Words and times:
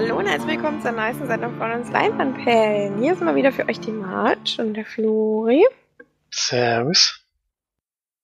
Hallo 0.00 0.16
und 0.16 0.26
herzlich 0.26 0.54
willkommen 0.54 0.80
zur 0.80 0.92
neuesten 0.92 1.26
Sendung 1.26 1.58
von 1.58 1.72
uns 1.72 1.90
Leinwandperlen. 1.90 3.02
Hier 3.02 3.14
ist 3.14 3.20
mal 3.20 3.34
wieder 3.34 3.50
für 3.50 3.68
euch 3.68 3.80
die 3.80 3.90
March 3.90 4.56
und 4.60 4.74
der 4.74 4.84
Flori 4.84 5.66
Servus. 6.30 7.20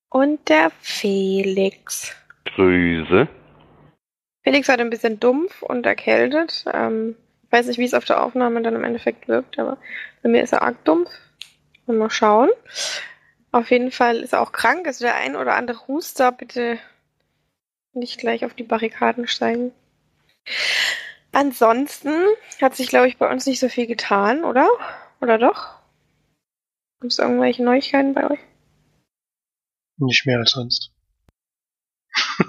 und 0.09 0.49
der 0.49 0.71
Felix. 0.79 2.15
Grüße. 2.45 3.27
Felix 4.45 4.69
hat 4.69 4.79
ein 4.79 4.89
bisschen 4.89 5.19
dumpf 5.19 5.63
und 5.63 5.85
erkältet. 5.85 6.65
Ähm, 6.73 7.17
ich 7.43 7.51
weiß 7.51 7.67
nicht, 7.67 7.79
wie 7.79 7.87
es 7.87 7.95
auf 7.95 8.05
der 8.05 8.23
Aufnahme 8.23 8.63
dann 8.63 8.77
im 8.77 8.85
Endeffekt 8.85 9.27
wirkt, 9.27 9.59
aber 9.59 9.77
bei 10.23 10.29
mir 10.29 10.45
ist 10.45 10.53
er 10.53 10.63
arg 10.63 10.77
dumpf. 10.85 11.11
Mal 11.87 12.09
schauen. 12.09 12.51
Auf 13.51 13.73
jeden 13.73 13.91
Fall 13.91 14.19
ist 14.19 14.33
er 14.33 14.43
auch 14.43 14.53
krank. 14.53 14.87
Also 14.87 15.07
der 15.07 15.17
ein 15.17 15.35
oder 15.35 15.57
andere 15.57 15.89
Huster, 15.89 16.31
bitte 16.31 16.79
nicht 17.95 18.21
gleich 18.21 18.45
auf 18.45 18.55
die 18.55 18.63
Barrikaden 18.63 19.27
steigen. 19.27 19.73
Ansonsten 21.35 22.15
hat 22.63 22.77
sich, 22.77 22.89
glaube 22.89 23.09
ich, 23.09 23.19
bei 23.19 23.31
uns 23.31 23.45
nicht 23.47 23.59
so 23.61 23.69
viel 23.69 23.87
getan, 23.87 24.45
oder? 24.45 24.69
Oder 25.21 25.37
doch? 25.39 25.81
Gibt 27.01 27.13
es 27.13 27.19
irgendwelche 27.19 27.65
Neuigkeiten 27.65 28.15
bei 28.15 28.31
euch? 28.31 28.41
Nicht 29.97 30.27
mehr 30.27 30.39
als 30.39 30.53
sonst. 30.53 30.93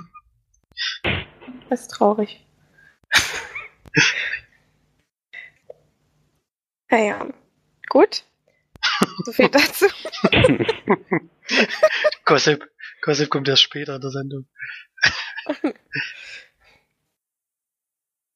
Das 1.67 1.81
ist 1.81 1.87
traurig. 1.87 2.45
naja, 6.91 7.27
gut. 7.89 8.23
So 9.25 9.31
viel 9.31 9.49
dazu. 9.51 9.87
Gossip, 12.23 12.69
Gossip 13.01 13.31
kommt 13.31 13.47
erst 13.47 13.63
später 13.63 13.95
in 13.95 14.01
der 14.01 14.11
Sendung. 14.11 14.47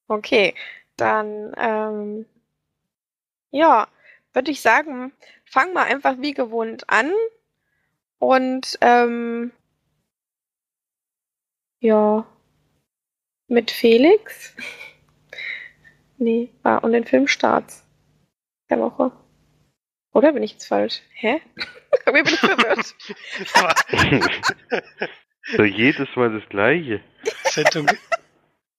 Okay, 0.10 0.56
dann, 0.98 1.54
ähm, 1.56 2.26
ja, 3.52 3.88
würde 4.34 4.50
ich 4.50 4.60
sagen, 4.62 5.14
fang 5.46 5.72
mal 5.74 5.84
einfach 5.84 6.16
wie 6.18 6.34
gewohnt 6.34 6.90
an 6.90 7.12
und, 8.18 8.78
ähm, 8.82 9.52
ja, 11.80 12.26
mit 13.48 13.70
Felix. 13.70 14.56
nee, 16.18 16.50
ah, 16.64 16.78
und 16.78 16.94
den 16.94 17.06
Filmstarts 17.06 17.86
der 18.72 18.80
Woche. 18.80 19.12
Oder 20.12 20.34
bin 20.34 20.42
ich 20.42 20.54
jetzt 20.54 20.66
falsch? 20.68 21.04
Hä? 21.14 21.40
Irgendwie 22.08 22.24
bin 22.24 22.34
ich 22.34 22.40
verwirrt. 22.40 22.96
so 25.56 25.64
jedes 25.64 26.08
Mal 26.16 26.34
das 26.40 26.50
gleiche. 26.50 27.04
Sendung, 27.44 27.88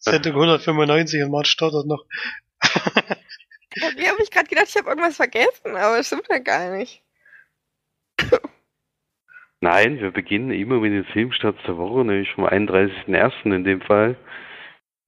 Sendung 0.01 0.33
195 0.33 1.23
und 1.23 1.31
Martin 1.31 1.51
stottert 1.51 1.87
noch. 1.87 2.05
Irgendwie 3.75 4.07
habe 4.09 4.23
ich 4.23 4.31
gerade 4.31 4.49
gedacht, 4.49 4.69
ich 4.69 4.77
habe 4.77 4.89
irgendwas 4.89 5.17
vergessen, 5.17 5.77
aber 5.77 5.99
es 5.99 6.07
stimmt 6.07 6.27
ja 6.31 6.39
gar 6.39 6.77
nicht. 6.77 7.03
Nein, 9.61 10.01
wir 10.01 10.11
beginnen 10.11 10.53
immer 10.53 10.81
mit 10.81 10.93
den 10.93 11.05
Filmstarts 11.05 11.61
der 11.67 11.77
Woche, 11.77 12.03
nämlich 12.05 12.33
vom 12.33 12.47
31.01. 12.47 13.55
in 13.55 13.65
dem 13.65 13.83
Fall, 13.83 14.17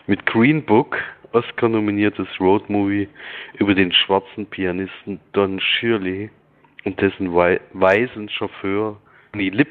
mit 0.06 0.26
Green 0.26 0.62
Book, 0.62 0.98
Oscar-nominiertes 1.32 2.28
Roadmovie 2.38 3.08
über 3.58 3.74
den 3.74 3.92
schwarzen 3.92 4.44
Pianisten 4.44 5.20
Don 5.32 5.58
Shirley 5.58 6.30
und 6.84 7.00
dessen 7.00 7.34
wei 7.34 7.62
weisen 7.72 8.28
Chauffeur 8.28 9.00
Tony 9.32 9.48
Lip, 9.48 9.70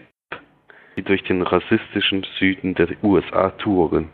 die 0.98 1.04
durch 1.04 1.22
den 1.26 1.44
rassistischen 1.44 2.26
Süden 2.40 2.74
der 2.74 2.88
USA 3.04 3.52
touren. 3.52 4.10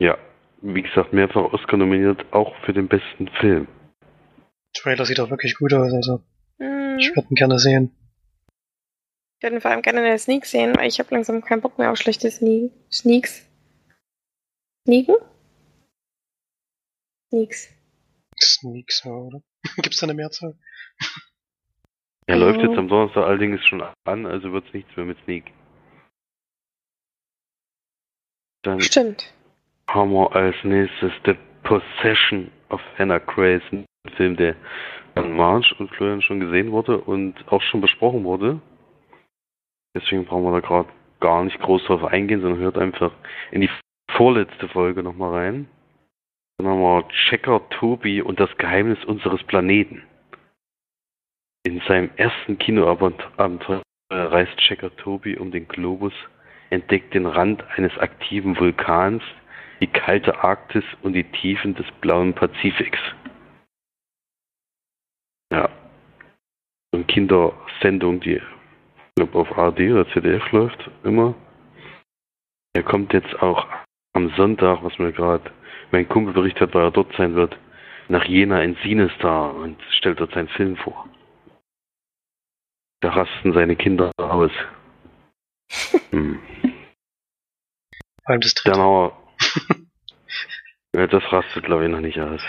Ja, 0.00 0.18
wie 0.62 0.82
gesagt, 0.82 1.12
mehrfach 1.12 1.52
Oscar 1.52 1.76
nominiert, 1.76 2.24
auch 2.32 2.54
für 2.64 2.72
den 2.72 2.88
besten 2.88 3.28
Film. 3.38 3.68
Trailer 4.74 5.04
sieht 5.04 5.20
auch 5.20 5.30
wirklich 5.30 5.56
gut 5.58 5.72
aus, 5.74 5.92
also 5.92 6.22
Hm. 6.58 6.98
ich 6.98 7.14
würde 7.14 7.28
ihn 7.30 7.34
gerne 7.34 7.58
sehen. 7.58 7.94
Ich 9.38 9.42
würde 9.42 9.56
ihn 9.56 9.60
vor 9.60 9.70
allem 9.70 9.82
gerne 9.82 10.00
in 10.00 10.04
der 10.06 10.18
Sneak 10.18 10.44
sehen, 10.46 10.76
weil 10.76 10.88
ich 10.88 10.98
habe 10.98 11.14
langsam 11.14 11.42
keinen 11.42 11.60
Bock 11.60 11.78
mehr 11.78 11.90
auf 11.90 11.98
schlechte 11.98 12.30
Sne 12.30 12.70
Sneaks. 12.90 13.46
Sneaken? 14.86 15.16
Sneaks. 17.28 17.68
Sneaks, 18.38 19.02
ja, 19.04 19.10
oder? 19.12 19.42
Gibt's 19.76 19.98
da 19.98 20.06
eine 20.06 20.14
Mehrzahl? 20.14 20.58
Er 22.26 22.36
Mhm. 22.36 22.40
läuft 22.42 22.60
jetzt 22.62 22.78
am 22.78 22.88
Donnerstag 22.88 23.24
allerdings 23.24 23.64
schon 23.66 23.82
an, 24.04 24.26
also 24.26 24.52
wird's 24.52 24.72
nichts 24.72 24.94
mehr 24.96 25.06
mit 25.06 25.18
Sneak. 25.24 25.52
Dann 28.62 28.80
Stimmt. 28.80 29.32
Haben 29.94 30.12
wir 30.12 30.34
als 30.34 30.56
nächstes 30.62 31.12
The 31.24 31.34
Possession 31.64 32.50
of 32.68 32.80
Hannah 32.96 33.18
Grace, 33.18 33.62
ein 33.72 33.84
Film, 34.16 34.36
der 34.36 34.54
von 35.14 35.36
Marge 35.36 35.74
und 35.78 35.90
Florian 35.90 36.22
schon 36.22 36.40
gesehen 36.40 36.70
wurde 36.70 36.98
und 36.98 37.34
auch 37.48 37.60
schon 37.62 37.80
besprochen 37.80 38.24
wurde. 38.24 38.60
Deswegen 39.94 40.24
brauchen 40.24 40.44
wir 40.44 40.52
da 40.52 40.60
gerade 40.60 40.88
gar 41.18 41.42
nicht 41.42 41.58
groß 41.58 41.84
drauf 41.84 42.04
eingehen, 42.04 42.40
sondern 42.40 42.60
hört 42.60 42.78
einfach 42.78 43.12
in 43.50 43.60
die 43.62 43.70
vorletzte 44.12 44.68
Folge 44.68 45.02
nochmal 45.02 45.32
rein. 45.32 45.68
Dann 46.58 46.68
haben 46.68 46.80
wir 46.80 47.08
Checker 47.28 47.68
Tobi 47.70 48.22
und 48.22 48.38
das 48.38 48.56
Geheimnis 48.58 49.04
unseres 49.04 49.42
Planeten. 49.44 50.04
In 51.64 51.80
seinem 51.88 52.10
ersten 52.16 52.58
Kinoabenteuer 52.58 53.82
reist 54.10 54.56
Checker 54.58 54.94
Tobi 54.96 55.36
um 55.36 55.50
den 55.50 55.66
Globus, 55.66 56.14
entdeckt 56.70 57.12
den 57.12 57.26
Rand 57.26 57.64
eines 57.76 57.96
aktiven 57.98 58.58
Vulkans, 58.58 59.22
die 59.80 59.86
kalte 59.86 60.42
Arktis 60.42 60.84
und 61.02 61.14
die 61.14 61.24
Tiefen 61.24 61.74
des 61.74 61.86
blauen 62.00 62.34
Pazifiks. 62.34 62.98
Ja. 65.52 65.68
So 66.92 66.98
eine 66.98 67.04
Kindersendung, 67.04 68.20
die 68.20 68.36
ich 68.36 68.42
glaube 69.16 69.38
auf 69.38 69.58
ARD 69.58 69.80
oder 69.80 70.08
ZDF 70.12 70.50
läuft, 70.52 70.90
immer. 71.02 71.34
Er 72.74 72.82
kommt 72.82 73.12
jetzt 73.12 73.42
auch 73.42 73.66
am 74.12 74.30
Sonntag, 74.36 74.82
was 74.82 74.98
mir 74.98 75.12
gerade 75.12 75.50
mein 75.90 76.08
Kumpel 76.08 76.34
berichtet 76.34 76.62
hat, 76.62 76.74
weil 76.74 76.84
er 76.84 76.90
dort 76.90 77.14
sein 77.16 77.34
wird, 77.34 77.58
nach 78.08 78.24
Jena 78.24 78.62
in 78.62 78.76
Sinestar 78.82 79.54
und 79.54 79.80
stellt 79.90 80.20
dort 80.20 80.32
seinen 80.32 80.48
Film 80.48 80.76
vor. 80.76 81.08
Da 83.00 83.10
rasten 83.10 83.52
seine 83.52 83.76
Kinder 83.76 84.10
aus. 84.18 84.52
Hm. 86.10 86.40
Vor 88.24 88.32
allem 88.32 88.40
das 88.40 88.54
Dann 88.64 88.74
dritte. 88.74 88.80
ja, 88.80 89.12
das 90.92 91.32
rastet 91.32 91.64
glaube 91.64 91.84
ich 91.84 91.90
noch 91.90 92.00
nicht 92.00 92.20
aus. 92.20 92.42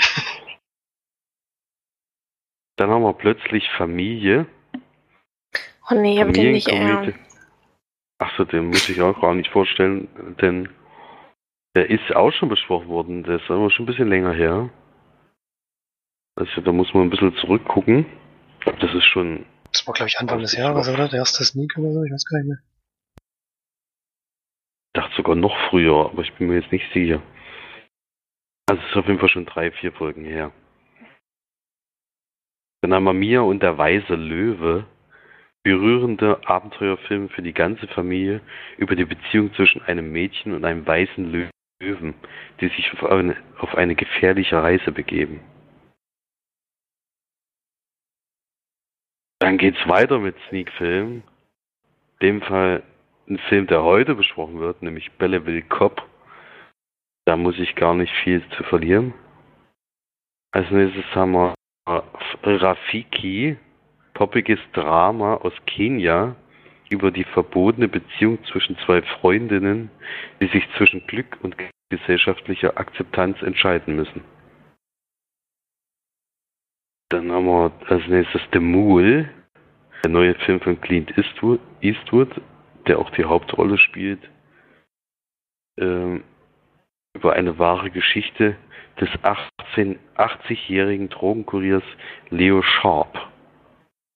Dann 2.77 2.89
haben 2.89 3.03
wir 3.03 3.13
plötzlich 3.13 3.69
Familie. 3.77 4.47
Oh 5.89 5.95
nee, 5.95 6.19
hab 6.19 6.33
den 6.33 6.53
nicht 6.53 6.67
eher. 6.67 7.13
Achso, 8.17 8.45
den 8.45 8.67
muss 8.67 8.87
ich 8.89 9.01
auch 9.01 9.19
gar 9.19 9.33
nicht 9.35 9.51
vorstellen, 9.51 10.07
denn 10.41 10.69
der 11.75 11.89
ist 11.89 12.15
auch 12.15 12.31
schon 12.31 12.49
besprochen 12.49 12.87
worden. 12.87 13.23
Der 13.23 13.37
ist 13.37 13.49
aber 13.49 13.69
schon 13.71 13.83
ein 13.83 13.87
bisschen 13.87 14.09
länger 14.09 14.33
her. 14.33 14.69
Also 16.35 16.61
da 16.61 16.71
muss 16.71 16.93
man 16.93 17.03
ein 17.03 17.09
bisschen 17.09 17.35
zurückgucken. 17.37 18.05
Das 18.65 18.93
ist 18.93 19.05
schon. 19.05 19.45
Das 19.71 19.85
war, 19.87 19.93
glaube 19.93 20.09
ich, 20.09 20.19
Anfang 20.19 20.39
des 20.39 20.55
Jahres, 20.55 20.87
oder? 20.87 21.07
Der 21.07 21.19
erste 21.19 21.43
Sneak 21.43 21.77
oder 21.77 21.93
so, 21.93 22.03
ich 22.03 22.11
weiß 22.11 22.25
gar 22.25 22.39
nicht 22.39 22.47
mehr. 22.47 22.59
Dachte 24.93 25.15
sogar 25.15 25.35
noch 25.35 25.57
früher, 25.69 26.09
aber 26.11 26.21
ich 26.21 26.33
bin 26.33 26.47
mir 26.47 26.59
jetzt 26.59 26.71
nicht 26.71 26.91
sicher. 26.93 27.21
Also 28.69 28.81
es 28.81 28.89
ist 28.89 28.97
auf 28.97 29.07
jeden 29.07 29.19
Fall 29.19 29.29
schon 29.29 29.45
drei, 29.45 29.71
vier 29.71 29.91
Folgen 29.93 30.25
her. 30.25 30.51
Dann 32.81 32.93
haben 32.93 33.03
wir 33.03 33.13
Mia 33.13 33.41
und 33.41 33.61
der 33.61 33.77
weiße 33.77 34.15
Löwe. 34.15 34.85
Berührende 35.63 36.41
Abenteuerfilm 36.47 37.29
für 37.29 37.43
die 37.43 37.53
ganze 37.53 37.87
Familie 37.87 38.41
über 38.77 38.95
die 38.95 39.05
Beziehung 39.05 39.53
zwischen 39.53 39.83
einem 39.83 40.11
Mädchen 40.11 40.53
und 40.53 40.65
einem 40.65 40.87
weißen 40.87 41.51
Löwen, 41.79 42.15
die 42.59 42.67
sich 42.69 42.91
auf 42.93 43.03
eine, 43.03 43.37
auf 43.59 43.75
eine 43.75 43.93
gefährliche 43.93 44.55
Reise 44.55 44.91
begeben. 44.91 45.39
Dann 49.37 49.59
geht's 49.59 49.87
weiter 49.87 50.17
mit 50.17 50.35
Sneak 50.49 50.71
Film. 50.71 51.21
In 52.19 52.27
dem 52.27 52.41
Fall 52.41 52.81
ein 53.31 53.39
Film, 53.49 53.67
der 53.67 53.83
heute 53.83 54.15
besprochen 54.15 54.59
wird, 54.59 54.83
nämlich 54.83 55.11
Belleville 55.13 55.61
Cop. 55.63 56.03
Da 57.25 57.37
muss 57.37 57.57
ich 57.57 57.75
gar 57.75 57.93
nicht 57.93 58.13
viel 58.23 58.43
zu 58.57 58.63
verlieren. 58.63 59.13
Als 60.51 60.69
nächstes 60.69 61.05
haben 61.15 61.31
wir 61.31 61.55
Rafiki, 62.43 63.57
poppiges 64.13 64.59
Drama 64.73 65.35
aus 65.35 65.53
Kenia 65.65 66.35
über 66.89 67.09
die 67.09 67.23
verbotene 67.23 67.87
Beziehung 67.87 68.43
zwischen 68.45 68.77
zwei 68.79 69.01
Freundinnen, 69.01 69.89
die 70.41 70.47
sich 70.47 70.67
zwischen 70.77 71.07
Glück 71.07 71.37
und 71.41 71.55
gesellschaftlicher 71.89 72.77
Akzeptanz 72.77 73.41
entscheiden 73.41 73.95
müssen. 73.95 74.21
Dann 77.09 77.31
haben 77.31 77.45
wir 77.45 77.71
als 77.87 78.05
nächstes 78.07 78.41
The 78.51 78.59
Mule, 78.59 79.29
der 80.03 80.11
neue 80.11 80.35
Film 80.35 80.59
von 80.59 80.79
Clint 80.81 81.17
Eastwood, 81.17 81.61
Eastwood 81.81 82.29
der 82.87 82.99
auch 82.99 83.09
die 83.11 83.25
Hauptrolle 83.25 83.77
spielt. 83.77 84.21
Ähm, 85.79 86.23
über 87.13 87.33
eine 87.33 87.59
wahre 87.59 87.91
Geschichte 87.91 88.55
des 88.99 89.09
18, 89.21 89.99
80-jährigen 90.15 91.09
Drogenkuriers 91.09 91.83
Leo 92.29 92.61
Sharp. 92.61 93.29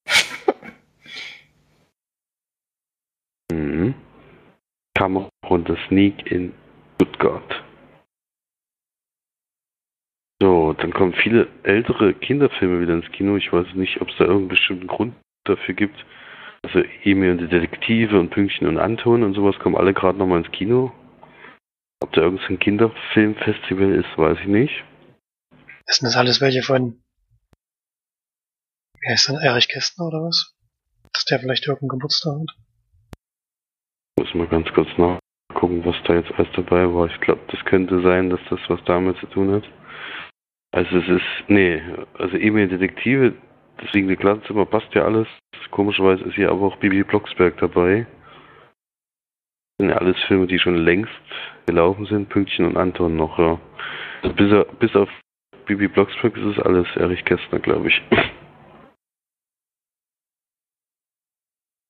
mhm. 3.51 3.95
Kamera 4.95 5.29
runter 5.49 5.77
Sneak 5.87 6.31
in 6.31 6.53
Stuttgart. 6.95 7.63
So, 10.41 10.73
dann 10.73 10.93
kommen 10.93 11.13
viele 11.13 11.47
ältere 11.63 12.13
Kinderfilme 12.13 12.81
wieder 12.81 12.93
ins 12.93 13.11
Kino. 13.11 13.37
Ich 13.37 13.51
weiß 13.51 13.73
nicht, 13.75 14.01
ob 14.01 14.09
es 14.09 14.17
da 14.17 14.25
irgendeinen 14.25 14.49
bestimmten 14.49 14.87
Grund 14.87 15.15
dafür 15.45 15.73
gibt. 15.73 16.05
Also 16.65 16.79
Emil 17.03 17.29
und 17.29 17.37
die 17.41 17.47
Detektive 17.47 18.19
und 18.19 18.31
Pünktchen 18.31 18.67
und 18.67 18.79
Anton 18.79 19.21
und 19.21 19.35
sowas 19.35 19.59
kommen 19.59 19.75
alle 19.75 19.93
gerade 19.93 20.17
nochmal 20.17 20.39
ins 20.39 20.51
Kino. 20.51 20.91
Ob 22.01 22.11
da 22.13 22.21
irgendein 22.21 22.57
Kinderfilmfestival 22.57 23.93
ist, 23.93 24.17
weiß 24.17 24.39
ich 24.39 24.47
nicht. 24.47 24.83
Ist 25.85 26.01
denn 26.01 26.07
das 26.07 26.17
alles 26.17 26.41
welche 26.41 26.63
von, 26.63 27.03
wie 28.99 29.11
heißt 29.11 29.29
denn, 29.29 29.35
Erich 29.35 29.67
Kästner 29.67 30.07
oder 30.07 30.23
was? 30.23 30.55
Dass 31.13 31.25
der 31.25 31.39
vielleicht 31.39 31.67
irgendeinen 31.67 31.99
Geburtstag 31.99 32.33
hat? 32.39 32.57
Muss 34.19 34.33
mal 34.33 34.47
ganz 34.47 34.67
kurz 34.73 34.89
nachgucken, 34.97 35.85
was 35.85 35.95
da 36.05 36.15
jetzt 36.15 36.31
alles 36.31 36.51
dabei 36.55 36.91
war. 36.91 37.05
Ich 37.05 37.21
glaube, 37.21 37.41
das 37.51 37.63
könnte 37.65 38.01
sein, 38.01 38.31
dass 38.31 38.41
das 38.49 38.59
was 38.69 38.83
damit 38.85 39.19
zu 39.19 39.27
tun 39.27 39.51
hat. 39.51 39.63
Also 40.71 40.97
es 40.97 41.07
ist, 41.07 41.47
nee, 41.47 41.79
also 42.15 42.35
Emil 42.35 42.67
Detektive, 42.67 43.35
deswegen 43.81 44.07
die 44.07 44.15
Klassenzimmer 44.15 44.65
passt 44.65 44.93
ja 44.93 45.03
alles. 45.03 45.27
Komischerweise 45.71 46.23
ist 46.25 46.35
hier 46.35 46.51
aber 46.51 46.67
auch 46.67 46.77
Bibi 46.77 47.03
Blocksberg 47.03 47.57
dabei. 47.57 48.05
Das 49.77 49.85
sind 49.85 49.89
ja 49.89 49.97
alles 49.97 50.17
Filme, 50.27 50.47
die 50.47 50.59
schon 50.59 50.77
längst 50.77 51.11
gelaufen 51.65 52.05
sind. 52.05 52.29
Pünktchen 52.29 52.65
und 52.65 52.77
Anton 52.77 53.15
noch, 53.15 53.37
ja. 53.37 53.59
Also 54.23 54.35
bis, 54.35 54.79
bis 54.79 54.95
auf 54.95 55.09
Bibi 55.65 55.87
Blocksberg 55.87 56.37
ist 56.37 56.57
es 56.57 56.59
alles 56.59 56.87
Erich 56.95 57.25
Kästner, 57.25 57.59
glaube 57.59 57.89
ich. 57.89 58.01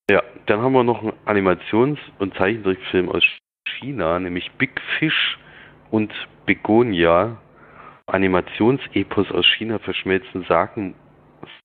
Ja, 0.07 0.21
dann 0.45 0.61
haben 0.61 0.73
wir 0.73 0.83
noch 0.83 1.01
einen 1.01 1.13
Animations- 1.25 1.97
und 2.19 2.35
Zeichentrickfilm 2.35 3.09
aus 3.09 3.23
China, 3.67 4.19
nämlich 4.19 4.51
Big 4.51 4.79
Fish 4.99 5.39
und 5.89 6.13
Begonia. 6.45 7.41
Animationsepos 8.05 9.31
aus 9.31 9.47
China 9.57 9.79
verschmelzen 9.79 10.43
Sagen, 10.43 10.93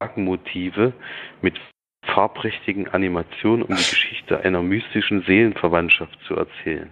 Sagenmotive 0.01 0.95
mit 1.43 1.61
farbprächtigen 2.07 2.89
Animationen, 2.89 3.63
um 3.63 3.77
die 3.77 3.83
Geschichte 3.83 4.41
einer 4.41 4.63
mystischen 4.63 5.23
Seelenverwandtschaft 5.23 6.19
zu 6.27 6.35
erzählen. 6.35 6.91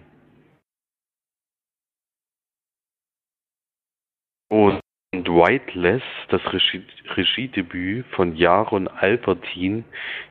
Und 4.49 4.79
Whiteless, 5.11 6.03
das 6.29 6.41
Regie 6.53 6.83
Regiedebüt 7.15 8.05
von 8.07 8.35
Jaron 8.35 8.87
Albertin, 8.87 9.83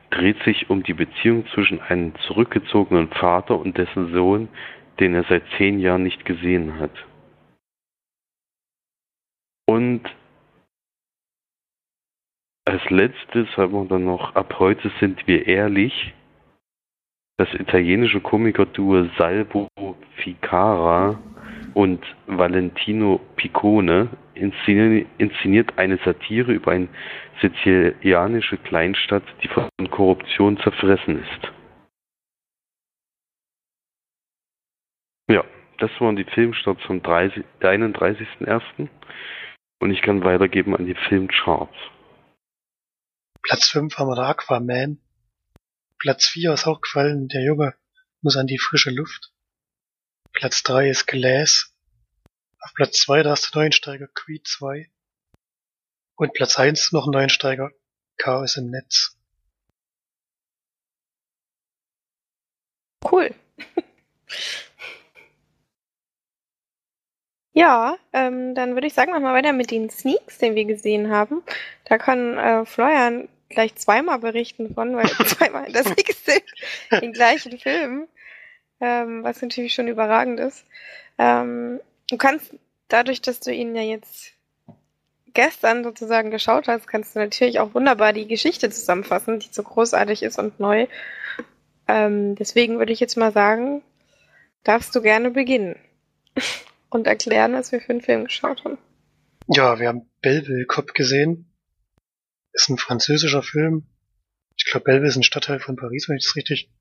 dreht 0.09 0.41
sich 0.43 0.69
um 0.69 0.83
die 0.83 0.93
Beziehung 0.93 1.45
zwischen 1.53 1.81
einem 1.81 2.15
zurückgezogenen 2.27 3.09
Vater 3.09 3.59
und 3.59 3.77
dessen 3.77 4.13
Sohn, 4.13 4.49
den 4.99 5.15
er 5.15 5.23
seit 5.25 5.43
zehn 5.57 5.79
Jahren 5.79 6.03
nicht 6.03 6.25
gesehen 6.25 6.79
hat. 6.79 6.91
Und 9.65 10.03
als 12.69 12.87
letztes 12.91 13.47
haben 13.57 13.73
wir 13.73 13.85
dann 13.85 14.05
noch 14.05 14.35
Ab 14.35 14.59
heute 14.59 14.91
sind 14.99 15.25
wir 15.25 15.47
ehrlich. 15.47 16.13
Das 17.37 17.51
italienische 17.55 18.21
Komikerduo 18.21 19.05
Salvo 19.17 19.67
Ficara 20.17 21.19
und 21.73 22.05
Valentino 22.27 23.19
Piccone 23.37 24.09
inszeniert 24.35 25.77
eine 25.77 25.97
Satire 26.05 26.51
über 26.51 26.71
eine 26.71 26.89
sizilianische 27.41 28.57
Kleinstadt, 28.57 29.23
die 29.41 29.47
von 29.47 29.67
Korruption 29.89 30.57
zerfressen 30.57 31.23
ist. 31.23 31.51
Ja, 35.27 35.43
das 35.79 35.89
waren 35.99 36.17
die 36.17 36.23
Filmstarts 36.25 36.83
vom 36.83 36.99
31.01. 36.99 38.89
Und 39.81 39.91
ich 39.91 40.03
kann 40.03 40.23
weitergeben 40.23 40.75
an 40.75 40.85
die 40.85 40.95
Filmcharts. 40.95 41.75
Platz 43.41 43.69
5 43.69 43.97
haben 43.97 44.09
wir 44.09 44.15
da 44.15 44.29
Aquaman. 44.29 45.01
Platz 45.97 46.27
4 46.27 46.53
ist 46.53 46.67
auch 46.67 46.81
gefallen, 46.81 47.27
der 47.27 47.43
Junge 47.43 47.75
muss 48.21 48.37
an 48.37 48.47
die 48.47 48.59
frische 48.59 48.91
Luft. 48.91 49.33
Platz 50.31 50.63
3 50.63 50.89
ist 50.89 51.07
Glass. 51.07 51.73
Auf 52.61 52.73
Platz 52.73 52.99
2 53.01 53.23
da 53.23 53.33
ist 53.33 53.53
der 53.53 53.61
Neuensteiger 53.61 54.07
Creed 54.07 54.47
2. 54.47 54.91
Und 56.15 56.33
Platz 56.33 56.57
1 56.59 56.91
noch 56.91 57.07
ein 57.07 57.11
Neuensteiger 57.11 57.71
Chaos 58.17 58.57
im 58.57 58.69
Netz. 58.69 59.17
Cool. 63.09 63.33
Ja, 67.59 67.97
ähm, 68.13 68.55
dann 68.55 68.75
würde 68.75 68.87
ich 68.87 68.93
sagen, 68.93 69.11
machen 69.11 69.23
wir 69.23 69.33
weiter 69.33 69.51
mit 69.51 69.69
den 69.69 69.89
Sneaks, 69.89 70.37
den 70.37 70.55
wir 70.55 70.63
gesehen 70.63 71.11
haben. 71.11 71.43
Da 71.83 71.97
kann 71.97 72.37
äh, 72.37 72.63
Florian 72.63 73.27
gleich 73.49 73.75
zweimal 73.75 74.19
berichten 74.19 74.73
von, 74.73 74.95
weil 74.95 75.09
zweimal 75.25 75.69
das 75.69 75.89
nächste 75.89 76.41
den 77.01 77.11
gleichen 77.11 77.59
Film, 77.59 78.07
ähm, 78.79 79.25
was 79.25 79.41
natürlich 79.41 79.73
schon 79.73 79.89
überragend 79.89 80.39
ist. 80.39 80.63
Ähm, 81.17 81.81
du 82.09 82.15
kannst 82.15 82.55
dadurch, 82.87 83.21
dass 83.21 83.41
du 83.41 83.51
ihn 83.51 83.75
ja 83.75 83.81
jetzt 83.81 84.31
gestern 85.33 85.83
sozusagen 85.83 86.31
geschaut 86.31 86.69
hast, 86.69 86.87
kannst 86.87 87.13
du 87.13 87.19
natürlich 87.19 87.59
auch 87.59 87.73
wunderbar 87.73 88.13
die 88.13 88.29
Geschichte 88.29 88.69
zusammenfassen, 88.69 89.39
die 89.39 89.49
so 89.51 89.63
großartig 89.63 90.23
ist 90.23 90.39
und 90.39 90.61
neu. 90.61 90.87
Ähm, 91.89 92.35
deswegen 92.35 92.79
würde 92.79 92.93
ich 92.93 93.01
jetzt 93.01 93.17
mal 93.17 93.33
sagen, 93.33 93.83
darfst 94.63 94.95
du 94.95 95.01
gerne 95.01 95.29
beginnen 95.29 95.75
und 96.89 97.07
erklären, 97.07 97.53
was 97.53 97.71
wir 97.71 97.81
für 97.81 97.91
einen 97.91 98.01
Film 98.01 98.25
geschaut 98.25 98.63
haben. 98.65 98.77
Ja, 99.47 99.79
wir 99.79 99.87
haben 99.87 100.09
Belleville 100.21 100.65
Cop 100.65 100.93
gesehen. 100.93 101.51
Ist 102.53 102.69
ein 102.69 102.77
französischer 102.77 103.43
Film. 103.43 103.87
Ich 104.57 104.65
glaube, 104.65 104.85
Belleville 104.85 105.09
ist 105.09 105.15
ein 105.15 105.23
Stadtteil 105.23 105.59
von 105.59 105.75
Paris, 105.75 106.07
wenn 106.07 106.17
ich 106.17 106.25
das 106.25 106.35
richtig 106.35 106.71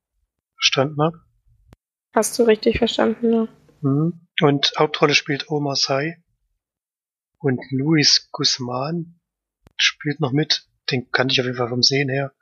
verstanden 0.54 1.00
habe. 1.02 1.20
Hast 2.14 2.38
du 2.38 2.42
richtig 2.42 2.78
verstanden, 2.78 3.32
ja. 3.32 3.48
Mhm. 3.80 4.26
Und 4.40 4.72
Hauptrolle 4.78 5.14
spielt 5.14 5.50
Omar 5.50 5.76
Sy. 5.76 6.16
Und 7.38 7.60
Luis 7.70 8.28
Guzman 8.32 9.20
spielt 9.76 10.20
noch 10.20 10.32
mit. 10.32 10.66
Den 10.90 11.10
kannte 11.10 11.32
ich 11.32 11.40
auf 11.40 11.46
jeden 11.46 11.58
Fall 11.58 11.68
vom 11.68 11.82
Sehen 11.82 12.08
her. 12.08 12.32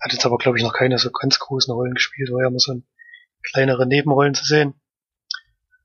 Hat 0.00 0.12
jetzt 0.12 0.24
aber, 0.24 0.38
glaube 0.38 0.56
ich, 0.56 0.64
noch 0.64 0.72
keine 0.72 0.98
so 0.98 1.10
ganz 1.10 1.38
großen 1.38 1.72
Rollen 1.72 1.94
gespielt. 1.94 2.30
War 2.30 2.42
ja 2.42 2.48
immer 2.48 2.58
so 2.58 2.72
ein 2.72 2.86
kleinere 3.42 3.86
Nebenrollen 3.86 4.34
zu 4.34 4.44
sehen. 4.44 4.74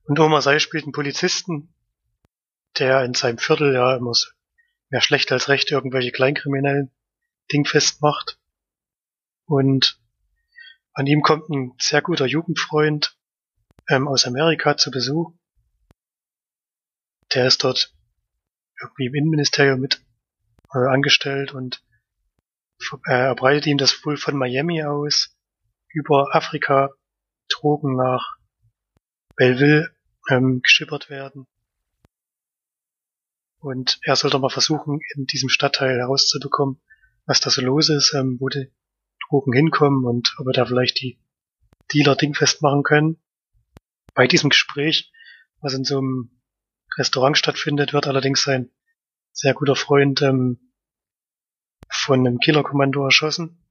Und 0.04 0.18
Omar 0.18 0.42
Sy 0.42 0.58
spielt 0.60 0.84
einen 0.84 0.92
Polizisten, 0.92 1.74
der 2.78 3.04
in 3.04 3.14
seinem 3.14 3.38
Viertel 3.38 3.74
ja 3.74 3.96
immer 3.96 4.14
so 4.14 4.28
mehr 4.90 5.00
schlecht 5.00 5.32
als 5.32 5.48
recht 5.48 5.70
irgendwelche 5.70 6.12
Kleinkriminellen 6.12 6.90
dingfest 7.52 8.02
macht. 8.02 8.38
Und 9.46 10.00
an 10.92 11.06
ihm 11.06 11.22
kommt 11.22 11.48
ein 11.48 11.74
sehr 11.78 12.02
guter 12.02 12.26
Jugendfreund 12.26 13.16
ähm, 13.88 14.08
aus 14.08 14.26
Amerika 14.26 14.76
zu 14.76 14.90
Besuch. 14.90 15.32
Der 17.34 17.46
ist 17.46 17.64
dort 17.64 17.94
irgendwie 18.80 19.06
im 19.06 19.14
Innenministerium 19.14 19.80
mit 19.80 20.04
äh, 20.74 20.78
angestellt 20.78 21.52
und 21.52 21.82
äh, 23.06 23.12
er 23.12 23.34
breitet 23.34 23.66
ihm 23.66 23.78
das 23.78 24.04
wohl 24.04 24.16
von 24.16 24.36
Miami 24.36 24.82
aus 24.82 25.36
über 25.88 26.34
Afrika 26.34 26.90
Drogen 27.48 27.96
nach 27.96 28.36
Belleville 29.36 29.91
ähm, 30.30 30.60
geschippert 30.62 31.10
werden. 31.10 31.46
Und 33.58 34.00
er 34.02 34.16
soll 34.16 34.30
doch 34.30 34.40
mal 34.40 34.50
versuchen, 34.50 35.00
in 35.14 35.26
diesem 35.26 35.48
Stadtteil 35.48 35.98
herauszubekommen, 35.98 36.80
was 37.26 37.40
da 37.40 37.50
so 37.50 37.62
los 37.62 37.88
ist, 37.88 38.12
ähm, 38.14 38.38
wo 38.40 38.48
die 38.48 38.72
Drogen 39.28 39.52
hinkommen 39.52 40.04
und 40.04 40.34
ob 40.38 40.46
wir 40.46 40.52
da 40.52 40.66
vielleicht 40.66 41.00
die 41.00 41.20
Dealer 41.92 42.16
dingfest 42.16 42.62
machen 42.62 42.82
können. 42.82 43.22
Bei 44.14 44.26
diesem 44.26 44.50
Gespräch, 44.50 45.12
was 45.60 45.74
in 45.74 45.84
so 45.84 45.98
einem 45.98 46.42
Restaurant 46.98 47.38
stattfindet, 47.38 47.92
wird 47.92 48.06
allerdings 48.06 48.42
sein 48.42 48.70
sehr 49.32 49.54
guter 49.54 49.76
Freund 49.76 50.20
ähm, 50.22 50.72
von 51.88 52.20
einem 52.20 52.38
Killerkommando 52.38 53.04
erschossen. 53.04 53.64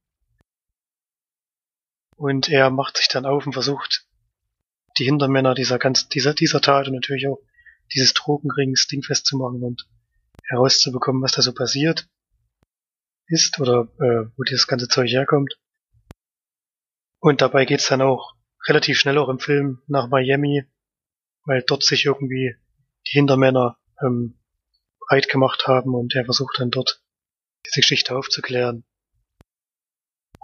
Und 2.16 2.48
er 2.48 2.70
macht 2.70 2.96
sich 2.96 3.08
dann 3.08 3.26
auf 3.26 3.46
und 3.46 3.52
versucht, 3.52 4.06
die 4.98 5.04
Hintermänner 5.04 5.54
dieser 5.54 5.78
ganz, 5.78 6.08
dieser, 6.08 6.34
dieser 6.34 6.60
Tat 6.60 6.88
und 6.88 6.94
natürlich 6.94 7.26
auch 7.28 7.40
dieses 7.94 8.14
Drogenrings 8.14 8.86
dingfest 8.86 9.26
zu 9.26 9.42
und 9.42 9.88
herauszubekommen, 10.44 11.22
was 11.22 11.32
da 11.32 11.42
so 11.42 11.52
passiert 11.52 12.08
ist 13.26 13.58
oder 13.60 13.88
äh, 13.98 14.30
wo 14.36 14.42
dieses 14.42 14.66
ganze 14.66 14.88
Zeug 14.88 15.10
herkommt. 15.10 15.58
Und 17.20 17.40
dabei 17.40 17.64
geht's 17.64 17.88
dann 17.88 18.02
auch 18.02 18.34
relativ 18.66 18.98
schnell 18.98 19.18
auch 19.18 19.28
im 19.28 19.38
Film 19.38 19.82
nach 19.86 20.08
Miami, 20.08 20.64
weil 21.44 21.62
dort 21.66 21.82
sich 21.82 22.04
irgendwie 22.04 22.56
die 23.06 23.12
Hintermänner 23.12 23.78
ähm, 24.02 24.38
breit 25.08 25.28
gemacht 25.28 25.66
haben 25.66 25.94
und 25.94 26.14
er 26.14 26.24
versucht 26.24 26.56
dann 26.58 26.70
dort 26.70 27.02
diese 27.66 27.80
Geschichte 27.80 28.16
aufzuklären. 28.16 28.84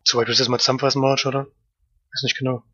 Soweit 0.04 0.28
du 0.28 0.32
das 0.32 0.48
mal 0.48 0.58
zusammenfassen, 0.58 1.02
Marge, 1.02 1.28
oder? 1.28 1.46
Weiß 2.12 2.22
nicht 2.22 2.38
genau. 2.38 2.64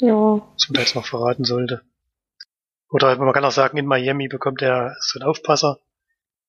Ja. 0.00 0.14
Was 0.54 0.68
man 0.68 0.74
da 0.74 0.80
jetzt 0.80 0.94
noch 0.94 1.06
verraten 1.06 1.44
sollte. 1.44 1.82
Oder 2.90 3.16
man 3.16 3.32
kann 3.32 3.44
auch 3.44 3.52
sagen, 3.52 3.78
in 3.78 3.86
Miami 3.86 4.28
bekommt 4.28 4.62
er 4.62 4.96
so 5.00 5.18
einen 5.18 5.28
Aufpasser 5.28 5.80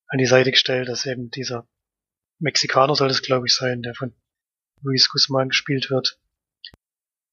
an 0.07 0.17
die 0.17 0.25
Seite 0.25 0.51
gestellt, 0.51 0.87
dass 0.87 1.05
eben 1.05 1.31
dieser 1.31 1.67
Mexikaner 2.39 2.95
soll 2.95 3.07
das, 3.07 3.21
glaube 3.21 3.47
ich, 3.47 3.55
sein, 3.55 3.81
der 3.81 3.95
von 3.95 4.13
Luis 4.81 5.09
Guzman 5.09 5.49
gespielt 5.49 5.89
wird. 5.89 6.19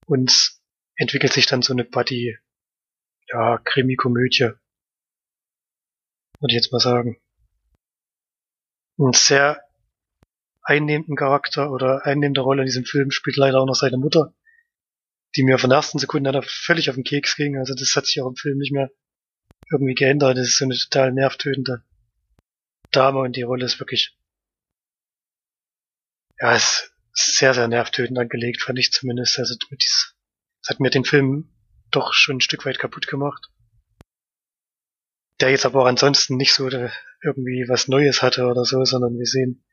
Und 0.06 0.58
entwickelt 0.96 1.32
sich 1.32 1.46
dann 1.46 1.62
so 1.62 1.72
eine 1.72 1.84
Buddy, 1.84 2.38
ja, 3.28 3.58
Krimi-Komödie. 3.58 4.52
Würde 6.40 6.52
ich 6.52 6.54
jetzt 6.54 6.72
mal 6.72 6.80
sagen. 6.80 7.20
Ein 8.98 9.12
sehr 9.12 9.62
einnehmenden 10.62 11.16
Charakter 11.16 11.70
oder 11.70 12.06
einnehmende 12.06 12.40
Rolle 12.40 12.62
in 12.62 12.66
diesem 12.66 12.84
Film 12.84 13.10
spielt 13.10 13.36
leider 13.36 13.60
auch 13.60 13.66
noch 13.66 13.74
seine 13.74 13.96
Mutter, 13.98 14.32
die 15.36 15.42
mir 15.42 15.58
von 15.58 15.70
der 15.70 15.78
ersten 15.78 15.98
Sekunde 15.98 16.30
an 16.30 16.42
völlig 16.46 16.90
auf 16.90 16.94
den 16.94 17.04
Keks 17.04 17.36
ging. 17.36 17.58
Also 17.58 17.74
das 17.74 17.96
hat 17.96 18.06
sich 18.06 18.20
auch 18.20 18.28
im 18.28 18.36
Film 18.36 18.58
nicht 18.58 18.72
mehr 18.72 18.90
irgendwie 19.70 19.94
geändert. 19.94 20.38
Das 20.38 20.46
ist 20.46 20.58
so 20.58 20.64
eine 20.64 20.76
total 20.76 21.12
nervtötende 21.12 21.82
Dame 22.90 23.20
und 23.20 23.34
die 23.34 23.42
Rolle 23.42 23.64
ist 23.64 23.80
wirklich, 23.80 24.16
ja, 26.38 26.54
ist 26.54 26.92
sehr, 27.12 27.54
sehr 27.54 27.68
nervtötend 27.68 28.18
angelegt, 28.18 28.62
fand 28.62 28.78
ich 28.78 28.92
zumindest. 28.92 29.38
Also 29.38 29.56
mit 29.70 29.82
dies, 29.82 30.14
das 30.62 30.70
hat 30.70 30.80
mir 30.80 30.90
den 30.90 31.04
Film 31.04 31.52
doch 31.90 32.12
schon 32.12 32.36
ein 32.36 32.40
Stück 32.40 32.64
weit 32.66 32.78
kaputt 32.78 33.06
gemacht. 33.06 33.50
Der 35.40 35.50
jetzt 35.50 35.66
aber 35.66 35.82
auch 35.82 35.86
ansonsten 35.86 36.36
nicht 36.36 36.54
so 36.54 36.68
irgendwie 36.68 37.64
was 37.68 37.88
Neues 37.88 38.22
hatte 38.22 38.46
oder 38.46 38.64
so, 38.64 38.84
sondern 38.84 39.18
wir 39.18 39.26
sehen 39.26 39.64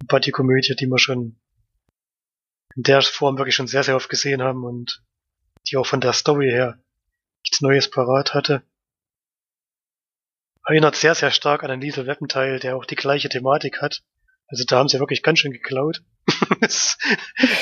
eine 0.00 0.06
Buddy-Komödie, 0.06 0.76
die 0.76 0.86
wir 0.86 0.98
schon 0.98 1.40
in 2.78 2.84
der 2.84 3.02
Form 3.02 3.36
wirklich 3.38 3.56
schon 3.56 3.66
sehr, 3.66 3.82
sehr 3.82 3.96
oft 3.96 4.08
gesehen 4.08 4.40
haben 4.40 4.64
und 4.64 5.02
die 5.68 5.76
auch 5.76 5.86
von 5.86 6.00
der 6.00 6.12
Story 6.12 6.48
her 6.48 6.78
nichts 7.42 7.60
Neues 7.60 7.90
parat 7.90 8.34
hatte. 8.34 8.62
Erinnert 10.64 10.94
sehr, 10.94 11.16
sehr 11.16 11.32
stark 11.32 11.64
an 11.64 11.70
den 11.70 11.80
Liesel 11.80 12.06
Weppenteil, 12.06 12.60
der 12.60 12.76
auch 12.76 12.84
die 12.84 12.94
gleiche 12.94 13.28
Thematik 13.28 13.82
hat. 13.82 14.04
Also 14.46 14.62
da 14.64 14.78
haben 14.78 14.88
sie 14.88 15.00
wirklich 15.00 15.24
ganz 15.24 15.40
schön 15.40 15.50
geklaut. 15.50 16.04
das 16.60 16.98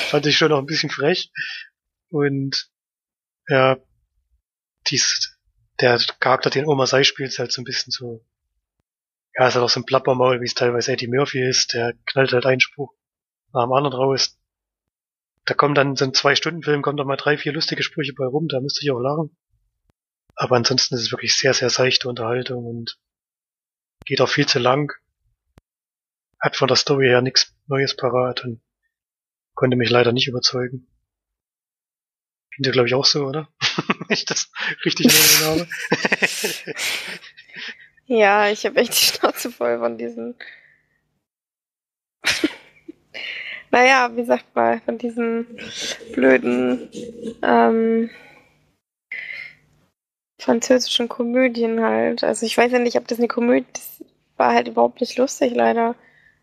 fand 0.09 0.27
ich 0.27 0.37
schon 0.37 0.49
noch 0.49 0.59
ein 0.59 0.67
bisschen 0.67 0.91
frech. 0.91 1.31
Und 2.09 2.69
ja, 3.47 3.77
dies, 4.91 5.35
der 5.79 5.97
Charakter, 6.19 6.51
den 6.51 6.67
Oma 6.67 6.85
Sei 6.85 7.03
spielt, 7.03 7.29
ist 7.29 7.39
halt 7.39 7.51
so 7.51 7.61
ein 7.61 7.65
bisschen 7.65 7.89
so, 7.89 8.23
ja, 9.33 9.47
ist 9.47 9.55
halt 9.55 9.65
auch 9.65 9.69
so 9.69 9.79
ein 9.79 9.85
Plappermaul, 9.85 10.41
wie 10.41 10.45
es 10.45 10.53
teilweise 10.53 10.91
Eddie 10.91 11.07
Murphy 11.07 11.41
ist, 11.41 11.73
der 11.73 11.93
knallt 12.05 12.33
halt 12.33 12.45
einen 12.45 12.61
Spruch 12.61 12.93
nach 13.51 13.63
dem 13.63 13.73
anderen 13.73 13.95
raus. 13.95 14.37
Da 15.47 15.53
kommen 15.53 15.75
dann 15.75 15.95
so 15.95 16.03
ein 16.03 16.13
Zwei-Stunden-Film, 16.13 16.81
kommen 16.81 16.97
da 16.97 17.05
mal 17.05 17.15
drei, 17.15 17.37
vier 17.37 17.53
lustige 17.53 17.81
Sprüche 17.81 18.13
bei 18.13 18.25
rum, 18.25 18.49
da 18.49 18.59
müsste 18.59 18.81
ich 18.83 18.91
auch 18.91 18.99
lachen. 18.99 19.35
Aber 20.35 20.57
ansonsten 20.57 20.95
ist 20.95 21.03
es 21.03 21.11
wirklich 21.11 21.37
sehr, 21.37 21.53
sehr 21.53 21.69
seichte 21.69 22.09
Unterhaltung 22.09 22.65
und 22.65 22.99
geht 24.05 24.19
auch 24.19 24.27
viel 24.27 24.45
zu 24.45 24.59
lang. 24.59 24.91
Hat 26.41 26.57
von 26.57 26.67
der 26.67 26.75
Story 26.75 27.07
her 27.07 27.21
nichts 27.21 27.55
Neues 27.65 27.95
parat 27.95 28.43
und 28.43 28.61
konnte 29.55 29.77
mich 29.77 29.89
leider 29.89 30.11
nicht 30.11 30.27
überzeugen. 30.27 30.85
Ging 32.51 32.63
dir, 32.63 32.71
glaube 32.71 32.89
ich, 32.89 32.93
auch 32.93 33.05
so, 33.05 33.25
oder? 33.25 33.47
Wenn 33.87 34.07
ich 34.09 34.25
das 34.25 34.51
richtig 34.83 35.05
in 35.05 35.45
habe. 35.45 35.67
ja, 38.05 38.49
ich 38.49 38.65
habe 38.65 38.75
echt 38.81 38.91
die 38.91 39.05
Schnauze 39.05 39.49
voll 39.49 39.79
von 39.79 39.97
diesen. 39.97 40.35
Naja, 43.71 44.11
wie 44.15 44.23
sagt 44.23 44.45
man, 44.55 44.81
von 44.81 44.97
diesen 44.97 45.45
blöden 46.13 46.89
ähm, 47.43 48.09
französischen 50.39 51.09
Komödien 51.09 51.81
halt. 51.83 52.23
Also 52.23 52.45
ich 52.45 52.57
weiß 52.57 52.71
ja 52.71 52.79
nicht, 52.79 52.97
ob 52.97 53.07
das 53.07 53.17
eine 53.17 53.27
Komödie, 53.27 53.65
das 53.73 54.03
war 54.37 54.53
halt 54.53 54.67
überhaupt 54.67 55.01
nicht 55.01 55.17
lustig 55.17 55.53
leider. 55.53 55.95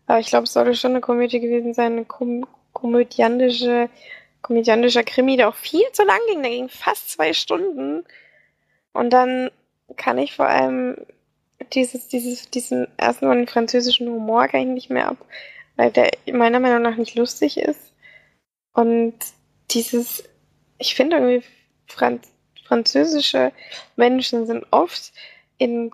Aber 0.07 0.19
ich 0.19 0.27
glaube, 0.27 0.43
es 0.43 0.53
sollte 0.53 0.75
schon 0.75 0.91
eine 0.91 1.01
Komödie 1.01 1.39
gewesen 1.39 1.73
sein, 1.73 1.93
eine 1.93 2.05
kom 2.05 2.45
komödiantische, 2.73 3.89
komödiantischer 4.41 5.03
Krimi, 5.03 5.37
der 5.37 5.47
auch 5.47 5.55
viel 5.55 5.85
zu 5.93 6.03
lang 6.03 6.19
ging. 6.27 6.43
Der 6.43 6.51
ging 6.51 6.69
fast 6.69 7.09
zwei 7.09 7.33
Stunden. 7.33 8.03
Und 8.93 9.11
dann 9.11 9.49
kann 9.95 10.17
ich 10.17 10.35
vor 10.35 10.47
allem 10.47 10.97
dieses, 11.73 12.09
dieses, 12.09 12.49
diesen 12.49 12.87
ersten 12.97 13.27
Mal 13.27 13.37
den 13.37 13.47
französischen 13.47 14.07
Humor 14.09 14.47
gar 14.47 14.63
nicht 14.63 14.89
mehr 14.89 15.07
ab, 15.07 15.17
weil 15.75 15.91
der 15.91 16.11
meiner 16.31 16.59
Meinung 16.59 16.81
nach 16.81 16.97
nicht 16.97 17.15
lustig 17.15 17.57
ist. 17.57 17.93
Und 18.73 19.15
dieses, 19.71 20.23
ich 20.77 20.95
finde 20.95 21.17
irgendwie 21.17 21.45
Franz 21.87 22.31
französische 22.65 23.51
Menschen 23.95 24.47
sind 24.47 24.65
oft 24.71 25.13
in 25.59 25.91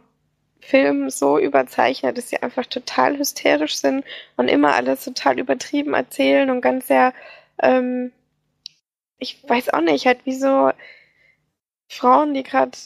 Filmen 0.61 1.09
so 1.09 1.37
überzeichnet, 1.37 2.17
dass 2.17 2.29
sie 2.29 2.41
einfach 2.41 2.65
total 2.65 3.17
hysterisch 3.17 3.77
sind 3.77 4.05
und 4.37 4.47
immer 4.47 4.75
alles 4.75 5.03
total 5.03 5.39
übertrieben 5.39 5.93
erzählen 5.93 6.49
und 6.49 6.61
ganz 6.61 6.87
sehr, 6.87 7.13
ähm, 7.61 8.11
ich 9.17 9.43
weiß 9.47 9.73
auch 9.73 9.81
nicht, 9.81 10.05
halt 10.05 10.25
wie 10.25 10.35
so 10.35 10.71
Frauen, 11.89 12.33
die 12.33 12.43
gerade 12.43 12.77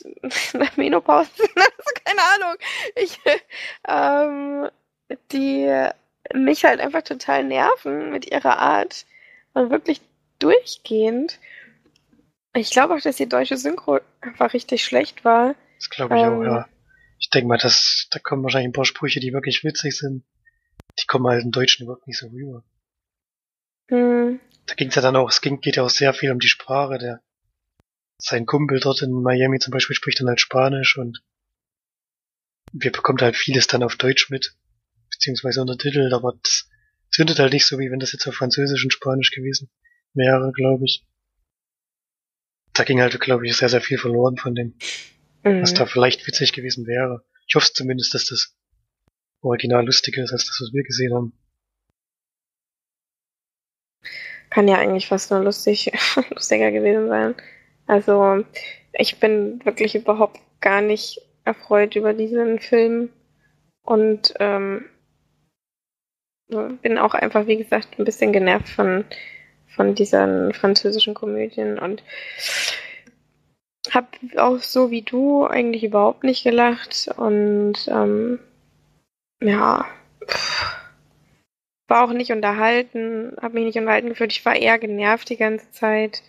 der 0.53 0.69
Menopause 0.77 1.29
sind, 1.35 1.51
also 1.55 1.91
keine 2.03 2.21
Ahnung, 2.33 2.55
ich, 2.95 3.19
ähm, 3.87 4.69
die 5.31 5.89
mich 6.34 6.65
halt 6.65 6.79
einfach 6.79 7.03
total 7.03 7.44
nerven 7.44 8.12
mit 8.12 8.32
ihrer 8.32 8.58
Art 8.58 9.05
und 9.53 9.70
wirklich 9.70 10.01
durchgehend. 10.39 11.39
Ich 12.53 12.72
glaube 12.72 12.96
auch, 12.96 13.01
dass 13.01 13.17
die 13.17 13.29
deutsche 13.29 13.58
Synchro 13.58 14.00
einfach 14.22 14.53
richtig 14.53 14.84
schlecht 14.84 15.25
war. 15.25 15.55
Das 15.77 15.89
glaube 15.89 16.15
ich 16.15 16.22
ähm, 16.22 16.34
auch, 16.34 16.44
ja. 16.44 16.70
Ich 17.20 17.29
denke 17.29 17.48
mal, 17.48 17.58
dass, 17.58 18.08
da 18.12 18.20
kommen 18.20 18.44
wahrscheinlich 18.44 18.70
ein 18.70 18.74
paar 18.74 18.86
Sprüche, 18.86 19.20
die 19.20 19.34
wirklich 19.34 19.63
witzig 19.63 19.98
sind. 19.98 20.24
Die 21.00 21.05
kommen 21.05 21.27
halt 21.27 21.44
im 21.44 21.51
Deutschen 21.51 21.84
überhaupt 21.84 22.08
nicht 22.08 22.20
so 22.20 22.27
rüber. 22.27 22.63
Hm. 23.89 24.39
Da 24.65 24.75
ging 24.75 24.89
es 24.89 24.96
ja 24.96 25.01
dann 25.01 25.15
auch, 25.15 25.29
es 25.29 25.41
ging, 25.41 25.62
geht 25.62 25.75
ja 25.75 25.84
auch 25.84 25.89
sehr 25.89 26.13
viel 26.13 26.32
um 26.32 26.39
die 26.39 26.48
Sprache. 26.48 26.98
Der, 26.98 27.22
sein 28.17 28.46
Kumpel 28.46 28.79
dort 28.79 29.01
in 29.01 29.12
Miami 29.12 29.60
zum 29.60 29.72
Beispiel 29.72 29.96
spricht 29.96 30.20
dann 30.20 30.27
halt 30.27 30.41
Spanisch 30.41 30.98
und 30.98 31.22
wir 32.72 32.91
bekommen 32.91 33.20
halt 33.22 33.36
vieles 33.36 33.67
dann 33.67 33.84
auf 33.84 33.96
Deutsch 33.96 34.29
mit, 34.29 34.55
beziehungsweise 35.12 35.62
Untertitel, 35.62 36.13
aber 36.13 36.33
das 36.43 36.69
zündet 37.12 37.39
halt 37.39 37.53
nicht 37.53 37.65
so, 37.65 37.79
wie 37.79 37.91
wenn 37.91 38.00
das 38.00 38.12
jetzt 38.12 38.27
auf 38.27 38.35
Französisch 38.35 38.83
und 38.83 38.91
Spanisch 38.91 39.31
gewesen 39.31 39.69
wäre, 40.13 40.51
glaube 40.53 40.85
ich 40.85 41.05
da 42.75 42.83
ging 42.83 43.01
halt, 43.01 43.19
glaube 43.19 43.47
ich, 43.47 43.55
sehr, 43.55 43.69
sehr 43.69 43.81
viel 43.81 43.97
verloren 43.97 44.38
von 44.38 44.53
dem, 44.53 44.75
mhm. 45.43 45.62
was 45.62 45.74
da 45.74 45.85
vielleicht 45.85 46.27
witzig 46.27 46.53
gewesen 46.53 46.85
wäre. 46.85 47.24
Ich 47.47 47.55
hoffe 47.55 47.71
zumindest, 47.74 48.13
dass 48.13 48.25
das 48.25 48.55
Original 49.41 49.85
lustiger 49.85 50.24
ist 50.24 50.33
als 50.33 50.45
das, 50.45 50.59
was 50.62 50.74
wir 50.74 50.83
gesehen 50.83 51.13
haben. 51.13 51.33
Kann 54.50 54.67
ja 54.67 54.77
eigentlich 54.77 55.07
fast 55.07 55.31
nur 55.31 55.41
lustig, 55.41 55.91
lustiger 56.29 56.71
gewesen 56.71 57.07
sein. 57.07 57.35
Also, 57.88 58.43
ich 58.93 59.19
bin 59.19 59.63
wirklich 59.63 59.95
überhaupt 59.95 60.39
gar 60.59 60.81
nicht 60.81 61.21
erfreut 61.45 61.95
über 61.95 62.13
diesen 62.13 62.59
Film 62.59 63.09
und 63.83 64.33
ähm, 64.39 64.85
bin 66.47 66.97
auch 66.97 67.13
einfach, 67.13 67.47
wie 67.47 67.57
gesagt, 67.57 67.97
ein 67.97 68.05
bisschen 68.05 68.31
genervt 68.31 68.69
von 68.69 69.05
von 69.75 69.93
diesen 69.93 70.53
französischen 70.53 71.13
Komödien 71.13 71.77
und 71.77 72.01
habe 73.91 74.07
auch 74.37 74.59
so 74.59 74.89
wie 74.89 75.01
du 75.03 75.45
eigentlich 75.45 75.83
überhaupt 75.83 76.23
nicht 76.23 76.43
gelacht 76.43 77.09
und 77.17 77.73
ähm, 77.87 78.39
ja, 79.41 79.85
war 81.87 82.03
auch 82.03 82.13
nicht 82.13 82.31
unterhalten, 82.31 83.35
habe 83.39 83.55
mich 83.55 83.65
nicht 83.65 83.77
unterhalten 83.77 84.09
gefühlt. 84.09 84.31
Ich 84.31 84.45
war 84.45 84.55
eher 84.55 84.79
genervt 84.79 85.29
die 85.29 85.37
ganze 85.37 85.69
Zeit 85.71 86.23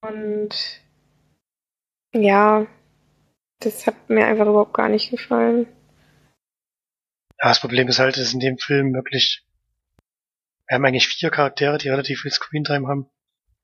und 0.00 0.80
ja, 2.14 2.66
das 3.60 3.86
hat 3.86 4.08
mir 4.08 4.26
einfach 4.26 4.46
überhaupt 4.46 4.74
gar 4.74 4.88
nicht 4.88 5.10
gefallen. 5.10 5.66
Ja, 7.38 7.48
das 7.48 7.60
Problem 7.60 7.88
ist 7.88 7.98
halt, 7.98 8.16
dass 8.16 8.32
in 8.32 8.40
dem 8.40 8.56
Film 8.56 8.94
wirklich 8.94 9.45
wir 10.66 10.74
haben 10.74 10.84
eigentlich 10.84 11.08
vier 11.08 11.30
Charaktere, 11.30 11.78
die 11.78 11.88
relativ 11.88 12.22
viel 12.22 12.30
Screentime 12.30 12.88
haben. 12.88 13.08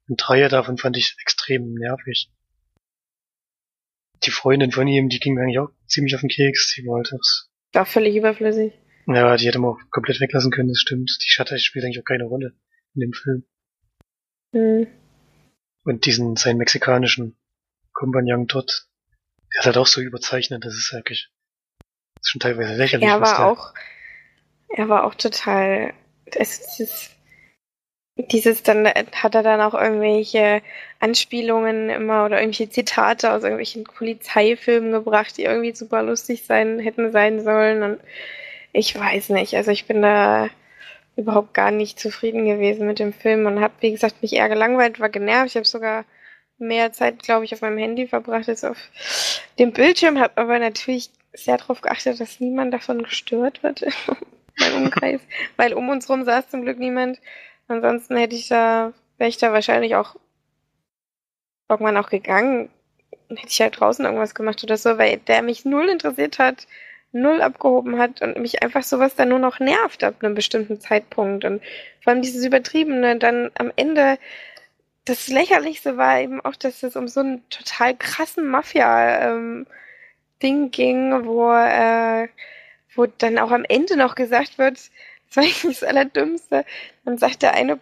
Und 0.08 0.16
drei 0.16 0.46
davon 0.48 0.78
fand 0.78 0.96
ich 0.96 1.16
extrem 1.20 1.74
nervig. 1.74 2.30
Die 4.24 4.30
Freundin 4.30 4.70
von 4.70 4.86
ihm, 4.86 5.08
die 5.08 5.18
ging 5.18 5.34
mir 5.34 5.42
eigentlich 5.42 5.58
auch 5.58 5.70
ziemlich 5.86 6.14
auf 6.14 6.20
den 6.20 6.30
Keks. 6.30 6.74
Die 6.74 6.88
halt 6.88 7.10
das. 7.10 7.50
War 7.72 7.86
völlig 7.86 8.14
überflüssig. 8.16 8.72
Ja, 9.06 9.36
die 9.36 9.46
hätte 9.46 9.58
man 9.58 9.70
auch 9.70 9.80
komplett 9.90 10.20
weglassen 10.20 10.52
können, 10.52 10.68
das 10.68 10.78
stimmt. 10.78 11.10
Die 11.22 11.28
Shutter 11.28 11.58
spielt 11.58 11.84
eigentlich 11.84 12.00
auch 12.00 12.04
keine 12.04 12.24
Rolle 12.24 12.54
in 12.94 13.00
dem 13.00 13.12
Film. 13.12 13.44
Hm. 14.52 14.86
Und 15.84 16.06
diesen, 16.06 16.36
seinen 16.36 16.58
mexikanischen 16.58 17.36
Kompagnon 17.92 18.46
dort, 18.46 18.86
Der 19.54 19.60
ist 19.60 19.66
halt 19.66 19.76
auch 19.76 19.86
so 19.86 20.00
überzeichnet, 20.00 20.64
das 20.64 20.74
ist 20.74 20.92
wirklich 20.92 21.32
das 22.22 22.28
ist 22.28 22.30
schon 22.30 22.40
teilweise 22.40 22.74
lächerlich. 22.74 23.08
Er 23.08 23.20
was 23.20 23.32
war 23.32 23.46
auch, 23.50 23.74
er 24.68 24.88
war 24.88 25.04
auch 25.04 25.16
total, 25.16 25.92
es 26.26 26.80
ist, 26.80 27.10
dieses, 28.16 28.62
dann 28.62 28.86
hat 28.86 29.34
er 29.34 29.42
dann 29.42 29.60
auch 29.60 29.74
irgendwelche 29.74 30.62
Anspielungen 31.00 31.88
immer 31.88 32.24
oder 32.26 32.40
irgendwelche 32.40 32.70
Zitate 32.70 33.32
aus 33.32 33.42
irgendwelchen 33.42 33.84
Polizeifilmen 33.84 34.92
gebracht, 34.92 35.36
die 35.38 35.44
irgendwie 35.44 35.74
super 35.74 36.02
lustig 36.02 36.44
sein, 36.44 36.78
hätten 36.78 37.10
sein 37.12 37.42
sollen 37.42 37.82
und 37.82 38.00
ich 38.72 38.98
weiß 38.98 39.30
nicht, 39.30 39.54
also 39.56 39.70
ich 39.70 39.86
bin 39.86 40.02
da 40.02 40.48
überhaupt 41.16 41.54
gar 41.54 41.70
nicht 41.70 42.00
zufrieden 42.00 42.46
gewesen 42.46 42.86
mit 42.86 42.98
dem 42.98 43.12
Film 43.12 43.46
und 43.46 43.60
habe, 43.60 43.74
wie 43.80 43.92
gesagt, 43.92 44.22
mich 44.22 44.32
eher 44.32 44.48
gelangweilt, 44.48 45.00
war 45.00 45.10
genervt. 45.10 45.50
Ich 45.50 45.56
habe 45.56 45.66
sogar 45.66 46.04
mehr 46.58 46.92
Zeit, 46.92 47.22
glaube 47.22 47.44
ich, 47.44 47.52
auf 47.52 47.60
meinem 47.60 47.78
Handy 47.78 48.06
verbracht 48.06 48.48
als 48.48 48.64
auf 48.64 48.78
dem 49.58 49.72
Bildschirm, 49.72 50.18
habe 50.18 50.36
aber 50.36 50.58
natürlich 50.58 51.10
sehr 51.34 51.58
darauf 51.58 51.80
geachtet, 51.80 52.20
dass 52.20 52.40
niemand 52.40 52.72
davon 52.72 53.02
gestört 53.02 53.62
wird 53.62 53.84
in 54.56 54.64
meinem 54.64 54.82
Umkreis, 54.84 55.20
weil 55.56 55.74
um 55.74 55.88
uns 55.88 56.08
rum 56.08 56.24
saß 56.24 56.48
zum 56.50 56.62
Glück 56.62 56.78
niemand. 56.78 57.20
Ansonsten 57.68 58.16
hätte 58.16 58.36
ich 58.36 58.48
da, 58.48 58.92
wäre 59.18 59.28
ich 59.28 59.38
da 59.38 59.52
wahrscheinlich 59.52 59.94
auch 59.96 60.16
irgendwann 61.68 61.96
auch 61.96 62.10
gegangen, 62.10 62.70
hätte 63.28 63.48
ich 63.48 63.60
halt 63.60 63.80
draußen 63.80 64.04
irgendwas 64.04 64.34
gemacht 64.34 64.62
oder 64.62 64.76
so, 64.76 64.98
weil 64.98 65.18
der 65.18 65.42
mich 65.42 65.64
null 65.64 65.88
interessiert 65.88 66.38
hat, 66.38 66.66
null 67.12 67.40
abgehoben 67.42 67.98
hat 67.98 68.22
und 68.22 68.38
mich 68.38 68.62
einfach 68.62 68.82
sowas 68.82 69.14
dann 69.14 69.28
nur 69.28 69.38
noch 69.38 69.60
nervt 69.60 70.02
ab 70.04 70.16
einem 70.22 70.34
bestimmten 70.34 70.80
Zeitpunkt. 70.80 71.44
Und 71.44 71.62
vor 72.02 72.12
allem 72.12 72.22
dieses 72.22 72.44
Übertriebene 72.44 73.18
dann 73.18 73.50
am 73.54 73.70
Ende, 73.76 74.18
das 75.04 75.28
Lächerlichste 75.28 75.96
war 75.96 76.20
eben 76.20 76.40
auch, 76.40 76.56
dass 76.56 76.82
es 76.82 76.96
um 76.96 77.08
so 77.08 77.20
einen 77.20 77.48
total 77.50 77.96
krassen 77.96 78.46
Mafia-Ding 78.46 79.66
ging, 80.70 81.24
wo, 81.24 81.52
äh, 81.52 82.28
wo 82.94 83.06
dann 83.06 83.38
auch 83.38 83.50
am 83.50 83.64
Ende 83.68 83.96
noch 83.96 84.14
gesagt 84.14 84.58
wird, 84.58 84.78
das 84.78 85.36
war 85.36 85.44
eigentlich 85.44 85.62
das 85.62 85.82
Allerdümmste, 85.82 86.64
dann 87.04 87.18
sagt 87.18 87.42
der 87.42 87.54
eine 87.54 87.78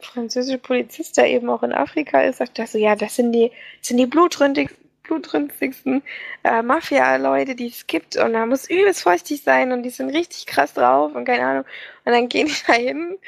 französische 0.00 0.58
Polizist, 0.58 1.16
der 1.16 1.28
eben 1.28 1.48
auch 1.48 1.62
in 1.62 1.72
Afrika 1.72 2.20
ist, 2.20 2.38
sagt 2.38 2.58
er 2.58 2.66
so, 2.66 2.78
ja, 2.78 2.96
das 2.96 3.16
sind 3.16 3.32
die, 3.32 3.50
das 3.78 3.88
sind 3.88 3.96
die 3.96 4.06
blutrünstigsten, 4.06 6.02
äh, 6.44 6.62
Mafia-Leute, 6.62 7.54
die 7.54 7.68
es 7.68 7.86
gibt 7.86 8.16
und 8.16 8.34
da 8.34 8.44
muss 8.44 8.68
übelst 8.68 9.02
vorsichtig 9.02 9.42
sein 9.42 9.72
und 9.72 9.82
die 9.82 9.90
sind 9.90 10.10
richtig 10.10 10.46
krass 10.46 10.74
drauf 10.74 11.14
und 11.14 11.24
keine 11.24 11.46
Ahnung. 11.46 11.64
Und 12.04 12.12
dann 12.12 12.28
gehen 12.28 12.48
die 12.48 12.66
da 12.66 12.74
hin 12.74 13.18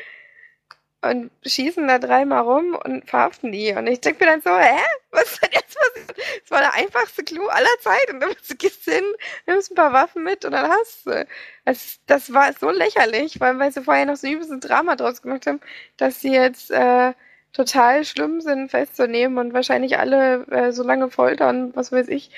und 1.00 1.30
schießen 1.46 1.86
da 1.86 1.98
dreimal 1.98 2.42
rum 2.42 2.76
und 2.84 3.08
verhaften 3.08 3.52
die. 3.52 3.72
Und 3.72 3.86
ich 3.86 4.00
denke 4.00 4.24
mir 4.24 4.32
dann 4.32 4.40
so, 4.42 4.50
hä? 4.50 4.78
Was 5.10 5.32
ist 5.32 5.42
denn 5.42 5.50
jetzt 5.52 5.78
passiert? 5.78 6.18
Das 6.42 6.50
war 6.50 6.60
der 6.60 6.74
einfachste 6.74 7.22
Clou 7.24 7.46
aller 7.48 7.66
Zeit. 7.80 8.10
Und 8.12 8.20
dann 8.20 8.30
gehst 8.58 8.86
du 8.86 8.92
hin, 8.92 9.04
nimmst 9.46 9.70
ein 9.70 9.76
paar 9.76 9.92
Waffen 9.92 10.24
mit 10.24 10.44
und 10.44 10.52
dann 10.52 10.68
hast 10.68 11.06
du. 11.06 11.26
Das, 11.64 12.00
das 12.06 12.32
war 12.32 12.52
so 12.52 12.70
lächerlich, 12.70 13.40
weil, 13.40 13.58
weil 13.58 13.72
sie 13.72 13.82
vorher 13.82 14.06
noch 14.06 14.16
so 14.16 14.26
übelst 14.26 14.52
Drama 14.60 14.96
draus 14.96 15.22
gemacht 15.22 15.46
haben, 15.46 15.60
dass 15.98 16.20
sie 16.20 16.32
jetzt 16.32 16.70
äh, 16.70 17.12
total 17.52 18.04
schlimm 18.04 18.40
sind, 18.40 18.70
festzunehmen 18.70 19.38
und 19.38 19.52
wahrscheinlich 19.54 19.98
alle 19.98 20.46
äh, 20.48 20.72
so 20.72 20.82
lange 20.82 21.10
foltern, 21.10 21.74
was 21.76 21.92
weiß 21.92 22.08
ich. 22.08 22.30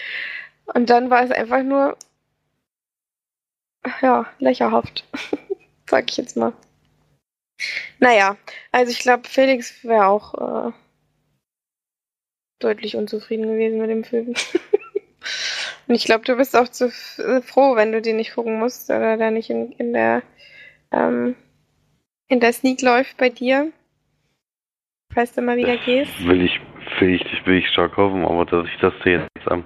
Und 0.66 0.90
dann 0.90 1.10
war 1.10 1.24
es 1.24 1.30
einfach 1.30 1.62
nur, 1.62 1.96
ja, 4.02 4.26
lächerhaft. 4.38 5.04
Sag 5.88 6.10
ich 6.10 6.16
jetzt 6.18 6.36
mal. 6.36 6.52
Naja, 7.98 8.36
also 8.72 8.90
ich 8.90 9.00
glaube, 9.00 9.28
Felix 9.28 9.84
wäre 9.84 10.06
auch 10.06 10.68
äh, 10.68 10.72
deutlich 12.58 12.96
unzufrieden 12.96 13.46
gewesen 13.46 13.80
mit 13.80 13.90
dem 13.90 14.04
Film. 14.04 14.34
Und 15.88 15.94
ich 15.94 16.04
glaube, 16.04 16.24
du 16.24 16.36
bist 16.36 16.56
auch 16.56 16.68
zu 16.68 16.86
äh, 16.86 17.42
froh, 17.42 17.74
wenn 17.76 17.92
du 17.92 18.00
den 18.00 18.16
nicht 18.16 18.34
gucken 18.34 18.58
musst 18.58 18.90
oder 18.90 19.16
der 19.16 19.30
nicht 19.30 19.50
in, 19.50 19.72
in 19.72 19.92
der 19.92 20.22
ähm, 20.92 21.34
in 22.28 22.40
der 22.40 22.52
Sneak 22.52 22.80
läuft 22.80 23.16
bei 23.16 23.28
dir. 23.28 23.72
Falls 25.12 25.34
du 25.34 25.42
mal 25.42 25.56
wieder 25.56 25.76
gehst. 25.78 26.12
Will 26.24 26.42
ich, 26.42 26.60
will 27.00 27.14
ich, 27.14 27.46
will 27.46 27.58
ich 27.58 27.68
stark 27.68 27.96
hoffen, 27.96 28.24
aber 28.24 28.46
dass 28.46 28.66
ich 28.66 28.80
das 28.80 28.94
jetzt 29.04 29.28
am 29.46 29.64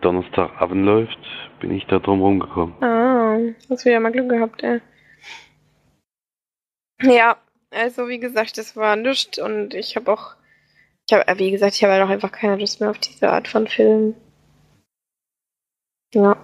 Donnerstagabend 0.00 0.84
läuft, 0.84 1.18
bin 1.60 1.70
ich 1.70 1.86
da 1.86 2.00
drum 2.00 2.20
rumgekommen. 2.20 2.74
Ah, 2.82 3.38
hast 3.68 3.84
wieder 3.84 4.00
mal 4.00 4.10
Glück 4.10 4.28
gehabt, 4.28 4.62
ey. 4.64 4.80
Ja, 7.02 7.36
also 7.70 8.08
wie 8.08 8.18
gesagt, 8.18 8.58
das 8.58 8.76
war 8.76 8.96
nichts 8.96 9.38
und 9.38 9.74
ich 9.74 9.96
habe 9.96 10.12
auch, 10.12 10.34
ich 11.08 11.14
habe, 11.16 11.38
wie 11.38 11.50
gesagt, 11.50 11.74
ich 11.74 11.82
habe 11.84 11.94
halt 11.94 12.02
auch 12.04 12.10
einfach 12.10 12.32
keine 12.32 12.56
Lust 12.56 12.80
mehr 12.80 12.90
auf 12.90 12.98
diese 12.98 13.30
Art 13.30 13.48
von 13.48 13.66
Film. 13.66 14.14
Ja. 16.14 16.36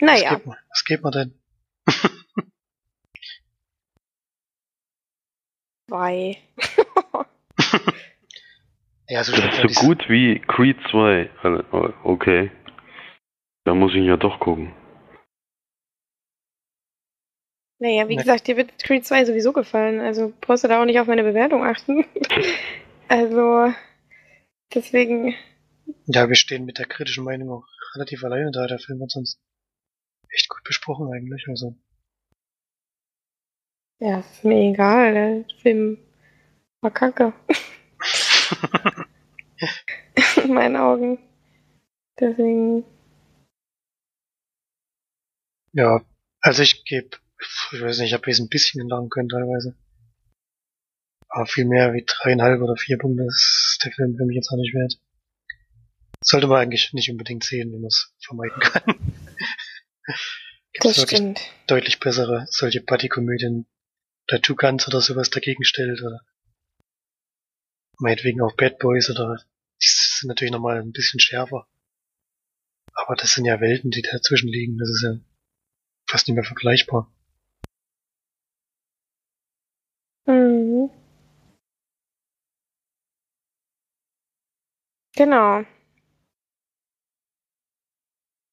Was 0.00 0.20
Naja, 0.20 0.34
geht 0.36 0.46
man, 0.46 0.56
was 0.68 0.84
geht 0.84 1.02
man 1.02 1.12
denn? 1.12 1.38
zwei. 5.88 6.38
Ja, 9.08 9.22
so 9.24 9.32
Das 9.32 9.58
ist 9.64 9.74
so 9.74 9.86
gut 9.86 10.08
wie 10.08 10.38
Creed 10.40 10.78
2. 10.90 11.28
Also, 11.42 11.62
Okay. 12.02 12.50
Da 13.64 13.74
muss 13.74 13.90
ich 13.92 13.98
ihn 13.98 14.04
ja 14.06 14.16
doch 14.16 14.40
gucken. 14.40 14.74
Naja, 17.82 18.08
wie 18.08 18.14
Nee. 18.14 18.22
gesagt, 18.22 18.46
dir 18.46 18.56
wird 18.56 18.78
Creed 18.78 19.04
2 19.04 19.24
sowieso 19.24 19.52
gefallen, 19.52 19.98
also 19.98 20.32
brauchst 20.40 20.62
du 20.62 20.68
da 20.68 20.80
auch 20.80 20.84
nicht 20.84 21.00
auf 21.00 21.08
meine 21.08 21.24
Bewertung 21.24 21.64
achten. 21.64 22.04
also, 23.08 23.74
deswegen, 24.72 25.34
Ja, 26.06 26.28
wir 26.28 26.36
stehen 26.36 26.64
mit 26.64 26.78
der 26.78 26.86
kritischen 26.86 27.24
Meinung 27.24 27.50
auch 27.50 27.66
relativ 27.96 28.22
alleine 28.22 28.52
da. 28.52 28.68
Der 28.68 28.78
Film 28.78 29.00
wird 29.00 29.10
sonst 29.10 29.40
echt 30.30 30.48
gut 30.48 30.62
besprochen 30.64 31.12
eigentlich. 31.12 31.44
Also, 31.48 31.74
ja, 34.00 34.20
ist 34.20 34.44
mir 34.44 34.70
egal, 34.72 35.14
der 35.14 35.44
Film 35.62 35.98
war 36.82 36.92
kacke. 36.92 37.32
In 40.44 40.54
meinen 40.54 40.76
Augen. 40.76 41.18
Deswegen, 42.20 42.84
ja, 45.72 46.00
also 46.40 46.62
ich 46.62 46.84
gebe, 46.84 47.16
ich 47.72 47.80
weiß 47.80 47.98
nicht, 47.98 48.14
ob 48.14 48.26
wir 48.26 48.32
es 48.32 48.40
ein 48.40 48.48
bisschen 48.48 48.80
ändern 48.80 49.08
können 49.08 49.28
teilweise. 49.28 49.74
Aber 51.28 51.46
viel 51.46 51.64
mehr 51.64 51.92
wie 51.94 52.04
dreieinhalb 52.06 52.60
oder 52.60 52.76
vier 52.76 52.98
Punkte 52.98 53.24
ist 53.24 53.80
der 53.84 53.92
Film 53.92 54.16
für 54.16 54.24
mich 54.24 54.36
jetzt 54.36 54.50
auch 54.50 54.56
nicht 54.56 54.74
wert. 54.74 55.00
Sollte 56.22 56.46
man 56.46 56.60
eigentlich 56.60 56.92
nicht 56.92 57.10
unbedingt 57.10 57.42
sehen, 57.42 57.72
wenn 57.72 57.80
man 57.80 57.88
es 57.88 58.14
vermeiden 58.20 58.60
kann. 58.60 58.82
Gibt 60.72 60.84
es 60.86 60.98
wirklich 60.98 61.18
stimmt. 61.18 61.40
deutlich 61.66 62.00
bessere 62.00 62.46
solche 62.48 62.80
Buddy-Komödien 62.80 63.66
oder 64.28 64.40
Two 64.40 64.54
Guns 64.54 64.86
oder 64.86 65.00
sowas 65.00 65.30
dagegen 65.30 65.64
stellt 65.64 66.02
oder 66.02 66.20
meinetwegen 67.98 68.40
auch 68.40 68.56
Bad 68.56 68.78
Boys 68.78 69.10
oder 69.10 69.36
die 69.82 69.86
sind 69.88 70.28
natürlich 70.28 70.52
nochmal 70.52 70.80
ein 70.80 70.92
bisschen 70.92 71.20
schärfer. 71.20 71.66
Aber 72.94 73.16
das 73.16 73.32
sind 73.32 73.44
ja 73.44 73.60
Welten, 73.60 73.90
die 73.90 74.02
dazwischen 74.02 74.48
liegen. 74.48 74.78
Das 74.78 74.88
ist 74.88 75.02
ja 75.02 75.18
fast 76.08 76.28
nicht 76.28 76.36
mehr 76.36 76.44
vergleichbar. 76.44 77.10
Mhm. 80.26 80.90
Genau. 85.16 85.64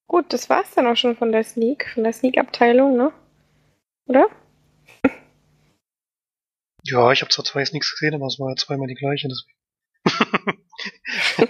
Gut, 0.08 0.34
das 0.34 0.50
war's 0.50 0.72
dann 0.74 0.88
auch 0.88 0.98
schon 0.98 1.16
von 1.16 1.32
der 1.32 1.44
Sneak, 1.44 1.90
von 1.94 2.04
der 2.04 2.14
Sneak-Abteilung, 2.14 2.98
ne? 2.98 3.14
Oder? 4.08 4.28
Ja, 6.84 7.12
ich 7.12 7.22
habe 7.22 7.30
zwar 7.30 7.46
zwei 7.46 7.60
nichts 7.72 7.92
gesehen, 7.92 8.16
aber 8.16 8.26
es 8.26 8.40
war 8.40 8.50
ja 8.50 8.56
zweimal 8.56 8.88
die 8.88 8.96
gleiche. 8.96 9.28
Deswegen. 9.28 9.60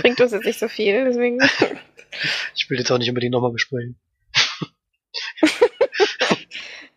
Bringt 0.00 0.20
uns 0.20 0.32
jetzt 0.32 0.44
nicht 0.44 0.58
so 0.58 0.68
viel, 0.68 1.04
deswegen. 1.04 1.38
ich 2.54 2.68
will 2.68 2.78
jetzt 2.78 2.90
auch 2.90 2.98
nicht 2.98 3.08
unbedingt 3.08 3.32
nochmal 3.32 3.52
besprechen. 3.52 3.98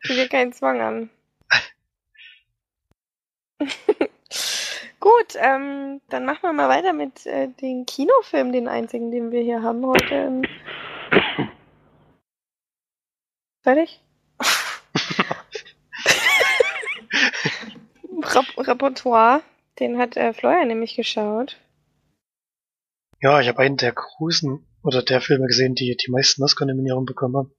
Tu 0.03 0.13
dir 0.13 0.27
keinen 0.27 0.53
Zwang 0.53 0.81
an. 0.81 1.09
Gut, 4.99 5.35
ähm, 5.35 6.01
dann 6.09 6.25
machen 6.25 6.41
wir 6.41 6.53
mal 6.53 6.69
weiter 6.69 6.91
mit 6.91 7.25
äh, 7.27 7.49
den 7.49 7.85
Kinofilm, 7.85 8.51
den 8.51 8.67
einzigen, 8.67 9.11
den 9.11 9.31
wir 9.31 9.41
hier 9.41 9.61
haben 9.61 9.85
heute. 9.85 10.41
Fertig? 13.63 14.01
Rap 18.23 18.45
Repertoire, 18.57 19.43
den 19.79 19.99
hat 19.99 20.17
äh, 20.17 20.33
Florian 20.33 20.67
nämlich 20.67 20.95
geschaut. 20.95 21.57
Ja, 23.21 23.39
ich 23.39 23.47
habe 23.47 23.59
einen 23.59 23.77
der 23.77 23.93
großen 23.93 24.65
oder 24.83 25.03
der 25.03 25.21
Filme 25.21 25.47
gesehen, 25.47 25.75
die 25.75 25.95
die 25.95 26.11
meisten 26.11 26.43
Oscar-Nominierungen 26.43 27.05
bekommen 27.05 27.35
haben. 27.35 27.53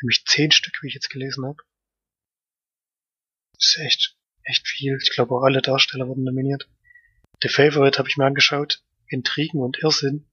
Nämlich 0.00 0.24
zehn 0.24 0.50
Stück, 0.50 0.74
wie 0.82 0.88
ich 0.88 0.94
jetzt 0.94 1.10
gelesen 1.10 1.44
habe. 1.44 1.58
Das 3.54 3.66
ist 3.66 3.78
echt, 3.78 4.17
echt 4.48 4.66
viel. 4.66 4.98
Ich 5.02 5.10
glaube 5.10 5.34
auch 5.34 5.42
alle 5.42 5.62
Darsteller 5.62 6.08
wurden 6.08 6.24
nominiert. 6.24 6.68
The 7.42 7.48
Favorite 7.48 7.98
habe 7.98 8.08
ich 8.08 8.16
mir 8.16 8.24
angeschaut. 8.26 8.82
Intrigen 9.08 9.60
und 9.60 9.78
Irrsinn. 9.78 10.26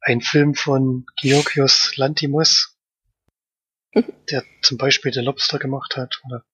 Ein 0.00 0.20
Film 0.20 0.54
von 0.54 1.06
Georgios 1.20 1.96
Lantimos, 1.96 2.78
der 3.94 4.44
zum 4.62 4.78
Beispiel 4.78 5.12
The 5.12 5.20
Lobster 5.20 5.58
gemacht 5.58 5.96
hat 5.96 6.20
oder 6.26 6.44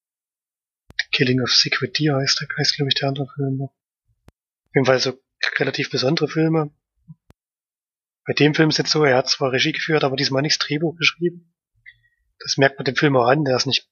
The 1.01 1.07
Killing 1.13 1.41
of 1.41 1.51
Secret 1.51 1.99
Deer 1.99 2.17
heißt, 2.17 2.41
der, 2.41 2.49
heißt 2.57 2.77
glaube 2.77 2.91
ich, 2.91 2.95
der 2.95 3.09
andere 3.09 3.29
Film 3.35 3.57
noch. 3.57 3.71
Auf 3.71 4.75
jeden 4.75 4.87
Fall 4.87 5.01
so 5.01 5.21
relativ 5.59 5.91
besondere 5.91 6.29
Filme. 6.29 6.73
Bei 8.25 8.33
dem 8.35 8.55
Film 8.55 8.69
ist 8.69 8.79
jetzt 8.79 8.91
so, 8.91 9.03
er 9.03 9.17
hat 9.17 9.29
zwar 9.29 9.53
Regie 9.53 9.73
geführt, 9.73 10.05
aber 10.05 10.17
diesmal 10.17 10.43
nicht 10.43 10.61
das 10.61 10.67
Drehbuch 10.67 10.97
geschrieben. 10.97 11.53
Das 12.39 12.57
merkt 12.57 12.79
man 12.79 12.85
dem 12.85 12.97
Film 12.97 13.17
auch 13.17 13.27
an, 13.27 13.45
der 13.45 13.57
ist 13.57 13.67
nicht 13.67 13.89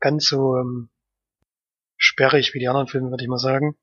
ganz 0.00 0.26
so 0.26 0.56
ähm, 0.56 0.90
sperrig 1.96 2.54
wie 2.54 2.58
die 2.58 2.68
anderen 2.68 2.88
Filme, 2.88 3.10
würde 3.10 3.24
ich 3.24 3.28
mal 3.28 3.38
sagen. 3.38 3.76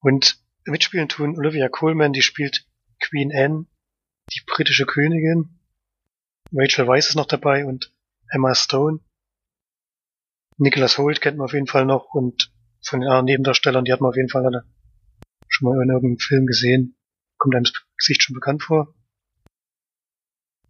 Und 0.00 0.42
mitspielen 0.64 1.08
tun 1.08 1.36
Olivia 1.36 1.68
Coleman, 1.68 2.12
die 2.12 2.22
spielt 2.22 2.66
Queen 3.00 3.32
Anne, 3.34 3.66
die 4.32 4.40
britische 4.46 4.86
Königin. 4.86 5.60
Rachel 6.52 6.86
Weisz 6.86 7.08
ist 7.08 7.16
noch 7.16 7.26
dabei 7.26 7.64
und 7.64 7.94
Emma 8.28 8.54
Stone. 8.54 9.00
Nicholas 10.58 10.98
Holt 10.98 11.20
kennt 11.20 11.38
man 11.38 11.46
auf 11.46 11.54
jeden 11.54 11.66
Fall 11.66 11.86
noch 11.86 12.14
und 12.14 12.52
von 12.84 13.00
den 13.00 13.08
anderen 13.08 13.26
Nebendarstellern, 13.26 13.84
die 13.84 13.92
hat 13.92 14.00
man 14.00 14.10
auf 14.10 14.16
jeden 14.16 14.28
Fall 14.28 14.44
alle 14.44 14.64
schon 15.48 15.68
mal 15.68 15.82
in 15.82 15.90
irgendeinem 15.90 16.18
Film 16.18 16.46
gesehen. 16.46 16.96
Kommt 17.38 17.54
einem 17.54 17.64
das 17.64 17.74
Gesicht 17.96 18.22
schon 18.22 18.34
bekannt 18.34 18.62
vor. 18.62 18.94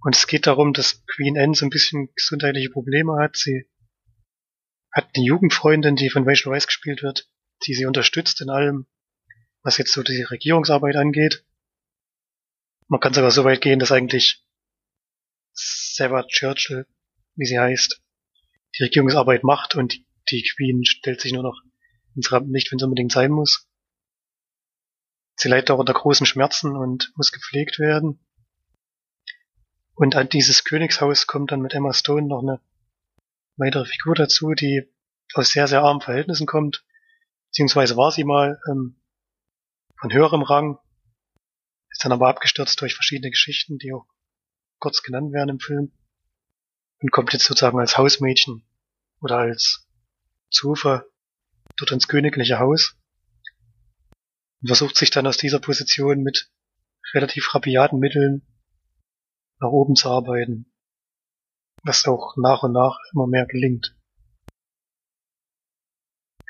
Und 0.00 0.16
es 0.16 0.26
geht 0.26 0.46
darum, 0.46 0.72
dass 0.72 1.04
Queen 1.06 1.38
Anne 1.38 1.54
so 1.54 1.64
ein 1.64 1.70
bisschen 1.70 2.12
gesundheitliche 2.14 2.70
Probleme 2.70 3.16
hat. 3.18 3.36
Sie 3.36 3.68
hat 4.92 5.09
eine 5.14 5.24
Jugendfreundin, 5.24 5.96
die 5.96 6.11
von 6.11 6.28
Rachel 6.28 6.52
Weisz 6.52 6.66
gespielt 6.66 7.02
wird, 7.02 7.28
die 7.66 7.74
sie 7.74 7.87
unterstützt 7.87 8.40
in 8.40 8.50
allem, 8.50 8.87
was 9.62 9.78
jetzt 9.78 9.92
so 9.92 10.02
die 10.02 10.22
Regierungsarbeit 10.22 10.96
angeht. 10.96 11.44
Man 12.88 13.00
kann 13.00 13.14
sogar 13.14 13.31
so 13.31 13.44
weit 13.44 13.62
gehen, 13.62 13.78
dass 13.78 13.92
eigentlich 13.92 14.44
Sarah 15.52 16.26
Churchill, 16.26 16.87
wie 17.37 17.46
sie 17.46 17.59
heißt, 17.59 18.02
die 18.78 18.83
Regierungsarbeit 18.85 19.44
macht 19.44 19.74
und 19.74 20.00
die 20.31 20.42
Queen 20.42 20.85
stellt 20.85 21.20
sich 21.20 21.33
nur 21.33 21.42
noch 21.42 21.61
ins 22.14 22.31
Rampenlicht, 22.31 22.70
wenn 22.70 22.78
es 22.78 22.85
unbedingt 22.85 23.12
sein 23.12 23.31
muss. 23.31 23.68
Sie 25.37 25.48
leidet 25.48 25.70
auch 25.70 25.78
unter 25.78 25.94
großen 25.94 26.26
Schmerzen 26.26 26.76
und 26.76 27.12
muss 27.16 27.33
gepflegt 27.33 27.78
werden. 27.78 28.20
Und 29.94 30.16
an 30.16 30.28
dieses 30.28 30.64
Königshaus 30.64 31.26
kommt 31.26 31.52
dann 31.52 31.61
mit 31.61 31.74
Emma 31.74 31.92
Stone 31.92 32.26
noch 32.26 32.42
eine 32.42 32.61
weitere 33.56 33.84
Figur 33.84 34.14
dazu, 34.14 34.52
die 34.54 34.88
aus 35.34 35.50
sehr, 35.50 35.66
sehr 35.66 35.82
armen 35.82 36.00
Verhältnissen 36.00 36.46
kommt. 36.46 36.84
Beziehungsweise 37.50 37.96
war 37.96 38.10
sie 38.10 38.24
mal 38.24 38.60
ähm, 38.70 39.00
von 39.98 40.12
höherem 40.12 40.42
Rang, 40.42 40.78
ist 41.90 42.04
dann 42.04 42.12
aber 42.12 42.28
abgestürzt 42.28 42.80
durch 42.80 42.94
verschiedene 42.94 43.30
Geschichten, 43.30 43.78
die 43.78 43.92
auch 43.92 44.06
kurz 44.78 45.02
genannt 45.02 45.32
werden 45.32 45.50
im 45.50 45.60
Film. 45.60 45.92
Und 47.00 47.10
kommt 47.10 47.32
jetzt 47.32 47.44
sozusagen 47.44 47.78
als 47.78 47.98
Hausmädchen 47.98 48.64
oder 49.20 49.38
als 49.38 49.88
Zufer 50.50 51.06
dort 51.76 51.92
ins 51.92 52.08
königliche 52.08 52.58
Haus 52.58 52.96
und 54.60 54.68
versucht 54.68 54.96
sich 54.96 55.10
dann 55.10 55.26
aus 55.26 55.36
dieser 55.36 55.58
Position 55.58 56.22
mit 56.22 56.50
relativ 57.14 57.54
rabiaten 57.54 57.98
Mitteln 57.98 58.46
nach 59.60 59.70
oben 59.70 59.96
zu 59.96 60.08
arbeiten, 60.08 60.71
was 61.84 62.06
auch 62.06 62.36
nach 62.36 62.62
und 62.62 62.72
nach 62.72 62.98
immer 63.12 63.26
mehr 63.26 63.46
gelingt. 63.46 63.96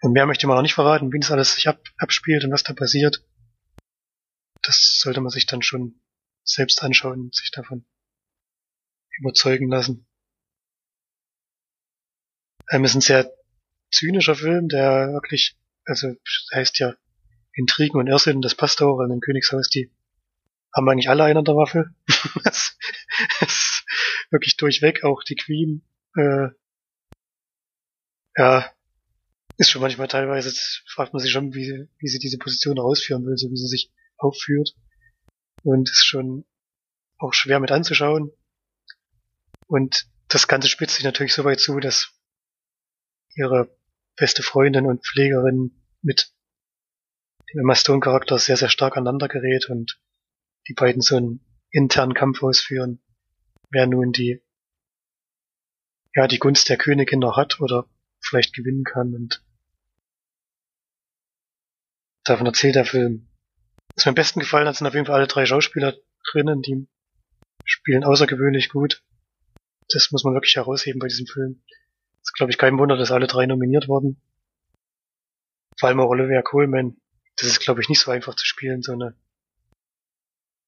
Und 0.03 0.13
mehr 0.13 0.27
möchte 0.27 0.47
man 0.47 0.57
noch 0.57 0.63
nicht 0.63 0.75
verraten, 0.75 1.13
wie 1.13 1.21
das 1.21 1.31
alles 1.31 1.55
sich 1.55 1.69
ab, 1.69 1.81
abspielt 1.97 2.45
und 2.45 2.53
was 2.53 2.65
da 2.65 2.73
passiert. 2.73 3.25
Das 4.63 4.99
sollte 5.01 5.21
man 5.21 5.31
sich 5.31 5.47
dann 5.47 5.63
schon 5.63 6.01
selbst 6.45 6.83
anschauen 6.83 7.21
und 7.21 7.35
sich 7.35 7.51
davon 7.53 7.85
überzeugen 9.19 9.69
lassen. 9.69 10.07
Ähm, 12.71 12.85
ist 12.85 12.95
ein 12.95 13.01
sehr 13.01 13.33
zynischer 13.93 14.35
Film, 14.35 14.69
der 14.69 15.13
wirklich, 15.13 15.57
also 15.85 16.15
heißt 16.53 16.79
ja 16.79 16.95
Intrigen 17.55 17.99
und 17.99 18.09
Irrsinn, 18.09 18.41
das 18.41 18.55
passt 18.55 18.83
auch, 18.83 18.99
weil 18.99 19.11
in 19.11 19.21
Königshaus, 19.21 19.69
die 19.69 19.93
haben 20.75 20.89
eigentlich 20.89 21.11
alle 21.11 21.25
einer 21.25 21.43
der 21.43 21.55
Waffe. 21.55 21.95
das, 22.45 22.77
das 23.41 23.82
wirklich 24.31 24.57
durchweg, 24.57 25.05
auch 25.05 25.23
die 25.23 25.37
Queen, 25.37 25.83
äh, 26.17 26.49
ja, 28.37 28.73
ist 29.59 29.71
schon 29.71 29.83
manchmal 29.83 30.09
teilweise, 30.09 30.53
fragt 30.87 31.13
man 31.13 31.21
sich 31.21 31.31
schon, 31.31 31.55
wie, 31.55 31.89
wie 31.99 32.09
sie 32.09 32.19
diese 32.19 32.39
Position 32.39 32.79
ausführen 32.79 33.25
will, 33.27 33.37
so 33.37 33.51
wie 33.51 33.57
sie 33.57 33.69
sich 33.69 33.93
aufführt. 34.17 34.75
Und 35.63 35.89
ist 35.91 36.05
schon 36.05 36.45
auch 37.19 37.35
schwer 37.35 37.61
mit 37.61 37.71
anzuschauen. 37.71 38.33
Und 39.67 40.07
das 40.29 40.49
Ganze 40.49 40.69
spitzt 40.69 40.97
sich 40.97 41.05
natürlich 41.05 41.35
so 41.35 41.45
weit 41.45 41.61
zu, 41.61 41.79
dass 41.79 42.13
ihre 43.35 43.75
beste 44.17 44.43
Freundin 44.43 44.87
und 44.87 45.07
Pflegerin 45.07 45.83
mit 46.01 46.33
dem 47.53 47.61
Emma 47.61 47.75
Stone 47.75 48.01
Charakter 48.01 48.39
sehr, 48.39 48.57
sehr 48.57 48.71
stark 48.71 48.97
aneinander 48.97 49.29
gerät 49.29 49.69
und 49.69 50.01
die 50.69 50.75
beiden 50.75 51.03
so 51.03 51.17
einen 51.17 51.41
internen 51.71 52.15
Kampf 52.15 52.43
ausführen, 52.43 53.02
wer 53.73 53.87
nun 53.87 54.13
die, 54.13 54.43
ja, 56.15 56.29
die 56.29 56.39
Gunst 56.39 56.69
der 56.69 56.77
Königin 56.77 57.19
noch 57.19 57.37
hat 57.37 57.61
oder 57.61 57.89
vielleicht 58.21 58.55
gewinnen 58.55 58.85
kann 58.85 59.15
und 59.15 59.43
davon 62.25 62.47
erzählt 62.47 62.77
der 62.77 62.85
Film. 62.85 63.29
Was 63.97 64.05
mir 64.05 64.11
am 64.11 64.15
besten 64.15 64.41
gefallen 64.41 64.69
hat, 64.69 64.77
sind 64.77 64.87
auf 64.87 64.95
jeden 64.95 65.07
Fall 65.07 65.17
alle 65.17 65.27
drei 65.27 65.45
Schauspieler 65.47 65.97
drinnen, 66.31 66.63
die 66.63 66.87
spielen 67.65 68.05
außergewöhnlich 68.05 68.69
gut. 68.69 69.03
Das 69.89 70.11
muss 70.13 70.25
man 70.25 70.35
wirklich 70.35 70.55
herausheben 70.55 71.01
bei 71.01 71.09
diesem 71.09 71.27
Film. 71.27 71.63
Es 72.23 72.29
ist, 72.29 72.35
glaube 72.35 72.53
ich, 72.53 72.59
kein 72.59 72.79
Wunder, 72.79 72.97
dass 72.97 73.11
alle 73.11 73.27
drei 73.27 73.47
nominiert 73.47 73.89
wurden. 73.89 74.21
Vor 75.79 75.89
allem 75.89 76.01
auch 76.01 76.09
Olivia 76.09 76.43
Coleman. 76.43 76.97
Das 77.37 77.49
ist, 77.49 77.61
glaube 77.61 77.81
ich, 77.81 77.89
nicht 77.89 78.01
so 78.01 78.11
einfach 78.11 78.37
zu 78.37 78.47
spielen, 78.47 78.83
so 78.83 78.93
eine, 78.93 79.17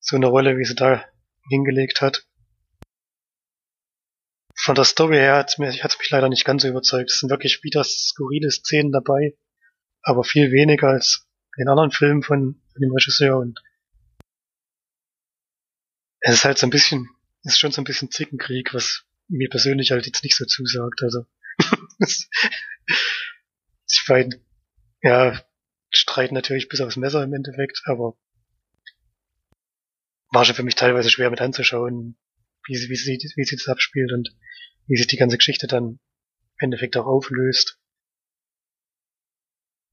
so 0.01 0.17
eine 0.17 0.27
Rolle, 0.27 0.59
wie 0.59 0.65
sie 0.65 0.75
da 0.75 1.05
hingelegt 1.49 2.01
hat. 2.01 2.27
Von 4.57 4.75
der 4.75 4.85
Story 4.85 5.17
her 5.17 5.37
hat 5.37 5.51
es 5.51 5.59
mich, 5.59 5.83
mich 5.83 6.11
leider 6.11 6.29
nicht 6.29 6.45
ganz 6.45 6.63
so 6.63 6.69
überzeugt. 6.69 7.11
Es 7.11 7.21
sind 7.21 7.31
wirklich 7.31 7.63
wieder 7.63 7.85
skurrile 7.85 8.51
Szenen 8.51 8.93
dabei, 8.93 9.37
aber 10.03 10.25
viel 10.25 10.53
weniger 10.53 10.89
als 10.89 11.29
in 11.57 11.69
anderen 11.69 11.91
Filmen 11.91 12.23
von, 12.23 12.61
von 12.73 12.81
dem 12.81 12.93
Regisseur 12.93 13.39
und 13.39 13.61
es 16.21 16.35
ist 16.35 16.45
halt 16.45 16.59
so 16.59 16.67
ein 16.67 16.71
bisschen, 16.71 17.11
es 17.43 17.53
ist 17.53 17.59
schon 17.59 17.73
so 17.73 17.83
ein 17.83 17.85
bisschen 17.85 18.11
Zickenkrieg, 18.11 18.73
was 18.73 19.05
mir 19.29 19.51
persönlich 19.51 19.91
halt 19.91 20.07
jetzt 20.07 20.25
nicht 20.25 20.37
so 20.37 20.47
zusagt. 20.47 21.03
Also 21.03 21.27
die 23.91 24.01
beiden, 24.09 24.43
ja, 25.03 25.41
streiten 25.91 26.35
natürlich 26.35 26.69
bis 26.69 26.81
aufs 26.81 26.97
Messer 26.97 27.23
im 27.23 27.35
Endeffekt, 27.35 27.83
aber 27.85 28.17
war 30.31 30.45
schon 30.45 30.55
für 30.55 30.63
mich 30.63 30.75
teilweise 30.75 31.11
schwer 31.11 31.31
mit 31.31 31.41
anzuschauen, 31.41 32.17
wie 32.67 32.77
sie, 32.77 32.89
wie 32.89 32.97
sie, 32.97 33.19
wie 33.37 33.45
sie 33.45 33.57
das 33.57 33.69
abspielt 33.69 34.13
und 34.13 34.35
wie 34.87 34.97
sich 34.97 35.07
die 35.07 35.17
ganze 35.17 35.39
Geschichte 35.39 35.67
dann 35.67 35.85
im 35.85 35.99
Endeffekt 36.59 36.97
auch 36.97 37.07
auflöst. 37.07 37.79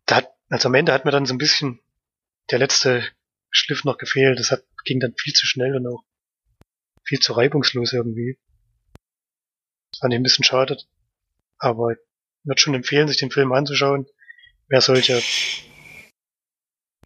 Da 0.06 0.18
hat, 0.18 0.34
also 0.50 0.68
am 0.68 0.76
Ende 0.76 0.94
hat 0.94 1.06
mir 1.06 1.12
dann 1.12 1.26
so 1.26 1.34
ein 1.34 1.40
bisschen 1.40 1.80
der 2.50 2.60
letzte 2.60 3.08
Schliff 3.50 3.84
noch 3.84 3.98
gefehlt. 3.98 4.40
Das 4.40 4.52
hat, 4.52 4.64
ging 4.86 5.00
dann 5.00 5.16
viel 5.18 5.34
zu 5.34 5.46
schnell 5.46 5.76
und 5.76 5.88
auch 5.88 6.04
viel 7.04 7.20
zu 7.20 7.34
reibungslos 7.34 7.94
irgendwie. 7.94 8.38
Das 9.92 10.00
fand 10.00 10.14
ich 10.14 10.20
ein 10.20 10.24
bisschen 10.24 10.46
schade. 10.46 10.78
Aber 11.58 11.92
ich 11.92 12.00
würde 12.44 12.62
schon 12.62 12.74
empfehlen, 12.74 13.08
sich 13.08 13.18
den 13.18 13.32
Film 13.32 13.52
anzuschauen. 13.52 14.08
Wer 14.68 14.82
solche, 14.82 15.22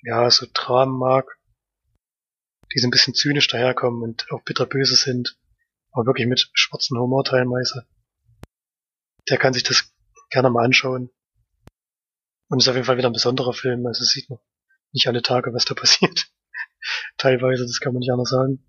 ja, 0.04 0.30
so 0.30 0.46
Dramen 0.54 0.98
mag, 0.98 1.40
die 2.74 2.80
so 2.80 2.88
ein 2.88 2.92
bisschen 2.92 3.16
zynisch 3.16 3.48
daherkommen 3.48 4.04
und 4.04 4.32
auch 4.32 4.44
bitterböse 4.44 4.96
sind, 4.96 5.38
aber 5.96 6.06
wirklich 6.06 6.28
mit 6.28 6.50
schwarzen 6.54 7.00
Humor 7.00 7.24
teilweise. 7.24 7.88
Der 9.30 9.38
kann 9.38 9.54
sich 9.54 9.64
das 9.64 9.92
gerne 10.30 10.50
mal 10.50 10.66
anschauen. 10.66 11.10
Und 12.50 12.60
ist 12.60 12.68
auf 12.68 12.76
jeden 12.76 12.86
Fall 12.86 12.98
wieder 12.98 13.10
ein 13.10 13.14
besonderer 13.14 13.54
Film. 13.54 13.86
Also 13.88 14.04
sieht 14.04 14.30
man 14.30 14.40
nicht 14.92 15.08
alle 15.08 15.22
Tage, 15.22 15.54
was 15.54 15.66
da 15.66 15.74
passiert. 15.74 16.28
teilweise, 17.18 17.64
das 17.64 17.80
kann 17.80 17.94
man 17.94 18.02
nicht 18.02 18.12
anders 18.12 18.30
sagen. 18.30 18.64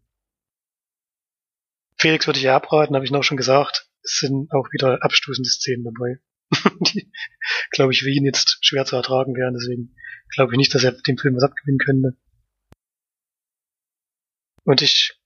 Felix 1.98 2.26
würde 2.26 2.38
ich 2.38 2.44
ja 2.44 2.56
abraten, 2.56 2.94
habe 2.94 3.04
ich 3.04 3.10
noch 3.10 3.22
schon 3.22 3.36
gesagt 3.36 3.86
es 4.06 4.18
sind 4.20 4.52
auch 4.52 4.72
wieder 4.72 5.02
abstoßende 5.02 5.50
Szenen 5.50 5.84
dabei, 5.84 6.20
die, 6.92 7.12
glaube 7.70 7.92
ich, 7.92 8.00
für 8.00 8.10
ihn 8.10 8.24
jetzt 8.24 8.58
schwer 8.64 8.84
zu 8.84 8.96
ertragen 8.96 9.34
wären. 9.34 9.54
Deswegen 9.54 9.94
glaube 10.34 10.52
ich 10.52 10.58
nicht, 10.58 10.74
dass 10.74 10.84
er 10.84 10.92
dem 10.92 11.18
Film 11.18 11.36
was 11.36 11.42
abgewinnen 11.42 11.78
könnte. 11.78 12.16
Und 14.64 14.82
ich 14.82 15.18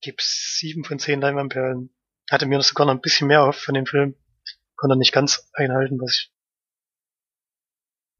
gebe 0.00 0.18
sieben 0.20 0.84
von 0.84 0.98
zehn 0.98 1.20
Leinwandperlen. 1.20 1.94
Hatte 2.30 2.46
mir 2.46 2.60
sogar 2.62 2.86
noch 2.86 2.94
ein 2.94 3.00
bisschen 3.00 3.28
mehr 3.28 3.42
auf 3.42 3.56
von 3.56 3.74
dem 3.74 3.86
Film. 3.86 4.14
Konnte 4.76 4.96
nicht 4.96 5.12
ganz 5.12 5.50
einhalten, 5.54 6.00
was 6.00 6.12
ich 6.12 6.32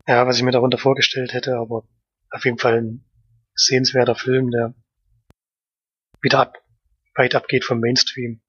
Ja, 0.09 0.27
was 0.27 0.39
ich 0.39 0.43
mir 0.43 0.53
darunter 0.53 0.79
vorgestellt 0.79 1.35
hätte, 1.35 1.57
aber 1.57 1.87
auf 2.31 2.45
jeden 2.47 2.59
Fall 2.59 2.81
ein 2.81 3.05
sehenswerter 3.55 4.15
Film, 4.15 4.51
der 4.51 4.75
wieder 6.23 6.41
ab, 6.41 6.57
weit 7.15 7.35
abgeht 7.35 7.65
vom 7.65 7.81
Mainstream. 7.81 8.41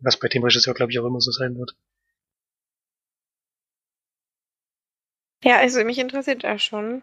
Was 0.00 0.18
bei 0.18 0.28
dem 0.28 0.44
Regisseur, 0.44 0.74
glaube 0.74 0.92
ich, 0.92 0.98
auch 0.98 1.06
immer 1.06 1.20
so 1.22 1.30
sein 1.30 1.56
wird. 1.56 1.74
Ja, 5.42 5.58
also 5.58 5.82
mich 5.84 5.98
interessiert 5.98 6.44
er 6.44 6.58
schon. 6.58 7.02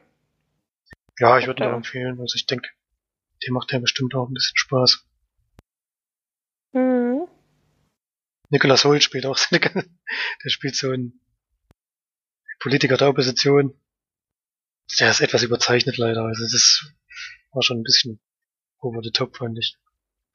Ja, 1.17 1.39
ich 1.39 1.47
würde 1.47 1.63
ihn 1.63 1.73
empfehlen. 1.73 2.19
Also 2.19 2.36
ich 2.36 2.45
denke, 2.45 2.69
dem 3.45 3.53
macht 3.53 3.71
ja 3.71 3.79
bestimmt 3.79 4.15
auch 4.15 4.27
ein 4.29 4.34
bisschen 4.34 4.58
Spaß. 4.58 5.06
Mhm. 6.73 7.27
Nicolas 8.49 8.86
Holt 8.86 9.03
spielt 9.03 9.25
auch, 9.25 9.38
so 9.38 9.47
eine- 9.56 9.89
der 10.43 10.49
spielt 10.49 10.75
so 10.75 10.89
einen 10.91 11.19
Politiker 12.60 12.97
der 12.97 13.10
Opposition. 13.10 13.73
Der 14.99 15.10
ist 15.10 15.21
etwas 15.21 15.43
überzeichnet 15.43 15.97
leider. 15.97 16.23
Also 16.23 16.43
das 16.43 16.91
war 17.51 17.63
schon 17.63 17.79
ein 17.79 17.84
bisschen 17.84 18.19
over 18.79 19.01
the 19.03 19.12
top, 19.12 19.36
fand 19.38 19.58
ich. 19.58 19.77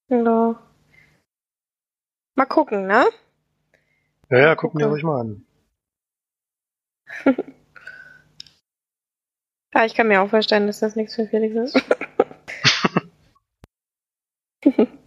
Ja. 0.09 0.61
Mal 2.35 2.46
gucken, 2.46 2.87
ne? 2.87 3.05
Ja, 4.31 4.38
ja, 4.38 4.55
gucken 4.57 4.81
wir 4.81 4.87
ruhig 4.87 5.02
mal 5.02 5.20
an. 5.20 5.46
Ja, 9.75 9.87
ich 9.87 9.94
kann 9.94 10.09
mir 10.09 10.20
auch 10.20 10.29
vorstellen, 10.29 10.66
dass 10.66 10.81
das 10.81 10.96
nichts 10.96 11.14
für 11.14 11.27
Felix 11.27 11.55
ist. 11.55 11.83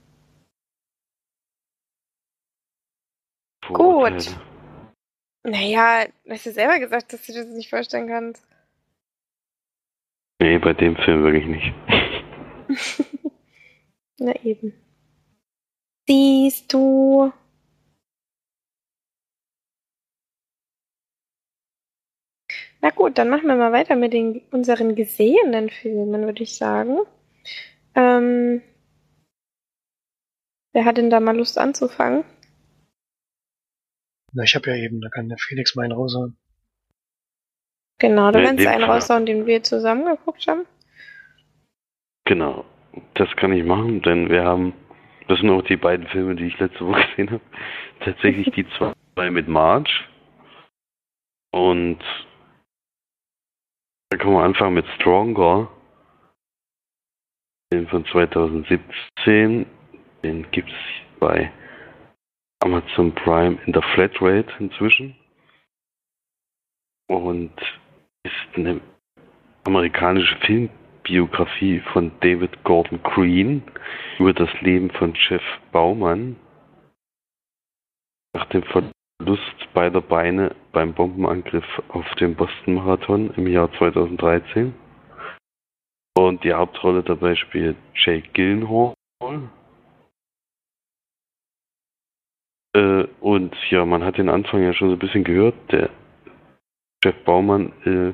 Vorurteile. 3.64 4.42
naja, 5.44 6.08
du 6.24 6.32
hast 6.32 6.46
ja 6.46 6.52
selber 6.52 6.80
gesagt, 6.80 7.14
dass 7.14 7.26
du 7.26 7.34
dir 7.34 7.44
das 7.44 7.54
nicht 7.54 7.70
vorstellen 7.70 8.08
kannst. 8.08 8.46
Nee, 10.40 10.58
bei 10.60 10.74
dem 10.74 10.96
Film 10.98 11.24
wirklich 11.24 11.46
nicht. 11.46 11.74
Na 14.20 14.34
eben. 14.44 14.74
Siehst 16.08 16.74
du. 16.74 17.32
Na 22.86 22.92
gut, 22.92 23.18
dann 23.18 23.32
machen 23.32 23.48
wir 23.48 23.56
mal 23.56 23.72
weiter 23.72 23.96
mit 23.96 24.14
den 24.14 24.44
unseren 24.52 24.94
gesehenen 24.94 25.72
Filmen, 25.72 26.22
würde 26.22 26.44
ich 26.44 26.56
sagen. 26.56 27.00
Ähm, 27.96 28.62
wer 30.72 30.86
hat 30.86 30.98
denn 30.98 31.10
da 31.10 31.20
mal 31.20 31.36
Lust 31.36 31.58
anzufangen? 31.58 32.24
Na, 34.34 34.44
ich 34.44 34.54
habe 34.54 34.70
ja 34.70 34.76
eben, 34.76 35.02
da 35.02 35.10
kann 35.10 35.30
der 35.30 35.40
Felix 35.40 35.74
meinen 35.74 35.94
raushauen. 35.94 36.38
Genau, 37.98 38.30
du 38.30 38.38
in 38.38 38.46
kannst 38.46 38.68
einen 38.68 38.84
raushauen, 38.84 39.26
den 39.26 39.48
wir 39.48 39.64
zusammen 39.64 40.06
geguckt 40.06 40.46
haben. 40.46 40.68
Genau. 42.26 42.66
Das 43.16 43.36
kann 43.36 43.52
ich 43.52 43.64
machen, 43.64 44.04
denn 44.04 44.30
wir 44.30 44.44
haben, 44.44 44.74
das 45.28 45.40
sind 45.40 45.50
auch 45.50 45.64
die 45.64 45.78
beiden 45.78 46.06
Filme, 46.10 46.36
die 46.36 46.46
ich 46.46 46.60
letzte 46.60 46.86
Woche 46.86 47.04
gesehen 47.10 47.32
habe, 47.32 47.44
tatsächlich 48.02 48.54
die 48.54 48.68
zwei 48.78 49.32
mit 49.32 49.48
March. 49.48 50.08
Und 51.52 52.04
da 54.16 54.24
können 54.24 54.36
wir 54.36 54.44
anfangen 54.44 54.76
mit 54.76 54.88
Stronger. 54.96 55.70
Den 57.74 57.86
von 57.88 58.06
2017. 58.06 59.66
Den 60.24 60.52
gibt 60.52 60.70
es 60.70 61.20
bei 61.20 61.52
Amazon 62.64 63.14
Prime 63.14 63.58
in 63.66 63.74
der 63.74 63.82
Flatrate 63.82 64.48
inzwischen. 64.60 65.18
Und 67.08 67.52
ist 68.24 68.56
eine 68.56 68.80
amerikanische 69.66 70.38
Filmbiografie 70.38 71.82
von 71.92 72.12
David 72.22 72.64
Gordon 72.64 73.04
Green 73.04 73.64
über 74.18 74.34
das 74.34 74.50
Leben 74.62 74.92
von 74.92 75.14
Jeff 75.28 75.44
Baumann 75.74 76.38
nach 78.34 78.46
dem 78.46 78.64
Verlust 79.18 79.74
beider 79.74 80.02
Beine 80.02 80.56
beim 80.72 80.94
Bombenangriff 80.94 81.66
auf 81.90 82.06
den 82.16 82.36
Boston 82.36 82.76
Marathon 82.76 83.32
im 83.36 83.48
Jahr 83.48 83.72
2013. 83.78 84.74
Und 86.18 86.44
die 86.44 86.54
Hauptrolle 86.54 87.04
dabei 87.04 87.36
spielt 87.36 87.78
Jake 87.94 88.30
Gyllenhaal. 88.34 88.94
Äh, 92.76 93.06
und 93.22 93.56
ja, 93.70 93.86
man 93.86 94.04
hat 94.04 94.18
den 94.18 94.30
Anfang 94.30 94.64
ja 94.64 94.74
schon 94.74 94.90
so 94.90 94.96
ein 94.96 95.00
bisschen 95.00 95.24
gehört. 95.24 95.56
Der 95.72 95.90
Jeff 97.04 97.16
Baumann 97.24 97.72
äh, 97.86 98.14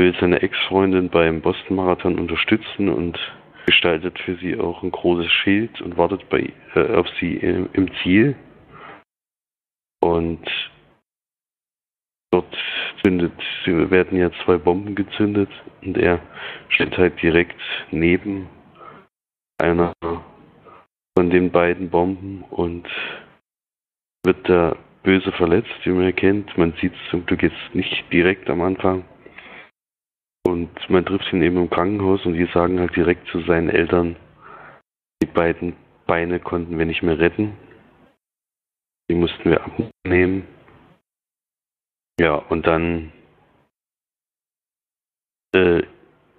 will 0.00 0.14
seine 0.20 0.40
Ex-Freundin 0.42 1.10
beim 1.10 1.40
Boston-Marathon 1.40 2.18
unterstützen 2.18 2.88
und 2.88 3.18
gestaltet 3.66 4.18
für 4.20 4.36
sie 4.36 4.58
auch 4.58 4.82
ein 4.82 4.90
großes 4.90 5.30
Schild 5.30 5.80
und 5.80 5.96
wartet 5.96 6.28
bei, 6.28 6.52
äh, 6.74 6.94
auf 6.94 7.08
sie 7.20 7.36
im, 7.36 7.68
im 7.72 7.90
Ziel. 8.02 8.36
Und 10.00 10.40
dort 12.32 12.56
zündet, 13.02 13.32
werden 13.66 14.18
ja 14.18 14.30
zwei 14.44 14.56
Bomben 14.56 14.94
gezündet 14.94 15.50
und 15.82 15.96
er 15.98 16.20
steht 16.68 16.96
halt 16.96 17.20
direkt 17.22 17.60
neben 17.90 18.48
einer 19.58 19.92
von 21.16 21.30
den 21.30 21.50
beiden 21.50 21.90
Bomben 21.90 22.42
und 22.50 22.88
wird 24.24 24.48
da 24.48 24.76
böse 25.02 25.32
verletzt, 25.32 25.70
wie 25.84 25.90
man 25.90 26.04
erkennt. 26.04 26.56
Man 26.56 26.72
sieht 26.80 26.92
es 26.92 27.10
zum 27.10 27.26
Glück 27.26 27.42
jetzt 27.42 27.74
nicht 27.74 28.04
direkt 28.12 28.48
am 28.48 28.62
Anfang. 28.62 29.04
Und 30.46 30.70
man 30.88 31.04
trifft 31.04 31.32
ihn 31.32 31.42
eben 31.42 31.58
im 31.58 31.70
Krankenhaus 31.70 32.24
und 32.24 32.34
die 32.34 32.46
sagen 32.46 32.80
halt 32.80 32.96
direkt 32.96 33.26
zu 33.28 33.40
seinen 33.42 33.68
Eltern, 33.68 34.16
die 35.22 35.26
beiden 35.26 35.76
Beine 36.06 36.40
konnten 36.40 36.78
wir 36.78 36.86
nicht 36.86 37.02
mehr 37.02 37.18
retten. 37.18 37.52
Die 39.10 39.16
mussten 39.16 39.50
wir 39.50 39.60
abnehmen. 39.64 40.46
Ja, 42.20 42.34
und 42.36 42.64
dann 42.64 43.10
äh, 45.52 45.82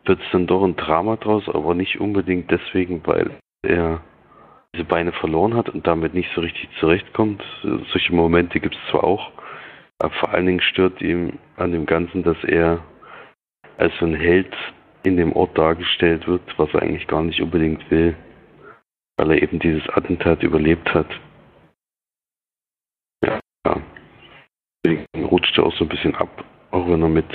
wird 0.05 0.21
es 0.21 0.31
dann 0.31 0.47
doch 0.47 0.63
ein 0.63 0.77
Drama 0.77 1.17
draus, 1.17 1.43
aber 1.49 1.75
nicht 1.75 1.99
unbedingt 1.99 2.49
deswegen, 2.49 3.05
weil 3.05 3.37
er 3.61 4.01
diese 4.73 4.85
Beine 4.85 5.11
verloren 5.11 5.53
hat 5.53 5.67
und 5.67 5.85
damit 5.85 6.13
nicht 6.13 6.29
so 6.33 6.39
richtig 6.39 6.69
zurechtkommt. 6.79 7.43
Solche 7.61 8.13
Momente 8.13 8.61
gibt 8.61 8.75
es 8.75 8.89
zwar 8.89 9.03
auch, 9.03 9.33
aber 9.99 10.13
vor 10.13 10.29
allen 10.29 10.45
Dingen 10.45 10.61
stört 10.61 11.01
ihm 11.01 11.39
an 11.57 11.73
dem 11.73 11.85
Ganzen, 11.85 12.23
dass 12.23 12.41
er 12.45 12.85
als 13.77 13.93
so 13.99 14.05
ein 14.05 14.15
Held 14.15 14.55
in 15.03 15.17
dem 15.17 15.33
Ort 15.33 15.57
dargestellt 15.57 16.25
wird, 16.25 16.57
was 16.57 16.73
er 16.73 16.83
eigentlich 16.83 17.07
gar 17.07 17.21
nicht 17.21 17.41
unbedingt 17.41 17.91
will, 17.91 18.15
weil 19.17 19.31
er 19.31 19.43
eben 19.43 19.59
dieses 19.59 19.89
Attentat 19.89 20.41
überlebt 20.41 20.93
hat. 20.93 21.07
Ja, 23.23 23.39
ja. 23.65 23.81
Deswegen 24.83 25.25
rutscht 25.25 25.57
er 25.57 25.65
auch 25.65 25.75
so 25.75 25.85
ein 25.85 25.89
bisschen 25.89 26.15
ab, 26.15 26.43
auch 26.71 26.87
wenn 26.87 27.01
er 27.01 27.09
mit 27.09 27.29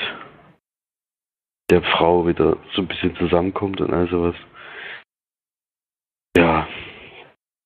der 1.71 1.83
Frau 1.83 2.27
wieder 2.27 2.57
so 2.75 2.83
ein 2.83 2.89
bisschen 2.89 3.17
zusammenkommt 3.17 3.81
und 3.81 3.93
all 3.93 4.09
sowas. 4.09 4.37
Ja, 6.37 6.69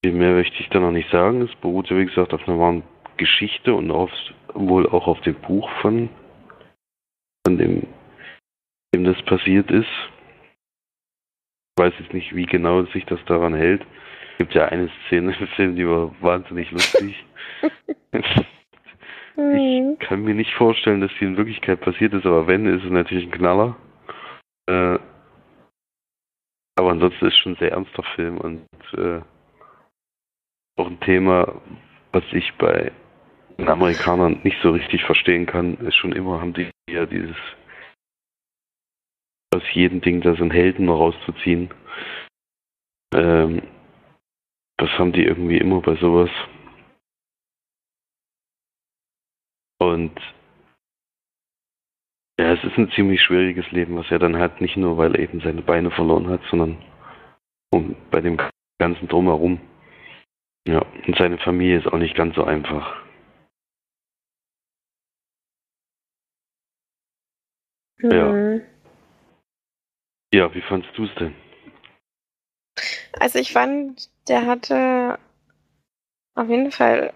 viel 0.05 0.13
mehr 0.13 0.33
möchte 0.33 0.61
ich 0.61 0.69
da 0.71 0.81
noch 0.81 0.93
nicht 0.93 1.11
sagen. 1.11 1.43
Es 1.43 1.55
beruht 1.57 1.91
ja, 1.91 1.97
wie 1.99 2.07
gesagt, 2.07 2.33
auf 2.33 2.47
einer 2.47 2.59
wahren 2.59 2.83
Geschichte 3.17 3.75
und 3.75 3.91
auf, 3.91 4.11
wohl 4.55 4.87
auch 4.89 5.07
auf 5.07 5.21
dem 5.23 5.35
Buch 5.35 5.69
von, 5.83 6.09
von 7.47 7.59
dem, 7.59 7.87
dem 8.95 9.05
das 9.05 9.21
passiert 9.23 9.71
ist. 9.71 9.91
Ich 11.77 11.85
weiß 11.85 11.95
jetzt 11.99 12.15
nicht, 12.15 12.35
wie 12.35 12.47
genau 12.47 12.85
sich 12.87 13.05
das 13.07 13.21
daran 13.27 13.55
hält. 13.55 13.83
Es 14.33 14.39
gibt 14.39 14.55
ja 14.55 14.67
eine 14.67 14.91
Szene 15.07 15.37
im 15.41 15.49
Film, 15.49 15.77
die 15.77 15.87
war 15.87 16.15
wahnsinnig 16.21 16.71
lustig. 16.71 17.25
Ich 19.41 19.99
kann 20.01 20.23
mir 20.23 20.35
nicht 20.35 20.53
vorstellen, 20.55 21.01
dass 21.01 21.11
die 21.19 21.25
in 21.25 21.37
Wirklichkeit 21.37 21.81
passiert 21.81 22.13
ist, 22.13 22.27
aber 22.27 22.47
wenn, 22.47 22.67
ist 22.67 22.85
es 22.85 22.91
natürlich 22.91 23.25
ein 23.25 23.31
Knaller. 23.31 23.77
Äh, 24.67 24.99
aber 26.77 26.91
ansonsten 26.91 27.27
ist 27.27 27.35
es 27.35 27.39
schon 27.39 27.53
ein 27.53 27.59
sehr 27.59 27.73
ernster 27.73 28.03
Film 28.15 28.39
und 28.39 28.67
äh, 28.97 29.21
auch 30.77 30.87
ein 30.87 31.01
Thema, 31.01 31.61
was 32.13 32.25
ich 32.33 32.53
bei 32.59 32.93
den 33.59 33.69
Amerikanern 33.69 34.41
nicht 34.43 34.57
so 34.63 34.71
richtig 34.71 35.05
verstehen 35.05 35.47
kann, 35.47 35.77
ist 35.79 35.97
schon 35.97 36.13
immer, 36.13 36.41
haben 36.41 36.55
die 36.55 36.71
ja 36.91 37.07
dieses 37.07 37.37
aus 39.55 39.63
jedem 39.73 40.01
Ding 40.01 40.21
da 40.21 40.35
so 40.35 40.43
einen 40.43 40.53
Helden 40.53 40.89
rauszuziehen. 40.89 41.71
Ähm, 43.15 43.63
das 44.79 44.91
haben 44.99 45.13
die 45.13 45.25
irgendwie 45.25 45.59
immer 45.59 45.81
bei 45.81 45.97
sowas. 45.97 46.31
Und 49.81 50.13
ja, 52.39 52.53
es 52.53 52.65
ist 52.65 52.77
ein 52.77 52.91
ziemlich 52.93 53.23
schwieriges 53.23 53.71
Leben, 53.71 53.97
was 53.97 54.11
er 54.11 54.19
dann 54.19 54.39
hat, 54.39 54.61
nicht 54.61 54.77
nur 54.77 54.97
weil 54.99 55.15
er 55.15 55.21
eben 55.21 55.41
seine 55.41 55.63
Beine 55.63 55.91
verloren 55.91 56.29
hat, 56.29 56.43
sondern 56.51 56.83
um, 57.73 57.97
bei 58.11 58.21
dem 58.21 58.39
ganzen 58.79 59.09
Drumherum. 59.09 59.61
Ja, 60.67 60.85
und 61.07 61.17
seine 61.17 61.39
Familie 61.39 61.79
ist 61.79 61.87
auch 61.87 61.99
nicht 61.99 62.15
ganz 62.15 62.35
so 62.35 62.45
einfach. 62.45 63.05
Ja. 68.03 68.33
Mhm. 68.33 68.63
Ja, 70.33 70.55
wie 70.55 70.63
fandst 70.63 70.91
du 70.97 71.05
es 71.05 71.15
denn? 71.17 71.35
Also 73.19 73.39
ich 73.39 73.53
fand, 73.53 74.11
der 74.29 74.47
hatte 74.47 75.19
auf 76.35 76.49
jeden 76.49 76.71
Fall 76.71 77.13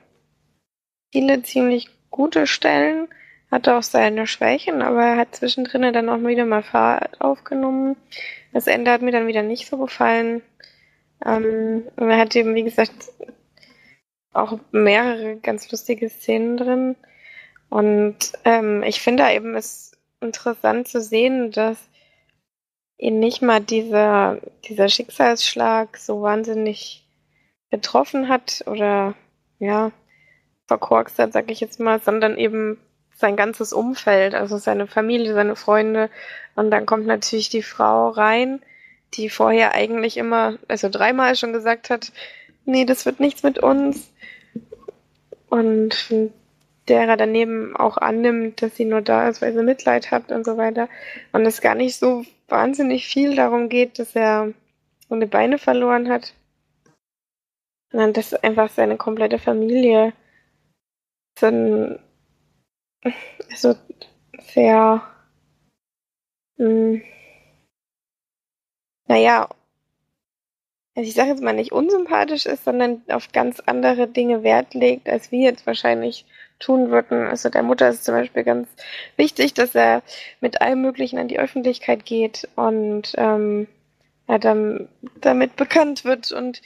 viele 1.12 1.42
ziemlich 1.42 1.88
gute 2.14 2.46
Stellen, 2.46 3.08
hatte 3.50 3.74
auch 3.74 3.82
seine 3.82 4.28
Schwächen, 4.28 4.82
aber 4.82 5.04
er 5.04 5.16
hat 5.16 5.34
zwischendrin 5.34 5.92
dann 5.92 6.08
auch 6.08 6.24
wieder 6.24 6.46
mal 6.46 6.62
Fahrt 6.62 7.20
aufgenommen. 7.20 7.96
Das 8.52 8.68
Ende 8.68 8.92
hat 8.92 9.02
mir 9.02 9.10
dann 9.10 9.26
wieder 9.26 9.42
nicht 9.42 9.66
so 9.66 9.78
gefallen. 9.78 10.40
Ähm, 11.26 11.82
und 11.96 12.10
er 12.10 12.18
hat 12.18 12.36
eben, 12.36 12.54
wie 12.54 12.62
gesagt, 12.62 12.94
auch 14.32 14.60
mehrere 14.70 15.36
ganz 15.38 15.68
lustige 15.72 16.08
Szenen 16.08 16.56
drin. 16.56 16.96
Und 17.68 18.16
ähm, 18.44 18.84
ich 18.84 19.00
finde 19.00 19.28
eben 19.32 19.56
es 19.56 19.90
interessant 20.20 20.86
zu 20.86 21.00
sehen, 21.00 21.50
dass 21.50 21.78
ihn 22.96 23.18
nicht 23.18 23.42
mal 23.42 23.60
dieser, 23.60 24.38
dieser 24.68 24.88
Schicksalsschlag 24.88 25.96
so 25.96 26.22
wahnsinnig 26.22 27.04
getroffen 27.72 28.28
hat 28.28 28.62
oder 28.68 29.14
ja, 29.58 29.90
verkorkst 30.66 31.18
hat, 31.18 31.32
sag 31.32 31.50
ich 31.50 31.60
jetzt 31.60 31.80
mal, 31.80 32.00
sondern 32.00 32.36
eben 32.36 32.78
sein 33.16 33.36
ganzes 33.36 33.72
Umfeld, 33.72 34.34
also 34.34 34.58
seine 34.58 34.86
Familie, 34.86 35.34
seine 35.34 35.56
Freunde. 35.56 36.10
Und 36.56 36.70
dann 36.70 36.86
kommt 36.86 37.06
natürlich 37.06 37.48
die 37.48 37.62
Frau 37.62 38.08
rein, 38.08 38.60
die 39.14 39.30
vorher 39.30 39.72
eigentlich 39.72 40.16
immer, 40.16 40.58
also 40.68 40.88
dreimal 40.88 41.36
schon 41.36 41.52
gesagt 41.52 41.90
hat, 41.90 42.12
nee, 42.64 42.84
das 42.84 43.06
wird 43.06 43.20
nichts 43.20 43.42
mit 43.42 43.58
uns. 43.58 44.10
Und 45.48 46.32
der 46.88 47.08
er 47.08 47.16
daneben 47.16 47.76
auch 47.76 47.96
annimmt, 47.96 48.60
dass 48.60 48.76
sie 48.76 48.84
nur 48.84 49.00
da 49.00 49.28
ist, 49.28 49.40
weil 49.40 49.54
sie 49.54 49.62
Mitleid 49.62 50.10
hat 50.10 50.32
und 50.32 50.44
so 50.44 50.56
weiter. 50.56 50.88
Und 51.32 51.46
es 51.46 51.60
gar 51.60 51.74
nicht 51.74 51.96
so 51.96 52.24
wahnsinnig 52.48 53.06
viel 53.06 53.36
darum 53.36 53.68
geht, 53.68 53.98
dass 53.98 54.14
er 54.14 54.52
seine 55.08 55.26
Beine 55.26 55.58
verloren 55.58 56.08
hat, 56.08 56.34
sondern 57.90 58.12
dass 58.12 58.34
einfach 58.34 58.70
seine 58.70 58.96
komplette 58.96 59.38
Familie 59.38 60.12
ein, 61.42 61.98
also 63.50 63.74
sehr, 64.52 65.02
mh, 66.56 66.66
hm, 66.66 67.02
naja, 69.06 69.48
also 70.96 71.08
ich 71.08 71.14
sage 71.14 71.30
jetzt 71.30 71.42
mal 71.42 71.52
nicht 71.54 71.72
unsympathisch 71.72 72.46
ist, 72.46 72.64
sondern 72.64 73.02
auf 73.08 73.32
ganz 73.32 73.60
andere 73.66 74.06
Dinge 74.06 74.42
Wert 74.44 74.74
legt, 74.74 75.08
als 75.08 75.32
wir 75.32 75.40
jetzt 75.40 75.66
wahrscheinlich 75.66 76.24
tun 76.60 76.90
würden. 76.90 77.26
Also 77.26 77.48
der 77.48 77.64
Mutter 77.64 77.88
ist 77.88 78.04
zum 78.04 78.14
Beispiel 78.14 78.44
ganz 78.44 78.68
wichtig, 79.16 79.54
dass 79.54 79.74
er 79.74 80.02
mit 80.40 80.60
allem 80.60 80.82
Möglichen 80.82 81.18
an 81.18 81.28
die 81.28 81.38
Öffentlichkeit 81.40 82.04
geht 82.06 82.48
und 82.54 83.12
ähm, 83.16 83.66
er 84.28 84.38
dann 84.38 84.88
damit 85.20 85.56
bekannt 85.56 86.04
wird 86.04 86.30
und 86.32 86.62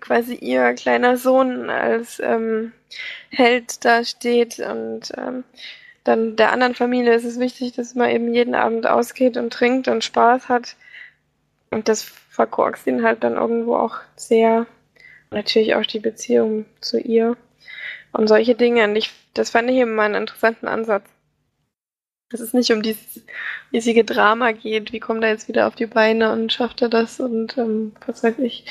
quasi 0.00 0.34
ihr 0.34 0.74
kleiner 0.74 1.16
Sohn 1.16 1.70
als 1.70 2.20
ähm, 2.20 2.72
Held 3.30 3.84
dasteht 3.84 4.58
und 4.58 5.12
ähm, 5.16 5.44
dann 6.04 6.36
der 6.36 6.52
anderen 6.52 6.74
Familie 6.74 7.14
ist 7.14 7.24
es 7.24 7.38
wichtig, 7.38 7.72
dass 7.72 7.94
man 7.94 8.10
eben 8.10 8.32
jeden 8.32 8.54
Abend 8.54 8.86
ausgeht 8.86 9.36
und 9.36 9.52
trinkt 9.52 9.88
und 9.88 10.02
Spaß 10.02 10.48
hat. 10.48 10.76
Und 11.70 11.88
das 11.88 12.02
verkorkst 12.02 12.86
ihn 12.86 13.02
halt 13.02 13.22
dann 13.22 13.34
irgendwo 13.34 13.76
auch 13.76 13.98
sehr. 14.16 14.66
Natürlich 15.30 15.74
auch 15.74 15.86
die 15.86 16.00
Beziehung 16.00 16.64
zu 16.80 16.98
ihr. 16.98 17.36
Und 18.12 18.28
solche 18.28 18.54
Dinge. 18.54 18.84
Und 18.84 18.96
ich, 18.96 19.12
das 19.34 19.50
fand 19.50 19.70
ich 19.70 19.76
eben 19.76 19.94
mal 19.94 20.06
einen 20.06 20.22
interessanten 20.22 20.66
Ansatz. 20.66 21.04
Dass 22.30 22.40
es 22.40 22.54
nicht 22.54 22.72
um 22.72 22.82
dieses 22.82 23.22
riesige 23.72 24.04
Drama 24.04 24.52
geht, 24.52 24.92
wie 24.92 25.00
kommt 25.00 25.22
er 25.22 25.30
jetzt 25.30 25.48
wieder 25.48 25.66
auf 25.66 25.74
die 25.74 25.86
Beine 25.86 26.32
und 26.32 26.52
schafft 26.52 26.80
er 26.80 26.88
das 26.88 27.20
und 27.20 27.58
ähm, 27.58 27.92
was 28.06 28.22
weiß 28.22 28.38
ich. 28.38 28.64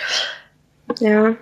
Ja. 1.00 1.36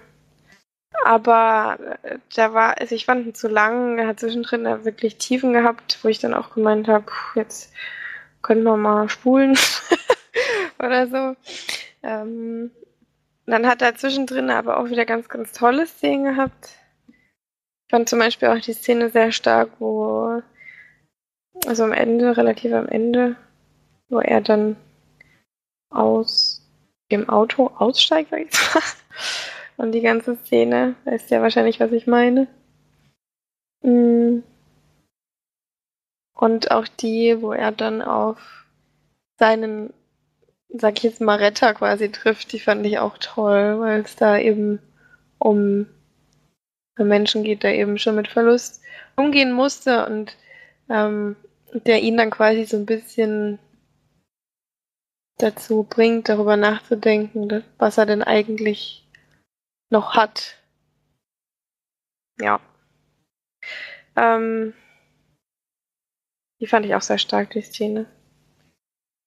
Aber 1.06 1.78
äh, 2.04 2.18
da 2.36 2.54
war, 2.54 2.80
also 2.80 2.96
ich 2.96 3.06
fand 3.06 3.26
ihn 3.26 3.36
zu 3.36 3.48
lang, 3.48 4.00
er 4.00 4.08
hat 4.08 4.20
zwischendrin 4.20 4.64
da 4.64 4.86
wirklich 4.86 5.18
Tiefen 5.18 5.54
gehabt, 5.54 6.00
wo 6.02 6.08
ich 6.08 6.20
dann 6.20 6.34
auch 6.34 6.54
gemeint 6.54 6.88
habe, 6.88 7.06
jetzt 7.36 7.72
können 8.42 8.64
wir 8.64 8.78
mal 8.78 9.10
spulen 9.10 9.58
oder 10.80 11.08
so. 11.08 11.36
Ähm, 12.04 12.72
dann 13.46 13.68
hat 13.68 13.82
er 13.82 13.96
zwischendrin 13.96 14.50
aber 14.50 14.78
auch 14.80 14.90
wieder 14.90 15.06
ganz, 15.06 15.30
ganz 15.30 15.54
tolle 15.54 15.88
Szenen 15.88 16.26
gehabt. 16.26 16.78
Ich 17.08 17.92
fand 17.92 18.10
zum 18.10 18.20
Beispiel 18.20 18.50
auch 18.50 18.60
die 18.60 18.74
Szene 18.74 19.10
sehr 19.10 19.32
stark, 19.32 19.70
wo, 19.80 20.42
also 21.66 21.84
am 21.84 21.94
Ende, 21.94 22.36
relativ 22.36 22.74
am 22.74 22.88
Ende, 22.88 23.38
wo 24.10 24.20
er 24.20 24.42
dann 24.42 24.76
aus 25.90 26.67
dem 27.12 27.30
Auto 27.30 27.72
aussteigt, 27.78 28.32
sag 28.32 28.42
ich 28.42 28.52
mal. 28.74 28.84
Und 29.78 29.92
die 29.92 30.02
ganze 30.02 30.36
Szene, 30.38 30.96
weißt 31.06 31.30
ja 31.30 31.42
wahrscheinlich, 31.42 31.80
was 31.80 31.92
ich 31.92 32.08
meine. 32.08 32.48
Mm. 33.84 34.40
Und 36.34 36.72
auch 36.72 36.88
die, 36.88 37.42
wo 37.42 37.52
er 37.52 37.72
dann 37.72 38.02
auf 38.02 38.66
seinen, 39.40 39.94
sag 40.70 40.98
ich 40.98 41.04
jetzt 41.04 41.22
mal, 41.22 41.38
Retter 41.38 41.74
quasi 41.74 42.12
trifft, 42.12 42.52
die 42.54 42.60
fand 42.60 42.86
ich 42.86 43.00
auch 43.00 43.18
toll, 43.20 43.80
weil 43.80 44.02
es 44.02 44.16
da 44.16 44.38
eben 44.38 44.80
um 45.40 45.88
Menschen 46.98 47.44
geht, 47.44 47.64
der 47.64 47.76
eben 47.76 47.98
schon 48.00 48.16
mit 48.16 48.28
Verlust 48.28 48.82
umgehen 49.16 49.52
musste 49.52 50.06
und 50.08 50.36
ähm, 50.90 51.36
der 51.74 52.02
ihn 52.02 52.18
dann 52.18 52.32
quasi 52.32 52.66
so 52.66 52.78
ein 52.78 52.86
bisschen 52.86 53.60
dazu 55.38 55.84
bringt, 55.84 56.30
darüber 56.30 56.58
nachzudenken, 56.58 57.64
was 57.78 57.98
er 57.98 58.06
denn 58.06 58.24
eigentlich 58.24 59.08
noch 59.90 60.16
hat. 60.16 60.58
Ja. 62.40 62.60
Ähm, 64.16 64.74
die 66.60 66.68
fand 66.68 66.86
ich 66.86 66.96
auch 66.96 67.02
sehr 67.02 67.18
stark, 67.20 67.52
die 67.52 67.62
Szene. 67.62 68.06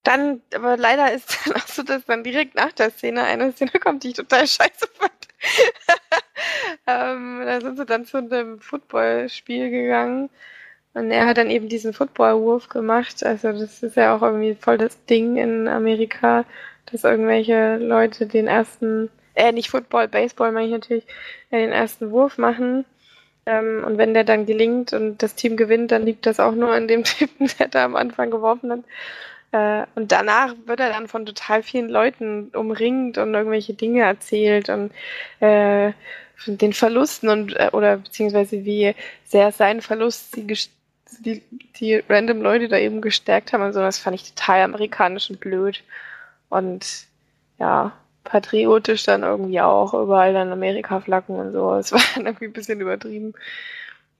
Dann, 0.02 0.42
aber 0.54 0.76
leider 0.76 1.12
ist 1.12 1.38
dann 1.46 1.56
auch 1.56 1.66
so, 1.66 1.82
dass 1.82 2.04
dann 2.06 2.24
direkt 2.24 2.54
nach 2.54 2.72
der 2.72 2.90
Szene 2.90 3.24
eine 3.24 3.52
Szene 3.52 3.72
kommt, 3.72 4.04
die 4.04 4.08
ich 4.08 4.14
total 4.14 4.46
scheiße 4.46 4.88
fand. 4.94 5.28
ähm, 6.86 7.42
da 7.44 7.60
sind 7.60 7.76
sie 7.76 7.86
dann 7.86 8.04
zu 8.04 8.18
einem 8.18 8.60
Footballspiel 8.60 9.70
gegangen 9.70 10.30
und 10.94 11.10
er 11.10 11.26
hat 11.26 11.38
dann 11.38 11.50
eben 11.50 11.68
diesen 11.68 11.92
Footballwurf 11.92 12.68
gemacht. 12.68 13.24
Also 13.24 13.52
das 13.52 13.82
ist 13.82 13.96
ja 13.96 14.16
auch 14.16 14.22
irgendwie 14.22 14.54
voll 14.54 14.78
das 14.78 15.04
Ding 15.04 15.36
in 15.36 15.68
Amerika, 15.68 16.44
dass 16.90 17.04
irgendwelche 17.04 17.76
Leute 17.76 18.26
den 18.26 18.48
ersten, 18.48 19.08
äh, 19.34 19.52
nicht 19.52 19.70
Football, 19.70 20.08
Baseball 20.08 20.52
meine 20.52 20.66
ich 20.66 20.72
natürlich, 20.72 21.06
äh, 21.50 21.58
den 21.58 21.72
ersten 21.72 22.10
Wurf 22.10 22.38
machen. 22.38 22.84
Ähm, 23.46 23.84
und 23.86 23.98
wenn 23.98 24.14
der 24.14 24.24
dann 24.24 24.46
gelingt 24.46 24.92
und 24.92 25.22
das 25.22 25.34
Team 25.36 25.56
gewinnt, 25.56 25.92
dann 25.92 26.04
liegt 26.04 26.26
das 26.26 26.40
auch 26.40 26.54
nur 26.54 26.72
an 26.72 26.88
dem 26.88 27.04
Typen, 27.04 27.48
der 27.58 27.68
da 27.68 27.84
am 27.84 27.96
Anfang 27.96 28.30
geworfen 28.30 28.72
hat. 28.72 28.80
Äh, 29.52 29.86
und 29.94 30.12
danach 30.12 30.54
wird 30.66 30.80
er 30.80 30.90
dann 30.90 31.08
von 31.08 31.26
total 31.26 31.62
vielen 31.62 31.88
Leuten 31.88 32.50
umringt 32.54 33.18
und 33.18 33.34
irgendwelche 33.34 33.74
Dinge 33.74 34.02
erzählt 34.02 34.68
und 34.68 34.92
äh, 35.40 35.92
von 36.36 36.56
den 36.58 36.72
Verlusten 36.72 37.28
und 37.28 37.56
äh, 37.56 37.70
oder 37.72 37.98
beziehungsweise 37.98 38.64
wie 38.64 38.94
sehr 39.24 39.52
sein 39.52 39.80
Verlust 39.82 40.36
die, 40.36 40.56
die, 41.18 41.42
die 41.76 41.96
random 42.08 42.42
Leute 42.42 42.68
da 42.68 42.78
eben 42.78 43.00
gestärkt 43.00 43.52
haben 43.52 43.62
und 43.62 43.72
so. 43.72 43.80
Das 43.80 43.98
fand 43.98 44.14
ich 44.14 44.34
total 44.34 44.62
amerikanisch 44.62 45.30
und 45.30 45.40
blöd. 45.40 45.82
Und 46.48 47.06
ja, 47.58 47.92
patriotisch 48.24 49.04
dann 49.04 49.22
irgendwie 49.22 49.60
auch, 49.60 49.94
überall 49.94 50.32
dann 50.32 50.52
Amerika-Flaggen 50.52 51.36
und 51.36 51.52
so. 51.52 51.74
Es 51.74 51.92
war 51.92 52.00
dann 52.14 52.26
irgendwie 52.26 52.46
ein 52.46 52.52
bisschen 52.52 52.80
übertrieben. 52.80 53.34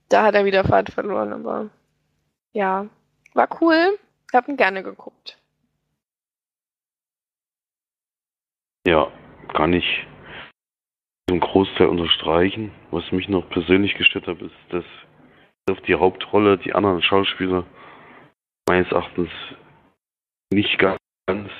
Da 0.09 0.24
hat 0.24 0.34
er 0.34 0.45
wieder 0.45 0.64
Fahrt 0.64 0.91
verloren, 0.91 1.32
aber 1.32 1.70
ja, 2.53 2.86
war 3.34 3.49
cool. 3.61 3.99
Ich 4.28 4.34
habe 4.34 4.51
ihn 4.51 4.57
gerne 4.57 4.82
geguckt. 4.82 5.38
Ja, 8.86 9.11
kann 9.55 9.72
ich 9.72 10.07
einen 11.30 11.41
Großteil 11.41 11.86
unterstreichen. 11.86 12.72
Was 12.91 13.11
mich 13.12 13.28
noch 13.28 13.49
persönlich 13.51 13.95
gestört 13.95 14.26
hat, 14.26 14.41
ist, 14.41 14.55
dass 14.70 14.84
die 15.87 15.95
Hauptrolle 15.95 16.59
die 16.59 16.75
anderen 16.75 17.03
Schauspieler 17.03 17.64
meines 18.68 18.91
Erachtens 18.91 19.31
nicht 20.53 20.79
ganz 20.79 20.99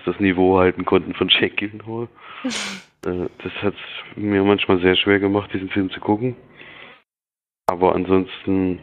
das 0.05 0.19
Niveau 0.19 0.59
halten 0.59 0.85
konnten 0.85 1.15
von 1.15 1.29
Jack 1.29 1.57
Gyllenhaal. 1.57 2.09
Äh, 3.03 3.31
das 3.43 3.53
hat 3.63 3.75
mir 4.15 4.45
manchmal 4.45 4.79
sehr 4.81 4.95
schwer 4.95 5.21
gemacht, 5.21 5.51
diesen 5.55 5.71
Film 5.71 5.89
zu 5.89 6.01
gucken. 6.01 6.37
Aber 7.67 7.95
ansonsten 7.95 8.79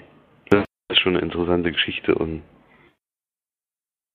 das 0.50 0.66
ist 0.92 1.02
schon 1.02 1.16
eine 1.16 1.24
interessante 1.24 1.72
Geschichte 1.72 2.16
und 2.16 2.42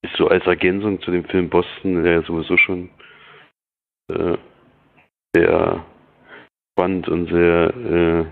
ist 0.04 0.16
so 0.16 0.26
als 0.26 0.44
Ergänzung 0.44 1.00
zu 1.02 1.12
dem 1.12 1.24
Film 1.24 1.48
Boston, 1.48 2.02
der 2.02 2.14
ja 2.14 2.22
sowieso 2.22 2.56
schon 2.56 2.90
äh, 4.10 4.36
der 5.36 5.86
spannend 6.72 7.08
und 7.08 7.28
sehr 7.28 7.76
äh, 7.76 8.26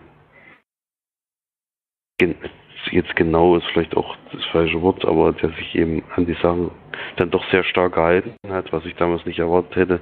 jetzt 2.91 3.14
genau 3.16 3.57
ist 3.57 3.66
vielleicht 3.72 3.97
auch 3.97 4.16
das 4.32 4.45
falsche 4.47 4.80
Wort, 4.82 5.05
aber 5.05 5.32
der 5.32 5.51
sich 5.51 5.74
eben 5.74 6.03
an 6.16 6.26
die 6.26 6.36
Sachen 6.43 6.70
dann 7.16 7.30
doch 7.30 7.45
sehr 7.51 7.64
stark 7.64 7.95
gehalten 7.95 8.34
hat, 8.49 8.72
was 8.72 8.84
ich 8.84 8.95
damals 8.97 9.24
nicht 9.26 9.38
erwartet 9.38 9.76
hätte. 9.76 10.01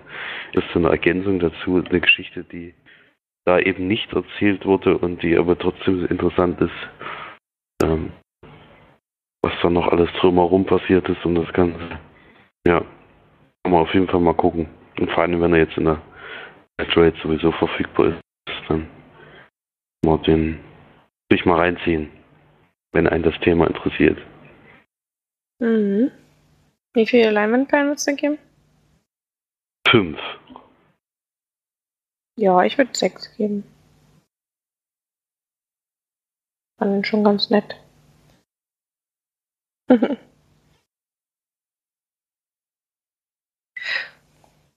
Ist 0.52 0.74
eine 0.74 0.88
Ergänzung 0.88 1.38
dazu, 1.38 1.82
eine 1.84 2.00
Geschichte, 2.00 2.44
die 2.44 2.74
da 3.46 3.58
eben 3.58 3.86
nicht 3.86 4.12
erzählt 4.12 4.66
wurde 4.66 4.98
und 4.98 5.22
die 5.22 5.36
aber 5.36 5.58
trotzdem 5.58 6.06
interessant 6.06 6.60
ist, 6.60 6.88
ähm, 7.82 8.12
was 9.42 9.52
da 9.62 9.70
noch 9.70 9.88
alles 9.88 10.10
drumherum 10.20 10.66
passiert 10.66 11.08
ist 11.08 11.24
und 11.24 11.36
das 11.36 11.52
Ganze. 11.52 11.98
Ja, 12.66 12.80
kann 13.62 13.72
man 13.72 13.82
auf 13.82 13.94
jeden 13.94 14.08
Fall 14.08 14.20
mal 14.20 14.34
gucken. 14.34 14.68
Und 14.98 15.10
vor 15.12 15.22
allem, 15.22 15.40
wenn 15.40 15.52
er 15.52 15.60
jetzt 15.60 15.78
in 15.78 15.84
der 15.84 16.02
Android 16.78 17.14
sowieso 17.22 17.52
verfügbar 17.52 18.08
ist, 18.08 18.20
dann 18.68 18.88
mal 20.04 20.18
den 20.18 20.58
sich 21.30 21.44
mal 21.44 21.56
reinziehen, 21.56 22.10
wenn 22.92 23.06
einen 23.06 23.24
das 23.24 23.38
Thema 23.40 23.66
interessiert. 23.66 24.18
Mhm. 25.60 26.10
Wie 26.94 27.06
viele 27.06 27.30
Leinwandperlen 27.30 27.88
wird 27.88 27.98
es 27.98 28.04
denn 28.04 28.16
geben? 28.16 28.38
Fünf. 29.86 30.18
Ja, 32.36 32.62
ich 32.62 32.78
würde 32.78 32.96
sechs 32.96 33.34
geben. 33.36 33.64
Fand 36.78 37.06
schon 37.06 37.24
ganz 37.24 37.50
nett. 37.50 37.76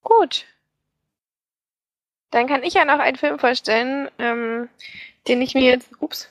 Gut. 0.01 0.45
Dann 2.31 2.47
kann 2.47 2.63
ich 2.63 2.73
ja 2.73 2.85
noch 2.85 2.99
einen 2.99 3.17
Film 3.17 3.37
vorstellen, 3.39 4.09
ähm, 4.17 4.69
den 5.27 5.41
ich 5.41 5.53
mir 5.53 5.63
jetzt, 5.63 5.91
ups, 6.01 6.29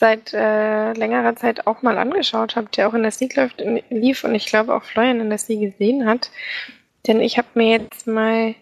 seit 0.00 0.32
äh, 0.32 0.94
längerer 0.94 1.36
Zeit 1.36 1.66
auch 1.66 1.82
mal 1.82 1.98
angeschaut 1.98 2.56
habe, 2.56 2.70
der 2.70 2.88
auch 2.88 2.94
in 2.94 3.02
der 3.02 3.10
Sneak 3.10 3.36
läuft, 3.36 3.60
in, 3.60 3.82
lief 3.90 4.24
und 4.24 4.34
ich 4.34 4.46
glaube 4.46 4.74
auch 4.74 4.82
Florian 4.82 5.20
in 5.20 5.28
der 5.28 5.38
Sneak 5.38 5.60
gesehen 5.60 6.06
hat. 6.06 6.30
Denn 7.06 7.20
ich 7.20 7.36
habe 7.36 7.48
mir 7.52 7.78
jetzt 7.82 8.06
mal 8.06 8.54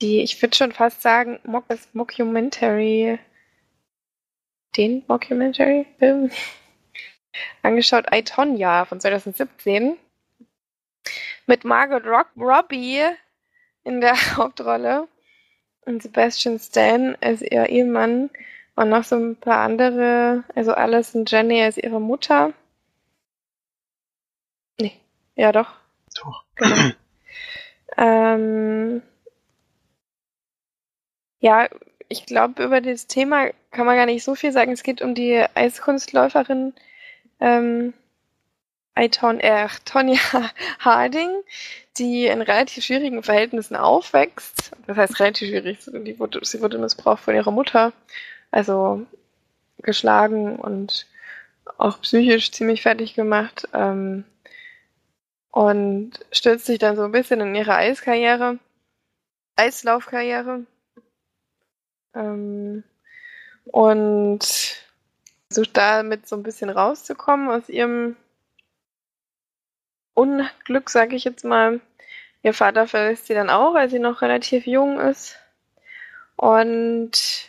die, 0.00 0.22
ich 0.22 0.40
würde 0.40 0.56
schon 0.56 0.70
fast 0.70 1.02
sagen, 1.02 1.40
Mock, 1.42 1.64
Mockumentary, 1.94 3.18
den 4.76 5.02
Mockumentary-Film 5.08 6.30
angeschaut, 7.62 8.06
I, 8.14 8.22
Tonya 8.22 8.84
von 8.84 9.00
2017 9.00 9.96
mit 11.48 11.64
Margot 11.64 12.06
Rock 12.06 12.28
Robbie 12.36 13.02
in 13.82 14.00
der 14.00 14.14
Hauptrolle 14.36 15.08
und 15.86 16.04
Sebastian 16.04 16.60
Stan 16.60 17.16
als 17.20 17.42
ihr 17.42 17.68
Ehemann 17.68 18.30
und 18.78 18.90
noch 18.90 19.02
so 19.02 19.16
ein 19.16 19.34
paar 19.34 19.58
andere, 19.64 20.44
also 20.54 20.72
Alison 20.72 21.24
Jenny 21.26 21.60
als 21.60 21.78
ihre 21.78 22.00
Mutter. 22.00 22.52
Nee, 24.80 24.92
ja 25.34 25.50
doch. 25.50 25.74
Doch. 26.14 26.44
Genau. 26.54 26.92
ähm, 27.96 29.02
ja, 31.40 31.68
ich 32.08 32.24
glaube, 32.24 32.62
über 32.62 32.80
das 32.80 33.08
Thema 33.08 33.50
kann 33.72 33.84
man 33.84 33.96
gar 33.96 34.06
nicht 34.06 34.22
so 34.22 34.36
viel 34.36 34.52
sagen. 34.52 34.70
Es 34.70 34.84
geht 34.84 35.02
um 35.02 35.16
die 35.16 35.44
Eiskunstläuferin 35.54 36.72
ähm, 37.40 37.94
Aiton, 38.94 39.40
äh, 39.40 39.68
Tonja 39.84 40.20
Harding, 40.78 41.30
die 41.98 42.26
in 42.26 42.42
relativ 42.42 42.84
schwierigen 42.84 43.24
Verhältnissen 43.24 43.74
aufwächst. 43.74 44.70
Das 44.86 44.96
heißt 44.96 45.18
relativ 45.18 45.48
schwierig. 45.48 45.78
Die 45.84 46.18
wurde, 46.20 46.44
sie 46.44 46.60
wurde 46.60 46.78
missbraucht 46.78 47.24
von 47.24 47.34
ihrer 47.34 47.50
Mutter. 47.50 47.92
Also 48.50 49.06
geschlagen 49.78 50.56
und 50.56 51.06
auch 51.76 52.00
psychisch 52.00 52.50
ziemlich 52.52 52.82
fertig 52.82 53.14
gemacht. 53.14 53.68
Ähm, 53.72 54.24
und 55.50 56.12
stürzt 56.30 56.66
sich 56.66 56.78
dann 56.78 56.96
so 56.96 57.04
ein 57.04 57.12
bisschen 57.12 57.40
in 57.40 57.54
ihre 57.54 57.74
Eiskarriere, 57.74 58.58
Eislaufkarriere. 59.56 60.64
Ähm, 62.14 62.84
und 63.64 64.78
versucht 65.48 65.76
damit 65.76 66.28
so 66.28 66.36
ein 66.36 66.42
bisschen 66.42 66.70
rauszukommen 66.70 67.48
aus 67.50 67.68
ihrem 67.68 68.16
Unglück, 70.14 70.90
sage 70.90 71.16
ich 71.16 71.24
jetzt 71.24 71.44
mal. 71.44 71.80
Ihr 72.42 72.54
Vater 72.54 72.86
verlässt 72.86 73.26
sie 73.26 73.34
dann 73.34 73.50
auch, 73.50 73.74
als 73.74 73.92
sie 73.92 73.98
noch 73.98 74.22
relativ 74.22 74.66
jung 74.66 75.00
ist. 75.00 75.36
Und 76.36 77.47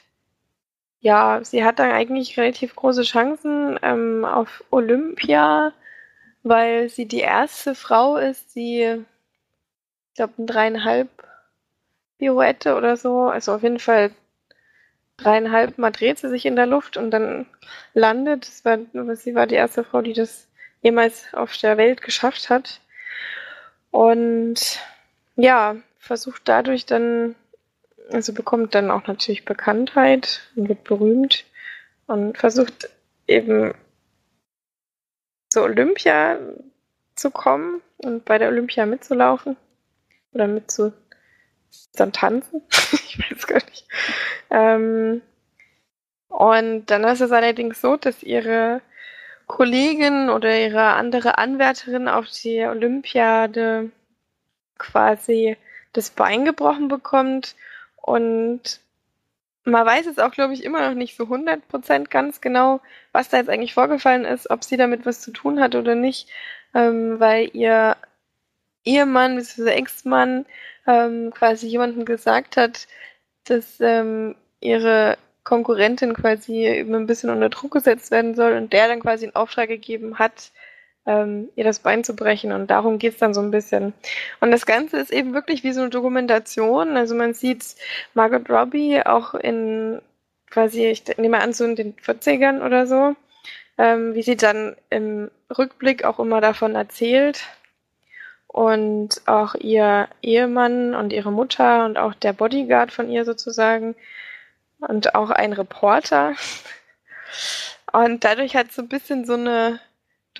ja, 1.01 1.39
sie 1.43 1.63
hat 1.63 1.79
dann 1.79 1.91
eigentlich 1.91 2.37
relativ 2.37 2.75
große 2.75 3.03
Chancen 3.03 3.79
ähm, 3.81 4.25
auf 4.25 4.63
Olympia, 4.71 5.73
weil 6.43 6.89
sie 6.89 7.05
die 7.07 7.19
erste 7.19 7.75
Frau 7.75 8.17
ist, 8.17 8.55
die, 8.55 9.03
ich 10.09 10.15
glaube, 10.15 10.33
ein 10.37 10.47
dreieinhalb 10.47 11.09
Pirouette 12.17 12.75
oder 12.75 12.97
so, 12.97 13.23
also 13.23 13.53
auf 13.53 13.63
jeden 13.63 13.79
Fall 13.79 14.11
dreieinhalb 15.17 15.77
Mal 15.77 15.91
dreht 15.91 16.19
sie 16.19 16.29
sich 16.29 16.45
in 16.45 16.55
der 16.55 16.65
Luft 16.65 16.97
und 16.97 17.11
dann 17.11 17.45
landet. 17.93 18.49
War, 18.63 18.79
sie 19.15 19.35
war 19.35 19.47
die 19.47 19.55
erste 19.55 19.83
Frau, 19.83 20.01
die 20.01 20.13
das 20.13 20.47
jemals 20.81 21.33
auf 21.33 21.55
der 21.57 21.77
Welt 21.77 22.01
geschafft 22.01 22.49
hat. 22.49 22.81
Und 23.91 24.79
ja, 25.35 25.75
versucht 25.97 26.43
dadurch 26.45 26.85
dann, 26.85 27.35
also 28.11 28.33
bekommt 28.33 28.75
dann 28.75 28.91
auch 28.91 29.07
natürlich 29.07 29.45
Bekanntheit 29.45 30.41
und 30.55 30.69
wird 30.69 30.83
berühmt 30.83 31.45
und 32.07 32.37
versucht 32.37 32.89
eben 33.27 33.73
zur 35.49 35.63
Olympia 35.63 36.39
zu 37.15 37.31
kommen 37.31 37.81
und 37.97 38.25
bei 38.25 38.37
der 38.37 38.49
Olympia 38.49 38.85
mitzulaufen 38.85 39.57
oder 40.33 40.47
mitzu 40.47 40.93
dann 41.93 42.13
tanzen. 42.13 42.61
ich 42.91 43.19
weiß 43.19 43.47
gar 43.47 43.63
nicht. 43.65 43.87
Ähm, 44.49 45.21
und 46.29 46.85
dann 46.87 47.03
ist 47.03 47.21
es 47.21 47.31
allerdings 47.31 47.81
so, 47.81 47.97
dass 47.97 48.23
ihre 48.23 48.81
Kollegin 49.47 50.29
oder 50.29 50.57
ihre 50.57 50.93
andere 50.93 51.37
Anwärterin 51.37 52.07
auf 52.07 52.27
die 52.29 52.61
Olympiade 52.65 53.91
quasi 54.77 55.57
das 55.93 56.11
Bein 56.11 56.45
gebrochen 56.45 56.87
bekommt 56.87 57.55
und 58.01 58.81
man 59.65 59.85
weiß 59.85 60.07
es 60.07 60.19
auch, 60.19 60.31
glaube 60.31 60.53
ich, 60.53 60.63
immer 60.63 60.87
noch 60.87 60.95
nicht 60.95 61.15
so 61.15 61.25
100% 61.25 62.09
ganz 62.09 62.41
genau, 62.41 62.81
was 63.11 63.29
da 63.29 63.37
jetzt 63.37 63.49
eigentlich 63.49 63.73
vorgefallen 63.73 64.25
ist, 64.25 64.49
ob 64.49 64.63
sie 64.63 64.77
damit 64.77 65.05
was 65.05 65.21
zu 65.21 65.31
tun 65.31 65.59
hat 65.59 65.75
oder 65.75 65.95
nicht, 65.95 66.29
ähm, 66.73 67.19
weil 67.19 67.49
ihr 67.53 67.97
Ehemann 68.83 69.35
bzw. 69.35 69.69
Ex-Mann 69.71 70.45
ähm, 70.87 71.31
quasi 71.31 71.67
jemandem 71.67 72.05
gesagt 72.05 72.57
hat, 72.57 72.87
dass 73.45 73.79
ähm, 73.79 74.35
ihre 74.59 75.17
Konkurrentin 75.43 76.13
quasi 76.13 76.65
eben 76.67 76.95
ein 76.95 77.07
bisschen 77.07 77.29
unter 77.29 77.49
Druck 77.49 77.71
gesetzt 77.71 78.11
werden 78.11 78.35
soll 78.35 78.53
und 78.53 78.73
der 78.73 78.87
dann 78.87 78.99
quasi 79.01 79.25
einen 79.25 79.35
Auftrag 79.35 79.69
gegeben 79.69 80.19
hat, 80.19 80.51
ähm, 81.05 81.49
ihr 81.55 81.63
das 81.63 81.79
Bein 81.79 82.03
zu 82.03 82.15
brechen. 82.15 82.51
Und 82.51 82.67
darum 82.67 82.99
geht's 82.99 83.17
dann 83.17 83.33
so 83.33 83.41
ein 83.41 83.51
bisschen. 83.51 83.93
Und 84.39 84.51
das 84.51 84.65
Ganze 84.65 84.97
ist 84.97 85.11
eben 85.11 85.33
wirklich 85.33 85.63
wie 85.63 85.73
so 85.73 85.81
eine 85.81 85.89
Dokumentation. 85.89 86.97
Also 86.97 87.15
man 87.15 87.33
sieht 87.33 87.75
Margot 88.13 88.49
Robbie 88.49 89.01
auch 89.05 89.33
in 89.33 90.01
quasi, 90.49 90.87
ich 90.87 91.03
nehme 91.17 91.39
an, 91.41 91.53
so 91.53 91.65
in 91.65 91.75
den 91.75 91.95
40ern 91.95 92.65
oder 92.65 92.87
so, 92.87 93.15
ähm, 93.77 94.13
wie 94.15 94.23
sie 94.23 94.35
dann 94.35 94.75
im 94.89 95.31
Rückblick 95.55 96.03
auch 96.03 96.19
immer 96.19 96.41
davon 96.41 96.75
erzählt. 96.75 97.41
Und 98.47 99.21
auch 99.27 99.53
ihr 99.53 100.09
Ehemann 100.23 100.95
und 100.95 101.13
ihre 101.13 101.31
Mutter 101.31 101.85
und 101.85 101.99
auch 101.99 102.15
der 102.15 102.33
Bodyguard 102.33 102.91
von 102.91 103.09
ihr 103.09 103.23
sozusagen 103.23 103.95
und 104.79 105.13
auch 105.13 105.29
ein 105.29 105.53
Reporter. 105.53 106.33
Und 107.91 108.23
dadurch 108.23 108.55
hat 108.55 108.71
so 108.71 108.81
ein 108.81 108.87
bisschen 108.87 109.25
so 109.25 109.33
eine 109.33 109.79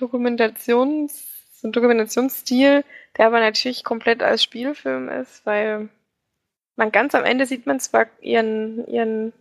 Dokumentations, 0.00 1.26
so 1.52 1.68
ein 1.68 1.72
Dokumentationsstil, 1.72 2.84
der 3.16 3.26
aber 3.26 3.40
natürlich 3.40 3.84
komplett 3.84 4.22
als 4.22 4.42
Spielfilm 4.42 5.08
ist, 5.08 5.44
weil 5.44 5.88
man 6.76 6.90
ganz 6.90 7.14
am 7.14 7.24
Ende 7.24 7.46
sieht 7.46 7.66
man 7.66 7.78
zwar 7.80 8.06
ihren, 8.20 8.86
ihren 8.88 9.32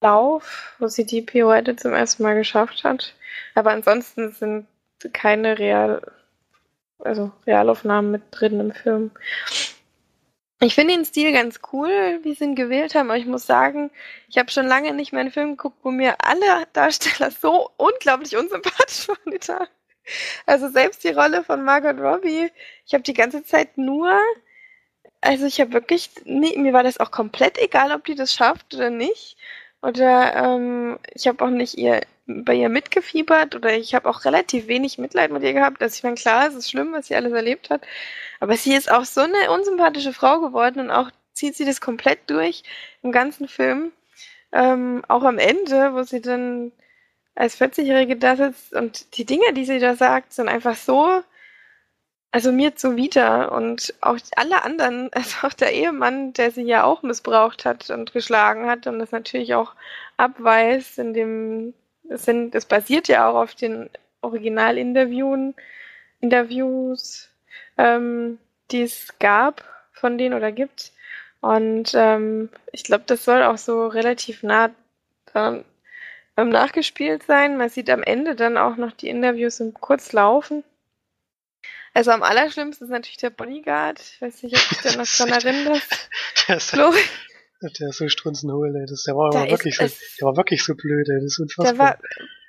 Lauf, 0.00 0.76
wo 0.78 0.86
sie 0.86 1.04
die 1.04 1.22
Pirouette 1.22 1.76
zum 1.76 1.92
ersten 1.92 2.22
Mal 2.22 2.34
geschafft 2.34 2.84
hat, 2.84 3.14
aber 3.54 3.72
ansonsten 3.72 4.32
sind 4.32 4.66
keine 5.12 5.58
Real, 5.58 6.00
also 6.98 7.32
Realaufnahmen 7.46 8.10
mit 8.10 8.22
drin 8.30 8.60
im 8.60 8.72
Film. 8.72 9.10
Ich 10.60 10.74
finde 10.74 10.94
den 10.94 11.04
Stil 11.04 11.32
ganz 11.32 11.60
cool, 11.72 12.20
wie 12.22 12.34
sie 12.34 12.44
ihn 12.44 12.54
gewählt 12.54 12.94
haben, 12.94 13.10
aber 13.10 13.18
ich 13.18 13.26
muss 13.26 13.46
sagen, 13.46 13.90
ich 14.28 14.38
habe 14.38 14.50
schon 14.50 14.66
lange 14.66 14.94
nicht 14.94 15.12
mehr 15.12 15.20
einen 15.20 15.32
Film 15.32 15.56
geguckt, 15.56 15.78
wo 15.82 15.90
mir 15.90 16.16
alle 16.24 16.66
Darsteller 16.72 17.30
so 17.30 17.70
unglaublich 17.76 18.36
unsympathisch 18.36 19.08
waren. 19.48 19.68
Also 20.46 20.68
selbst 20.68 21.02
die 21.04 21.08
Rolle 21.08 21.44
von 21.44 21.64
Margot 21.64 21.98
Robbie, 21.98 22.50
ich 22.86 22.94
habe 22.94 23.02
die 23.02 23.14
ganze 23.14 23.44
Zeit 23.44 23.76
nur 23.78 24.18
also 25.24 25.46
ich 25.46 25.58
habe 25.60 25.72
wirklich, 25.72 26.10
nee, 26.24 26.56
mir 26.58 26.74
war 26.74 26.82
das 26.82 27.00
auch 27.00 27.10
komplett 27.10 27.56
egal, 27.58 27.92
ob 27.92 28.04
die 28.04 28.14
das 28.14 28.34
schafft 28.34 28.74
oder 28.74 28.90
nicht. 28.90 29.36
Oder 29.84 30.34
ähm, 30.34 30.98
ich 31.12 31.26
habe 31.26 31.44
auch 31.44 31.50
nicht 31.50 31.76
ihr 31.76 32.00
bei 32.26 32.54
ihr 32.54 32.70
mitgefiebert 32.70 33.54
oder 33.54 33.74
ich 33.76 33.94
habe 33.94 34.08
auch 34.08 34.24
relativ 34.24 34.66
wenig 34.66 34.96
Mitleid 34.96 35.30
mit 35.30 35.42
ihr 35.42 35.52
gehabt. 35.52 35.82
dass 35.82 35.96
ich 35.96 36.02
meine, 36.02 36.14
klar, 36.16 36.48
es 36.48 36.54
ist 36.54 36.70
schlimm, 36.70 36.92
was 36.92 37.08
sie 37.08 37.14
alles 37.16 37.32
erlebt 37.34 37.68
hat. 37.68 37.82
Aber 38.40 38.56
sie 38.56 38.74
ist 38.74 38.90
auch 38.90 39.04
so 39.04 39.20
eine 39.20 39.50
unsympathische 39.50 40.14
Frau 40.14 40.40
geworden 40.40 40.80
und 40.80 40.90
auch 40.90 41.10
zieht 41.34 41.54
sie 41.56 41.66
das 41.66 41.82
komplett 41.82 42.30
durch 42.30 42.62
im 43.02 43.12
ganzen 43.12 43.46
Film. 43.46 43.92
Ähm, 44.52 45.04
auch 45.08 45.22
am 45.24 45.38
Ende, 45.38 45.92
wo 45.92 46.02
sie 46.02 46.22
dann 46.22 46.72
als 47.34 47.60
40-Jährige 47.60 48.16
da 48.16 48.36
sitzt 48.36 48.72
und 48.72 49.18
die 49.18 49.26
Dinge, 49.26 49.52
die 49.52 49.66
sie 49.66 49.80
da 49.80 49.96
sagt, 49.96 50.32
sind 50.32 50.48
einfach 50.48 50.76
so, 50.76 51.22
also 52.34 52.50
mir 52.50 52.74
zuwider 52.74 53.52
und 53.52 53.94
auch 54.00 54.18
alle 54.34 54.64
anderen, 54.64 55.08
also 55.14 55.46
auch 55.46 55.52
der 55.52 55.72
Ehemann, 55.72 56.32
der 56.32 56.50
sie 56.50 56.62
ja 56.62 56.82
auch 56.82 57.04
missbraucht 57.04 57.64
hat 57.64 57.90
und 57.90 58.12
geschlagen 58.12 58.66
hat 58.66 58.88
und 58.88 58.98
das 58.98 59.12
natürlich 59.12 59.54
auch 59.54 59.74
abweist, 60.16 60.98
in 60.98 61.14
dem, 61.14 61.74
das 62.02 62.24
sind, 62.24 62.52
das 62.52 62.66
basiert 62.66 63.06
ja 63.06 63.30
auch 63.30 63.36
auf 63.36 63.54
den 63.54 63.88
Originalinterviewen, 64.22 65.54
Interviews, 66.20 67.30
ähm, 67.78 68.38
die 68.72 68.82
es 68.82 69.16
gab 69.20 69.64
von 69.92 70.18
denen 70.18 70.34
oder 70.34 70.50
gibt. 70.50 70.90
Und 71.40 71.92
ähm, 71.94 72.48
ich 72.72 72.82
glaube, 72.82 73.04
das 73.06 73.24
soll 73.24 73.44
auch 73.44 73.58
so 73.58 73.86
relativ 73.86 74.42
nah 74.42 74.70
ähm, 75.36 75.64
nachgespielt 76.36 77.22
sein. 77.22 77.58
Man 77.58 77.68
sieht 77.68 77.90
am 77.90 78.02
Ende 78.02 78.34
dann 78.34 78.56
auch 78.56 78.76
noch 78.76 78.90
die 78.90 79.08
Interviews 79.08 79.60
im 79.60 79.72
Kurzlaufen. 79.74 80.64
Also 81.94 82.10
am 82.10 82.24
allerschlimmsten 82.24 82.86
ist 82.86 82.90
natürlich 82.90 83.18
der 83.18 83.30
Bodyguard. 83.30 84.00
Ich 84.00 84.20
weiß 84.20 84.42
nicht, 84.42 84.56
ob 84.56 84.68
du 84.68 84.74
dich 84.74 84.82
da 84.82 84.98
noch 84.98 85.06
dran 85.06 85.28
erinnerst. 85.28 86.10
der, 86.48 86.56
ist, 86.56 86.72
der 86.72 87.88
ist 87.88 87.96
so 87.96 88.08
strunzenhohl, 88.08 88.74
ey. 88.76 88.86
Das, 88.86 89.04
der, 89.04 89.14
war 89.14 89.30
da 89.30 89.48
wirklich 89.48 89.76
so, 89.76 89.84
der 89.84 90.26
war 90.26 90.36
wirklich 90.36 90.64
so 90.64 90.74
blöd, 90.74 91.08
ey. 91.08 91.20
Das 91.20 91.24
ist 91.24 91.38
unfassbar. 91.38 91.72
Der 91.72 91.78
war, 91.78 91.98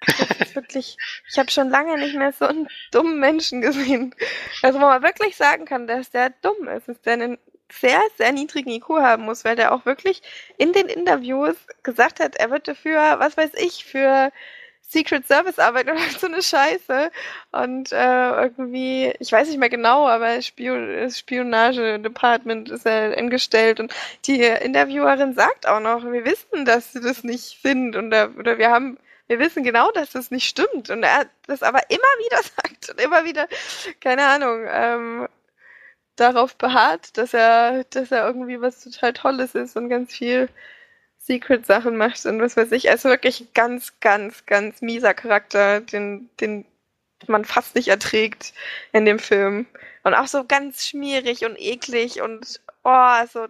das 0.08 0.48
ist 0.48 0.56
wirklich, 0.56 0.98
ich 1.30 1.38
habe 1.38 1.52
schon 1.52 1.70
lange 1.70 1.98
nicht 2.00 2.16
mehr 2.16 2.32
so 2.32 2.46
einen 2.46 2.68
dummen 2.91 3.20
Menschen 3.20 3.62
gesehen. 3.62 4.16
Also 4.64 4.80
wo 4.80 4.86
man 4.86 5.04
wirklich 5.04 5.36
sagen 5.36 5.66
kann, 5.66 5.86
dass 5.86 6.10
der 6.10 6.32
dumm 6.41 6.68
ist, 6.68 6.88
ist 6.89 7.06
der 7.06 7.14
einen 7.14 7.38
sehr, 7.72 8.02
sehr 8.18 8.32
niedrigen 8.32 8.72
IQ 8.72 8.89
haben 8.89 9.26
muss, 9.26 9.46
weil 9.46 9.56
der 9.56 9.74
auch 9.74 9.86
wirklich 9.86 10.22
in 10.58 10.74
den 10.74 10.88
Interviews 10.88 11.56
gesagt 11.84 12.20
hat, 12.20 12.36
er 12.36 12.50
wird 12.50 12.68
dafür, 12.68 13.20
was 13.20 13.38
weiß 13.38 13.52
ich, 13.58 13.86
für 13.86 14.32
Secret 14.88 15.27
Service 15.27 15.59
arbeiten 15.59 15.89
oder 15.91 16.19
so 16.19 16.27
eine 16.27 16.41
Scheiße. 16.41 17.11
Und 17.51 17.91
äh, 17.91 18.41
irgendwie, 18.41 19.13
ich 19.19 19.31
weiß 19.31 19.47
nicht 19.49 19.59
mehr 19.59 19.69
genau, 19.69 20.07
aber 20.07 20.41
Spion 20.41 21.09
Spionage 21.11 21.99
Department 21.99 22.69
ist 22.69 22.86
er 22.86 23.17
eingestellt 23.17 23.79
und 23.79 23.93
die 24.25 24.41
Interviewerin 24.41 25.33
sagt 25.33 25.67
auch 25.67 25.79
noch, 25.79 26.03
wir 26.03 26.25
wissen, 26.25 26.65
dass 26.65 26.93
sie 26.93 27.01
das 27.01 27.23
nicht 27.23 27.61
sind 27.61 27.95
und 27.95 28.07
oder 28.07 28.57
wir 28.57 28.71
haben 28.71 28.97
wir 29.27 29.39
wissen 29.39 29.63
genau, 29.63 29.91
dass 29.91 30.11
das 30.11 30.31
nicht 30.31 30.47
stimmt. 30.47 30.89
Und 30.89 31.03
er 31.03 31.25
das 31.47 31.63
aber 31.63 31.81
immer 31.89 32.01
wieder 32.19 32.38
sagt 32.43 32.89
und 32.89 33.01
immer 33.01 33.25
wieder, 33.25 33.47
keine 34.01 34.25
Ahnung, 34.27 34.65
ähm, 34.69 35.27
darauf 36.15 36.55
beharrt, 36.55 37.17
dass 37.17 37.33
er, 37.33 37.83
dass 37.86 38.11
er 38.11 38.25
irgendwie 38.27 38.61
was 38.61 38.83
total 38.83 39.13
Tolles 39.13 39.55
ist 39.55 39.75
und 39.75 39.89
ganz 39.89 40.13
viel 40.13 40.49
Secret-Sachen 41.26 41.97
macht 41.97 42.26
und 42.26 42.39
was 42.41 42.55
weiß 42.55 42.71
ich. 42.71 42.89
Also 42.89 43.09
wirklich 43.09 43.53
ganz, 43.53 43.99
ganz, 43.99 44.45
ganz 44.45 44.82
mieser 44.82 45.13
Charakter, 45.13 45.82
den, 45.82 46.30
den 46.39 46.65
man 47.28 47.45
fast 47.45 47.76
nicht 47.76 47.88
erträgt 47.88 48.53
in 48.93 49.05
dem 49.05 49.19
Film. 49.19 49.65
Und 50.03 50.13
auch 50.13 50.28
so 50.28 50.45
ganz 50.45 50.86
schmierig 50.88 51.45
und 51.45 51.57
eklig 51.59 52.21
und 52.21 52.61
oh, 52.84 53.26
so 53.32 53.47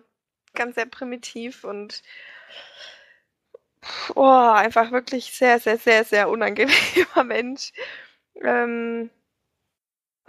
ganz 0.54 0.76
sehr 0.76 0.86
primitiv 0.86 1.66
und 1.66 2.02
oh, 4.16 4.22
einfach 4.24 4.92
wirklich 4.92 5.32
sehr, 5.32 5.60
sehr, 5.60 5.78
sehr, 5.78 6.04
sehr 6.06 6.30
unangenehmer 6.30 7.24
Mensch. 7.26 7.74
Ähm, 8.42 9.10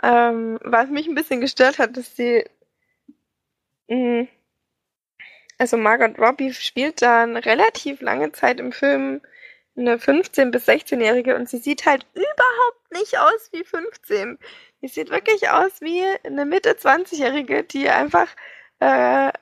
ähm, 0.03 0.59
was 0.63 0.89
mich 0.91 1.07
ein 1.07 1.15
bisschen 1.15 1.41
gestört 1.41 1.79
hat, 1.79 1.97
ist 1.97 2.19
die. 2.19 2.45
Mh, 3.89 4.27
also 5.59 5.77
Margot 5.77 6.19
Robbie 6.19 6.53
spielt 6.53 7.03
da 7.03 7.23
eine 7.23 7.45
relativ 7.45 8.01
lange 8.01 8.33
Zeit 8.33 8.61
im 8.61 8.73
Film 8.73 9.21
eine 9.77 9.97
15- 9.97 10.51
bis 10.51 10.69
16-Jährige 10.69 11.37
und 11.37 11.49
sie 11.49 11.59
sieht 11.59 11.85
halt 11.87 12.07
überhaupt 12.15 12.93
nicht 12.93 13.19
aus 13.19 13.51
wie 13.53 13.65
15. 13.65 14.39
Sie 14.81 14.89
sieht 14.89 15.11
wirklich 15.11 15.51
aus 15.51 15.81
wie 15.81 16.03
eine 16.25 16.45
Mitte 16.47 16.73
20-Jährige, 16.73 17.65
die 17.65 17.89
einfach 17.89 18.29
äh, 18.81 19.33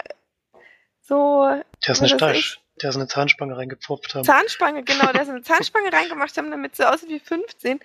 so. 1.00 1.44
Der 1.86 1.92
ist 1.92 2.00
eine 2.00 2.08
Stasch. 2.08 2.60
Der 2.82 2.90
ist 2.90 2.96
eine 2.96 3.06
Zahnspange 3.06 3.56
reingepfropft 3.56 4.14
haben. 4.14 4.24
Zahnspange, 4.24 4.82
genau, 4.82 5.12
der 5.12 5.22
ist 5.22 5.28
eine 5.28 5.42
Zahnspange 5.42 5.92
reingemacht 5.92 6.36
haben, 6.36 6.50
damit 6.50 6.74
sie 6.74 6.88
aussieht 6.88 7.10
wie 7.10 7.20
15. 7.20 7.78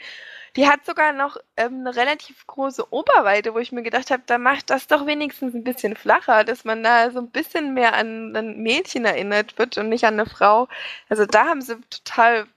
Die 0.55 0.67
hat 0.67 0.85
sogar 0.85 1.13
noch 1.13 1.37
ähm, 1.57 1.79
eine 1.81 1.95
relativ 1.95 2.45
große 2.47 2.91
Oberweite, 2.91 3.53
wo 3.53 3.59
ich 3.59 3.71
mir 3.71 3.83
gedacht 3.83 4.11
habe, 4.11 4.23
da 4.25 4.37
macht 4.37 4.69
das 4.69 4.87
doch 4.87 5.05
wenigstens 5.05 5.53
ein 5.53 5.63
bisschen 5.63 5.95
flacher, 5.95 6.43
dass 6.43 6.65
man 6.65 6.83
da 6.83 7.11
so 7.11 7.19
ein 7.19 7.29
bisschen 7.29 7.73
mehr 7.73 7.93
an 7.93 8.35
ein 8.35 8.57
Mädchen 8.61 9.05
erinnert 9.05 9.57
wird 9.57 9.77
und 9.77 9.89
nicht 9.89 10.05
an 10.05 10.15
eine 10.15 10.25
Frau. 10.25 10.67
Also 11.09 11.25
da 11.25 11.45
haben 11.45 11.61
sie 11.61 11.77
total 11.89 12.47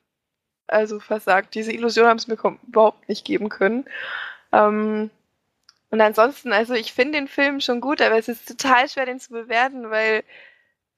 also 0.66 1.00
versagt. 1.00 1.54
Diese 1.54 1.72
Illusion 1.72 2.06
haben 2.06 2.18
sie 2.18 2.30
mir 2.30 2.38
überhaupt 2.66 3.08
nicht 3.08 3.24
geben 3.24 3.48
können. 3.48 3.84
Ähm, 4.52 5.10
und 5.90 6.00
ansonsten, 6.00 6.52
also 6.52 6.74
ich 6.74 6.92
finde 6.94 7.18
den 7.18 7.28
Film 7.28 7.60
schon 7.60 7.80
gut, 7.80 8.00
aber 8.00 8.18
es 8.18 8.28
ist 8.28 8.48
total 8.48 8.88
schwer, 8.88 9.06
den 9.06 9.20
zu 9.20 9.30
bewerten, 9.30 9.90
weil 9.90 10.24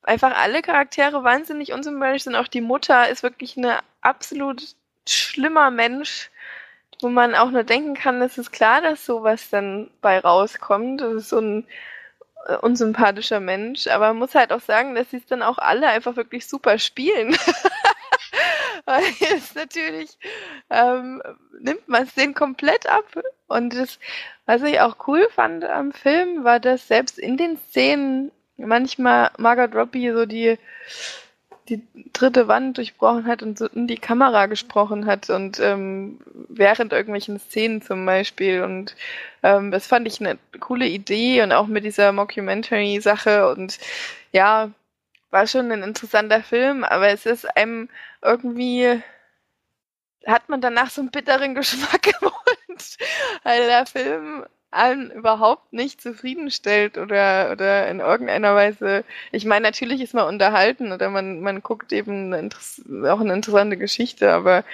einfach 0.03 0.36
alle 0.36 0.62
Charaktere 0.62 1.24
wahnsinnig 1.24 1.72
unsympathisch 1.72 2.24
sind. 2.24 2.36
Auch 2.36 2.49
die 2.49 2.61
Mutter 2.61 3.09
ist 3.09 3.22
wirklich 3.22 3.57
eine 3.57 3.80
absolut 4.03 4.76
schlimmer 5.09 5.70
Mensch 5.70 6.30
wo 7.05 7.11
man 7.11 7.34
auch 7.34 7.50
nur 7.50 7.64
denken 7.64 7.94
kann, 7.94 8.22
es 8.22 8.38
ist 8.38 8.50
klar, 8.50 8.80
dass 8.80 9.05
sowas 9.05 9.50
dann 9.50 9.90
bei 10.00 10.18
rauskommt. 10.18 11.02
Das 11.02 11.12
ist 11.12 11.28
so 11.28 11.38
ein 11.38 11.66
äh, 12.46 12.57
unsympathischer 12.57 13.40
Mensch, 13.40 13.86
aber 13.88 14.09
man 14.09 14.16
muss 14.16 14.34
halt 14.34 14.52
auch 14.52 14.61
sagen, 14.61 14.94
dass 14.94 15.11
sie 15.11 15.18
es 15.18 15.26
dann 15.26 15.42
auch 15.42 15.59
alle 15.59 15.86
einfach 15.86 16.16
wirklich 16.16 16.46
super 16.46 16.78
spielen. 16.78 17.36
Weil 18.86 19.05
es 19.36 19.55
natürlich 19.55 20.18
ähm, 20.70 21.22
nimmt 21.61 21.86
man 21.88 22.05
es 22.05 22.14
denen 22.14 22.32
komplett 22.34 22.88
ab. 22.88 23.05
Und 23.48 23.74
das, 23.74 23.98
was 24.46 24.62
ich 24.62 24.80
auch 24.80 25.07
cool 25.07 25.28
fand 25.30 25.64
am 25.64 25.92
Film, 25.92 26.42
war, 26.42 26.59
dass 26.59 26.88
selbst 26.88 27.18
in 27.18 27.36
den 27.36 27.59
Szenen 27.68 28.32
manchmal 28.57 29.30
Margot 29.36 29.74
Robbie 29.74 30.11
so 30.11 30.24
die 30.24 30.59
die 31.68 31.82
dritte 32.12 32.46
Wand 32.48 32.76
durchbrochen 32.76 33.26
hat 33.26 33.42
und 33.42 33.58
so 33.58 33.66
in 33.66 33.86
die 33.86 33.96
Kamera 33.96 34.46
gesprochen 34.46 35.06
hat 35.06 35.30
und 35.30 35.58
ähm, 35.60 36.20
während 36.48 36.92
irgendwelchen 36.92 37.38
Szenen 37.38 37.80
zum 37.82 38.04
Beispiel. 38.04 38.62
Und 38.62 38.94
ähm, 39.42 39.70
das 39.70 39.86
fand 39.86 40.06
ich 40.06 40.20
eine 40.20 40.38
coole 40.60 40.86
Idee 40.86 41.42
und 41.42 41.52
auch 41.52 41.66
mit 41.66 41.84
dieser 41.84 42.12
Mockumentary-Sache. 42.12 43.50
Und 43.50 43.78
ja, 44.32 44.70
war 45.30 45.46
schon 45.46 45.72
ein 45.72 45.82
interessanter 45.82 46.42
Film, 46.42 46.84
aber 46.84 47.08
es 47.08 47.26
ist 47.26 47.56
einem 47.56 47.88
irgendwie 48.22 49.02
hat 50.26 50.48
man 50.48 50.60
danach 50.60 50.90
so 50.90 51.00
einen 51.00 51.10
bitteren 51.10 51.54
Geschmack 51.56 52.06
im 52.06 52.28
Mund, 52.28 52.96
weil 53.42 53.66
der 53.66 53.86
Film 53.86 54.44
allen 54.74 55.10
überhaupt 55.10 55.72
nicht 55.72 56.00
zufriedenstellt 56.00 56.98
oder, 56.98 57.50
oder 57.52 57.88
in 57.88 58.00
irgendeiner 58.00 58.54
Weise. 58.54 59.04
Ich 59.32 59.44
meine, 59.44 59.62
natürlich 59.62 60.00
ist 60.00 60.14
man 60.14 60.26
unterhalten 60.26 60.92
oder 60.92 61.10
man, 61.10 61.40
man 61.40 61.62
guckt 61.62 61.92
eben 61.92 62.32
eine 62.32 62.50
auch 63.10 63.20
eine 63.20 63.32
interessante 63.32 63.76
Geschichte, 63.76 64.32
aber 64.32 64.64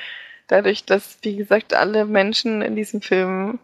dadurch, 0.49 0.85
dass, 0.85 1.19
wie 1.23 1.37
gesagt, 1.37 1.75
alle 1.75 2.05
Menschen 2.05 2.63
in 2.63 2.77
diesem 2.77 3.03
Film 3.03 3.59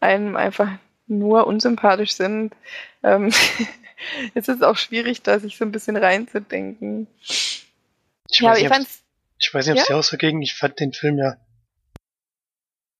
einem 0.00 0.36
einfach 0.36 0.70
nur 1.06 1.46
unsympathisch 1.46 2.12
sind, 2.12 2.54
ähm, 3.02 3.32
ist 4.34 4.48
es 4.48 4.62
auch 4.62 4.76
schwierig, 4.76 5.22
da 5.22 5.38
sich 5.38 5.56
so 5.56 5.64
ein 5.64 5.72
bisschen 5.72 5.96
reinzudenken. 5.96 7.06
Ich 7.22 7.64
ja, 8.38 8.50
weiß 8.50 8.78
nicht, 8.78 8.90
ich 9.38 9.52
weiß 9.52 9.66
nicht, 9.66 9.72
ob 9.72 9.82
es 9.82 9.88
ja? 9.88 9.94
dir 9.94 9.98
auch 9.98 10.04
so 10.04 10.16
ging. 10.16 10.42
Ich 10.42 10.54
fand 10.54 10.78
den 10.80 10.92
Film 10.92 11.18
ja 11.18 11.36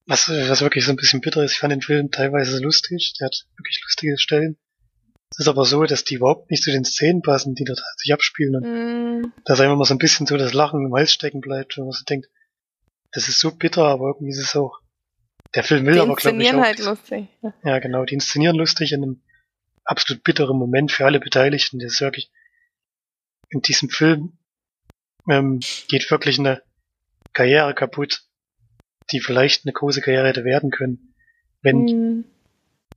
was, 0.07 0.29
was 0.29 0.63
wirklich 0.63 0.85
so 0.85 0.93
ein 0.93 0.97
bisschen 0.97 1.21
bitter 1.21 1.43
ist, 1.45 1.53
ich 1.53 1.59
fand 1.59 1.73
den 1.73 1.83
Film 1.83 2.11
teilweise 2.11 2.61
lustig, 2.61 3.15
der 3.21 3.27
hat 3.27 3.47
wirklich 3.57 3.81
lustige 3.85 4.19
Stellen. 4.19 4.57
Es 5.31 5.39
ist 5.39 5.49
aber 5.49 5.65
so, 5.65 5.85
dass 5.85 6.03
die 6.03 6.15
überhaupt 6.15 6.51
nicht 6.51 6.63
zu 6.63 6.73
den 6.73 6.85
Szenen 6.85 7.23
passen, 7.23 7.55
die 7.55 7.65
dort 7.65 7.81
sich 7.97 8.13
abspielen. 8.13 8.57
Und 8.57 9.21
mm. 9.23 9.33
dass 9.45 9.61
einfach 9.61 9.77
mal 9.77 9.85
so 9.85 9.95
ein 9.95 9.99
bisschen 9.99 10.27
so 10.27 10.37
das 10.37 10.55
Lachen 10.55 10.85
im 10.85 10.93
Hals 10.93 11.13
stecken 11.13 11.41
bleibt, 11.41 11.77
wenn 11.77 11.85
man 11.85 11.93
so 11.93 12.05
denkt, 12.05 12.29
das 13.13 13.29
ist 13.29 13.39
so 13.39 13.53
bitter, 13.53 13.85
aber 13.85 14.09
irgendwie 14.09 14.31
ist 14.31 14.41
es 14.41 14.57
auch. 14.57 14.81
Der 15.55 15.63
Film 15.63 15.87
will 15.87 15.95
die 15.95 16.01
aber, 16.01 16.17
glaube 16.17 16.43
ich, 16.43 16.53
auch. 16.53 16.61
halt 16.61 16.79
lustig. 16.81 17.29
Ja, 17.65 17.79
genau, 17.79 18.05
die 18.05 18.15
inszenieren 18.15 18.57
lustig 18.57 18.93
in 18.93 19.03
einem 19.03 19.23
absolut 19.85 20.23
bitteren 20.25 20.57
Moment 20.57 20.93
für 20.93 21.07
alle 21.07 21.21
Beteiligten. 21.21 21.79
Das 21.79 21.93
ist 21.93 22.01
wirklich, 22.01 22.31
in 23.51 23.61
diesem 23.61 23.89
Film 23.89 24.39
ähm, 25.29 25.61
geht 25.89 26.11
wirklich 26.11 26.39
eine 26.39 26.63
Karriere 27.33 27.75
kaputt 27.75 28.25
die 29.13 29.21
vielleicht 29.21 29.65
eine 29.65 29.73
große 29.73 30.01
Karriere 30.01 30.29
hätte 30.29 30.45
werden 30.45 30.71
können, 30.71 31.15
wenn, 31.63 31.85
mhm. 31.85 32.25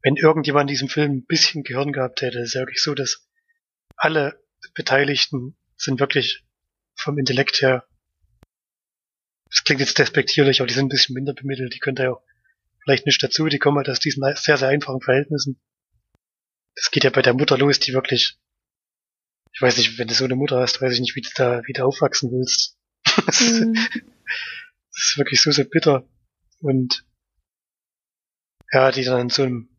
wenn 0.01 0.15
irgendjemand 0.15 0.69
in 0.69 0.73
diesem 0.73 0.89
Film 0.89 1.11
ein 1.11 1.25
bisschen 1.25 1.63
Gehirn 1.63 1.91
gehabt 1.91 2.21
hätte, 2.21 2.39
ist 2.39 2.53
ja 2.53 2.61
wirklich 2.61 2.81
so, 2.81 2.93
dass 2.93 3.27
alle 3.95 4.39
Beteiligten 4.73 5.55
sind 5.75 5.99
wirklich 5.99 6.43
vom 6.95 7.17
Intellekt 7.17 7.61
her, 7.61 7.85
das 9.49 9.63
klingt 9.63 9.81
jetzt 9.81 9.99
despektierlich, 9.99 10.61
aber 10.61 10.67
die 10.67 10.73
sind 10.73 10.85
ein 10.85 10.89
bisschen 10.89 11.13
minder 11.13 11.33
bemittelt, 11.33 11.75
die 11.75 11.79
können 11.79 11.95
da 11.95 12.03
ja 12.03 12.11
auch 12.13 12.23
vielleicht 12.83 13.05
nicht 13.05 13.21
dazu, 13.21 13.47
die 13.47 13.59
kommen 13.59 13.77
halt 13.77 13.89
aus 13.89 13.99
diesen 13.99 14.23
sehr, 14.35 14.57
sehr 14.57 14.67
einfachen 14.67 15.01
Verhältnissen. 15.01 15.59
Das 16.75 16.89
geht 16.89 17.03
ja 17.03 17.11
bei 17.11 17.21
der 17.21 17.33
Mutter 17.33 17.57
los, 17.57 17.79
die 17.79 17.93
wirklich, 17.93 18.37
ich 19.53 19.61
weiß 19.61 19.77
nicht, 19.77 19.99
wenn 19.99 20.07
du 20.07 20.15
so 20.15 20.25
eine 20.25 20.35
Mutter 20.35 20.59
hast, 20.59 20.81
weiß 20.81 20.93
ich 20.93 21.01
nicht, 21.01 21.15
wie 21.15 21.21
du 21.21 21.29
da 21.35 21.61
wieder 21.65 21.85
aufwachsen 21.85 22.31
willst. 22.31 22.77
Mhm. 23.39 23.75
Das 24.93 25.03
ist 25.03 25.17
wirklich 25.17 25.41
so, 25.41 25.51
so 25.51 25.63
bitter. 25.65 26.07
Und 26.59 27.05
ja, 28.71 28.91
die 28.91 29.03
dann 29.03 29.21
in 29.21 29.29
so 29.29 29.43
einem, 29.43 29.69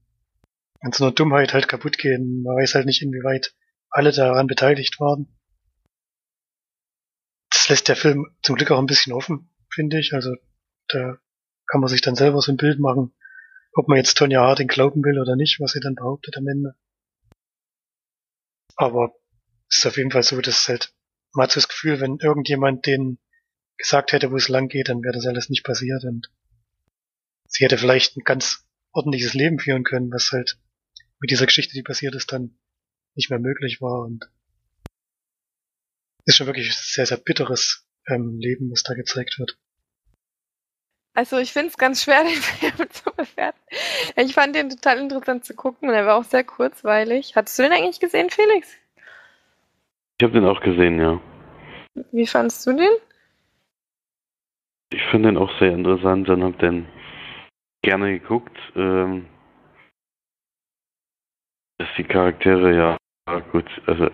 in 0.83 0.93
so 0.93 1.05
einer 1.05 1.15
Dummheit 1.15 1.53
halt 1.53 1.69
kaputt 1.69 1.99
gehen. 1.99 2.43
Man 2.43 2.57
weiß 2.57 2.75
halt 2.75 2.87
nicht, 2.87 3.03
inwieweit 3.03 3.55
alle 3.91 4.13
daran 4.13 4.47
beteiligt 4.47 5.01
waren. 5.01 5.29
Das 7.51 7.69
lässt 7.69 7.89
der 7.89 7.97
Film 7.97 8.27
zum 8.43 8.57
Glück 8.57 8.71
auch 8.71 8.79
ein 8.79 8.87
bisschen 8.87 9.13
offen, 9.13 9.51
finde 9.71 9.99
ich. 9.99 10.13
Also 10.13 10.35
da 10.89 11.19
kann 11.67 11.81
man 11.81 11.89
sich 11.89 12.03
dann 12.03 12.17
selber 12.17 12.41
so 12.41 12.53
ein 12.53 12.57
Bild 12.57 12.79
machen, 12.79 13.15
ob 13.73 13.89
man 13.89 13.97
jetzt 13.97 14.19
Tonja 14.19 14.41
Harding 14.41 14.69
glauben 14.69 15.03
will 15.05 15.19
oder 15.21 15.37
nicht, 15.37 15.61
was 15.61 15.73
sie 15.73 15.81
dann 15.81 15.95
behauptet 15.95 16.37
am 16.37 16.47
Ende. 16.47 16.75
Aber 18.77 19.15
es 19.69 19.79
ist 19.79 19.87
auf 19.87 19.97
jeden 19.97 20.11
Fall 20.11 20.25
so, 20.25 20.41
dass 20.41 20.69
halt, 20.69 20.93
man 21.33 21.45
hat 21.45 21.53
so 21.53 21.61
das 21.61 21.69
Gefühl, 21.69 22.01
wenn 22.01 22.19
irgendjemand 22.19 22.87
den 22.87 23.19
gesagt 23.77 24.13
hätte, 24.13 24.31
wo 24.31 24.37
es 24.37 24.49
lang 24.49 24.69
geht, 24.69 24.89
dann 24.89 25.03
wäre 25.03 25.15
das 25.15 25.27
alles 25.27 25.49
nicht 25.49 25.65
passiert 25.65 26.05
und 26.05 26.31
sie 27.47 27.65
hätte 27.65 27.79
vielleicht 27.79 28.17
ein 28.17 28.25
ganz 28.25 28.65
ordentliches 28.93 29.35
Leben 29.35 29.59
führen 29.59 29.85
können, 29.85 30.11
was 30.13 30.33
halt 30.33 30.59
mit 31.21 31.31
dieser 31.31 31.47
Geschichte, 31.47 31.75
die 31.75 31.83
passiert 31.83 32.15
ist, 32.15 32.33
dann 32.33 32.57
nicht 33.15 33.31
mehr 33.31 33.39
möglich 33.39 33.81
war 33.81 34.01
und 34.01 34.31
ist 36.27 36.37
schon 36.37 36.47
wirklich 36.47 36.69
ein 36.69 36.77
sehr, 36.77 37.07
sehr 37.07 37.19
bitteres 37.19 37.87
ähm, 38.09 38.39
Leben, 38.39 38.71
was 38.71 38.83
da 38.83 38.95
gezeigt 38.95 39.39
wird. 39.39 39.59
Also 41.15 41.39
ich 41.39 41.53
finde 41.53 41.69
es 41.69 41.77
ganz 41.77 42.03
schwer, 42.03 42.25
den 42.25 42.35
Film 42.35 42.91
zu 42.91 43.05
bewerten. 43.17 43.61
Ich 44.17 44.35
fand 44.35 44.55
den 44.57 44.71
total 44.71 44.99
interessant 44.99 45.45
zu 45.45 45.55
gucken 45.55 45.89
und 45.89 45.95
er 45.95 46.07
war 46.07 46.17
auch 46.17 46.25
sehr 46.25 46.45
kurzweilig. 46.45 47.37
Hattest 47.37 47.59
du 47.59 47.63
den 47.63 47.73
eigentlich 47.73 48.01
gesehen, 48.01 48.31
Felix? 48.31 48.69
Ich 50.19 50.25
habe 50.25 50.33
den 50.33 50.45
auch 50.45 50.61
gesehen, 50.61 50.99
ja. 51.01 51.21
Wie 52.13 52.27
fandest 52.27 52.67
du 52.67 52.73
den? 52.73 52.91
Ich 54.93 55.03
finde 55.11 55.31
den 55.31 55.39
auch 55.39 55.51
sehr 55.59 55.73
interessant 55.73 56.29
und 56.29 56.43
habe 56.43 56.57
den 56.59 56.87
gerne 57.83 58.19
geguckt. 58.19 58.57
Ähm, 58.77 59.27
dass 61.79 61.89
die 61.99 62.05
Charaktere 62.05 62.77
ja, 62.77 63.41
gut, 63.53 63.67
also 63.87 64.09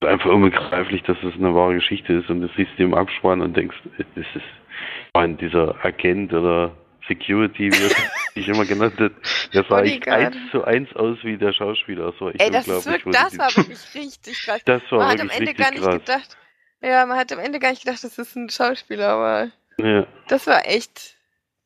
einfach 0.00 0.30
unbegreiflich, 0.30 1.02
dass 1.04 1.16
es 1.22 1.34
eine 1.34 1.54
wahre 1.54 1.74
Geschichte 1.74 2.12
ist 2.12 2.28
und 2.28 2.40
du 2.40 2.48
siehst 2.56 2.72
die 2.76 2.82
im 2.82 2.94
Abspann 2.94 3.40
und 3.40 3.56
denkst, 3.56 3.76
es 3.98 4.26
ist 4.34 4.34
ich 4.34 5.10
meine, 5.14 5.34
dieser 5.34 5.84
Agent 5.84 6.32
oder 6.32 6.74
Security, 7.06 7.70
wie 7.70 7.84
er 7.84 7.90
sich 8.34 8.48
immer 8.54 8.64
genannt 8.64 8.98
hat, 8.98 9.12
der 9.52 9.64
sah 9.64 9.82
echt 9.82 10.08
eins 10.08 10.36
zu 10.50 10.64
eins 10.64 10.94
aus 10.94 11.18
wie 11.22 11.36
der 11.36 11.52
Schauspieler. 11.52 12.10
Das 12.10 12.20
war 12.20 12.32
Ey, 12.38 12.50
das, 12.50 12.66
ist 12.66 12.86
wirklich, 12.86 13.14
das 13.14 13.38
war 13.38 13.54
wirklich 13.56 13.94
richtig 13.94 14.42
krass. 14.42 14.62
Das 14.64 14.82
war 14.90 15.00
man 15.00 15.18
wirklich 15.18 15.30
hat 15.30 15.38
am 15.38 15.46
Ende 15.46 15.54
gar 15.54 15.70
nicht 15.70 15.82
krass. 15.82 15.98
gedacht, 15.98 16.38
ja, 16.80 17.06
man 17.06 17.18
hat 17.18 17.32
am 17.32 17.38
Ende 17.38 17.58
gar 17.58 17.70
nicht 17.70 17.84
gedacht, 17.84 18.02
das 18.02 18.18
ist 18.18 18.36
ein 18.36 18.48
Schauspieler, 18.48 19.08
aber 19.10 19.50
ja. 19.78 20.06
das 20.28 20.46
war 20.46 20.66
echt. 20.66 21.16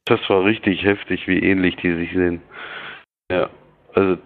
Das 0.05 0.21
war 0.29 0.45
richtig 0.45 0.85
heftig, 0.85 1.27
wie 1.27 1.39
ähnlich 1.39 1.77
die 1.77 1.93
sich 1.93 2.13
sehen. 2.13 2.41
Ja, 3.31 3.51
also 3.95 4.19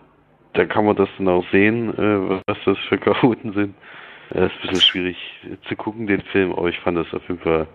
da 0.52 0.66
kann 0.66 0.84
man 0.84 0.96
das 0.96 1.08
dann 1.16 1.28
auch 1.28 1.48
sehen, 1.50 1.94
äh, 1.94 2.42
was 2.46 2.58
das 2.64 2.78
für 2.88 2.98
Chaoten 2.98 3.52
sind. 3.52 3.74
Ja, 4.34 4.46
ist 4.46 4.52
ein 4.52 4.60
bisschen 4.60 4.80
schwierig 4.82 5.16
zu 5.68 5.76
gucken, 5.76 6.06
den 6.06 6.22
Film, 6.22 6.52
aber 6.52 6.68
ich 6.68 6.78
fand 6.80 6.98
das 6.98 7.12
auf 7.14 7.26
jeden 7.28 7.40
Fall 7.40 7.66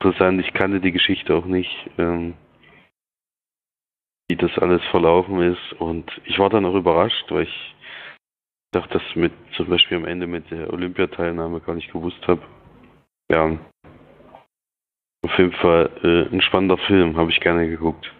interessant. 0.00 0.40
Ich 0.40 0.52
kannte 0.54 0.80
die 0.80 0.92
Geschichte 0.92 1.34
auch 1.34 1.44
nicht, 1.44 1.70
ähm, 1.98 2.34
wie 4.28 4.36
das 4.36 4.56
alles 4.58 4.82
verlaufen 4.90 5.40
ist. 5.40 5.72
Und 5.78 6.10
ich 6.24 6.38
war 6.38 6.50
dann 6.50 6.64
auch 6.64 6.74
überrascht, 6.74 7.30
weil 7.30 7.44
ich 7.44 7.74
dachte, 8.72 8.98
das 8.98 9.16
mit 9.16 9.32
zum 9.56 9.68
Beispiel 9.68 9.98
am 9.98 10.04
Ende 10.04 10.26
mit 10.26 10.50
der 10.50 10.72
Olympiateilnahme 10.72 11.60
gar 11.60 11.74
nicht 11.74 11.92
gewusst 11.92 12.26
habe. 12.26 12.42
Ja. 13.30 13.58
Auf 15.22 15.38
jeden 15.38 15.52
Fall 15.52 15.90
äh, 16.02 16.34
ein 16.34 16.42
spannender 16.42 16.78
Film, 16.78 17.16
habe 17.16 17.30
ich 17.30 17.40
gerne 17.40 17.68
geguckt. 17.68 18.12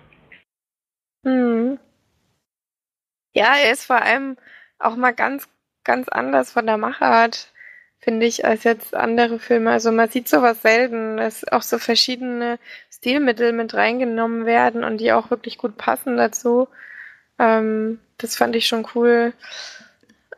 Hm. 1.25 1.79
Ja, 3.35 3.55
er 3.57 3.73
ist 3.73 3.85
vor 3.85 4.03
allem 4.03 4.37
auch 4.79 4.97
mal 4.97 5.13
ganz, 5.13 5.49
ganz 5.85 6.09
anders 6.09 6.53
von 6.53 6.67
der 6.67 6.79
Machart 6.79 7.53
finde 8.03 8.27
ich, 8.27 8.45
als 8.45 8.65
jetzt 8.65 8.95
andere 8.95 9.39
Filme. 9.39 9.71
Also 9.71 9.93
man 9.93 10.11
sieht 10.11 10.29
sowas 10.29 10.61
selten, 10.61 11.17
dass 11.17 11.47
auch 11.47 11.63
so 11.63 11.79
verschiedene 11.79 12.59
Stilmittel 12.91 13.53
mit 13.53 13.75
reingenommen 13.75 14.45
werden 14.45 14.83
und 14.83 14.99
die 14.99 15.13
auch 15.13 15.31
wirklich 15.31 15.57
gut 15.57 15.77
passen 15.79 16.17
dazu. 16.17 16.69
Ähm, 17.39 18.01
das 18.19 18.37
fand 18.37 18.57
ich 18.57 18.67
schon 18.67 18.87
cool. 18.95 19.33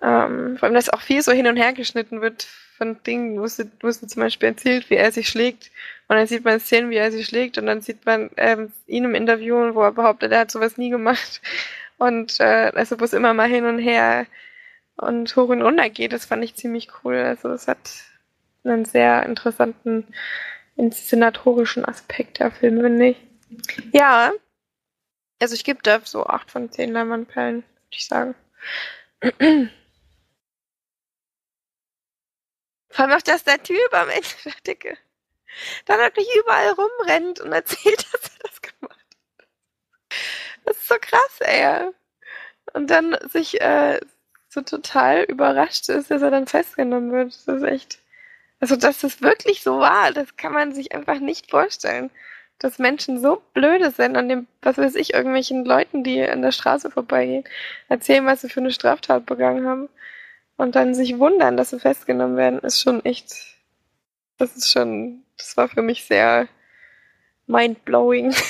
Ähm, 0.02 0.58
vor 0.58 0.66
allem, 0.66 0.74
dass 0.74 0.90
auch 0.90 1.00
viel 1.00 1.22
so 1.22 1.32
hin 1.32 1.46
und 1.46 1.56
her 1.56 1.72
geschnitten 1.72 2.20
wird 2.20 2.46
von 2.76 3.02
Dingen, 3.04 3.40
wo 3.40 3.46
sie, 3.46 3.70
wo 3.80 3.90
sie 3.90 4.06
zum 4.06 4.22
Beispiel 4.22 4.48
erzählt, 4.48 4.90
wie 4.90 4.96
er 4.96 5.12
sich 5.12 5.28
schlägt. 5.28 5.70
Und 6.08 6.16
dann 6.16 6.26
sieht 6.26 6.44
man 6.44 6.60
Szenen, 6.60 6.90
wie 6.90 6.96
er 6.96 7.12
sich 7.12 7.26
schlägt 7.26 7.58
und 7.58 7.66
dann 7.66 7.80
sieht 7.80 8.04
man 8.04 8.30
ähm, 8.36 8.72
ihn 8.86 9.04
im 9.04 9.14
Interview, 9.14 9.74
wo 9.74 9.82
er 9.82 9.92
behauptet, 9.92 10.32
er 10.32 10.40
hat 10.40 10.50
sowas 10.50 10.76
nie 10.76 10.90
gemacht. 10.90 11.40
Und 11.98 12.40
äh, 12.40 12.72
also 12.74 12.98
wo 13.00 13.04
es 13.04 13.12
immer 13.12 13.34
mal 13.34 13.48
hin 13.48 13.64
und 13.64 13.78
her 13.78 14.26
und 14.96 15.34
hoch 15.36 15.48
und 15.48 15.62
runter 15.62 15.88
geht. 15.90 16.12
Das 16.12 16.26
fand 16.26 16.44
ich 16.44 16.56
ziemlich 16.56 16.88
cool. 17.02 17.16
Also 17.16 17.48
es 17.50 17.68
hat 17.68 17.78
einen 18.64 18.84
sehr 18.84 19.24
interessanten 19.24 20.06
inszenatorischen 20.76 21.84
Aspekt 21.84 22.40
der 22.40 22.50
Film, 22.50 22.80
finde 22.80 23.06
ich. 23.08 23.16
Ja, 23.92 24.32
also 25.40 25.54
ich 25.54 25.64
gebe 25.64 25.80
da 25.82 26.00
so 26.02 26.26
8 26.26 26.50
von 26.50 26.70
10 26.70 26.92
Leinwandperlen, 26.92 27.56
würde 27.56 27.64
ich 27.90 28.06
sagen. 28.06 28.34
Vor 32.94 33.06
allem 33.06 33.18
auch, 33.18 33.22
dass 33.22 33.42
der 33.42 33.60
Typ 33.60 33.92
am 33.92 34.08
Ende 34.08 34.28
der 34.44 34.52
Dicke 34.64 34.96
dann 35.86 35.98
wirklich 35.98 36.28
überall 36.36 36.70
rumrennt 36.70 37.40
und 37.40 37.52
erzählt, 37.52 38.06
dass 38.12 38.22
er 38.22 38.48
das 38.48 38.62
gemacht 38.62 39.06
hat. 39.38 39.46
Das 40.64 40.76
ist 40.76 40.88
so 40.88 40.94
krass, 41.00 41.40
ey. 41.40 41.90
Und 42.72 42.90
dann 42.90 43.16
sich 43.28 43.60
äh, 43.60 43.98
so 44.48 44.60
total 44.60 45.24
überrascht 45.24 45.88
ist, 45.88 46.10
dass 46.12 46.22
er 46.22 46.30
dann 46.30 46.46
festgenommen 46.46 47.10
wird. 47.10 47.36
Das 47.46 47.56
ist 47.56 47.64
echt. 47.64 47.98
Also, 48.60 48.76
dass 48.76 49.00
das 49.00 49.22
wirklich 49.22 49.62
so 49.62 49.80
war, 49.80 50.12
das 50.12 50.36
kann 50.36 50.52
man 50.52 50.72
sich 50.72 50.94
einfach 50.94 51.18
nicht 51.18 51.50
vorstellen. 51.50 52.10
Dass 52.60 52.78
Menschen 52.78 53.20
so 53.20 53.42
blöde 53.54 53.90
sind 53.90 54.16
und 54.16 54.28
dem, 54.28 54.46
was 54.62 54.78
weiß 54.78 54.94
ich, 54.94 55.14
irgendwelchen 55.14 55.64
Leuten, 55.64 56.04
die 56.04 56.22
an 56.22 56.42
der 56.42 56.52
Straße 56.52 56.92
vorbeigehen, 56.92 57.44
erzählen, 57.88 58.24
was 58.24 58.42
sie 58.42 58.48
für 58.48 58.60
eine 58.60 58.70
Straftat 58.70 59.26
begangen 59.26 59.66
haben. 59.66 59.88
Und 60.56 60.76
dann 60.76 60.94
sich 60.94 61.18
wundern, 61.18 61.56
dass 61.56 61.70
sie 61.70 61.80
festgenommen 61.80 62.36
werden, 62.36 62.60
ist 62.60 62.80
schon 62.80 63.04
echt. 63.04 63.34
Das 64.38 64.56
ist 64.56 64.70
schon. 64.70 65.24
Das 65.36 65.56
war 65.56 65.68
für 65.68 65.82
mich 65.82 66.04
sehr 66.04 66.48
mindblowing. 67.46 68.34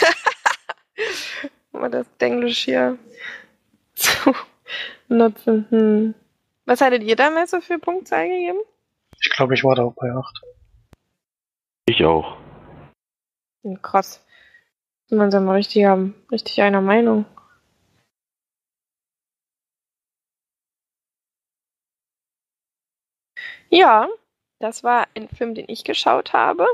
um 1.73 1.91
das 1.91 2.07
Englisch 2.19 2.65
hier 2.65 2.99
zu 3.95 4.35
nutzen. 5.09 5.67
Hm. 5.71 6.15
Was 6.67 6.81
hattet 6.81 7.03
ihr 7.03 7.17
damals 7.17 7.51
so 7.51 7.61
für 7.61 7.79
Punktzahl 7.79 8.29
gegeben? 8.29 8.61
Ich 9.21 9.31
glaube, 9.31 9.55
ich 9.55 9.65
war 9.65 9.75
da 9.75 9.85
auch 9.85 9.95
bei 9.95 10.11
8. 10.11 10.41
Ich 11.87 12.05
auch. 12.05 12.37
Krass. 13.83 14.25
Sind 15.07 15.19
wir 15.19 15.29
dann 15.29 15.45
mal 15.45 15.57
richtig, 15.57 15.87
richtig 16.31 16.63
einer 16.63 16.81
Meinung. 16.81 17.27
Ja, 23.75 24.09
das 24.61 24.85
war 24.85 25.09
ein 25.17 25.29
Film, 25.29 25.57
den 25.57 25.69
ich 25.69 25.83
geschaut 25.83 26.33
habe. 26.33 26.65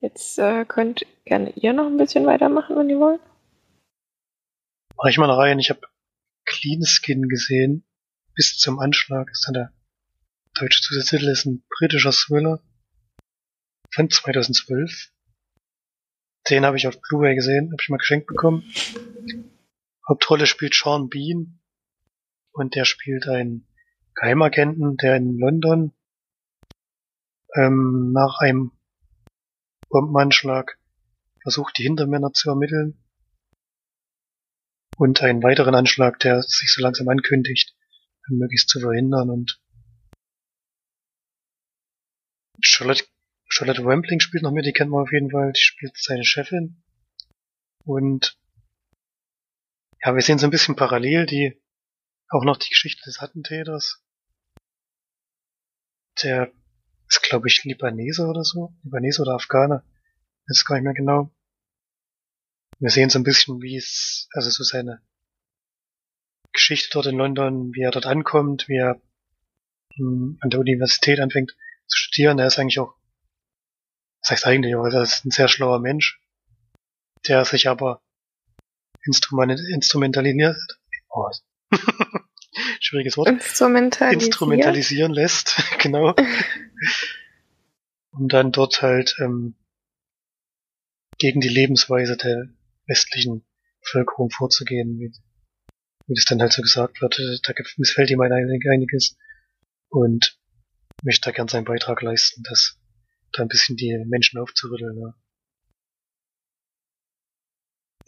Jetzt 0.00 0.38
äh, 0.38 0.64
könnt 0.64 1.04
gerne 1.26 1.50
ihr 1.50 1.74
noch 1.74 1.84
ein 1.84 1.98
bisschen 1.98 2.24
weitermachen, 2.24 2.76
wenn 2.76 2.88
ihr 2.88 2.98
wollt. 2.98 3.20
Mach 4.96 5.04
ich 5.04 5.18
mal 5.18 5.30
rein. 5.30 5.58
Ich 5.58 5.68
habe 5.68 5.82
Clean 6.46 6.82
Skin 6.82 7.28
gesehen. 7.28 7.84
Bis 8.34 8.56
zum 8.56 8.78
Anschlag 8.78 9.28
ist 9.30 9.46
dann 9.46 9.52
der 9.52 9.72
deutsche 10.54 10.80
Zusatztitel, 10.80 11.28
ist 11.28 11.44
ein 11.44 11.62
britischer 11.78 12.12
Thriller 12.12 12.62
von 13.92 14.08
2012. 14.08 15.12
Den 16.48 16.64
habe 16.64 16.78
ich 16.78 16.86
auf 16.86 16.98
Blu-ray 17.02 17.34
gesehen, 17.34 17.70
habe 17.70 17.82
ich 17.82 17.90
mal 17.90 17.98
geschenkt 17.98 18.28
bekommen. 18.28 18.64
Hauptrolle 20.08 20.46
spielt 20.46 20.74
Sean 20.74 21.10
Bean 21.10 21.60
und 22.52 22.74
der 22.74 22.86
spielt 22.86 23.28
einen 23.28 23.67
Geheimagenten, 24.20 24.96
der 24.96 25.16
in 25.16 25.38
London 25.38 25.92
ähm, 27.54 28.12
nach 28.12 28.38
einem 28.40 28.72
Bombenanschlag 29.88 30.78
versucht, 31.42 31.78
die 31.78 31.84
Hintermänner 31.84 32.32
zu 32.32 32.50
ermitteln 32.50 33.02
und 34.96 35.22
einen 35.22 35.42
weiteren 35.42 35.74
Anschlag, 35.74 36.18
der 36.18 36.42
sich 36.42 36.72
so 36.72 36.82
langsam 36.82 37.08
ankündigt, 37.08 37.76
möglichst 38.28 38.68
zu 38.68 38.80
verhindern 38.80 39.30
und 39.30 39.62
Charlotte, 42.60 43.04
Charlotte 43.48 43.84
Rampling 43.84 44.20
spielt 44.20 44.42
noch 44.42 44.52
mit, 44.52 44.66
die 44.66 44.72
kennt 44.72 44.90
man 44.90 45.02
auf 45.02 45.12
jeden 45.12 45.30
Fall, 45.30 45.52
die 45.52 45.62
spielt 45.62 45.96
seine 45.96 46.24
Chefin 46.24 46.82
und 47.84 48.36
ja, 50.02 50.14
wir 50.14 50.22
sehen 50.22 50.38
so 50.38 50.46
ein 50.46 50.50
bisschen 50.50 50.76
parallel 50.76 51.26
die 51.26 51.62
auch 52.30 52.44
noch 52.44 52.58
die 52.58 52.68
Geschichte 52.68 53.02
des 53.06 53.20
Attentäters. 53.20 54.04
Der 56.22 56.52
ist, 57.08 57.22
glaube 57.22 57.48
ich, 57.48 57.64
Libanese 57.64 58.26
oder 58.26 58.44
so. 58.44 58.74
Libanese 58.82 59.22
oder 59.22 59.34
Afghaner. 59.34 59.84
Weiß 60.46 60.64
gar 60.64 60.76
nicht 60.76 60.84
mehr 60.84 60.94
genau. 60.94 61.30
Wir 62.80 62.90
sehen 62.90 63.10
so 63.10 63.18
ein 63.18 63.24
bisschen, 63.24 63.60
wie 63.60 63.76
es, 63.76 64.28
also 64.32 64.50
so 64.50 64.62
seine 64.62 65.00
Geschichte 66.52 66.90
dort 66.92 67.06
in 67.06 67.16
London, 67.16 67.74
wie 67.74 67.82
er 67.82 67.90
dort 67.90 68.06
ankommt, 68.06 68.68
wie 68.68 68.76
er 68.76 69.00
hm, 69.94 70.38
an 70.40 70.50
der 70.50 70.60
Universität 70.60 71.20
anfängt 71.20 71.56
zu 71.86 71.96
studieren. 71.96 72.38
Er 72.38 72.46
ist 72.46 72.58
eigentlich 72.58 72.78
auch, 72.78 72.94
das 74.22 74.30
heißt 74.30 74.46
eigentlich 74.46 74.76
auch, 74.76 74.84
er 74.84 75.02
ist 75.02 75.24
ein 75.24 75.30
sehr 75.30 75.48
schlauer 75.48 75.80
Mensch, 75.80 76.20
der 77.26 77.44
sich 77.44 77.68
aber 77.68 78.00
instrumentalisiert, 79.04 80.56
oh, 81.08 81.30
schwieriges 82.80 83.16
Wort, 83.16 83.28
Instrumentalisieren. 83.28 84.26
instrumentalisieren 84.26 85.12
lässt, 85.12 85.56
genau. 85.78 86.14
um 88.12 88.28
dann 88.28 88.52
dort 88.52 88.82
halt 88.82 89.16
ähm, 89.20 89.54
gegen 91.18 91.40
die 91.40 91.48
Lebensweise 91.48 92.16
der 92.16 92.48
westlichen 92.86 93.44
Bevölkerung 93.82 94.30
vorzugehen, 94.30 94.98
wie, 94.98 95.12
wie 96.06 96.14
das 96.14 96.24
dann 96.24 96.40
halt 96.40 96.52
so 96.52 96.62
gesagt 96.62 97.00
wird. 97.00 97.18
Da 97.44 97.52
missfällt 97.76 98.10
ihm 98.10 98.20
einiges 98.20 99.16
und 99.88 100.38
möchte 101.02 101.30
da 101.30 101.32
gern 101.32 101.48
seinen 101.48 101.64
Beitrag 101.64 102.02
leisten, 102.02 102.42
das 102.48 102.78
da 103.32 103.42
ein 103.42 103.48
bisschen 103.48 103.76
die 103.76 103.96
Menschen 104.06 104.40
aufzurütteln. 104.40 104.98
Ja. 104.98 105.14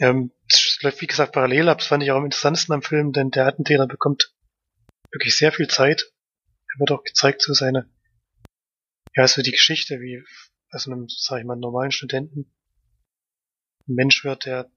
Ähm, 0.01 0.33
das 0.49 0.79
läuft 0.81 1.01
wie 1.03 1.07
gesagt 1.07 1.33
parallel 1.33 1.69
ab, 1.69 1.79
das 1.79 1.87
fand 1.87 2.03
ich 2.03 2.11
auch 2.11 2.17
am 2.17 2.25
interessantesten 2.25 2.75
am 2.75 2.83
Film, 2.83 3.13
denn 3.13 3.31
der 3.31 3.47
Attentäter 3.47 3.87
bekommt 3.87 4.33
wirklich 5.13 5.37
sehr 5.37 5.53
viel 5.53 5.69
Zeit. 5.69 6.13
Er 6.73 6.81
wird 6.81 6.91
auch 6.93 7.05
gezeigt 7.05 7.43
so 7.43 7.53
seine, 7.53 7.91
ja, 9.15 9.27
so 9.27 9.43
die 9.43 9.53
Geschichte, 9.53 10.01
wie 10.01 10.23
also 10.71 10.93
einem, 10.93 11.09
sag 11.09 11.41
ich 11.41 11.45
mal, 11.45 11.57
normalen 11.57 11.91
Studenten 11.91 12.53
ein 13.89 13.95
Mensch 13.95 14.25
wird, 14.25 14.47
der 14.47 14.71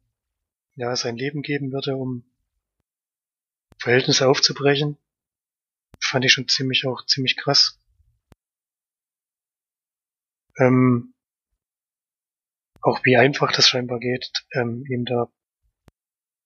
ja 0.75 0.95
sein 0.95 1.17
Leben 1.17 1.41
geben 1.41 1.71
würde, 1.71 1.95
um 1.95 2.25
Verhältnisse 3.79 4.27
aufzubrechen. 4.27 4.97
Fand 5.99 6.25
ich 6.25 6.33
schon 6.33 6.47
ziemlich 6.47 6.85
auch 6.87 7.05
ziemlich 7.05 7.37
krass. 7.37 7.79
Ähm, 10.57 11.13
auch 12.81 12.99
wie 13.05 13.17
einfach 13.17 13.51
das 13.51 13.67
scheinbar 13.69 13.99
geht, 13.99 14.31
ähm, 14.53 14.83
ihm 14.89 15.05
da 15.05 15.31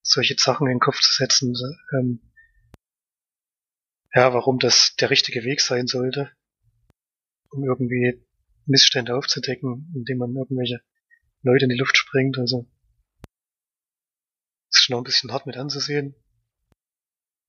solche 0.03 0.35
Sachen 0.37 0.67
in 0.67 0.75
den 0.75 0.79
Kopf 0.79 0.99
zu 0.99 1.11
setzen, 1.11 1.55
ähm, 1.97 2.21
ja, 4.17 4.33
warum 4.33 4.57
das 4.57 4.95
der 4.95 5.11
richtige 5.11 5.43
Weg 5.43 5.61
sein 5.61 5.85
sollte, 5.85 6.31
um 7.51 7.63
irgendwie 7.63 8.25
Missstände 8.65 9.15
aufzudecken, 9.15 9.93
indem 9.95 10.17
man 10.17 10.35
irgendwelche 10.35 10.81
Leute 11.43 11.65
in 11.65 11.69
die 11.69 11.77
Luft 11.77 11.95
springt. 11.97 12.39
Also 12.39 12.67
ist 14.71 14.85
schon 14.85 14.95
noch 14.95 15.01
ein 15.01 15.03
bisschen 15.03 15.31
hart 15.31 15.45
mit 15.45 15.55
anzusehen. 15.55 16.15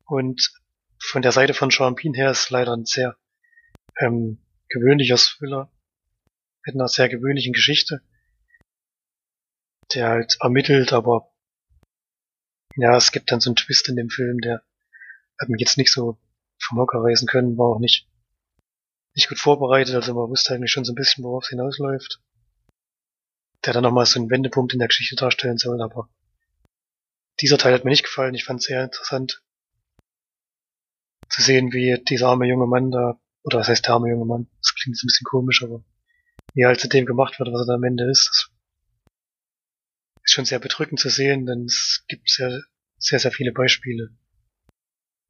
Und 0.04 0.52
von 1.00 1.22
der 1.22 1.32
Seite 1.32 1.54
von 1.54 1.70
Sean 1.70 1.94
Bean 1.94 2.12
her 2.12 2.32
ist 2.32 2.50
leider 2.50 2.76
ein 2.76 2.84
sehr 2.84 3.16
ähm, 3.98 4.44
gewöhnlicher 4.68 5.16
Thriller 5.16 5.72
mit 6.66 6.74
einer 6.74 6.88
sehr 6.88 7.08
gewöhnlichen 7.08 7.54
Geschichte, 7.54 8.02
der 9.94 10.08
halt 10.08 10.36
ermittelt, 10.42 10.92
aber 10.92 11.32
ja, 12.76 12.94
es 12.94 13.10
gibt 13.10 13.32
dann 13.32 13.40
so 13.40 13.48
einen 13.48 13.56
Twist 13.56 13.88
in 13.88 13.96
dem 13.96 14.10
Film, 14.10 14.38
der 14.42 14.62
hat 15.40 15.48
mich 15.48 15.60
jetzt 15.60 15.78
nicht 15.78 15.90
so 15.90 16.18
vom 16.68 16.78
Hocker 16.78 17.02
reisen 17.02 17.26
können, 17.26 17.56
war 17.58 17.66
auch 17.66 17.80
nicht, 17.80 18.08
nicht 19.14 19.28
gut 19.28 19.38
vorbereitet, 19.38 19.94
also 19.94 20.14
man 20.14 20.28
wusste 20.28 20.54
eigentlich 20.54 20.70
schon 20.70 20.84
so 20.84 20.92
ein 20.92 20.96
bisschen, 20.96 21.24
worauf 21.24 21.44
es 21.44 21.50
hinausläuft. 21.50 22.20
Der 23.64 23.72
dann 23.72 23.82
nochmal 23.82 24.06
so 24.06 24.20
einen 24.20 24.30
Wendepunkt 24.30 24.72
in 24.72 24.78
der 24.78 24.88
Geschichte 24.88 25.16
darstellen 25.16 25.58
soll, 25.58 25.82
aber 25.82 26.08
dieser 27.40 27.58
Teil 27.58 27.74
hat 27.74 27.84
mir 27.84 27.90
nicht 27.90 28.04
gefallen. 28.04 28.34
Ich 28.34 28.44
fand 28.44 28.60
es 28.60 28.66
sehr 28.66 28.84
interessant 28.84 29.42
zu 31.28 31.42
sehen, 31.42 31.72
wie 31.72 32.02
dieser 32.08 32.28
arme 32.28 32.46
junge 32.46 32.66
Mann 32.66 32.90
da, 32.90 33.20
oder 33.42 33.58
was 33.58 33.68
heißt 33.68 33.86
der 33.86 33.94
arme 33.94 34.10
junge 34.10 34.24
Mann? 34.24 34.48
Das 34.60 34.74
klingt 34.74 34.96
jetzt 34.96 35.04
ein 35.04 35.08
bisschen 35.08 35.26
komisch, 35.26 35.62
aber 35.62 35.84
wie 36.54 36.62
er 36.62 36.68
halt 36.68 36.80
zu 36.80 36.88
dem 36.88 37.06
gemacht 37.06 37.38
wird, 37.38 37.52
was 37.52 37.62
er 37.62 37.66
da 37.66 37.74
am 37.74 37.84
Ende 37.84 38.10
ist, 38.10 38.50
ist 40.24 40.32
schon 40.32 40.44
sehr 40.44 40.58
bedrückend 40.58 41.00
zu 41.00 41.08
sehen, 41.08 41.46
denn 41.46 41.64
es 41.64 42.04
gibt 42.08 42.28
sehr, 42.28 42.62
sehr, 42.98 43.18
sehr 43.18 43.32
viele 43.32 43.52
Beispiele, 43.52 44.10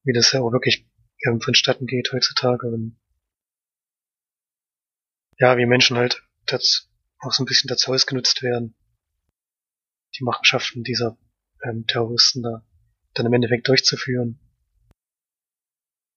wie 0.04 0.12
das 0.12 0.32
ja 0.32 0.40
auch 0.40 0.52
wirklich 0.52 0.86
ähm, 1.26 1.40
vonstatten 1.40 1.86
geht 1.86 2.10
heutzutage. 2.12 2.68
Und 2.68 2.98
ja, 5.38 5.56
wie 5.56 5.66
Menschen 5.66 5.96
halt 5.96 6.22
das 6.46 6.88
auch 7.20 7.32
so 7.32 7.42
ein 7.42 7.46
bisschen 7.46 7.68
dazu 7.68 7.92
ausgenutzt 7.92 8.42
werden, 8.42 8.74
die 10.18 10.24
Machenschaften 10.24 10.84
dieser 10.84 11.18
ähm, 11.62 11.86
Terroristen 11.86 12.42
da 12.42 12.64
dann 13.14 13.26
im 13.26 13.32
Endeffekt 13.32 13.68
durchzuführen. 13.68 14.38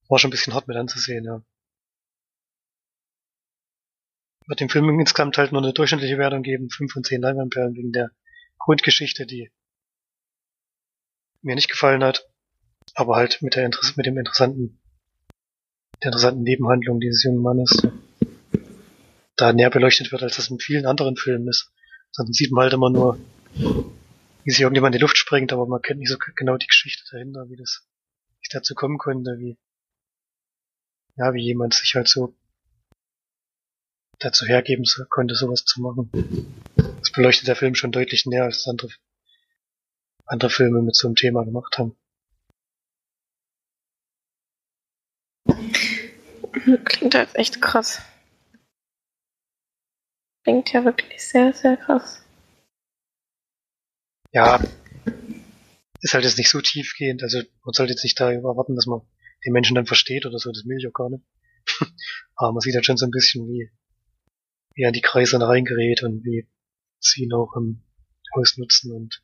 War 0.08 0.20
schon 0.20 0.30
ein 0.30 0.32
bisschen 0.32 0.54
hart 0.54 0.68
mit 0.68 0.78
anzusehen, 0.78 1.24
ja. 1.26 1.44
Wird 4.48 4.60
dem 4.60 4.70
Film 4.70 5.00
insgesamt 5.00 5.38
halt 5.38 5.52
nur 5.52 5.62
eine 5.62 5.74
durchschnittliche 5.74 6.18
Wertung 6.18 6.44
geben, 6.44 6.70
5 6.70 6.92
von 6.92 7.04
10 7.04 7.22
Leinwandperlen 7.22 7.76
wegen 7.76 7.92
der 7.92 8.12
Grundgeschichte, 8.58 9.26
die 9.26 9.52
mir 11.42 11.56
nicht 11.56 11.70
gefallen 11.70 12.04
hat, 12.04 12.30
aber 12.94 13.16
halt 13.16 13.42
mit 13.42 13.56
der 13.56 13.70
mit 13.96 14.06
dem 14.06 14.18
interessanten 14.18 14.81
der 16.04 16.10
interessanten 16.10 16.44
Nebenhandlung 16.44 17.00
dieses 17.00 17.24
jungen 17.24 17.42
Mannes 17.42 17.88
da 19.36 19.54
näher 19.54 19.70
beleuchtet 19.70 20.12
wird, 20.12 20.24
als 20.24 20.36
das 20.36 20.50
in 20.50 20.60
vielen 20.60 20.86
anderen 20.86 21.16
Filmen 21.16 21.48
ist. 21.48 21.72
Sonst 22.12 22.36
sieht 22.36 22.52
man 22.52 22.64
halt 22.64 22.74
immer 22.74 22.90
nur, 22.90 23.20
wie 23.54 24.52
sich 24.52 24.62
irgendjemand 24.62 24.94
in 24.94 25.00
die 25.00 25.02
Luft 25.02 25.18
springt, 25.18 25.54
aber 25.54 25.66
man 25.66 25.82
kennt 25.82 26.00
nicht 26.00 26.10
so 26.10 26.18
genau 26.36 26.58
die 26.58 26.68
Geschichte 26.68 27.04
dahinter, 27.12 27.50
wie 27.50 27.56
das 27.56 27.88
wie 28.42 28.50
dazu 28.52 28.76
kommen 28.76 28.98
konnte, 28.98 29.38
wie 29.40 29.58
ja, 31.18 31.34
wie 31.34 31.44
jemand 31.44 31.74
sich 31.74 31.96
halt 31.96 32.08
so 32.08 32.36
dazu 34.20 34.46
hergeben 34.46 34.86
konnte, 35.10 35.36
sowas 35.36 35.66
zu 35.66 35.82
machen. 35.82 36.10
Das 36.76 37.12
beleuchtet 37.12 37.48
der 37.48 37.56
Film 37.56 37.76
schon 37.76 37.92
deutlich 37.92 38.26
näher, 38.26 38.46
als 38.46 38.68
andere, 38.68 38.90
andere 40.26 40.50
Filme 40.50 40.82
mit 40.82 40.96
so 40.96 41.08
einem 41.08 41.16
Thema 41.16 41.44
gemacht 41.44 41.78
haben. 41.78 41.96
Klingt 46.52 47.16
halt 47.16 47.36
echt 47.36 47.62
krass. 47.62 48.02
Klingt 50.44 50.74
ja 50.74 50.84
wirklich 50.84 51.24
sehr, 51.24 51.54
sehr 51.54 51.78
krass. 51.78 52.26
Ja, 54.34 54.60
ist 56.02 56.14
halt 56.14 56.24
jetzt 56.24 56.38
nicht 56.38 56.50
so 56.50 56.62
tiefgehend. 56.62 57.22
Also 57.24 57.42
man 57.64 57.74
sollte 57.74 57.94
jetzt 57.94 58.04
nicht 58.04 58.20
da 58.20 58.32
erwarten, 58.32 58.76
dass 58.76 58.86
man 58.86 59.02
den 59.46 59.54
Menschen 59.54 59.76
dann 59.76 59.86
versteht 59.86 60.26
oder 60.26 60.40
so, 60.40 60.52
das 60.52 60.66
will 60.66 60.78
ich 60.78 60.88
auch 60.88 60.94
gar 60.94 61.10
nicht. 61.10 61.24
Aber 62.36 62.54
man 62.54 62.62
sieht 62.62 62.76
halt 62.76 62.86
schon 62.86 62.98
so 62.98 63.06
ein 63.06 63.12
bisschen, 63.12 63.48
wie, 63.48 63.72
wie 64.74 64.84
er 64.84 64.92
die 64.92 65.02
Kreise 65.02 65.40
reingerät 65.40 66.04
und 66.04 66.24
wie 66.24 66.48
sie 67.00 67.24
ihn 67.24 67.34
auch 67.34 67.56
im 67.56 67.84
ausnutzen 68.34 68.92
und 68.94 69.22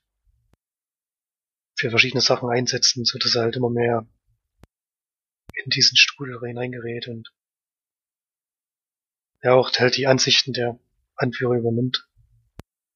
für 1.78 1.90
verschiedene 1.90 2.22
Sachen 2.22 2.50
einsetzen, 2.50 3.06
so 3.06 3.18
dass 3.18 3.36
er 3.36 3.44
halt 3.44 3.56
immer 3.56 3.70
mehr 3.70 4.06
in 5.64 5.70
diesen 5.70 5.98
Strudel 5.98 6.40
hineingerät 6.40 7.08
und 7.08 7.34
ja 9.44 9.54
auch 9.54 9.72
halt 9.78 9.98
die 9.98 10.08
Ansichten 10.08 10.54
der 10.54 10.80
Anführer 11.16 11.56
übernimmt 11.56 12.08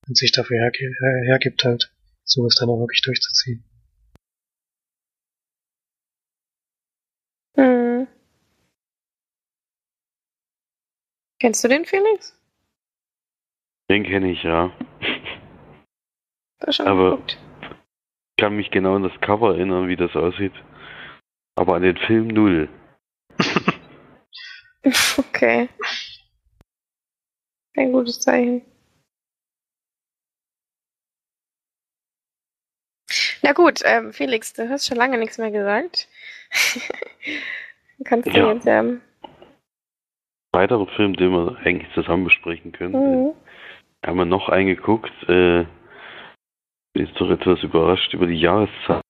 und 0.07 0.17
sich 0.17 0.31
dafür 0.31 0.57
herge 0.57 0.93
hergibt 1.27 1.63
halt, 1.63 1.93
sowas 2.23 2.55
dann 2.55 2.69
auch 2.69 2.79
wirklich 2.79 3.01
durchzuziehen. 3.01 3.63
Hm. 7.55 8.07
Kennst 11.39 11.63
du 11.63 11.67
den 11.67 11.85
Felix? 11.85 12.37
Den 13.89 14.03
kenne 14.03 14.31
ich 14.31 14.43
ja. 14.43 14.71
Das 16.59 16.75
schon 16.75 16.87
Aber 16.87 17.21
ich 17.27 17.37
kann 18.37 18.55
mich 18.55 18.71
genau 18.71 18.95
an 18.95 19.03
das 19.03 19.19
Cover 19.21 19.55
erinnern, 19.55 19.87
wie 19.87 19.95
das 19.95 20.15
aussieht. 20.15 20.53
Aber 21.61 21.75
an 21.75 21.83
den 21.83 21.97
Film 21.97 22.27
null. 22.29 22.67
Okay. 25.17 25.69
Ein 27.77 27.91
gutes 27.91 28.19
Zeichen. 28.19 28.63
Na 33.43 33.53
gut, 33.53 33.81
ähm, 33.85 34.11
Felix, 34.11 34.53
du 34.53 34.67
hast 34.69 34.87
schon 34.87 34.97
lange 34.97 35.19
nichts 35.19 35.37
mehr 35.37 35.51
gesagt. 35.51 36.07
Kannst 38.05 38.27
du 38.27 38.31
Ja. 38.39 38.53
jetzt 38.53 38.65
ähm, 38.65 39.01
Weiterer 40.53 40.87
Film, 40.95 41.15
den 41.15 41.31
wir 41.31 41.57
eigentlich 41.57 41.93
zusammen 41.93 42.23
besprechen 42.23 42.71
können. 42.71 42.93
mhm. 43.27 43.33
Haben 44.03 44.17
wir 44.17 44.25
noch 44.25 44.49
eingeguckt, 44.49 45.13
äh, 45.29 45.65
bin 46.93 47.05
jetzt 47.05 47.21
doch 47.21 47.29
etwas 47.29 47.61
überrascht 47.61 48.15
über 48.15 48.25
die 48.25 48.39
Jahreszahl, 48.39 49.01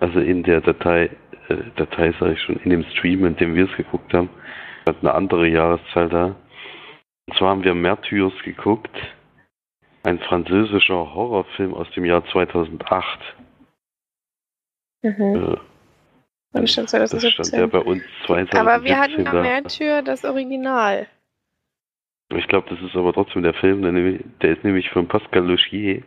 also 0.00 0.20
in 0.20 0.42
der 0.42 0.62
Datei, 0.62 1.10
Datei 1.76 2.12
sage 2.18 2.32
ich 2.34 2.42
schon, 2.42 2.56
in 2.56 2.70
dem 2.70 2.84
Stream, 2.84 3.24
in 3.24 3.36
dem 3.36 3.54
wir 3.54 3.68
es 3.70 3.76
geguckt 3.76 4.12
haben, 4.12 4.28
hat 4.86 4.96
eine 5.00 5.14
andere 5.14 5.48
Jahreszahl 5.48 6.08
da. 6.08 6.36
Und 7.26 7.36
zwar 7.36 7.50
haben 7.50 7.64
wir 7.64 7.74
Märtyrs 7.74 8.32
geguckt, 8.44 8.90
ein 10.04 10.18
französischer 10.18 11.14
Horrorfilm 11.14 11.74
aus 11.74 11.90
dem 11.92 12.04
Jahr 12.04 12.24
2008. 12.26 13.20
Mhm. 15.02 15.10
Äh, 15.20 16.58
Und 16.58 16.70
schon 16.70 16.84
das 16.86 16.90
stand 16.90 16.92
ja 16.92 17.06
2017. 17.06 17.70
bei 17.70 17.78
uns 17.78 18.02
2017 18.26 18.60
Aber 18.60 18.84
wir 18.84 18.98
hatten 18.98 19.26
am 19.26 19.42
Märtyr 19.42 20.02
das 20.02 20.24
Original. 20.24 21.06
Ich 22.34 22.48
glaube, 22.48 22.68
das 22.70 22.80
ist 22.80 22.96
aber 22.96 23.12
trotzdem 23.12 23.42
der 23.42 23.54
Film, 23.54 23.82
der 24.40 24.56
ist 24.56 24.64
nämlich 24.64 24.88
von 24.90 25.06
Pascal 25.06 25.44
Logier. 25.44 26.02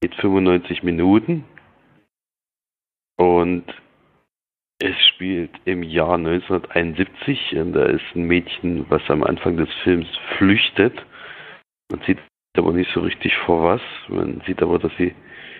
Geht 0.00 0.14
95 0.16 0.82
Minuten. 0.82 1.44
Und 3.16 3.64
es 4.82 4.96
spielt 5.06 5.50
im 5.64 5.82
Jahr 5.84 6.14
1971. 6.14 7.56
Und 7.56 7.72
da 7.72 7.84
ist 7.84 8.04
ein 8.14 8.24
Mädchen, 8.24 8.84
was 8.88 9.02
am 9.08 9.22
Anfang 9.22 9.56
des 9.56 9.68
Films 9.84 10.08
flüchtet. 10.36 10.94
Man 11.90 12.00
sieht 12.06 12.18
aber 12.56 12.72
nicht 12.72 12.90
so 12.92 13.00
richtig 13.00 13.36
vor 13.46 13.64
was. 13.64 13.82
Man 14.08 14.42
sieht 14.46 14.60
aber, 14.60 14.78
dass 14.78 14.92
sie 14.98 15.14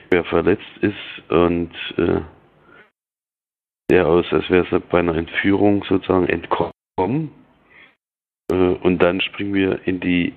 schwer 0.09 0.25
verletzt 0.25 0.79
ist 0.81 1.31
und 1.31 1.71
äh, 1.97 2.21
sehr 3.89 4.07
aus, 4.07 4.27
als 4.33 4.51
wäre 4.51 4.67
sie 4.71 4.81
bei 4.81 4.99
einer 4.99 5.15
Entführung 5.15 5.85
sozusagen 5.85 6.29
entkommen. 6.29 7.31
Äh, 8.51 8.55
und 8.55 8.99
dann 8.99 9.21
springen 9.21 9.55
wir 9.55 9.87
in 9.87 10.01
die 10.01 10.35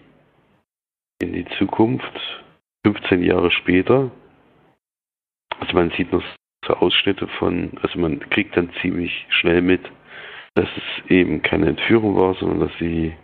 in 1.21 1.33
die 1.33 1.45
Zukunft, 1.57 2.45
15 2.85 3.23
Jahre 3.23 3.49
später. 3.49 4.11
Also 5.59 5.73
man 5.73 5.91
sieht 5.91 6.11
noch 6.11 6.23
so 6.67 6.73
Ausschnitte 6.75 7.27
von, 7.27 7.71
also 7.81 7.99
man 7.99 8.19
kriegt 8.29 8.55
dann 8.57 8.71
ziemlich 8.81 9.25
schnell 9.29 9.61
mit, 9.61 9.81
dass 10.55 10.67
es 10.75 11.09
eben 11.09 11.41
keine 11.41 11.67
Entführung 11.67 12.15
war, 12.15 12.33
sondern 12.35 12.61
dass 12.61 12.77
sie 12.79 13.15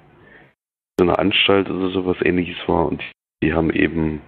so 0.99 1.05
eine 1.05 1.17
Anstalt 1.17 1.69
oder 1.69 1.89
sowas 1.89 2.17
ähnliches 2.23 2.57
war 2.67 2.87
und 2.87 3.01
die 3.43 3.53
haben 3.53 3.71
eben 3.71 4.21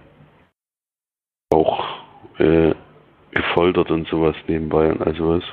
auch 1.54 2.04
äh, 2.40 2.74
gefoltert 3.32 3.92
und 3.92 4.08
sowas 4.08 4.36
nebenbei 4.48 4.92
und 4.92 5.02
all 5.02 5.16
sowas. 5.16 5.44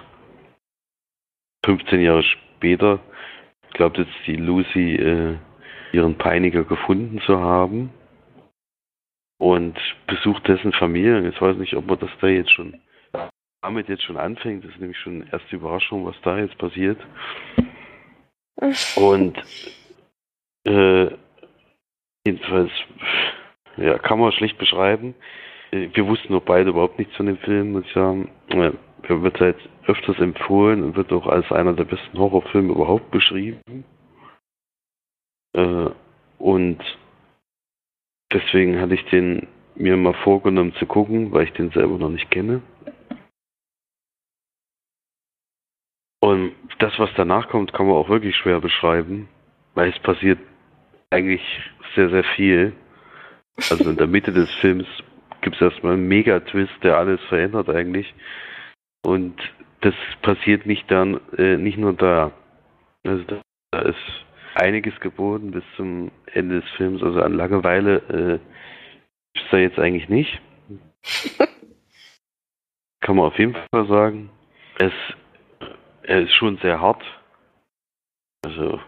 15 1.65 2.01
Jahre 2.01 2.23
später 2.23 3.01
glaubt 3.75 3.99
jetzt 3.99 4.13
die 4.27 4.37
Lucy 4.37 4.95
äh, 4.95 5.37
ihren 5.93 6.17
Peiniger 6.17 6.65
gefunden 6.65 7.21
zu 7.21 7.41
haben 7.41 7.91
und 9.39 9.79
besucht 10.07 10.47
dessen 10.49 10.73
Familie. 10.73 11.21
Jetzt 11.23 11.41
weiß 11.41 11.57
nicht, 11.57 11.75
ob 11.75 11.87
man 11.87 11.99
das 11.99 12.11
da 12.21 12.29
jetzt 12.29 12.53
schon 12.53 12.81
damit 13.63 13.89
jetzt 13.89 14.03
schon 14.05 14.17
anfängt. 14.17 14.65
Das 14.65 14.71
ist 14.73 14.81
nämlich 14.81 14.99
schon 14.99 15.27
erste 15.29 15.57
Überraschung, 15.57 16.05
was 16.07 16.17
da 16.23 16.39
jetzt 16.39 16.57
passiert. 16.59 16.99
Und 18.97 19.37
äh, 20.65 21.09
jedenfalls, 22.27 22.71
ja, 23.77 23.99
kann 23.99 24.19
man 24.19 24.33
schlecht 24.33 24.59
beschreiben. 24.59 25.15
Äh, 25.71 25.89
Wir 25.93 26.07
wussten 26.07 26.33
noch 26.33 26.43
beide 26.43 26.71
überhaupt 26.71 26.99
nichts 26.99 27.17
von 27.17 27.27
dem 27.27 27.39
Film, 27.39 27.73
muss 27.73 27.85
ich 27.87 27.93
sagen. 27.93 28.31
Er 28.49 29.23
wird 29.23 29.41
halt 29.41 29.57
öfters 29.87 30.19
empfohlen 30.19 30.83
und 30.83 30.97
wird 30.97 31.13
auch 31.13 31.27
als 31.27 31.51
einer 31.51 31.73
der 31.73 31.85
besten 31.85 32.19
Horrorfilme 32.19 32.73
überhaupt 32.73 33.11
beschrieben. 33.11 33.85
Äh, 35.55 35.91
und 36.39 36.79
deswegen 38.33 38.81
hatte 38.81 38.95
ich 38.95 39.05
den 39.07 39.49
mir 39.75 39.97
mal 39.97 40.15
vorgenommen 40.15 40.75
zu 40.75 40.87
gucken, 40.87 41.33
weil 41.33 41.45
ich 41.45 41.53
den 41.55 41.71
selber 41.71 41.97
noch 41.97 42.11
nicht 42.11 42.31
kenne. 42.31 42.63
Und 46.31 46.53
das, 46.79 46.97
was 46.97 47.11
danach 47.17 47.49
kommt, 47.49 47.73
kann 47.73 47.87
man 47.87 47.97
auch 47.97 48.09
wirklich 48.09 48.37
schwer 48.37 48.61
beschreiben, 48.61 49.29
weil 49.75 49.91
es 49.91 49.99
passiert 49.99 50.39
eigentlich 51.11 51.43
sehr, 51.97 52.09
sehr 52.09 52.23
viel. 52.23 52.73
Also 53.69 53.91
in 53.91 53.97
der 53.97 54.07
Mitte 54.07 54.31
des 54.33 54.49
Films 54.61 54.87
gibt 55.41 55.57
es 55.57 55.63
erstmal 55.63 55.95
einen 55.95 56.07
Mega-Twist, 56.07 56.73
der 56.85 56.99
alles 56.99 57.21
verändert 57.23 57.69
eigentlich. 57.69 58.15
Und 59.05 59.35
das 59.81 59.95
passiert 60.23 60.67
nicht 60.67 60.89
dann, 60.89 61.19
äh, 61.37 61.57
nicht 61.57 61.79
nur 61.79 61.95
da. 61.95 62.31
Also 63.05 63.25
da, 63.25 63.41
da 63.73 63.81
ist 63.81 64.25
einiges 64.55 65.01
geboten 65.01 65.51
bis 65.51 65.65
zum 65.75 66.13
Ende 66.33 66.61
des 66.61 66.71
Films. 66.77 67.03
Also 67.03 67.23
an 67.23 67.35
Langeweile 67.35 67.97
äh, 69.35 69.37
ist 69.37 69.47
da 69.51 69.57
jetzt 69.57 69.81
eigentlich 69.81 70.09
nicht. 70.09 70.41
Kann 73.01 73.17
man 73.17 73.27
auf 73.27 73.39
jeden 73.41 73.57
Fall 73.73 73.89
sagen. 73.89 74.31
Es, 74.79 74.93
er 76.03 76.23
ist 76.23 76.33
schon 76.35 76.59
sehr 76.59 76.81
hart. 76.81 77.03
Also 78.45 78.81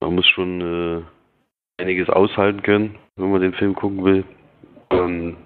man 0.00 0.14
muss 0.14 0.26
schon 0.28 0.60
äh, 0.60 1.82
einiges 1.82 2.08
aushalten 2.08 2.62
können, 2.62 2.98
wenn 3.16 3.30
man 3.30 3.40
den 3.40 3.54
Film 3.54 3.74
gucken 3.74 4.04
will. 4.04 4.24
Ähm, 4.90 5.36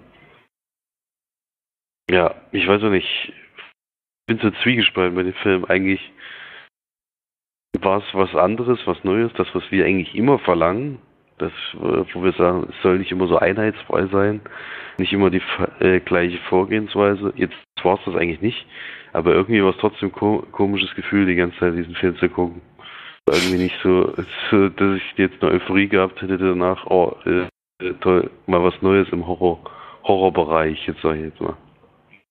ja, 2.09 2.35
ich 2.51 2.67
weiß 2.67 2.83
auch 2.83 2.89
nicht. 2.89 3.07
Ich 3.29 4.25
bin 4.27 4.39
so 4.39 4.51
zwiegespalten 4.63 5.15
bei 5.15 5.23
dem 5.23 5.33
Film. 5.35 5.65
Eigentlich 5.65 6.01
war 7.79 7.99
es 7.99 8.13
was 8.13 8.33
anderes, 8.35 8.79
was 8.85 9.03
Neues, 9.03 9.31
das, 9.33 9.47
was 9.53 9.69
wir 9.71 9.85
eigentlich 9.85 10.15
immer 10.15 10.39
verlangen. 10.39 10.99
Das, 11.37 11.51
äh, 11.75 12.03
wo 12.13 12.23
wir 12.23 12.33
sagen, 12.33 12.67
es 12.69 12.81
soll 12.81 12.97
nicht 12.97 13.11
immer 13.11 13.27
so 13.27 13.37
einheitsfrei 13.37 14.07
sein, 14.07 14.41
nicht 14.97 15.13
immer 15.13 15.29
die 15.29 15.41
äh, 15.79 15.99
gleiche 15.99 16.39
Vorgehensweise. 16.49 17.31
Jetzt 17.35 17.55
war 17.83 17.99
es 17.99 18.05
das 18.05 18.15
eigentlich 18.15 18.41
nicht, 18.41 18.65
aber 19.13 19.33
irgendwie 19.33 19.63
war 19.63 19.69
es 19.69 19.77
trotzdem 19.77 20.11
ko 20.11 20.43
komisches 20.51 20.93
Gefühl, 20.95 21.27
die 21.27 21.35
ganze 21.35 21.59
Zeit 21.59 21.75
diesen 21.75 21.95
Film 21.95 22.17
zu 22.17 22.27
gucken. 22.29 22.61
Irgendwie 23.29 23.63
nicht 23.63 23.75
so, 23.83 24.13
so, 24.49 24.69
dass 24.69 24.97
ich 24.97 25.17
jetzt 25.17 25.43
eine 25.43 25.51
Euphorie 25.51 25.87
gehabt 25.87 26.21
hätte 26.21 26.37
danach, 26.37 26.85
oh, 26.87 27.15
äh, 27.25 27.93
toll, 28.01 28.31
mal 28.47 28.63
was 28.63 28.81
Neues 28.81 29.09
im 29.11 29.27
Horror, 29.27 29.59
Horrorbereich, 30.03 30.87
jetzt 30.87 31.01
sag 31.01 31.15
ich 31.17 31.23
jetzt 31.23 31.41
mal. 31.41 31.55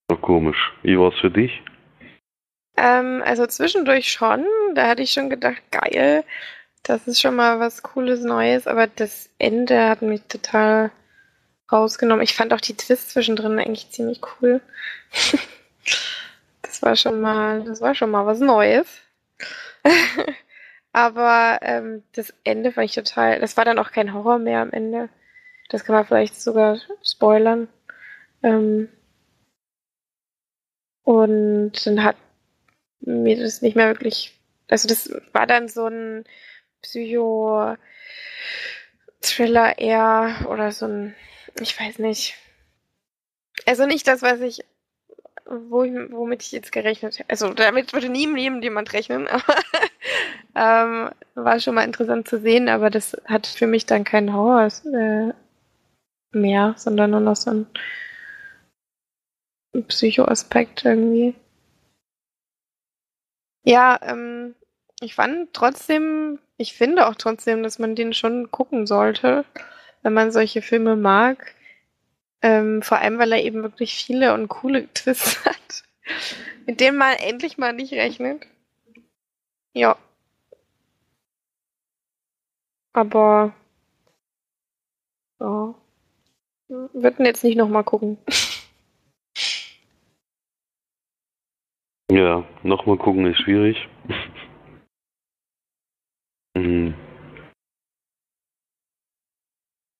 War 0.09 0.17
komisch. 0.17 0.73
Wie 0.83 0.97
war 0.97 1.13
es 1.13 1.19
für 1.19 1.29
dich? 1.29 1.61
Ähm, 2.77 3.21
also 3.25 3.45
zwischendurch 3.45 4.11
schon, 4.11 4.45
da 4.75 4.87
hatte 4.87 5.03
ich 5.03 5.11
schon 5.11 5.29
gedacht, 5.29 5.61
geil, 5.71 6.23
das 6.87 7.07
ist 7.07 7.21
schon 7.21 7.35
mal 7.35 7.59
was 7.59 7.83
Cooles 7.83 8.21
Neues, 8.21 8.65
aber 8.65 8.87
das 8.87 9.29
Ende 9.39 9.89
hat 9.89 10.01
mich 10.01 10.21
total 10.23 10.91
rausgenommen. 11.71 12.23
Ich 12.23 12.35
fand 12.35 12.53
auch 12.53 12.61
die 12.61 12.77
Twist 12.77 13.11
zwischendrin 13.11 13.59
eigentlich 13.59 13.89
ziemlich 13.89 14.21
cool. 14.41 14.61
das 16.61 16.81
war 16.81 16.95
schon 16.95 17.19
mal, 17.19 17.63
das 17.63 17.81
war 17.81 17.93
schon 17.93 18.09
mal 18.09 18.25
was 18.25 18.39
Neues. 18.39 18.87
aber 20.93 21.59
ähm, 21.61 22.03
das 22.13 22.33
Ende 22.43 22.71
fand 22.71 22.85
ich 22.85 22.95
total, 22.95 23.39
das 23.39 23.57
war 23.57 23.65
dann 23.65 23.79
auch 23.79 23.91
kein 23.91 24.13
Horror 24.13 24.39
mehr 24.39 24.61
am 24.61 24.71
Ende. 24.71 25.09
Das 25.69 25.83
kann 25.83 25.95
man 25.95 26.05
vielleicht 26.05 26.41
sogar 26.41 26.79
spoilern. 27.03 27.67
Ähm, 28.43 28.87
und 31.03 31.85
dann 31.85 32.03
hat 32.03 32.15
mir 33.01 33.37
das 33.37 33.61
nicht 33.61 33.75
mehr 33.75 33.87
wirklich. 33.87 34.33
Also 34.69 34.87
das 34.87 35.09
war 35.33 35.47
dann 35.47 35.67
so 35.69 35.87
ein 35.87 36.25
Psycho-Thriller 36.81 37.77
eher 39.77 40.47
oder 40.49 40.71
so 40.71 40.85
ein, 40.87 41.15
ich 41.59 41.79
weiß 41.79 41.99
nicht. 41.99 42.35
Also 43.65 43.85
nicht 43.85 44.07
das, 44.07 44.21
was 44.21 44.39
ich, 44.41 44.63
wo 45.45 45.83
ich 45.83 45.93
womit 46.11 46.43
ich 46.43 46.51
jetzt 46.51 46.71
gerechnet 46.71 47.19
hätte. 47.19 47.29
Also 47.29 47.53
damit 47.53 47.93
würde 47.93 48.09
nie 48.09 48.25
im 48.25 48.35
Leben 48.35 48.61
jemand 48.61 48.93
rechnen, 48.93 49.27
aber 49.29 49.55
ähm, 50.55 51.09
war 51.35 51.59
schon 51.59 51.75
mal 51.75 51.83
interessant 51.83 52.27
zu 52.27 52.39
sehen, 52.39 52.69
aber 52.69 52.89
das 52.89 53.15
hat 53.25 53.47
für 53.47 53.67
mich 53.67 53.85
dann 53.85 54.03
keinen 54.03 54.33
Horror 54.33 54.67
äh, 54.93 55.33
mehr, 56.31 56.75
sondern 56.77 57.11
nur 57.11 57.19
noch 57.19 57.35
so 57.35 57.51
ein 57.51 57.67
Psycho-Aspekt 59.87 60.85
irgendwie. 60.85 61.35
Ja, 63.63 63.99
ähm, 64.01 64.55
ich 65.01 65.15
fand 65.15 65.53
trotzdem, 65.53 66.39
ich 66.57 66.73
finde 66.73 67.07
auch 67.07 67.15
trotzdem, 67.15 67.63
dass 67.63 67.79
man 67.79 67.95
den 67.95 68.13
schon 68.13 68.51
gucken 68.51 68.87
sollte, 68.87 69.45
wenn 70.01 70.13
man 70.13 70.31
solche 70.31 70.61
Filme 70.61 70.95
mag. 70.95 71.55
Ähm, 72.41 72.81
vor 72.81 72.97
allem, 72.99 73.19
weil 73.19 73.31
er 73.31 73.43
eben 73.43 73.63
wirklich 73.63 73.95
viele 73.95 74.33
und 74.33 74.47
coole 74.47 74.87
Twists 74.93 75.45
hat, 75.45 75.83
mit 76.65 76.79
denen 76.79 76.97
man 76.97 77.15
endlich 77.17 77.57
mal 77.57 77.73
nicht 77.73 77.93
rechnet. 77.93 78.47
Ja. 79.73 79.97
Aber 82.93 83.53
ja. 85.39 85.75
Würden 86.69 87.25
jetzt 87.25 87.43
nicht 87.43 87.55
nochmal 87.55 87.83
gucken. 87.83 88.17
Ja, 92.11 92.43
nochmal 92.63 92.97
gucken 92.97 93.25
ist 93.27 93.41
schwierig. 93.41 93.77
Hm. 96.63 96.93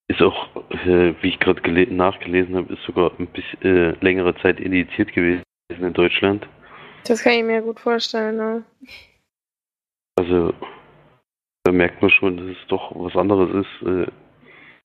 Ist 0.10 0.22
auch, 0.22 0.56
äh, 0.72 1.14
wie 1.22 1.30
ich 1.30 1.40
gerade 1.40 1.94
nachgelesen 1.94 2.56
habe, 2.56 2.74
ist 2.74 2.84
sogar 2.84 3.12
ein 3.20 3.28
bisschen 3.28 3.62
äh, 3.62 3.92
längere 4.00 4.36
Zeit 4.38 4.60
indiziert 4.60 5.14
gewesen 5.14 5.44
in 5.70 5.94
Deutschland. 5.94 6.48
Das 7.06 7.24
kann 7.24 7.34
ich 7.34 7.44
mir 7.44 7.62
gut 7.62 7.80
vorstellen, 7.80 8.38
ne? 8.38 8.64
Also, 10.18 10.54
da 11.64 11.72
merkt 11.72 12.02
man 12.02 12.10
schon, 12.10 12.38
dass 12.38 12.58
es 12.58 12.68
doch 12.70 12.92
was 12.96 13.16
anderes 13.16 13.66
ist. 13.66 13.88
Äh, 13.88 14.08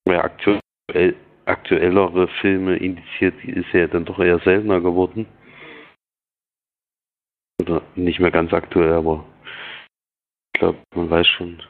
weil 0.04 0.18
aktuell, 0.18 1.14
aktuellere 1.46 2.28
Filme 2.40 2.76
indiziert 2.76 3.34
ist 3.44 3.72
ja 3.72 3.86
dann 3.86 4.04
doch 4.04 4.18
eher 4.18 4.40
seltener 4.40 4.80
geworden. 4.80 5.26
Oder 7.62 7.82
nicht 7.94 8.18
mehr 8.18 8.32
ganz 8.32 8.52
aktuell, 8.52 8.92
aber 8.92 9.24
glaube, 10.62 10.78
man 10.94 11.10
weiß 11.10 11.26
schon, 11.26 11.60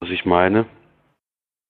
was 0.00 0.08
ich 0.08 0.24
meine. 0.24 0.64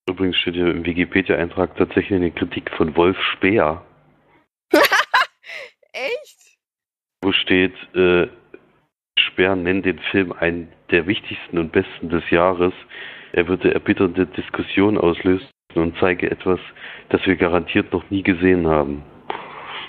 Übrigens 0.08 0.36
steht 0.36 0.54
hier 0.54 0.70
im 0.70 0.84
Wikipedia-Eintrag 0.84 1.76
tatsächlich 1.76 2.14
eine 2.14 2.30
Kritik 2.30 2.70
von 2.76 2.94
Wolf 2.94 3.18
Speer. 3.32 3.84
Echt? 5.92 6.56
Wo 7.20 7.32
steht, 7.32 7.74
äh, 7.96 8.28
Speer 9.18 9.56
nennt 9.56 9.86
den 9.86 9.98
Film 9.98 10.30
einen 10.30 10.72
der 10.92 11.08
wichtigsten 11.08 11.58
und 11.58 11.72
besten 11.72 12.10
des 12.10 12.30
Jahres. 12.30 12.74
Er 13.32 13.48
würde 13.48 13.74
erbitternde 13.74 14.26
Diskussionen 14.26 14.98
auslösen 14.98 15.48
und 15.74 15.96
zeige 15.98 16.30
etwas, 16.30 16.60
das 17.08 17.26
wir 17.26 17.34
garantiert 17.34 17.92
noch 17.92 18.08
nie 18.08 18.22
gesehen 18.22 18.68
haben. 18.68 19.02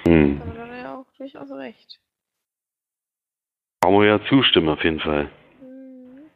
Hm. 0.07 0.39
Da 0.39 0.61
hat 0.61 0.69
er 0.69 0.81
ja 0.81 0.95
auch 0.95 1.11
durchaus 1.19 1.51
recht. 1.51 1.99
Kann 3.85 3.93
man 3.93 4.07
ja 4.07 4.19
zustimmen, 4.25 4.69
auf 4.69 4.83
jeden 4.83 4.99
Fall. 4.99 5.29
Mhm. 5.61 6.31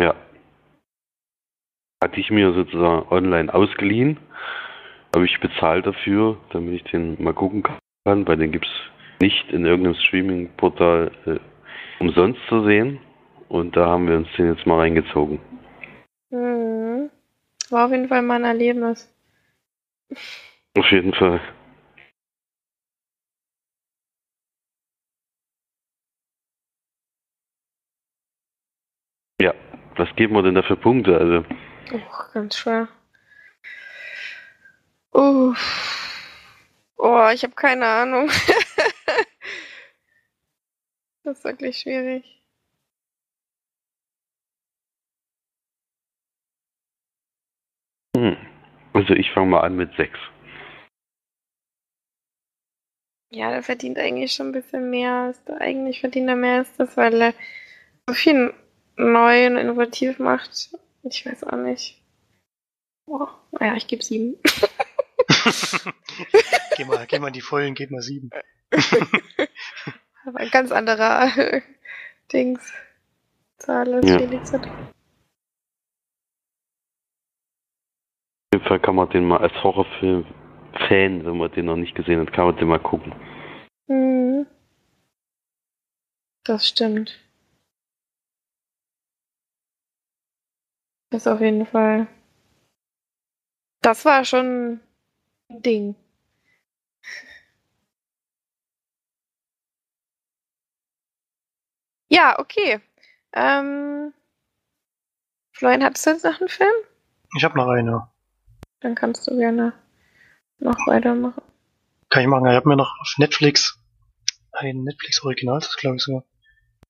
Ja. 0.00 0.14
Hatte 2.02 2.18
ich 2.18 2.30
mir 2.30 2.54
sozusagen 2.54 3.06
online 3.10 3.52
ausgeliehen. 3.52 4.16
Habe 5.14 5.26
ich 5.26 5.38
bezahlt 5.38 5.84
dafür, 5.84 6.38
damit 6.48 6.76
ich 6.76 6.84
den 6.84 7.22
mal 7.22 7.34
gucken 7.34 7.62
kann, 7.62 8.26
weil 8.26 8.38
den 8.38 8.52
gibt 8.52 8.64
es 8.64 8.72
nicht 9.20 9.50
in 9.50 9.66
irgendeinem 9.66 9.96
Streaming-Portal 9.96 11.10
äh, 11.26 11.40
umsonst 12.00 12.40
zu 12.48 12.64
sehen. 12.64 13.00
Und 13.50 13.76
da 13.76 13.88
haben 13.88 14.08
wir 14.08 14.16
uns 14.16 14.28
den 14.38 14.54
jetzt 14.54 14.66
mal 14.66 14.78
reingezogen. 14.78 15.38
Mhm. 16.30 17.10
War 17.68 17.84
auf 17.84 17.92
jeden 17.92 18.08
Fall 18.08 18.22
mal 18.22 18.36
ein 18.36 18.44
Erlebnis. 18.44 19.14
Auf 20.74 20.90
jeden 20.90 21.12
Fall. 21.12 21.38
Ja, 29.40 29.54
was 29.98 30.14
geben 30.16 30.34
wir 30.34 30.42
denn 30.42 30.54
da 30.54 30.62
für 30.62 30.76
Punkte? 30.76 31.18
Also. 31.18 31.44
Oh, 31.92 32.00
ganz 32.32 32.56
schwer. 32.56 32.88
Oh, 35.12 35.52
oh 36.96 37.28
ich 37.32 37.42
habe 37.42 37.54
keine 37.54 37.86
Ahnung. 37.86 38.28
das 41.24 41.38
ist 41.38 41.44
wirklich 41.44 41.78
schwierig. 41.78 42.42
Hm. 48.16 48.36
Also 48.92 49.14
ich 49.14 49.30
fange 49.32 49.50
mal 49.50 49.60
an 49.60 49.76
mit 49.76 49.94
6. 49.96 50.18
Ja, 53.30 53.50
der 53.50 53.62
verdient 53.62 53.98
eigentlich 53.98 54.32
schon 54.32 54.48
ein 54.48 54.52
bisschen 54.52 54.90
mehr. 54.90 55.12
Als 55.12 55.44
der 55.44 55.60
eigentlich 55.60 56.00
verdient 56.00 56.28
er 56.28 56.36
mehr 56.36 56.58
als 56.58 56.76
das, 56.76 56.96
weil 56.96 57.20
er 57.20 57.34
so 58.06 58.14
viel 58.14 58.54
neu 58.98 59.46
und 59.46 59.56
innovativ 59.56 60.18
macht. 60.18 60.70
Ich 61.04 61.24
weiß 61.24 61.44
auch 61.44 61.56
nicht. 61.56 62.02
Oh, 63.06 63.28
naja, 63.52 63.76
ich 63.76 63.86
gebe 63.86 64.02
sieben. 64.02 64.36
geh, 66.76 66.84
mal, 66.84 67.06
geh 67.06 67.18
mal 67.18 67.28
in 67.28 67.32
die 67.32 67.40
Vollen, 67.40 67.74
gib 67.74 67.90
mal 67.90 68.02
sieben. 68.02 68.30
Aber 70.26 70.38
ein 70.40 70.50
ganz 70.50 70.72
anderer 70.72 71.30
Dings. 72.32 72.72
Zahl 73.58 73.94
als 73.94 74.08
ja. 74.08 74.18
Felix 74.18 74.52
hat. 74.52 74.66
Auf 74.66 74.72
jeden 78.54 78.64
Fall 78.66 78.80
kann 78.80 78.94
man 78.94 79.10
den 79.10 79.26
mal 79.26 79.38
als 79.38 79.54
Horrorfilm-Fan, 79.62 81.24
wenn 81.24 81.36
man 81.38 81.50
den 81.52 81.66
noch 81.66 81.76
nicht 81.76 81.94
gesehen 81.94 82.20
hat, 82.20 82.32
kann 82.32 82.46
man 82.46 82.56
den 82.56 82.68
mal 82.68 82.78
gucken. 82.78 83.14
Mhm. 83.86 84.46
Das 86.44 86.68
stimmt. 86.68 87.18
Das 91.10 91.26
auf 91.26 91.40
jeden 91.40 91.66
Fall. 91.66 92.06
Das 93.80 94.04
war 94.04 94.24
schon 94.24 94.80
ein 95.48 95.62
Ding. 95.62 95.94
Ja, 102.08 102.38
okay. 102.38 102.80
Ähm, 103.32 104.12
Florian, 105.52 105.84
hattest 105.84 106.06
du 106.06 106.10
jetzt 106.10 106.24
noch 106.24 106.40
einen 106.40 106.48
Film? 106.48 106.72
Ich 107.36 107.44
habe 107.44 107.56
noch 107.56 107.68
eine. 107.68 108.08
Dann 108.80 108.94
kannst 108.94 109.26
du 109.26 109.36
gerne 109.36 109.72
noch 110.58 110.86
weitermachen. 110.86 111.42
Kann 112.10 112.22
ich 112.22 112.28
machen. 112.28 112.46
Ich 112.46 112.54
habe 112.54 112.68
mir 112.68 112.76
noch 112.76 112.98
auf 113.00 113.14
Netflix 113.18 113.78
ein 114.58 114.84
Netflix-Original, 114.84 115.60
das 115.60 115.76
glaube 115.76 115.96
ich 115.96 116.02
so, 116.02 116.24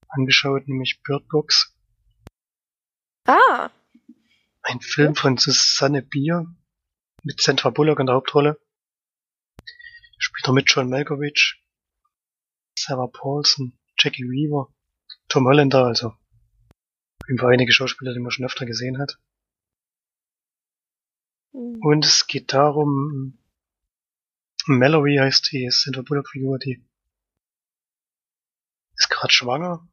angeschaut, 0.09 0.69
nämlich 0.69 1.01
Bird 1.03 1.29
Box. 1.29 1.75
Ah, 3.27 3.71
ein 4.69 4.81
Film 4.83 5.15
von 5.15 5.39
Susanne 5.39 6.03
Bier 6.03 6.47
mit 7.23 7.41
Sandra 7.41 7.71
Bullock 7.71 8.01
in 8.01 8.07
der 8.07 8.17
Hauptrolle. 8.17 8.61
Spielt 10.19 10.47
er 10.47 10.53
mit 10.53 10.71
John 10.71 10.91
Malkovich, 10.91 11.65
Sarah 12.79 13.07
Paulson, 13.07 13.79
Jackie 13.99 14.25
Weaver, 14.25 14.71
Tom 15.29 15.47
Hollander, 15.47 15.87
also 15.87 16.15
über 17.29 17.49
einige 17.49 17.73
Schauspieler, 17.73 18.13
die 18.13 18.21
man 18.21 18.31
schon 18.31 18.45
öfter 18.45 18.67
gesehen 18.67 18.99
hat. 18.99 19.19
Mhm. 21.53 21.81
Und 21.81 22.05
es 22.05 22.27
geht 22.27 22.53
darum, 22.53 23.39
Mallory 24.67 25.17
heißt 25.17 25.51
die 25.51 25.71
Sandra 25.71 26.03
Bullock-Figur, 26.03 26.59
die 26.59 26.87
ist 28.97 29.09
gerade 29.09 29.33
schwanger 29.33 29.89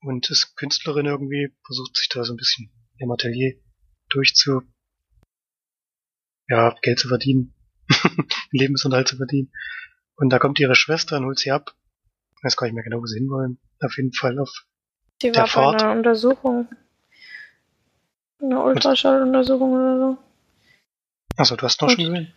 und 0.00 0.30
ist 0.30 0.56
Künstlerin 0.56 1.04
irgendwie, 1.04 1.54
versucht 1.66 1.96
sich 1.96 2.08
da 2.08 2.24
so 2.24 2.32
ein 2.32 2.36
bisschen 2.36 2.70
im 2.98 3.10
Atelier 3.10 3.60
durchzu, 4.16 4.62
ja, 6.48 6.74
Geld 6.82 6.98
zu 6.98 7.08
verdienen, 7.08 7.54
Lebensunterhalt 8.50 9.08
zu 9.08 9.16
verdienen. 9.16 9.52
Und 10.16 10.30
da 10.30 10.38
kommt 10.38 10.58
ihre 10.58 10.74
Schwester 10.74 11.18
und 11.18 11.26
holt 11.26 11.38
sie 11.38 11.50
ab. 11.50 11.74
Ich 12.38 12.44
weiß 12.44 12.56
gar 12.56 12.66
nicht 12.66 12.74
mehr 12.74 12.84
genau, 12.84 13.00
wo 13.00 13.06
sie 13.06 13.18
hinwollen. 13.18 13.58
Auf 13.80 13.96
jeden 13.96 14.12
Fall 14.12 14.38
auf 14.38 14.66
die 15.22 15.32
der 15.32 15.42
war 15.42 15.48
Fahrt. 15.48 15.78
bei 15.78 15.84
einer 15.84 15.96
Untersuchung. 15.96 16.68
Eine 18.40 18.62
Ultraschalluntersuchung 18.62 19.72
oder 19.72 19.98
so. 19.98 20.18
Achso, 21.36 21.56
du 21.56 21.64
hast 21.64 21.80
noch 21.80 21.88
und, 21.88 21.96
schon 21.96 22.12
gesehen? 22.12 22.34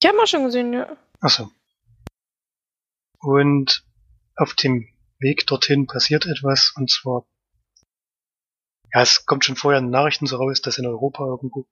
Ich 0.00 0.08
habe 0.08 0.16
mal 0.16 0.26
schon 0.26 0.44
gesehen, 0.44 0.72
ja. 0.72 0.96
Achso. 1.20 1.50
Und 3.18 3.84
auf 4.36 4.54
dem 4.54 4.88
Weg 5.18 5.46
dorthin 5.46 5.86
passiert 5.86 6.26
etwas, 6.26 6.72
und 6.76 6.90
zwar 6.90 7.26
ja, 8.92 9.02
es 9.02 9.24
kommt 9.26 9.44
schon 9.44 9.56
vorher 9.56 9.80
in 9.80 9.90
Nachrichten 9.90 10.26
so 10.26 10.36
raus, 10.36 10.60
dass 10.60 10.78
in 10.78 10.86
Europa 10.86 11.24
irgendwo 11.24 11.66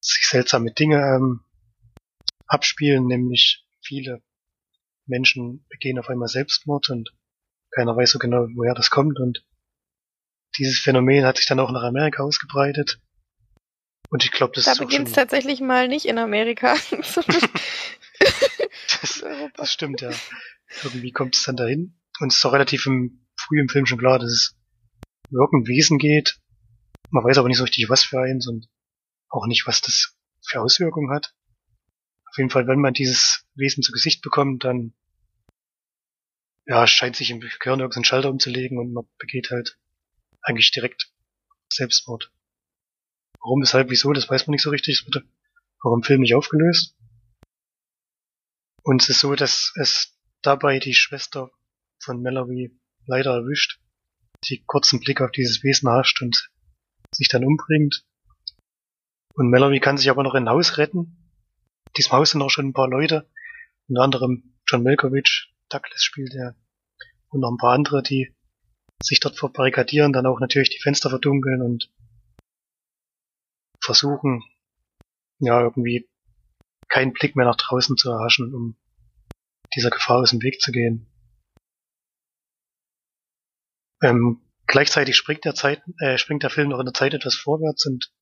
sich 0.00 0.26
seltsame 0.28 0.72
Dinge 0.72 0.96
ähm, 0.96 1.40
abspielen, 2.46 3.06
nämlich 3.06 3.64
viele 3.82 4.22
Menschen 5.06 5.66
begehen 5.68 5.98
auf 5.98 6.08
einmal 6.08 6.28
Selbstmord 6.28 6.90
und 6.90 7.10
keiner 7.70 7.96
weiß 7.96 8.10
so 8.10 8.18
genau, 8.18 8.46
woher 8.54 8.74
das 8.74 8.90
kommt 8.90 9.18
und 9.18 9.44
dieses 10.58 10.78
Phänomen 10.78 11.24
hat 11.24 11.38
sich 11.38 11.46
dann 11.46 11.60
auch 11.60 11.72
nach 11.72 11.82
Amerika 11.82 12.22
ausgebreitet. 12.22 13.00
Und 14.10 14.24
ich 14.24 14.30
glaube, 14.30 14.52
das 14.54 14.64
da 14.64 14.72
ist. 14.72 14.78
Da 14.78 14.84
beginnt 14.84 15.08
es 15.08 15.14
tatsächlich 15.14 15.60
mal 15.60 15.88
nicht 15.88 16.06
in 16.06 16.18
Amerika. 16.18 16.76
das, 19.00 19.24
das, 19.56 19.72
stimmt, 19.72 20.00
ja. 20.00 20.12
Irgendwie 20.84 21.10
kommt 21.10 21.34
es 21.34 21.42
dann 21.42 21.56
dahin. 21.56 21.98
Und 22.20 22.30
es 22.30 22.38
ist 22.38 22.44
auch 22.44 22.52
relativ 22.52 22.86
im, 22.86 23.26
früh 23.36 23.60
im 23.60 23.68
Film 23.68 23.86
schon 23.86 23.98
klar, 23.98 24.20
dass 24.20 24.30
es 24.30 24.56
irgendein 25.30 25.68
Wesen 25.68 25.98
geht. 25.98 26.40
Man 27.10 27.24
weiß 27.24 27.38
aber 27.38 27.48
nicht 27.48 27.58
so 27.58 27.64
richtig, 27.64 27.88
was 27.88 28.04
für 28.04 28.20
eins 28.20 28.46
und 28.48 28.68
auch 29.28 29.46
nicht, 29.46 29.66
was 29.66 29.80
das 29.80 30.16
für 30.42 30.60
Auswirkungen 30.60 31.10
hat. 31.10 31.34
Auf 32.28 32.38
jeden 32.38 32.50
Fall, 32.50 32.66
wenn 32.66 32.80
man 32.80 32.94
dieses 32.94 33.46
Wesen 33.54 33.82
zu 33.82 33.92
Gesicht 33.92 34.22
bekommt, 34.22 34.64
dann 34.64 34.94
ja, 36.66 36.86
scheint 36.86 37.16
sich 37.16 37.30
im 37.30 37.40
Gehirn 37.40 37.80
irgendeinen 37.80 38.04
Schalter 38.04 38.30
umzulegen 38.30 38.78
und 38.78 38.92
man 38.92 39.06
begeht 39.18 39.50
halt 39.50 39.78
eigentlich 40.40 40.70
direkt 40.70 41.12
Selbstmord. 41.70 42.32
Warum, 43.40 43.60
weshalb, 43.60 43.90
wieso, 43.90 44.12
das 44.12 44.28
weiß 44.28 44.46
man 44.46 44.52
nicht 44.52 44.62
so 44.62 44.70
richtig. 44.70 45.00
Es 45.00 45.06
wird 45.06 45.24
auch 45.80 45.94
im 45.94 46.02
Film 46.02 46.22
nicht 46.22 46.34
aufgelöst. 46.34 46.96
Und 48.82 49.02
es 49.02 49.08
ist 49.08 49.20
so, 49.20 49.34
dass 49.34 49.72
es 49.76 50.18
dabei 50.42 50.78
die 50.78 50.94
Schwester 50.94 51.50
von 51.98 52.22
Mallory 52.22 52.78
leider 53.06 53.34
erwischt, 53.34 53.80
die 54.48 54.62
kurzen 54.66 55.00
Blick 55.00 55.20
auf 55.20 55.30
dieses 55.30 55.62
Wesen 55.62 55.88
hascht 55.88 56.22
und 56.22 56.50
sich 57.14 57.28
dann 57.28 57.44
umbringt. 57.44 58.04
Und 59.34 59.50
Mallory 59.50 59.80
kann 59.80 59.98
sich 59.98 60.10
aber 60.10 60.22
noch 60.22 60.34
in 60.34 60.48
Haus 60.48 60.78
retten. 60.78 61.30
In 61.88 61.92
diesem 61.96 62.12
Haus 62.12 62.30
sind 62.30 62.42
auch 62.42 62.50
schon 62.50 62.68
ein 62.68 62.72
paar 62.72 62.88
Leute, 62.88 63.28
unter 63.88 64.02
anderem 64.02 64.54
John 64.66 64.82
Malkovich, 64.82 65.52
Douglas 65.68 66.02
spielt 66.02 66.34
er, 66.34 66.56
und 67.28 67.40
noch 67.40 67.50
ein 67.50 67.58
paar 67.58 67.74
andere, 67.74 68.02
die 68.02 68.34
sich 69.02 69.20
dort 69.20 69.38
verbarrikadieren, 69.38 70.12
dann 70.12 70.26
auch 70.26 70.40
natürlich 70.40 70.70
die 70.70 70.80
Fenster 70.80 71.10
verdunkeln 71.10 71.62
und 71.62 71.90
versuchen, 73.82 74.42
ja, 75.40 75.60
irgendwie 75.60 76.08
keinen 76.88 77.12
Blick 77.12 77.36
mehr 77.36 77.44
nach 77.44 77.56
draußen 77.56 77.96
zu 77.96 78.10
erhaschen, 78.10 78.54
um 78.54 78.76
dieser 79.74 79.90
Gefahr 79.90 80.18
aus 80.18 80.30
dem 80.30 80.42
Weg 80.42 80.60
zu 80.60 80.72
gehen. 80.72 81.06
Ähm, 84.04 84.42
gleichzeitig 84.66 85.16
springt 85.16 85.46
der, 85.46 85.54
Zeit, 85.54 85.82
äh, 85.98 86.18
springt 86.18 86.42
der 86.42 86.50
Film 86.50 86.68
noch 86.68 86.78
in 86.78 86.84
der 86.84 86.92
Zeit 86.92 87.14
etwas 87.14 87.36
vorwärts 87.36 87.86
und 87.86 88.12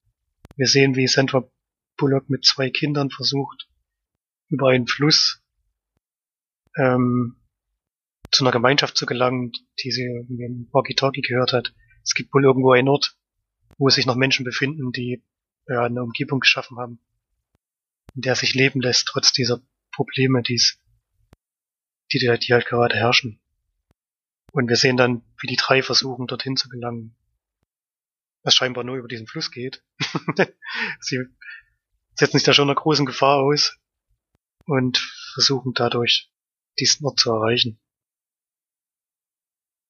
wir 0.54 0.68
sehen, 0.68 0.94
wie 0.94 1.08
Sandra 1.08 1.50
Bullock 1.96 2.30
mit 2.30 2.44
zwei 2.44 2.70
Kindern 2.70 3.10
versucht, 3.10 3.68
über 4.48 4.68
einen 4.68 4.86
Fluss 4.86 5.42
ähm, 6.76 7.36
zu 8.30 8.44
einer 8.44 8.52
Gemeinschaft 8.52 8.96
zu 8.96 9.06
gelangen, 9.06 9.50
die 9.82 9.90
sie 9.90 10.04
im 10.04 10.68
Walkie-Talkie 10.70 11.22
gehört 11.22 11.52
hat. 11.52 11.74
Es 12.04 12.14
gibt 12.14 12.32
wohl 12.32 12.44
irgendwo 12.44 12.70
einen 12.70 12.88
Ort, 12.88 13.16
wo 13.76 13.88
sich 13.88 14.06
noch 14.06 14.14
Menschen 14.14 14.44
befinden, 14.44 14.92
die 14.92 15.24
ja, 15.66 15.82
eine 15.82 16.04
Umgebung 16.04 16.38
geschaffen 16.38 16.78
haben, 16.78 17.00
in 18.14 18.22
der 18.22 18.36
sich 18.36 18.54
leben 18.54 18.80
lässt, 18.80 19.08
trotz 19.08 19.32
dieser 19.32 19.60
Probleme, 19.90 20.42
die's, 20.42 20.78
die, 22.12 22.18
die 22.20 22.52
halt 22.52 22.66
gerade 22.66 22.94
herrschen. 22.94 23.40
Und 24.52 24.68
wir 24.68 24.76
sehen 24.76 24.96
dann, 24.96 25.22
wie 25.42 25.48
die 25.48 25.56
drei 25.56 25.82
versuchen, 25.82 26.26
dorthin 26.26 26.56
zu 26.56 26.68
gelangen. 26.68 27.16
Was 28.42 28.54
scheinbar 28.54 28.84
nur 28.84 28.96
über 28.96 29.08
diesen 29.08 29.26
Fluss 29.26 29.50
geht. 29.50 29.84
Sie 31.00 31.18
setzen 32.14 32.38
sich 32.38 32.44
da 32.44 32.54
schon 32.54 32.68
einer 32.68 32.80
großen 32.80 33.06
Gefahr 33.06 33.38
aus 33.38 33.76
und 34.66 34.98
versuchen 35.34 35.72
dadurch 35.74 36.30
diesen 36.78 37.04
Ort 37.04 37.18
zu 37.18 37.30
erreichen. 37.30 37.80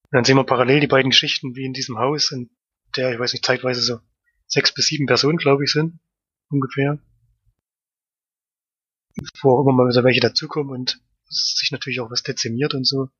Und 0.05 0.17
dann 0.17 0.25
sehen 0.25 0.37
wir 0.37 0.45
parallel 0.45 0.81
die 0.81 0.87
beiden 0.87 1.11
Geschichten 1.11 1.55
wie 1.55 1.65
in 1.65 1.73
diesem 1.73 1.99
Haus, 1.99 2.33
in 2.33 2.51
der, 2.97 3.13
ich 3.13 3.19
weiß 3.19 3.33
nicht, 3.33 3.45
zeitweise 3.45 3.81
so 3.81 4.01
sechs 4.47 4.73
bis 4.73 4.87
sieben 4.87 5.07
Personen, 5.07 5.39
glaube 5.39 5.65
ich, 5.65 5.73
sind. 5.73 5.99
Ungefähr. 6.51 6.99
Wo 9.43 9.57
auch 9.57 9.63
immer 9.63 9.73
mal 9.73 9.93
so 9.93 10.05
welche 10.05 10.21
dazukommen 10.21 10.73
und 10.73 11.01
sich 11.29 11.71
natürlich 11.71 12.01
auch 12.01 12.11
was 12.11 12.23
dezimiert 12.23 12.75
und 12.75 12.85
so. 12.85 13.11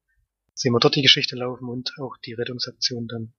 Sehen 0.55 0.73
wir 0.73 0.81
dort 0.81 0.97
die 0.97 1.03
Geschichte 1.03 1.37
laufen 1.37 1.69
und 1.69 1.93
auch 1.99 2.17
die 2.19 2.35
Rettungsaktion 2.35 3.09
dann. 3.09 3.35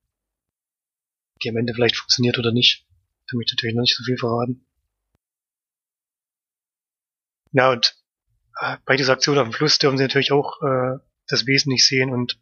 Die 1.42 1.50
am 1.50 1.56
Ende 1.56 1.74
vielleicht 1.74 1.96
funktioniert 1.96 2.38
oder 2.38 2.52
nicht. 2.52 2.86
Da 3.26 3.36
möchte 3.36 3.52
ich 3.52 3.56
natürlich 3.56 3.76
noch 3.76 3.82
nicht 3.82 3.96
so 3.96 4.04
viel 4.04 4.18
verraten. 4.18 4.66
Ja, 7.52 7.70
und 7.70 7.96
äh, 8.60 8.78
bei 8.84 8.96
dieser 8.96 9.12
Aktion 9.12 9.38
auf 9.38 9.48
dem 9.48 9.52
Fluss 9.52 9.78
dürfen 9.78 9.96
sie 9.96 10.04
natürlich 10.04 10.32
auch 10.32 10.60
äh, 10.62 10.98
das 11.28 11.46
Wesen 11.46 11.70
nicht 11.70 11.86
sehen 11.86 12.12
und 12.12 12.40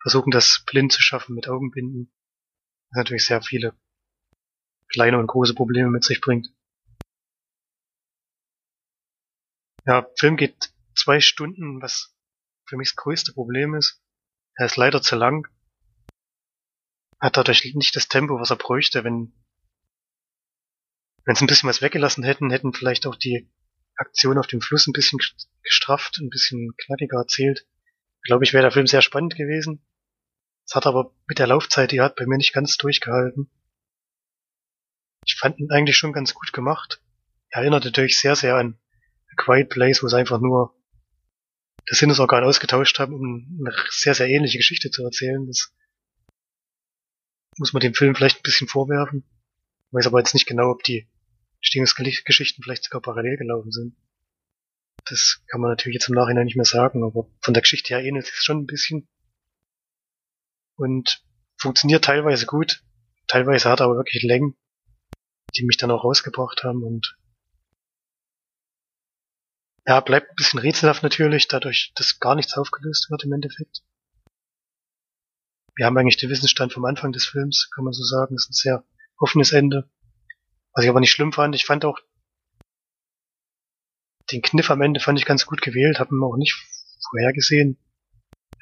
versuchen 0.00 0.30
das 0.30 0.64
blind 0.66 0.92
zu 0.92 1.00
schaffen 1.00 1.34
mit 1.34 1.48
Augenbinden. 1.48 2.12
Was 2.90 2.98
natürlich 2.98 3.24
sehr 3.26 3.42
viele 3.42 3.74
kleine 4.88 5.18
und 5.18 5.26
große 5.26 5.54
Probleme 5.54 5.90
mit 5.90 6.04
sich 6.04 6.20
bringt. 6.20 6.48
Ja, 9.86 10.06
Film 10.16 10.36
geht 10.36 10.72
zwei 10.94 11.20
Stunden, 11.20 11.80
was 11.80 12.14
für 12.72 12.78
mich 12.78 12.88
das 12.88 12.96
größte 12.96 13.34
Problem 13.34 13.74
ist. 13.74 14.00
Er 14.54 14.64
ist 14.64 14.76
leider 14.76 15.02
zu 15.02 15.14
lang. 15.14 15.46
Hat 17.20 17.36
dadurch 17.36 17.74
nicht 17.74 17.94
das 17.94 18.08
Tempo, 18.08 18.40
was 18.40 18.48
er 18.48 18.56
bräuchte. 18.56 19.04
Wenn 19.04 19.34
wenn 21.26 21.36
sie 21.36 21.44
ein 21.44 21.48
bisschen 21.48 21.68
was 21.68 21.82
weggelassen 21.82 22.24
hätten, 22.24 22.50
hätten 22.50 22.72
vielleicht 22.72 23.06
auch 23.06 23.14
die 23.14 23.50
Aktion 23.94 24.38
auf 24.38 24.46
dem 24.46 24.62
Fluss 24.62 24.86
ein 24.86 24.94
bisschen 24.94 25.20
gestrafft, 25.62 26.18
ein 26.18 26.30
bisschen 26.30 26.74
knackiger 26.78 27.18
erzählt. 27.18 27.66
Glaube 28.22 28.44
ich, 28.44 28.54
wäre 28.54 28.62
der 28.62 28.72
Film 28.72 28.86
sehr 28.86 29.02
spannend 29.02 29.36
gewesen. 29.36 29.84
Es 30.66 30.74
hat 30.74 30.86
aber 30.86 31.14
mit 31.26 31.38
der 31.38 31.48
Laufzeit, 31.48 31.92
die 31.92 32.00
hat 32.00 32.16
bei 32.16 32.24
mir 32.24 32.38
nicht 32.38 32.54
ganz 32.54 32.78
durchgehalten. 32.78 33.50
Ich 35.26 35.36
fand 35.36 35.58
ihn 35.60 35.70
eigentlich 35.70 35.98
schon 35.98 36.14
ganz 36.14 36.32
gut 36.32 36.54
gemacht. 36.54 37.02
Er 37.50 37.60
erinnert 37.60 37.84
natürlich 37.84 38.18
sehr, 38.18 38.34
sehr 38.34 38.56
an 38.56 38.78
A 39.30 39.34
Quiet 39.36 39.68
Place, 39.68 40.02
wo 40.02 40.06
es 40.06 40.14
einfach 40.14 40.40
nur 40.40 40.74
das 41.86 41.98
Sinnesorgan 41.98 42.44
ausgetauscht 42.44 42.98
haben, 42.98 43.14
um 43.14 43.58
eine 43.60 43.74
sehr, 43.90 44.14
sehr 44.14 44.28
ähnliche 44.28 44.58
Geschichte 44.58 44.90
zu 44.90 45.04
erzählen. 45.04 45.46
Das 45.46 45.72
muss 47.58 47.72
man 47.72 47.80
dem 47.80 47.94
Film 47.94 48.14
vielleicht 48.14 48.38
ein 48.38 48.42
bisschen 48.42 48.68
vorwerfen. 48.68 49.24
Ich 49.88 49.92
weiß 49.92 50.06
aber 50.06 50.18
jetzt 50.18 50.34
nicht 50.34 50.46
genau, 50.46 50.70
ob 50.70 50.82
die 50.84 51.08
Stimmungsgeschichten 51.60 52.62
vielleicht 52.62 52.84
sogar 52.84 53.00
parallel 53.00 53.36
gelaufen 53.36 53.72
sind. 53.72 53.96
Das 55.04 55.42
kann 55.48 55.60
man 55.60 55.70
natürlich 55.70 55.94
jetzt 55.94 56.08
im 56.08 56.14
Nachhinein 56.14 56.46
nicht 56.46 56.56
mehr 56.56 56.64
sagen, 56.64 57.04
aber 57.04 57.28
von 57.40 57.54
der 57.54 57.62
Geschichte 57.62 57.94
her 57.94 58.04
ähnelt 58.04 58.26
es 58.26 58.44
schon 58.44 58.60
ein 58.60 58.66
bisschen. 58.66 59.08
Und 60.76 61.22
funktioniert 61.56 62.04
teilweise 62.04 62.46
gut, 62.46 62.82
teilweise 63.26 63.68
hat 63.68 63.80
er 63.80 63.86
aber 63.86 63.96
wirklich 63.96 64.22
Längen, 64.22 64.56
die 65.56 65.64
mich 65.64 65.76
dann 65.76 65.90
auch 65.90 66.04
rausgebracht 66.04 66.64
haben 66.64 66.82
und 66.82 67.16
ja, 69.86 70.00
bleibt 70.00 70.30
ein 70.30 70.36
bisschen 70.36 70.60
rätselhaft 70.60 71.02
natürlich, 71.02 71.48
dadurch, 71.48 71.92
dass 71.96 72.20
gar 72.20 72.34
nichts 72.34 72.56
aufgelöst 72.56 73.10
wird 73.10 73.24
im 73.24 73.32
Endeffekt. 73.32 73.82
Wir 75.74 75.86
haben 75.86 75.96
eigentlich 75.96 76.18
den 76.18 76.30
Wissensstand 76.30 76.72
vom 76.72 76.84
Anfang 76.84 77.12
des 77.12 77.26
Films, 77.26 77.70
kann 77.74 77.84
man 77.84 77.92
so 77.92 78.04
sagen. 78.04 78.36
Das 78.36 78.44
ist 78.44 78.50
ein 78.50 78.52
sehr 78.52 78.84
offenes 79.18 79.52
Ende. 79.52 79.90
Was 80.74 80.84
ich 80.84 80.90
aber 80.90 81.00
nicht 81.00 81.10
schlimm 81.10 81.32
fand, 81.32 81.54
ich 81.54 81.64
fand 81.64 81.84
auch 81.84 81.98
den 84.30 84.42
Kniff 84.42 84.70
am 84.70 84.82
Ende 84.82 85.00
fand 85.00 85.18
ich 85.18 85.26
ganz 85.26 85.46
gut 85.46 85.62
gewählt, 85.62 85.98
habe 85.98 86.14
ihn 86.14 86.22
auch 86.22 86.36
nicht 86.36 86.54
vorhergesehen, 87.10 87.78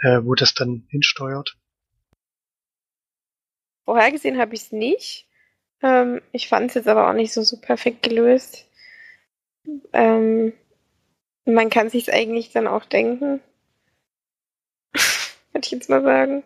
äh, 0.02 0.20
wo 0.22 0.34
das 0.34 0.54
dann 0.54 0.86
hinsteuert. 0.88 1.56
Vorhergesehen 3.84 4.38
habe 4.38 4.54
ich 4.54 4.62
es 4.62 4.72
nicht. 4.72 5.28
Ähm, 5.82 6.22
ich 6.32 6.48
fand 6.48 6.70
es 6.70 6.74
jetzt 6.74 6.88
aber 6.88 7.08
auch 7.08 7.14
nicht 7.14 7.32
so, 7.32 7.42
so 7.42 7.60
perfekt 7.60 8.02
gelöst. 8.02 8.68
Ähm, 9.92 10.52
man 11.44 11.70
kann 11.70 11.90
sich 11.90 12.12
eigentlich 12.12 12.52
dann 12.52 12.66
auch 12.66 12.84
denken. 12.84 13.40
Würde 15.52 15.64
ich 15.64 15.70
jetzt 15.70 15.88
mal 15.88 16.02
sagen. 16.02 16.42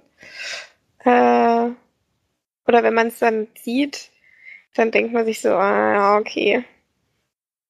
Äh, 1.05 1.75
oder 2.67 2.83
wenn 2.83 2.95
man 2.95 3.09
es 3.09 3.19
dann 3.19 3.49
sieht, 3.61 4.11
dann 4.75 4.91
denkt 4.91 5.13
man 5.13 5.25
sich 5.25 5.41
so, 5.41 5.51
ah, 5.51 6.17
okay. 6.19 6.65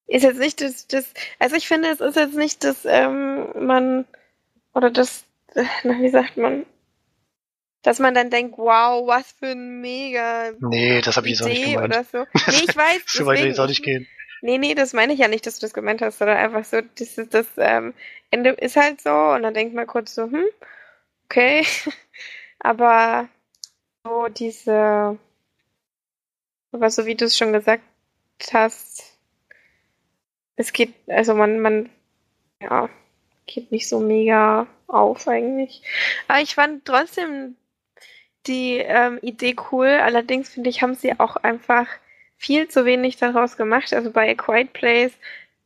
Ist 0.07 0.23
jetzt 0.23 0.39
nicht 0.39 0.61
das, 0.61 0.87
das, 0.87 1.13
also 1.39 1.55
ich 1.55 1.67
finde, 1.67 1.89
es 1.89 1.99
ist 1.99 2.15
jetzt 2.15 2.35
nicht, 2.35 2.63
dass 2.63 2.85
ähm, 2.85 3.47
man, 3.65 4.05
oder 4.73 4.91
das, 4.91 5.25
na, 5.83 5.99
wie 5.99 6.09
sagt 6.09 6.37
man, 6.37 6.65
dass 7.81 7.99
man 7.99 8.13
dann 8.13 8.29
denkt, 8.29 8.57
wow, 8.57 9.07
was 9.07 9.31
für 9.31 9.47
ein 9.51 9.81
mega 9.81 10.51
Nee, 10.59 11.01
das 11.01 11.17
habe 11.17 11.27
ich 11.27 11.33
jetzt 11.33 11.43
auch 11.43 11.47
nicht 11.47 11.65
gemeint. 11.65 11.93
oder 11.93 12.03
so. 12.03 12.25
Nee, 12.47 12.63
ich 12.67 12.75
weiß. 12.75 13.01
so 13.05 13.25
weit 13.25 13.43
will 13.43 13.51
ich 13.51 13.59
auch 13.59 13.67
nicht 13.67 13.83
gehen. 13.83 14.07
Nee, 14.41 14.57
nee, 14.57 14.75
das 14.75 14.93
meine 14.93 15.13
ich 15.13 15.19
ja 15.19 15.27
nicht, 15.27 15.45
dass 15.45 15.55
du 15.59 15.61
das 15.65 15.73
gemeint 15.73 16.01
hast, 16.01 16.19
sondern 16.19 16.37
einfach 16.37 16.63
so, 16.65 16.81
das, 16.81 17.15
das 17.29 17.47
ähm, 17.57 17.93
Ende 18.31 18.51
ist 18.51 18.75
halt 18.75 19.01
so 19.01 19.09
und 19.11 19.43
dann 19.43 19.53
denkt 19.53 19.73
man 19.75 19.87
kurz 19.87 20.15
so, 20.15 20.23
hm, 20.23 20.45
okay. 21.25 21.65
Aber 22.59 23.29
so 24.03 24.27
diese, 24.29 25.19
aber 26.71 26.89
so 26.89 27.05
wie 27.05 27.15
du 27.15 27.25
es 27.25 27.37
schon 27.37 27.53
gesagt 27.53 27.83
hast, 28.53 29.17
es 30.55 30.73
geht, 30.73 30.93
also 31.07 31.33
man, 31.35 31.59
man, 31.59 31.89
ja, 32.61 32.89
geht 33.45 33.71
nicht 33.71 33.87
so 33.89 33.99
mega 33.99 34.67
auf 34.87 35.27
eigentlich. 35.27 35.81
Aber 36.27 36.41
ich 36.41 36.55
fand 36.55 36.85
trotzdem 36.85 37.55
die 38.47 38.77
ähm, 38.77 39.19
Idee 39.21 39.55
cool. 39.71 39.87
Allerdings 39.87 40.49
finde 40.49 40.69
ich, 40.69 40.81
haben 40.81 40.95
sie 40.95 41.19
auch 41.19 41.37
einfach 41.37 41.87
viel 42.37 42.67
zu 42.67 42.85
wenig 42.85 43.17
daraus 43.17 43.57
gemacht. 43.57 43.93
Also 43.93 44.11
bei 44.11 44.31
A 44.31 44.35
Quiet 44.35 44.73
Place, 44.73 45.13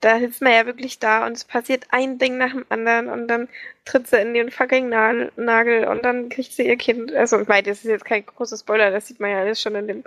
da 0.01 0.19
sitzt 0.19 0.41
man 0.41 0.53
ja 0.53 0.65
wirklich 0.65 0.99
da 0.99 1.25
und 1.25 1.33
es 1.33 1.43
passiert 1.43 1.85
ein 1.89 2.17
Ding 2.19 2.37
nach 2.37 2.51
dem 2.51 2.65
anderen 2.69 3.09
und 3.09 3.27
dann 3.27 3.49
tritt 3.85 4.07
sie 4.07 4.17
in 4.17 4.33
den 4.33 4.51
fucking 4.51 4.89
Nagel 4.89 5.85
und 5.85 6.05
dann 6.05 6.29
kriegt 6.29 6.53
sie 6.53 6.67
ihr 6.67 6.77
Kind. 6.77 7.13
Also 7.13 7.39
ich 7.41 7.47
meine, 7.47 7.63
das 7.63 7.79
ist 7.79 7.85
jetzt 7.85 8.05
kein 8.05 8.25
großer 8.25 8.57
Spoiler, 8.57 8.91
das 8.91 9.07
sieht 9.07 9.19
man 9.19 9.31
ja 9.31 9.39
alles 9.39 9.61
schon 9.61 9.75
in 9.75 9.87
dem, 9.87 10.03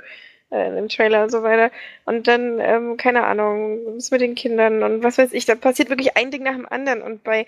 äh, 0.51 0.79
im 0.79 0.89
Trailer 0.89 1.25
und 1.25 1.31
so 1.31 1.43
weiter. 1.43 1.71
Und 2.05 2.27
dann, 2.27 2.59
ähm, 2.61 2.97
keine 2.97 3.25
Ahnung, 3.25 3.81
was 3.97 4.11
mit 4.11 4.21
den 4.23 4.35
Kindern 4.35 4.83
und 4.83 5.03
was 5.03 5.19
weiß 5.19 5.33
ich, 5.33 5.45
da 5.45 5.55
passiert 5.57 5.91
wirklich 5.91 6.17
ein 6.17 6.31
Ding 6.31 6.43
nach 6.43 6.55
dem 6.55 6.67
anderen. 6.67 7.03
Und 7.03 7.25
bei 7.25 7.47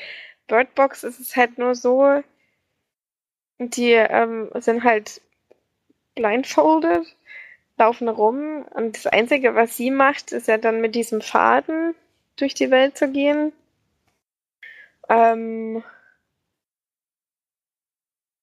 Bird 0.48 0.74
Box 0.74 1.04
ist 1.04 1.20
es 1.20 1.36
halt 1.36 1.58
nur 1.58 1.74
so, 1.74 2.22
die 3.58 3.92
ähm, 3.92 4.50
sind 4.54 4.84
halt 4.84 5.20
blindfolded, 6.14 7.06
laufen 7.76 8.08
rum 8.08 8.64
und 8.74 8.96
das 8.96 9.06
Einzige, 9.06 9.54
was 9.54 9.76
sie 9.76 9.90
macht, 9.90 10.32
ist 10.32 10.48
ja 10.48 10.58
dann 10.58 10.80
mit 10.80 10.94
diesem 10.94 11.20
Faden 11.20 11.94
durch 12.36 12.54
die 12.54 12.70
Welt 12.70 12.96
zu 12.96 13.10
gehen. 13.10 13.52
Ähm, 15.08 15.82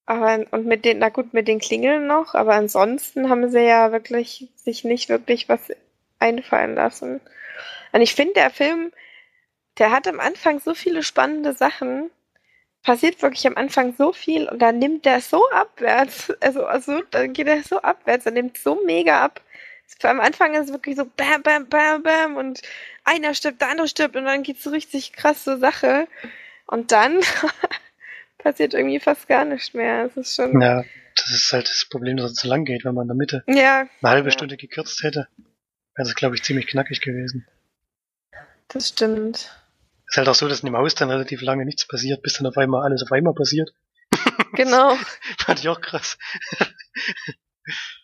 aber 0.06 0.46
und 0.52 0.66
mit 0.66 0.86
den, 0.86 1.00
na 1.00 1.10
gut, 1.10 1.34
mit 1.34 1.48
den 1.48 1.60
Klingeln 1.60 2.08
noch, 2.08 2.36
aber 2.36 2.54
ansonsten 2.56 3.30
haben 3.30 3.50
sie 3.50 3.62
ja 3.62 3.92
wirklich 3.92 4.50
sich 4.56 4.84
nicht 4.84 5.10
wirklich 5.10 5.48
was 5.50 5.72
einfallen 6.20 6.76
lassen. 6.76 7.22
Und 7.94 8.02
ich 8.02 8.16
finde, 8.16 8.34
der 8.34 8.52
Film, 8.52 8.92
der 9.78 9.92
hat 9.92 10.08
am 10.08 10.20
Anfang 10.20 10.60
so 10.60 10.74
viele 10.74 11.04
spannende 11.04 11.54
Sachen, 11.54 12.12
passiert 12.84 13.22
wirklich 13.22 13.46
am 13.48 13.58
Anfang 13.58 13.94
so 13.98 14.12
viel 14.14 14.48
und 14.50 14.60
dann 14.60 14.80
nimmt 14.80 15.06
der 15.06 15.22
so 15.22 15.48
abwärts, 15.52 16.32
also, 16.42 16.66
also 16.66 17.02
dann 17.12 17.34
geht 17.34 17.48
er 17.48 17.62
so 17.64 17.82
abwärts, 17.82 18.26
er 18.26 18.32
nimmt 18.32 18.58
so 18.58 18.84
mega 18.86 19.24
ab. 19.24 19.42
Am 20.04 20.20
Anfang 20.22 20.54
ist 20.56 20.68
es 20.68 20.72
wirklich 20.72 20.96
so 20.96 21.06
bam, 21.06 21.44
bam, 21.44 21.68
bam, 21.68 22.02
bam 22.02 22.38
und 22.38 22.62
einer 23.04 23.34
stirbt, 23.34 23.62
der 23.62 23.70
andere 23.70 23.88
stirbt 23.88 24.16
und 24.16 24.26
dann 24.26 24.42
geht's 24.42 24.64
so 24.64 24.70
richtig 24.72 25.14
krasse 25.14 25.58
Sache. 25.60 26.08
Und 26.66 26.92
dann 26.92 27.20
passiert 28.38 28.74
irgendwie 28.74 29.00
fast 29.00 29.28
gar 29.28 29.44
nichts 29.46 29.74
mehr. 29.74 30.06
Es 30.06 30.16
ist 30.18 30.36
schon. 30.36 30.60
Ja, 30.62 30.84
das 31.16 31.30
ist 31.32 31.52
halt 31.52 31.68
das 31.70 31.86
Problem, 31.90 32.18
dass 32.18 32.32
es 32.32 32.38
zu 32.38 32.48
lang 32.48 32.64
geht, 32.66 32.86
wenn 32.86 32.96
man 32.96 33.04
in 33.04 33.08
der 33.10 33.16
Mitte 33.18 33.44
Ja, 33.48 33.80
eine 34.02 34.12
halbe 34.12 34.30
Ja. 34.30 34.32
Stunde 34.32 34.56
gekürzt 34.58 35.04
hätte. 35.04 35.28
Wäre 35.96 36.08
das, 36.08 36.16
glaube 36.16 36.36
ich, 36.36 36.44
ziemlich 36.44 36.68
knackig 36.68 37.02
gewesen. 37.02 37.46
das 38.70 38.88
stimmt. 38.90 39.61
Ist 40.12 40.18
halt 40.18 40.28
auch 40.28 40.36
so, 40.36 40.50
dass 40.50 40.60
in 40.60 40.66
dem 40.66 40.76
Haus 40.76 40.94
dann 40.94 41.10
relativ 41.10 41.42
lange 41.42 41.64
nichts 41.64 41.88
passiert, 41.88 42.22
bis 42.22 42.34
dann 42.34 42.46
auf 42.46 42.58
einmal 42.58 42.84
alles 42.84 43.02
auf 43.02 43.14
einmal 43.14 43.34
passiert. 43.34 43.72
Genau. 44.54 44.98
Fand 45.38 45.60
ich 45.60 45.70
auch 45.70 45.80
krass. 45.80 46.18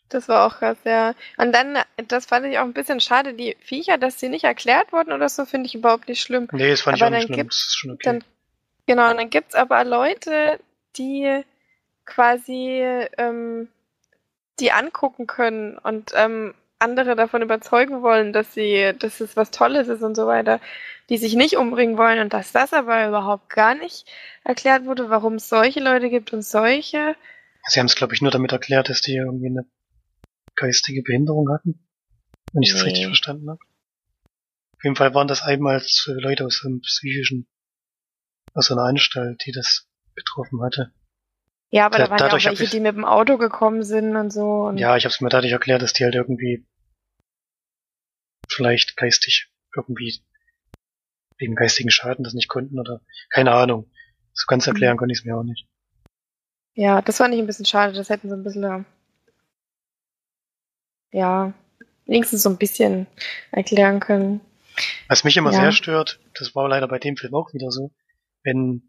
Das 0.08 0.30
war 0.30 0.48
auch 0.48 0.60
krass, 0.60 0.78
ja. 0.86 1.14
Und 1.36 1.52
dann, 1.52 1.78
das 2.08 2.26
fand 2.26 2.46
ich 2.46 2.58
auch 2.60 2.64
ein 2.64 2.72
bisschen 2.72 3.02
schade, 3.02 3.34
die 3.34 3.58
Viecher, 3.60 3.98
dass 3.98 4.16
die 4.16 4.30
nicht 4.30 4.46
erklärt 4.46 4.94
wurden 4.94 5.12
oder 5.12 5.28
so, 5.28 5.44
finde 5.44 5.68
ich 5.68 5.76
überhaupt 5.76 6.08
nicht 6.08 6.22
schlimm. 6.22 6.48
Nee, 6.54 6.70
das 6.70 6.80
fand 6.80 6.96
ich 6.96 7.04
Aber 7.04 7.14
auch 7.14 7.20
nicht 7.20 7.28
schlimm. 7.28 7.40
gibt's 7.40 7.58
Das 7.58 7.68
ist 7.68 7.76
schon 7.78 7.92
okay. 7.92 8.04
Dann, 8.06 8.24
genau, 8.86 9.12
und 9.12 9.18
dann 9.18 9.30
gibt's 9.30 9.54
aber 9.54 9.84
Leute, 9.84 10.62
die 10.96 11.44
quasi 12.06 12.82
ähm, 13.18 13.68
die 14.62 14.72
angucken 14.72 15.28
können 15.28 15.78
und 15.78 16.14
ähm, 16.16 16.54
andere 16.80 17.16
davon 17.16 17.42
überzeugen 17.42 18.02
wollen, 18.02 18.34
dass 18.34 18.54
sie, 18.54 18.94
dass 19.00 19.20
es 19.20 19.36
was 19.36 19.52
Tolles 19.52 19.88
ist 19.88 20.04
und 20.04 20.16
so 20.16 20.28
weiter, 20.28 20.60
die 21.10 21.18
sich 21.18 21.36
nicht 21.36 21.58
umbringen 21.58 21.98
wollen 21.98 22.20
und 22.20 22.34
dass 22.34 22.52
das 22.52 22.74
aber 22.74 23.08
überhaupt 23.08 23.50
gar 23.50 23.76
nicht 23.76 24.06
erklärt 24.44 24.86
wurde, 24.86 25.10
warum 25.10 25.36
es 25.36 25.50
solche 25.50 25.80
Leute 25.80 26.10
gibt 26.10 26.34
und 26.34 26.44
solche. 26.44 27.16
Sie 27.68 27.80
haben 27.80 27.88
es, 27.88 27.96
glaube 27.96 28.14
ich, 28.14 28.22
nur 28.22 28.32
damit 28.32 28.52
erklärt, 28.52 28.90
dass 28.90 29.02
die 29.02 29.16
irgendwie 29.16 29.48
eine 29.48 29.66
geistige 30.56 31.02
Behinderung 31.02 31.52
hatten. 31.52 31.86
Wenn 32.54 32.64
ich 32.64 32.72
das 32.72 32.82
Nee. 32.82 32.90
richtig 32.90 33.06
verstanden 33.08 33.50
habe. 33.50 33.60
Auf 34.78 34.84
jeden 34.84 34.96
Fall 34.96 35.14
waren 35.14 35.28
das 35.28 35.42
einmal 35.42 35.82
Leute 36.08 36.46
aus 36.46 36.64
einem 36.64 36.82
psychischen, 36.82 37.48
aus 38.54 38.72
einer 38.72 38.84
Anstalt, 38.84 39.44
die 39.46 39.52
das 39.52 39.88
betroffen 40.14 40.62
hatte. 40.62 40.94
Ja, 41.70 41.86
aber 41.88 41.98
Da- 41.98 42.06
da 42.06 42.10
waren 42.12 42.20
ja 42.20 42.28
auch 42.28 42.32
welche, 42.46 42.64
ich- 42.64 42.70
die 42.70 42.80
mit 42.80 42.96
dem 42.96 43.04
Auto 43.06 43.38
gekommen 43.38 43.84
sind 43.84 44.16
und 44.16 44.32
so. 44.32 44.68
Und 44.68 44.78
Ja, 44.78 44.96
ich 44.96 45.04
habe 45.06 45.14
es 45.14 45.20
mir 45.22 45.30
dadurch 45.30 45.52
erklärt, 45.52 45.82
dass 45.82 45.94
die 45.94 46.04
halt 46.06 46.16
irgendwie 46.16 46.66
vielleicht 48.50 48.96
geistig 48.98 49.52
irgendwie 49.76 50.22
wegen 51.38 51.56
geistigen 51.56 51.92
Schaden 51.92 52.24
das 52.24 52.34
nicht 52.34 52.48
konnten 52.48 52.80
oder 52.80 53.02
keine 53.30 53.52
Ahnung. 53.52 53.92
So 54.34 54.46
ganz 54.48 54.66
Mhm. 54.66 54.72
erklären 54.72 54.98
konnte 54.98 55.12
ich 55.14 55.20
es 55.20 55.26
mir 55.26 55.36
auch 55.38 55.44
nicht. 55.44 55.68
Ja, 56.74 57.02
das 57.02 57.18
fand 57.18 57.34
ich 57.34 57.40
ein 57.40 57.48
bisschen 57.48 57.66
schade. 57.66 57.94
Das 57.94 58.10
hätten 58.10 58.30
sie 58.30 58.36
ein 58.36 58.44
bisschen, 58.44 58.86
ja, 61.12 61.54
wenigstens 62.06 62.44
so 62.44 62.50
ein 62.50 62.58
bisschen 62.58 63.08
erklären 63.52 64.00
können. 64.00 64.42
Was 65.10 65.24
mich 65.24 65.36
immer 65.38 65.52
Ja. 65.52 65.60
sehr 65.62 65.72
stört, 65.72 66.20
das 66.36 66.56
war 66.56 66.68
leider 66.70 66.88
bei 66.88 67.00
dem 67.00 67.18
Film 67.18 67.34
auch 67.36 67.54
wieder 67.54 67.72
so, 67.72 67.92
wenn 68.44 68.84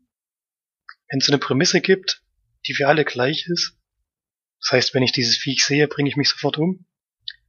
wenn 1.11 1.21
es 1.21 1.27
so 1.27 1.33
eine 1.33 1.39
Prämisse 1.39 1.81
gibt, 1.81 2.23
die 2.69 2.75
für 2.75 2.89
alle 2.89 3.05
gleich 3.05 3.47
ist. 3.49 3.77
Das 4.61 4.73
heißt, 4.73 4.95
wenn 4.95 5.03
ich 5.03 5.13
dieses 5.13 5.37
Viech 5.37 5.65
sehe, 5.65 5.89
bringe 5.89 6.09
ich 6.09 6.17
mich 6.17 6.29
sofort 6.29 6.59
um. 6.59 6.87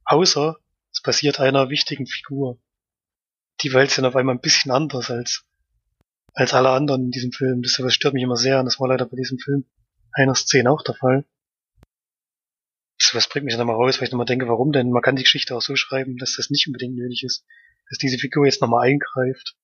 Außer 0.04 0.56
es 0.92 1.02
passiert 1.02 1.40
einer 1.40 1.70
wichtigen 1.70 2.06
Figur. 2.06 2.60
Die 3.62 3.72
Welt 3.72 3.96
dann 3.96 4.06
auf 4.06 4.16
einmal 4.16 4.34
ein 4.34 4.40
bisschen 4.40 4.70
anders 4.70 5.10
als 5.10 5.44
als 6.32 6.54
alle 6.54 6.70
anderen 6.70 7.06
in 7.06 7.10
diesem 7.10 7.32
Film. 7.32 7.62
Das 7.62 7.72
sowas 7.72 7.94
stört 7.94 8.14
mich 8.14 8.22
immer 8.22 8.36
sehr 8.36 8.60
und 8.60 8.64
das 8.64 8.78
war 8.78 8.88
leider 8.88 9.04
bei 9.04 9.16
diesem 9.16 9.38
Film 9.38 9.66
einer 10.12 10.34
Szene 10.34 10.70
auch 10.70 10.82
der 10.82 10.94
Fall. 10.94 11.24
Das 13.12 13.28
bringt 13.28 13.44
mich 13.44 13.54
dann 13.54 13.62
immer 13.62 13.74
raus, 13.74 13.98
weil 13.98 14.06
ich 14.06 14.12
nochmal 14.12 14.26
denke, 14.26 14.46
warum 14.46 14.72
denn? 14.72 14.90
Man 14.90 15.02
kann 15.02 15.16
die 15.16 15.24
Geschichte 15.24 15.56
auch 15.56 15.62
so 15.62 15.74
schreiben, 15.74 16.16
dass 16.18 16.36
das 16.36 16.50
nicht 16.50 16.66
unbedingt 16.66 16.96
nötig 16.96 17.24
ist 17.24 17.44
dass 17.90 17.98
diese 17.98 18.18
Figur 18.18 18.46
jetzt 18.46 18.62
nochmal 18.62 18.88
eingreift 18.88 19.56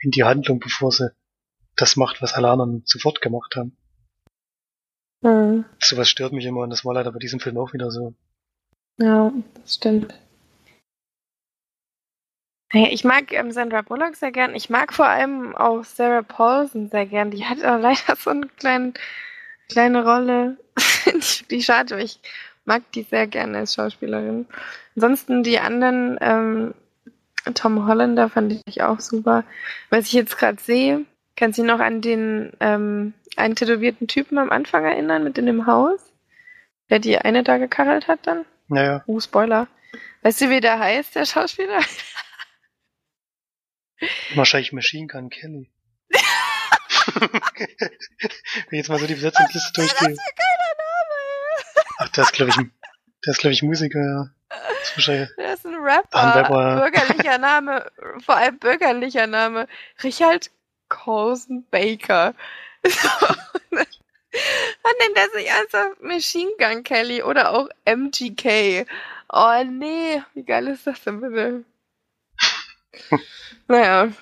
in 0.00 0.10
die 0.10 0.24
Handlung, 0.24 0.58
bevor 0.58 0.92
sie 0.92 1.10
das 1.76 1.96
macht, 1.96 2.20
was 2.20 2.34
alle 2.34 2.50
anderen 2.50 2.82
sofort 2.84 3.22
gemacht 3.22 3.54
haben. 3.56 3.77
Hm. 5.22 5.64
Sowas 5.80 6.08
stört 6.08 6.32
mich 6.32 6.44
immer 6.46 6.60
und 6.60 6.70
das 6.70 6.84
war 6.84 6.94
leider 6.94 7.12
bei 7.12 7.18
diesem 7.18 7.40
Film 7.40 7.58
auch 7.58 7.72
wieder 7.72 7.90
so. 7.90 8.14
Ja, 8.98 9.32
das 9.54 9.74
stimmt. 9.74 10.14
Naja, 12.72 12.88
ich 12.90 13.02
mag 13.02 13.32
ähm, 13.32 13.50
Sandra 13.50 13.80
Bullock 13.82 14.16
sehr 14.16 14.30
gern. 14.30 14.54
Ich 14.54 14.68
mag 14.68 14.92
vor 14.92 15.06
allem 15.06 15.56
auch 15.56 15.84
Sarah 15.84 16.22
Paulson 16.22 16.90
sehr 16.90 17.06
gern. 17.06 17.30
Die 17.30 17.46
hat 17.46 17.62
aber 17.62 17.78
leider 17.82 18.16
so 18.16 18.30
eine 18.30 18.46
kleine, 18.46 18.92
kleine 19.68 20.04
Rolle. 20.04 20.58
die, 21.06 21.44
die 21.48 21.62
schade, 21.62 21.94
aber 21.94 22.04
ich 22.04 22.20
mag 22.66 22.82
die 22.92 23.02
sehr 23.02 23.26
gerne 23.26 23.58
als 23.58 23.74
Schauspielerin. 23.74 24.46
Ansonsten 24.94 25.42
die 25.42 25.58
anderen, 25.58 26.18
ähm, 26.20 26.74
Tom 27.54 27.86
Hollander 27.86 28.28
fand 28.28 28.62
ich 28.66 28.82
auch 28.82 29.00
super. 29.00 29.44
Was 29.88 30.06
ich 30.06 30.12
jetzt 30.12 30.36
gerade 30.36 30.60
sehe, 30.60 31.06
kann 31.38 31.52
sich 31.52 31.64
noch 31.64 31.78
an 31.78 32.00
den 32.00 32.52
ähm, 32.58 33.14
einen 33.36 33.54
tätowierten 33.54 34.08
Typen 34.08 34.38
am 34.38 34.50
Anfang 34.50 34.84
erinnern 34.84 35.22
mit 35.22 35.38
in 35.38 35.46
dem 35.46 35.66
Haus, 35.66 36.12
der 36.90 36.98
die 36.98 37.16
eine 37.16 37.44
da 37.44 37.58
gekarrelt 37.58 38.08
hat 38.08 38.26
dann? 38.26 38.44
Naja, 38.66 39.04
Uh, 39.06 39.20
Spoiler. 39.20 39.68
Weißt 40.22 40.40
du, 40.40 40.50
wie 40.50 40.60
der 40.60 40.80
heißt, 40.80 41.14
der 41.14 41.24
Schauspieler? 41.26 41.80
wahrscheinlich 44.34 44.72
Machine 44.72 45.06
Gun 45.06 45.30
Kelly. 45.30 45.70
Wenn 47.14 47.68
ich 48.70 48.78
jetzt 48.78 48.88
mal 48.88 48.98
so 48.98 49.06
die 49.06 49.14
Besetzungsliste 49.14 49.72
durchgehe. 49.74 50.08
Das 50.08 50.18
ist 50.18 50.36
keiner 50.36 50.74
Name. 50.76 51.84
Ach, 51.98 52.08
der 52.08 52.24
ist 52.24 52.32
glaube 52.32 52.50
ich, 52.50 52.56
der 52.56 53.30
ist 53.30 53.38
glaube 53.38 53.52
ich 53.52 53.62
Musiker, 53.62 54.00
ja. 54.00 54.30
Das 54.80 54.96
ist 54.96 55.06
Der 55.06 55.54
ist 55.54 55.66
ein 55.66 55.74
Rapper. 55.74 56.18
Ein 56.18 56.32
Rapper. 56.32 56.90
Bürgerlicher 56.90 57.38
Name, 57.38 57.90
vor 58.24 58.36
allem 58.36 58.58
bürgerlicher 58.58 59.26
Name. 59.26 59.68
Richard 60.02 60.50
Coulson 60.88 61.64
Baker. 61.70 62.34
Dann 63.72 64.92
nennt 65.00 65.16
er 65.16 65.28
sich 65.30 65.50
also 65.52 65.78
Machine 66.00 66.50
Gun 66.58 66.82
Kelly 66.82 67.22
oder 67.22 67.52
auch 67.52 67.68
MGK. 67.84 68.86
Oh 69.30 69.64
nee, 69.64 70.22
wie 70.34 70.44
geil 70.44 70.68
ist 70.68 70.86
das 70.86 71.02
denn 71.02 71.20
bitte? 71.20 71.64
naja. 73.68 74.12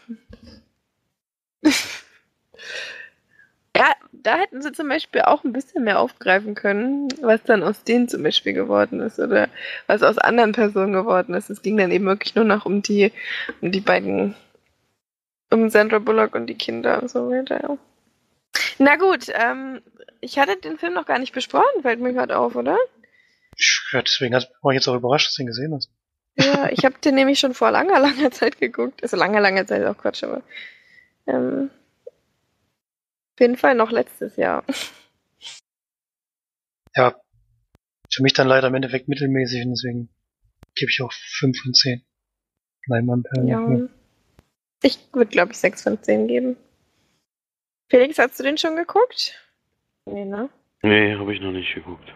Ja, 3.77 3.93
da 4.13 4.39
hätten 4.39 4.63
sie 4.63 4.73
zum 4.73 4.89
Beispiel 4.89 5.21
auch 5.23 5.45
ein 5.45 5.53
bisschen 5.53 5.85
mehr 5.85 6.01
aufgreifen 6.01 6.55
können, 6.55 7.09
was 7.21 7.43
dann 7.43 7.63
aus 7.63 7.85
denen 7.85 8.09
zum 8.09 8.23
Beispiel 8.23 8.55
geworden 8.55 9.01
ist 9.01 9.19
oder 9.19 9.49
was 9.87 10.03
aus 10.03 10.17
anderen 10.19 10.53
Personen 10.53 10.95
geworden 10.95 11.35
ist. 11.35 11.51
Es 11.51 11.61
ging 11.61 11.77
dann 11.77 11.91
eben 11.91 12.07
wirklich 12.07 12.35
nur 12.35 12.45
noch 12.47 12.65
um 12.65 12.81
die, 12.81 13.13
um 13.61 13.71
die 13.73 13.81
beiden, 13.81 14.35
um 15.51 15.69
Sandra 15.71 15.99
Bullock 15.99 16.35
und 16.35 16.47
die 16.47 16.55
Kinder 16.55 17.03
und 17.03 17.11
so 17.11 17.31
weiter. 17.31 17.63
Ja. 17.63 17.79
Na 18.79 18.97
gut, 18.97 19.27
ähm, 19.33 19.83
ich 20.21 20.39
hatte 20.39 20.57
den 20.57 20.79
Film 20.79 20.95
noch 20.95 21.07
gar 21.07 21.19
nicht 21.19 21.33
besprochen, 21.33 21.83
fällt 21.83 22.01
mir 22.01 22.13
gerade 22.13 22.37
auf, 22.37 22.57
oder? 22.57 22.79
ja, 23.93 24.03
deswegen 24.03 24.35
war 24.35 24.73
ich 24.73 24.75
jetzt 24.75 24.89
auch 24.89 24.97
überrascht, 24.97 25.29
dass 25.29 25.35
du 25.35 25.43
ihn 25.43 25.47
gesehen 25.47 25.75
hast. 25.75 25.91
Ja, 26.37 26.69
ich 26.71 26.85
habe 26.85 26.99
den 26.99 27.15
nämlich 27.15 27.39
schon 27.39 27.55
vor 27.55 27.71
langer, 27.71 28.01
langer 28.01 28.31
Zeit 28.31 28.59
geguckt. 28.59 29.03
Also 29.03 29.17
langer, 29.17 29.41
langer 29.41 29.67
Zeit 29.67 29.83
ist 29.83 29.89
auch 29.89 29.99
Quatsch, 29.99 30.25
aber 30.25 30.43
ähm, 31.27 31.71
auf 33.35 33.41
jeden 33.41 33.57
Fall 33.57 33.75
noch 33.75 33.91
letztes 33.91 34.37
Jahr. 34.37 34.65
Ja, 36.95 37.15
für 38.11 38.23
mich 38.23 38.33
dann 38.33 38.49
leider 38.49 38.69
im 38.69 38.75
Endeffekt 38.75 39.09
mittelmäßig 39.09 39.65
und 39.65 39.71
deswegen 39.71 40.09
gebe 40.75 40.91
ich 40.91 41.03
auch 41.03 41.13
5 41.13 41.61
von 41.61 41.75
10. 41.75 42.03
Leinwandperlen. 42.87 43.49
Ja. 43.49 43.89
Ich 44.87 45.01
würde, 45.13 45.33
glaube 45.33 45.51
ich, 45.51 45.59
6 45.59 45.83
von 45.83 46.01
10 46.01 46.29
geben. 46.29 46.57
Felix, 47.91 48.21
hast 48.21 48.39
du 48.39 48.45
den 48.45 48.57
schon 48.57 48.77
geguckt? 48.77 49.35
Nee, 50.05 50.25
ne? 50.25 50.49
Nee, 50.83 51.17
habe 51.17 51.35
ich 51.35 51.41
noch 51.41 51.51
nicht 51.51 51.75
geguckt. 51.75 52.09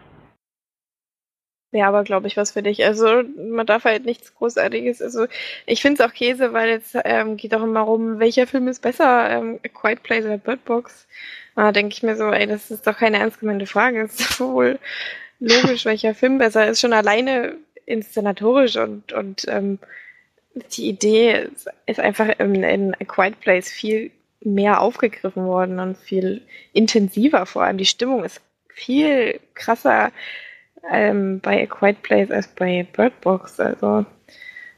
Ja, 1.73 1.89
aber 1.89 2.05
glaube 2.05 2.27
ich, 2.27 2.37
was 2.37 2.53
für 2.53 2.63
dich. 2.63 2.85
Also, 2.85 3.23
man 3.23 3.65
darf 3.65 3.83
halt 3.83 4.05
nichts 4.05 4.33
Großartiges. 4.35 5.01
Also, 5.01 5.27
ich 5.65 5.81
finde 5.81 6.01
es 6.01 6.09
auch 6.09 6.13
Käse, 6.13 6.53
weil 6.53 6.69
jetzt 6.69 6.95
ähm, 7.03 7.35
geht 7.35 7.53
auch 7.53 7.63
immer 7.63 7.81
rum, 7.81 8.19
welcher 8.19 8.47
Film 8.47 8.69
ist 8.69 8.81
besser, 8.81 9.29
ähm, 9.29 9.59
A 9.65 9.67
Quiet 9.67 10.01
Place 10.01 10.23
oder 10.23 10.37
Bird 10.37 10.63
Box. 10.63 11.07
Da 11.57 11.73
denke 11.73 11.93
ich 11.93 12.03
mir 12.03 12.15
so, 12.15 12.31
ey, 12.31 12.47
das 12.47 12.71
ist 12.71 12.87
doch 12.87 12.97
keine 12.97 13.17
ernst 13.17 13.41
gemeinte 13.41 13.65
Frage. 13.65 14.01
Es 14.05 14.17
ist 14.17 14.39
wohl 14.39 14.79
logisch, 15.41 15.83
welcher 15.83 16.15
Film 16.15 16.37
besser 16.37 16.67
ist. 16.67 16.79
Schon 16.79 16.93
alleine 16.93 17.57
inszenatorisch 17.85 18.77
und, 18.77 19.11
und 19.11 19.45
ähm, 19.49 19.77
die 20.53 20.89
Idee 20.89 21.49
ist, 21.85 21.99
einfach 21.99 22.27
in, 22.39 22.63
in 22.63 22.93
A 22.95 23.03
Quiet 23.05 23.39
Place 23.39 23.69
viel 23.69 24.11
mehr 24.41 24.81
aufgegriffen 24.81 25.45
worden 25.45 25.79
und 25.79 25.97
viel 25.97 26.41
intensiver 26.73 27.45
vor 27.45 27.63
allem. 27.63 27.77
Die 27.77 27.85
Stimmung 27.85 28.23
ist 28.23 28.41
viel 28.73 29.39
krasser 29.53 30.11
ähm, 30.89 31.39
bei 31.39 31.63
A 31.63 31.65
Quiet 31.67 32.01
Place 32.01 32.31
als 32.31 32.47
bei 32.47 32.87
Bird 32.91 33.19
Box. 33.21 33.59
Also 33.59 34.05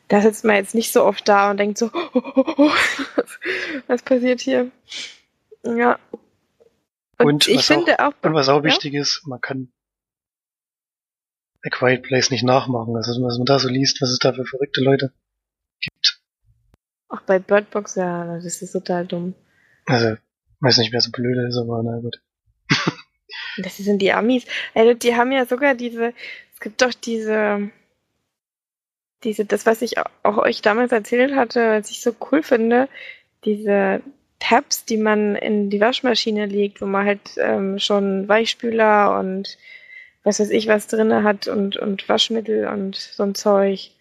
da 0.09 0.21
sitzt 0.21 0.43
man 0.43 0.57
jetzt 0.57 0.75
nicht 0.75 0.91
so 0.91 1.03
oft 1.05 1.27
da 1.27 1.49
und 1.49 1.57
denkt 1.57 1.77
so, 1.77 1.89
oh, 1.93 2.09
oh, 2.13 2.21
oh, 2.35 2.53
oh 2.57 2.71
was, 3.15 3.39
was, 3.87 4.01
passiert 4.03 4.41
hier? 4.41 4.69
Ja. 5.63 5.97
Und, 7.19 7.25
und 7.25 7.47
ich 7.47 7.63
finde 7.65 7.99
auch, 7.99 8.13
auch, 8.13 8.23
Und 8.23 8.33
was 8.33 8.49
auch 8.49 8.57
ja? 8.57 8.63
wichtig 8.65 8.93
ist, 8.93 9.23
man 9.25 9.39
kann 9.39 9.71
A 11.65 11.69
Quiet 11.69 12.03
Place 12.03 12.31
nicht 12.31 12.43
nachmachen. 12.43 12.95
Also 12.95 13.23
was 13.23 13.37
man 13.37 13.45
da 13.45 13.57
so 13.59 13.69
liest, 13.69 14.01
was 14.01 14.09
es 14.09 14.19
da 14.19 14.33
für 14.33 14.45
verrückte 14.45 14.81
Leute. 14.81 15.13
Ach, 17.15 17.21
bei 17.21 17.37
Bird 17.37 17.69
Box, 17.69 17.93
ja, 17.93 18.39
das 18.41 18.63
ist 18.63 18.71
total 18.71 19.05
dumm. 19.05 19.35
Also, 19.85 20.15
weiß 20.61 20.79
nicht, 20.79 20.91
wer 20.91 21.01
so 21.01 21.11
blöde 21.11 21.47
ist, 21.47 21.57
aber 21.57 21.83
na 21.83 21.99
gut. 21.99 22.19
das 23.57 23.77
sind 23.77 24.01
die 24.01 24.11
Amis. 24.11 24.45
Also, 24.73 24.95
die 24.95 25.15
haben 25.15 25.31
ja 25.31 25.45
sogar 25.45 25.75
diese, 25.75 26.13
es 26.55 26.59
gibt 26.59 26.81
doch 26.81 26.91
diese, 26.91 27.69
diese, 29.23 29.45
das, 29.45 29.67
was 29.67 29.83
ich 29.83 29.99
auch 30.23 30.37
euch 30.37 30.63
damals 30.63 30.91
erzählt 30.91 31.35
hatte, 31.35 31.79
was 31.79 31.91
ich 31.91 32.01
so 32.01 32.15
cool 32.31 32.41
finde, 32.41 32.89
diese 33.45 34.01
Tabs, 34.39 34.85
die 34.85 34.97
man 34.97 35.35
in 35.35 35.69
die 35.69 35.81
Waschmaschine 35.81 36.47
legt, 36.47 36.81
wo 36.81 36.87
man 36.87 37.05
halt 37.05 37.37
ähm, 37.37 37.77
schon 37.77 38.27
Weichspüler 38.27 39.19
und 39.19 39.59
was 40.23 40.39
weiß 40.39 40.49
ich 40.49 40.67
was 40.67 40.87
drin 40.87 41.23
hat 41.23 41.47
und, 41.47 41.77
und 41.77 42.09
Waschmittel 42.09 42.67
und 42.67 42.95
so 42.95 43.21
ein 43.21 43.35
Zeug. 43.35 43.91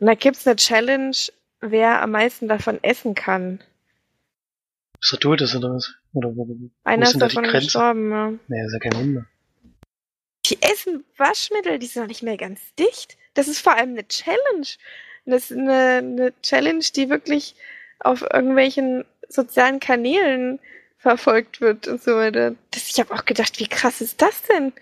Und 0.00 0.08
da 0.08 0.14
gibt's 0.14 0.48
eine 0.48 0.56
Challenge, 0.56 1.16
wer 1.60 2.02
am 2.02 2.12
meisten 2.12 2.48
davon 2.48 2.82
essen 2.82 3.14
kann. 3.14 3.60
Ist 5.00 5.12
er 5.12 5.18
tot 5.18 5.40
ist 5.40 5.54
oder 5.54 5.74
was? 5.74 5.94
Oder 6.14 6.34
wo, 6.36 6.48
wo 6.48 6.70
Einer 6.84 7.06
ist 7.06 7.20
davon 7.20 7.44
gestorben, 7.44 8.10
ja. 8.10 8.32
Nee, 8.48 8.64
ist 8.64 8.72
ja 8.72 8.78
kein 8.78 8.94
Wunder. 8.94 9.26
Die 10.46 10.62
essen 10.62 11.04
Waschmittel, 11.16 11.78
die 11.78 11.86
sind 11.86 12.02
noch 12.02 12.08
nicht 12.08 12.22
mehr 12.22 12.36
ganz 12.36 12.60
dicht. 12.78 13.18
Das 13.34 13.48
ist 13.48 13.60
vor 13.60 13.74
allem 13.76 13.90
eine 13.90 14.06
Challenge. 14.06 14.66
Das 15.26 15.50
ist 15.50 15.58
eine, 15.58 15.96
eine 15.98 16.32
Challenge, 16.42 16.84
die 16.94 17.10
wirklich 17.10 17.56
auf 17.98 18.22
irgendwelchen 18.22 19.04
sozialen 19.28 19.80
Kanälen 19.80 20.60
verfolgt 20.98 21.60
wird 21.60 21.88
und 21.88 22.02
so 22.02 22.16
weiter. 22.16 22.54
Das, 22.70 22.88
ich 22.88 23.00
habe 23.00 23.12
auch 23.14 23.24
gedacht, 23.24 23.58
wie 23.58 23.66
krass 23.66 24.00
ist 24.00 24.22
das 24.22 24.42
denn? 24.42 24.72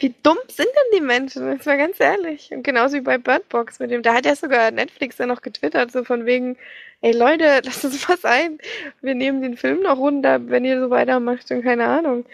Wie 0.00 0.14
dumm 0.22 0.38
sind 0.48 0.68
denn 0.68 0.98
die 0.98 1.04
Menschen? 1.04 1.56
Das 1.56 1.66
war 1.66 1.76
ganz 1.76 1.98
ehrlich. 1.98 2.52
Und 2.52 2.62
genauso 2.62 2.96
wie 2.96 3.00
bei 3.00 3.18
Bird 3.18 3.48
Box 3.48 3.80
mit 3.80 3.90
dem, 3.90 4.02
da 4.02 4.14
hat 4.14 4.26
ja 4.26 4.36
sogar 4.36 4.70
Netflix 4.70 5.16
dann 5.16 5.28
noch 5.28 5.42
getwittert, 5.42 5.90
so 5.90 6.04
von 6.04 6.24
wegen, 6.24 6.56
ey 7.00 7.12
Leute, 7.12 7.60
lasst 7.64 7.84
uns 7.84 8.06
mal 8.08 8.16
sein. 8.18 8.58
Wir 9.02 9.14
nehmen 9.14 9.42
den 9.42 9.56
Film 9.56 9.82
noch 9.82 9.98
runter, 9.98 10.40
wenn 10.48 10.64
ihr 10.64 10.80
so 10.80 10.90
weitermacht 10.90 11.50
und 11.50 11.62
keine 11.62 11.86
Ahnung. 11.86 12.26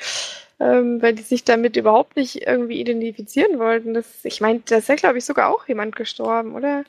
Ähm, 0.60 1.02
weil 1.02 1.14
die 1.14 1.22
sich 1.22 1.44
damit 1.44 1.76
überhaupt 1.76 2.16
nicht 2.16 2.46
irgendwie 2.46 2.80
identifizieren 2.80 3.58
wollten. 3.58 3.94
Das, 3.94 4.24
ich 4.24 4.40
meine, 4.40 4.60
da 4.66 4.76
ist 4.76 4.88
ja, 4.88 4.94
glaube 4.96 5.18
ich, 5.18 5.24
sogar 5.24 5.50
auch 5.50 5.66
jemand 5.66 5.96
gestorben, 5.96 6.54
oder? 6.54 6.84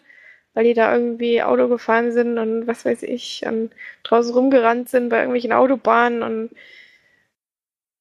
Weil 0.53 0.65
die 0.65 0.73
da 0.73 0.93
irgendwie 0.95 1.41
Auto 1.43 1.67
gefahren 1.69 2.11
sind 2.11 2.37
und 2.37 2.67
was 2.67 2.85
weiß 2.85 3.03
ich, 3.03 3.43
und 3.45 3.71
draußen 4.03 4.33
rumgerannt 4.33 4.89
sind 4.89 5.09
bei 5.09 5.17
irgendwelchen 5.17 5.53
Autobahnen 5.53 6.23
und 6.23 6.51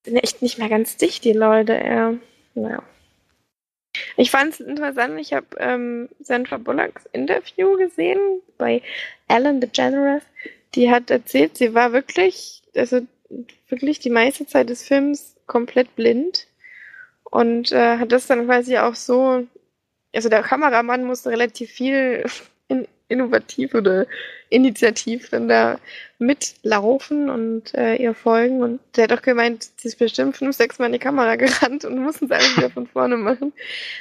sind 0.05 0.17
echt 0.17 0.43
nicht 0.43 0.59
mehr 0.59 0.69
ganz 0.69 0.97
dicht, 0.97 1.25
die 1.25 1.33
Leute, 1.33 1.75
ja. 1.75 2.15
Naja. 2.55 2.83
Ich 4.17 4.31
fand 4.31 4.53
es 4.53 4.61
interessant, 4.61 5.21
ich 5.21 5.33
habe 5.33 5.47
ähm, 5.59 6.09
Sandra 6.21 6.59
Bullocks 6.59 7.07
Interview 7.13 7.77
gesehen 7.77 8.41
bei 8.59 8.83
Ellen 9.29 9.61
DeGeneres. 9.61 10.23
Die 10.75 10.91
hat 10.91 11.11
erzählt, 11.11 11.57
sie 11.57 11.75
war 11.75 11.93
wirklich, 11.93 12.63
also 12.75 13.01
wirklich 13.69 14.01
die 14.01 14.11
meiste 14.11 14.47
Zeit 14.47 14.69
des 14.69 14.87
Films 14.87 15.37
komplett 15.47 15.95
blind 15.95 16.49
und 17.25 17.73
äh, 17.73 17.99
hat 17.99 18.13
das 18.13 18.27
dann 18.27 18.47
quasi 18.47 18.79
auch 18.79 18.95
so, 18.95 19.47
also 20.15 20.29
der 20.29 20.43
Kameramann 20.43 21.05
musste 21.05 21.31
relativ 21.31 21.71
viel 21.71 22.25
in, 22.69 22.87
innovativ 23.09 23.75
oder 23.75 24.07
initiativ 24.49 25.31
dann 25.31 25.49
da 25.49 25.79
mitlaufen 26.19 27.29
und 27.29 27.75
äh, 27.75 27.97
ihr 27.97 28.15
folgen. 28.15 28.63
Und 28.63 28.81
der 28.97 29.05
hat 29.05 29.13
auch 29.13 29.23
gemeint, 29.23 29.69
sie 29.77 29.89
ist 29.89 29.99
bestimmt 29.99 30.37
fünf, 30.37 30.57
sechs 30.57 30.79
Mal 30.79 30.87
in 30.87 30.93
die 30.93 30.99
Kamera 30.99 31.37
gerannt 31.37 31.85
und 31.85 31.99
mussten 31.99 32.27
es 32.27 32.31
alles 32.31 32.57
wieder 32.57 32.71
von 32.71 32.87
vorne 32.87 33.17
machen. 33.17 33.53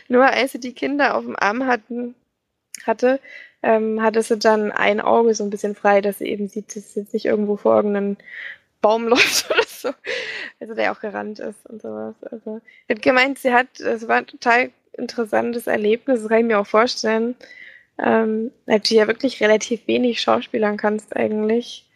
Nur 0.08 0.26
als 0.26 0.54
sie 0.54 0.60
die 0.60 0.74
Kinder 0.74 1.16
auf 1.16 1.26
dem 1.26 1.36
Arm 1.38 1.66
hatten, 1.66 2.16
hatte, 2.86 3.20
ähm, 3.62 4.02
hatte 4.02 4.22
sie 4.22 4.38
dann 4.38 4.72
ein 4.72 5.02
Auge 5.02 5.34
so 5.36 5.44
ein 5.44 5.50
bisschen 5.50 5.76
frei, 5.76 6.02
dass 6.02 6.20
sie 6.20 6.28
eben 6.28 6.48
sieht, 6.48 6.76
dass 6.76 6.94
sie 6.94 7.02
jetzt 7.02 7.14
nicht 7.14 7.26
irgendwo 7.26 7.58
vor 7.58 7.76
irgendeinem 7.76 8.18
Baum 8.82 9.08
läuft 9.08 9.52
oder 9.52 9.64
so. 9.68 9.94
Also 10.60 10.76
der 10.76 10.92
auch 10.92 11.02
gerannt 11.02 11.40
ist 11.40 11.66
und 11.66 11.82
sowas. 11.82 12.16
Also, 12.32 12.62
hat 12.90 13.02
gemeint, 13.02 13.40
sie 13.40 13.54
hat, 13.54 13.80
es 13.80 14.08
war 14.08 14.18
ein 14.18 14.28
total 14.28 14.72
interessantes 14.94 15.68
Erlebnis, 15.68 16.22
das 16.22 16.30
kann 16.30 16.40
ich 16.40 16.46
mir 16.46 16.60
auch 16.60 16.68
vorstellen 16.68 17.36
ähm, 17.98 18.52
weil 18.66 18.80
du 18.80 18.96
ja 18.96 19.08
wirklich 19.08 19.42
relativ 19.42 19.88
wenig 19.88 20.22
schauspielern 20.22 20.78
kannst 20.78 21.16
eigentlich 21.16 21.90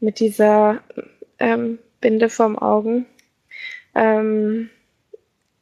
mit 0.00 0.20
dieser 0.20 0.82
ähm, 1.38 1.78
Binde 2.00 2.28
vorm 2.28 2.58
Augen. 2.58 3.06
Ähm, 3.94 4.70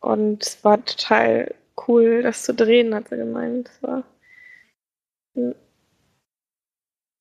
und 0.01 0.43
es 0.43 0.65
war 0.65 0.85
total 0.85 1.55
cool, 1.87 2.23
das 2.23 2.45
zu 2.45 2.55
drehen, 2.55 2.95
hat 2.95 3.09
sie 3.09 3.17
gemeint. 3.17 3.71
War, 3.81 4.05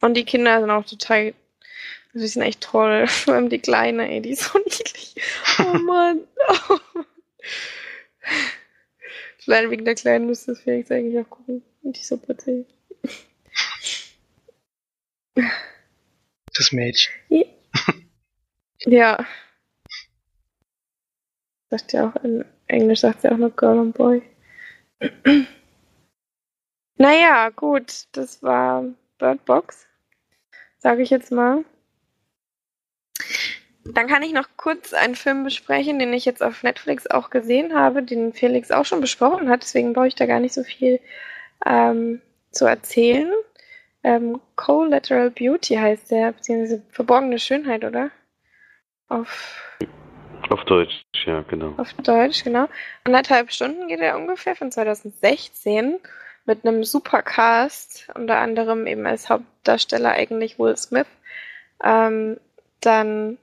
und 0.02 0.14
die 0.14 0.26
Kinder 0.26 0.60
sind 0.60 0.70
auch 0.70 0.86
total, 0.86 1.34
also 2.14 2.20
die 2.20 2.28
sind 2.28 2.44
echt 2.44 2.62
toll. 2.62 3.08
Vor 3.08 3.34
allem 3.34 3.50
die 3.50 3.60
Kleine, 3.60 4.10
ey, 4.10 4.22
die 4.22 4.32
ist 4.32 4.44
so 4.44 4.58
niedlich. 4.66 5.16
Oh 5.60 5.78
Mann. 5.78 6.22
Oh. 6.70 6.78
Allein 9.48 9.72
wegen 9.72 9.86
der 9.86 9.96
Kleinen 9.96 10.26
müsste 10.26 10.52
das 10.52 10.62
Felix 10.62 10.92
eigentlich 10.92 11.18
auch 11.24 11.30
gucken. 11.30 11.64
Und 11.88 11.98
die 11.98 12.04
so 12.04 12.18
putzig. 12.18 12.66
Das 16.54 16.74
Mädchen. 16.74 17.14
Ja. 18.80 19.26
Sagt 21.70 21.94
ja 21.94 22.10
auch 22.10 22.24
in 22.26 22.44
Englisch 22.68 23.00
sagt 23.00 23.22
sie 23.22 23.32
auch 23.32 23.38
noch 23.38 23.56
Girl 23.56 23.80
und 23.80 23.94
Boy. 23.94 24.22
naja, 26.98 27.52
gut, 27.52 28.08
das 28.12 28.44
war 28.44 28.84
Bird 29.18 29.46
Box. 29.46 29.88
Sage 30.80 31.04
ich 31.04 31.10
jetzt 31.10 31.32
mal. 31.32 31.64
Dann 33.86 34.08
kann 34.08 34.24
ich 34.24 34.34
noch 34.34 34.50
kurz 34.58 34.92
einen 34.92 35.16
Film 35.16 35.46
besprechen, 35.46 36.00
den 36.00 36.12
ich 36.12 36.26
jetzt 36.26 36.44
auf 36.44 36.64
Netflix 36.64 37.08
auch 37.08 37.30
gesehen 37.30 37.74
habe, 37.74 38.04
den 38.04 38.34
Felix 38.34 38.72
auch 38.72 38.84
schon 38.84 39.00
besprochen 39.00 39.50
hat, 39.50 39.62
deswegen 39.64 39.94
brauche 39.94 40.10
ich 40.10 40.16
da 40.16 40.26
gar 40.26 40.42
nicht 40.42 40.54
so 40.54 40.66
viel 40.66 41.00
ähm, 41.66 42.22
zu 42.52 42.66
erzählen. 42.66 43.32
Ähm, 44.04 44.40
Collateral 44.56 45.32
Beauty 45.32 45.76
heißt 45.76 46.12
der, 46.12 46.32
beziehungsweise 46.32 46.82
verborgene 46.92 47.40
Schönheit, 47.40 47.84
oder? 47.84 48.12
Auf, 49.10 49.78
auf 50.50 50.64
Deutsch, 50.66 51.04
ja, 51.26 51.42
genau. 51.42 51.74
Auf 51.78 51.94
Deutsch, 51.94 52.44
genau. 52.44 52.68
Anderthalb 53.04 53.52
Stunden 53.52 53.88
geht 53.88 54.00
er 54.00 54.18
ungefähr 54.18 54.56
von 54.56 54.72
2016 54.72 56.00
mit 56.46 56.66
einem 56.66 56.84
super 56.84 57.22
Cast, 57.22 58.08
unter 58.16 58.38
anderem 58.38 58.88
eben 58.88 59.06
als 59.06 59.30
Hauptdarsteller 59.30 60.12
eigentlich 60.12 60.58
Will 60.58 60.78
Smith. 60.78 61.08
Ähm, 61.84 62.38
dann 62.82 63.38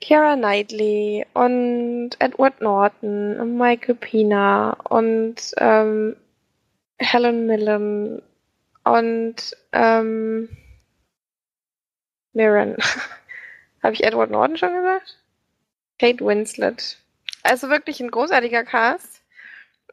Keira 0.00 0.36
Knightley 0.36 1.26
und 1.34 2.10
Edward 2.20 2.60
Norton 2.60 3.40
und 3.40 3.58
Michael 3.58 3.96
Pina 3.96 4.76
und 4.88 5.36
ähm, 5.56 6.16
Helen 6.98 7.46
Mirren 7.46 8.22
und 8.84 9.56
ähm, 9.72 10.48
Mirren. 12.32 12.76
Habe 13.82 13.94
ich 13.94 14.04
Edward 14.04 14.30
Norton 14.30 14.56
schon 14.56 14.74
gesagt? 14.74 15.18
Kate 15.98 16.24
Winslet. 16.24 16.98
Also 17.42 17.68
wirklich 17.70 18.00
ein 18.00 18.10
großartiger 18.10 18.64
Cast. 18.64 19.22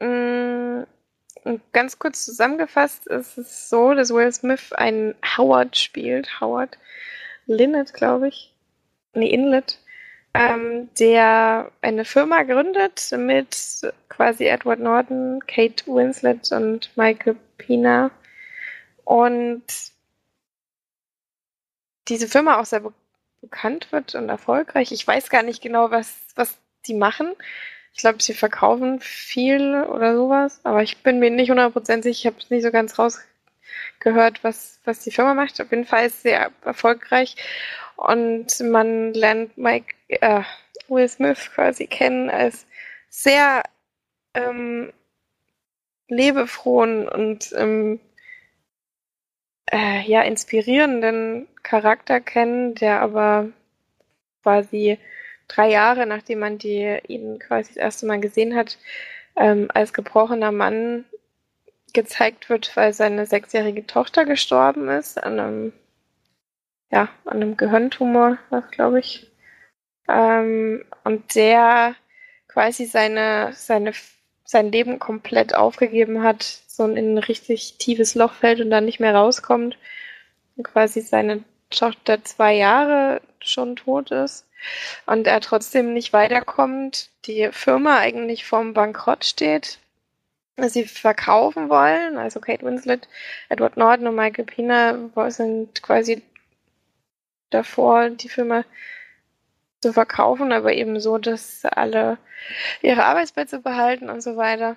Mm, 0.00 0.82
ganz 1.72 1.98
kurz 1.98 2.24
zusammengefasst 2.24 3.06
ist 3.06 3.38
es 3.38 3.68
so, 3.68 3.94
dass 3.94 4.12
Will 4.12 4.32
Smith 4.32 4.72
einen 4.72 5.14
Howard 5.36 5.76
spielt. 5.76 6.40
Howard 6.40 6.78
Linnet, 7.46 7.94
glaube 7.94 8.28
ich. 8.28 8.52
Nee, 9.14 9.30
Inlet 9.30 9.78
ähm, 10.36 10.88
der 10.98 11.70
eine 11.80 12.04
Firma 12.04 12.42
gründet 12.42 13.12
mit 13.16 13.80
quasi 14.08 14.46
Edward 14.46 14.80
Norton, 14.80 15.40
Kate 15.46 15.86
Winslet 15.86 16.50
und 16.52 16.96
Michael 16.96 17.36
Pina. 17.58 18.10
Und 19.04 19.64
diese 22.08 22.28
Firma 22.28 22.60
auch 22.60 22.66
sehr 22.66 22.80
be 22.80 22.92
bekannt 23.42 23.92
wird 23.92 24.14
und 24.16 24.28
erfolgreich. 24.28 24.90
Ich 24.90 25.06
weiß 25.06 25.30
gar 25.30 25.42
nicht 25.44 25.62
genau, 25.62 25.90
was, 25.90 26.16
was 26.34 26.56
die 26.86 26.94
machen. 26.94 27.32
Ich 27.92 28.00
glaube, 28.00 28.20
sie 28.20 28.34
verkaufen 28.34 28.98
viel 29.00 29.84
oder 29.84 30.16
sowas, 30.16 30.60
aber 30.64 30.82
ich 30.82 31.02
bin 31.02 31.20
mir 31.20 31.30
nicht 31.30 31.50
100% 31.50 32.02
sicher, 32.02 32.08
ich 32.08 32.26
habe 32.26 32.36
es 32.40 32.50
nicht 32.50 32.64
so 32.64 32.72
ganz 32.72 32.98
rausgehört, 32.98 34.42
was, 34.42 34.80
was 34.84 35.00
die 35.00 35.12
Firma 35.12 35.34
macht. 35.34 35.60
Auf 35.60 35.70
jeden 35.70 35.84
Fall 35.84 36.06
ist 36.06 36.22
sie 36.22 36.30
sehr 36.30 36.50
erfolgreich 36.64 37.36
und 37.96 38.60
man 38.60 39.12
lernt 39.14 39.56
Mike, 39.56 39.94
äh, 40.08 40.42
Will 40.88 41.08
Smith 41.08 41.50
quasi 41.54 41.86
kennen 41.86 42.30
als 42.30 42.66
sehr 43.08 43.62
ähm, 44.34 44.92
lebefrohen 46.08 47.08
und 47.08 47.52
ähm, 47.56 48.00
äh, 49.72 50.02
ja 50.02 50.22
inspirierenden 50.22 51.48
Charakter 51.62 52.20
kennen, 52.20 52.74
der 52.74 53.00
aber 53.00 53.48
quasi 54.42 54.98
drei 55.48 55.70
Jahre 55.70 56.06
nachdem 56.06 56.40
man 56.40 56.58
die, 56.58 56.98
ihn 57.08 57.38
quasi 57.38 57.68
das 57.70 57.76
erste 57.76 58.06
Mal 58.06 58.20
gesehen 58.20 58.54
hat, 58.54 58.78
ähm, 59.36 59.68
als 59.74 59.92
gebrochener 59.92 60.52
Mann 60.52 61.04
gezeigt 61.92 62.50
wird, 62.50 62.76
weil 62.76 62.92
seine 62.92 63.26
sechsjährige 63.26 63.86
Tochter 63.86 64.24
gestorben 64.24 64.88
ist 64.88 65.22
an 65.22 65.40
einem 65.40 65.72
ja 66.90 67.08
an 67.24 67.36
einem 67.36 67.56
Gehirntumor, 67.56 68.38
glaube 68.70 69.00
ich. 69.00 69.30
Ähm, 70.08 70.84
und 71.04 71.34
der 71.34 71.94
quasi 72.48 72.86
seine 72.86 73.52
seine 73.52 73.92
sein 74.44 74.70
Leben 74.70 74.98
komplett 75.00 75.54
aufgegeben 75.54 76.22
hat, 76.22 76.44
so 76.68 76.84
in 76.86 77.14
ein 77.14 77.18
richtig 77.18 77.78
tiefes 77.78 78.14
Loch 78.14 78.32
fällt 78.34 78.60
und 78.60 78.70
dann 78.70 78.84
nicht 78.84 79.00
mehr 79.00 79.14
rauskommt. 79.14 79.76
Und 80.56 80.64
quasi 80.64 81.00
seine 81.00 81.42
Tochter 81.70 82.22
zwei 82.24 82.54
Jahre 82.54 83.20
schon 83.40 83.76
tot 83.76 84.10
ist 84.10 84.46
und 85.06 85.26
er 85.26 85.40
trotzdem 85.40 85.92
nicht 85.92 86.12
weiterkommt, 86.12 87.10
die 87.26 87.48
Firma 87.52 87.98
eigentlich 87.98 88.44
vorm 88.44 88.74
Bankrott 88.74 89.24
steht, 89.24 89.78
sie 90.56 90.84
verkaufen 90.84 91.68
wollen, 91.68 92.16
also 92.16 92.40
Kate 92.40 92.64
Winslet, 92.64 93.08
Edward 93.48 93.76
Norton 93.76 94.06
und 94.06 94.16
Michael 94.16 94.46
Pina 94.46 95.10
sind 95.28 95.82
quasi 95.82 96.22
davor, 97.56 98.10
die 98.10 98.28
Firma 98.28 98.64
zu 99.80 99.92
verkaufen, 99.92 100.52
aber 100.52 100.72
eben 100.72 101.00
so, 101.00 101.18
dass 101.18 101.64
alle 101.64 102.18
ihre 102.82 103.04
Arbeitsplätze 103.04 103.60
behalten 103.60 104.10
und 104.10 104.22
so 104.22 104.36
weiter. 104.36 104.76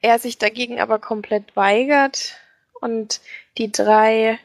Er 0.00 0.18
sich 0.18 0.38
dagegen 0.38 0.80
aber 0.80 0.98
komplett 0.98 1.56
weigert 1.56 2.38
und 2.80 3.20
die 3.56 3.72
drei 3.72 4.38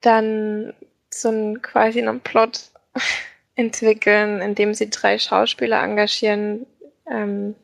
dann 0.00 0.74
so 1.10 1.28
einen 1.28 1.62
quasi 1.62 2.00
einen 2.00 2.20
Plot 2.20 2.70
entwickeln, 3.56 4.40
indem 4.40 4.74
sie 4.74 4.90
drei 4.90 5.18
Schauspieler 5.18 5.82
engagieren, 5.82 6.66
ähm, 7.10 7.54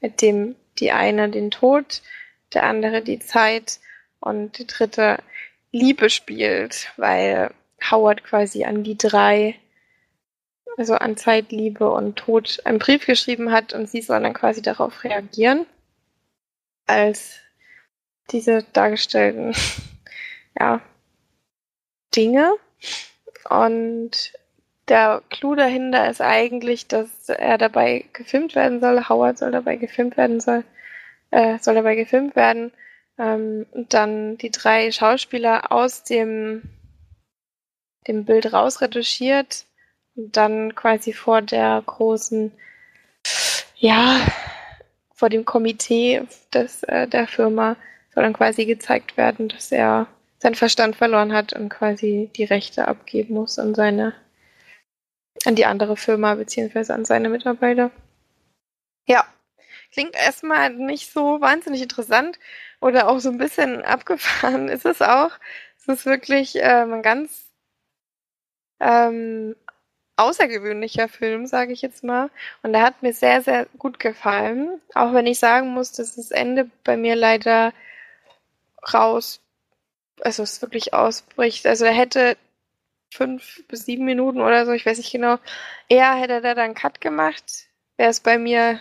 mit 0.00 0.20
dem 0.20 0.56
die 0.78 0.92
eine 0.92 1.30
den 1.30 1.50
Tod, 1.50 2.02
der 2.52 2.64
andere 2.64 3.02
die 3.02 3.20
Zeit 3.20 3.80
und 4.20 4.58
die 4.58 4.66
dritte 4.66 5.18
Liebe 5.74 6.08
spielt, 6.08 6.92
weil 6.96 7.52
Howard 7.90 8.22
quasi 8.22 8.64
an 8.64 8.84
die 8.84 8.96
drei, 8.96 9.56
also 10.76 10.94
an 10.94 11.16
Zeit, 11.16 11.50
Liebe 11.50 11.90
und 11.90 12.14
Tod, 12.14 12.60
einen 12.64 12.78
Brief 12.78 13.04
geschrieben 13.06 13.50
hat 13.50 13.72
und 13.72 13.90
sie 13.90 14.00
sollen 14.00 14.22
dann 14.22 14.34
quasi 14.34 14.62
darauf 14.62 15.02
reagieren, 15.02 15.66
als 16.86 17.40
diese 18.30 18.62
dargestellten, 18.72 19.52
ja, 20.60 20.80
Dinge. 22.14 22.52
Und 23.50 24.32
der 24.86 25.22
Clou 25.28 25.56
dahinter 25.56 26.08
ist 26.08 26.20
eigentlich, 26.20 26.86
dass 26.86 27.28
er 27.28 27.58
dabei 27.58 28.04
gefilmt 28.12 28.54
werden 28.54 28.80
soll. 28.80 29.08
Howard 29.08 29.38
soll 29.38 29.50
dabei 29.50 29.74
gefilmt 29.74 30.16
werden 30.16 30.40
soll, 30.40 30.62
äh, 31.32 31.58
soll 31.58 31.74
dabei 31.74 31.96
gefilmt 31.96 32.36
werden. 32.36 32.70
Ähm, 33.18 33.66
und 33.72 33.94
dann 33.94 34.38
die 34.38 34.50
drei 34.50 34.90
Schauspieler 34.90 35.70
aus 35.70 36.02
dem, 36.04 36.62
dem 38.06 38.24
Bild 38.24 38.52
rausretuschiert 38.52 39.66
und 40.16 40.36
dann 40.36 40.74
quasi 40.74 41.12
vor 41.12 41.42
der 41.42 41.82
großen, 41.84 42.52
ja, 43.76 44.20
vor 45.14 45.28
dem 45.28 45.44
Komitee 45.44 46.22
des, 46.52 46.82
äh, 46.84 47.06
der 47.06 47.26
Firma 47.26 47.76
soll 48.12 48.24
dann 48.24 48.32
quasi 48.32 48.64
gezeigt 48.64 49.16
werden, 49.16 49.48
dass 49.48 49.72
er 49.72 50.06
seinen 50.38 50.54
Verstand 50.54 50.96
verloren 50.96 51.32
hat 51.32 51.52
und 51.52 51.68
quasi 51.68 52.30
die 52.36 52.44
Rechte 52.44 52.86
abgeben 52.86 53.34
muss 53.34 53.58
an 53.58 53.74
seine, 53.74 54.12
an 55.44 55.54
die 55.54 55.66
andere 55.66 55.96
Firma 55.96 56.34
beziehungsweise 56.34 56.94
an 56.94 57.04
seine 57.04 57.28
Mitarbeiter. 57.28 57.90
Ja, 59.06 59.24
klingt 59.94 60.14
erstmal 60.16 60.70
nicht 60.70 61.12
so 61.12 61.40
wahnsinnig 61.40 61.82
interessant 61.82 62.38
oder 62.80 63.08
auch 63.08 63.20
so 63.20 63.30
ein 63.30 63.38
bisschen 63.38 63.82
abgefahren 63.84 64.68
ist 64.68 64.84
es 64.84 65.02
auch. 65.02 65.30
Es 65.78 65.88
ist 65.88 66.06
wirklich 66.06 66.56
ähm, 66.56 66.94
ein 66.94 67.02
ganz 67.02 67.50
ähm, 68.80 69.56
außergewöhnlicher 70.16 71.08
Film, 71.08 71.46
sage 71.46 71.72
ich 71.72 71.82
jetzt 71.82 72.04
mal. 72.04 72.30
Und 72.62 72.72
der 72.72 72.82
hat 72.82 73.02
mir 73.02 73.12
sehr, 73.12 73.42
sehr 73.42 73.66
gut 73.78 73.98
gefallen. 73.98 74.80
Auch 74.94 75.12
wenn 75.12 75.26
ich 75.26 75.38
sagen 75.38 75.68
muss, 75.68 75.92
dass 75.92 76.16
das 76.16 76.30
Ende 76.30 76.70
bei 76.84 76.96
mir 76.96 77.16
leider 77.16 77.72
raus 78.92 79.40
also 80.22 80.42
es 80.42 80.62
wirklich 80.62 80.94
ausbricht. 80.94 81.66
Also 81.66 81.84
er 81.84 81.92
hätte 81.92 82.36
fünf 83.10 83.64
bis 83.68 83.86
sieben 83.86 84.04
Minuten 84.04 84.40
oder 84.40 84.66
so, 84.66 84.72
ich 84.72 84.86
weiß 84.86 84.98
nicht 84.98 85.12
genau, 85.12 85.38
eher 85.88 86.14
hätte 86.14 86.34
er 86.34 86.40
da 86.40 86.54
dann 86.54 86.74
Cut 86.74 87.00
gemacht, 87.00 87.68
wäre 87.96 88.10
es 88.10 88.20
bei 88.20 88.38
mir 88.38 88.80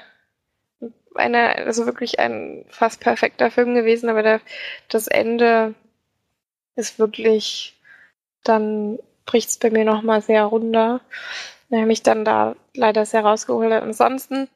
einer, 1.16 1.56
also 1.58 1.86
wirklich 1.86 2.20
ein 2.20 2.66
fast 2.70 3.00
perfekter 3.00 3.52
Film 3.52 3.76
gewesen, 3.76 4.10
aber 4.10 4.24
der, 4.24 4.42
das 4.90 5.08
Ende 5.08 5.76
ist 6.76 7.00
wirklich, 7.00 7.80
dann 8.44 9.00
bricht 9.26 9.50
es 9.50 9.58
bei 9.58 9.70
mir 9.70 9.86
nochmal 9.86 10.22
sehr 10.22 10.44
runter. 10.44 11.02
Der 11.70 11.88
mich 11.88 12.04
dann 12.04 12.24
da 12.24 12.56
leider 12.76 13.04
sehr 13.04 13.22
rausgeholt 13.22 13.74
hat. 13.74 13.82
Ansonsten 13.82 14.48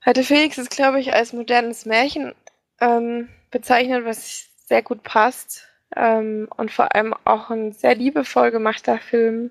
hatte 0.00 0.22
Felix 0.22 0.56
es, 0.56 0.70
glaube 0.70 0.98
ich, 0.98 1.12
als 1.12 1.34
modernes 1.34 1.84
Märchen 1.84 2.34
ähm, 2.80 3.28
bezeichnet, 3.50 4.06
was 4.06 4.46
sehr 4.64 4.82
gut 4.82 5.02
passt. 5.02 5.68
Ähm, 5.94 6.48
und 6.56 6.72
vor 6.72 6.94
allem 6.94 7.14
auch 7.24 7.50
ein 7.50 7.72
sehr 7.72 7.94
liebevoll 7.94 8.50
gemachter 8.50 8.98
Film 8.98 9.50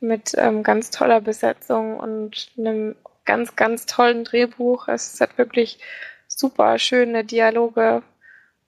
mit 0.00 0.32
ähm, 0.36 0.64
ganz 0.64 0.90
toller 0.90 1.20
Besetzung 1.20 1.96
und 1.98 2.50
einem 2.58 2.96
ganz, 3.24 3.56
ganz 3.56 3.86
tollen 3.86 4.24
Drehbuch. 4.24 4.88
Es 4.88 5.20
hat 5.20 5.38
wirklich 5.38 5.78
super 6.28 6.78
schöne 6.78 7.24
Dialoge 7.24 8.02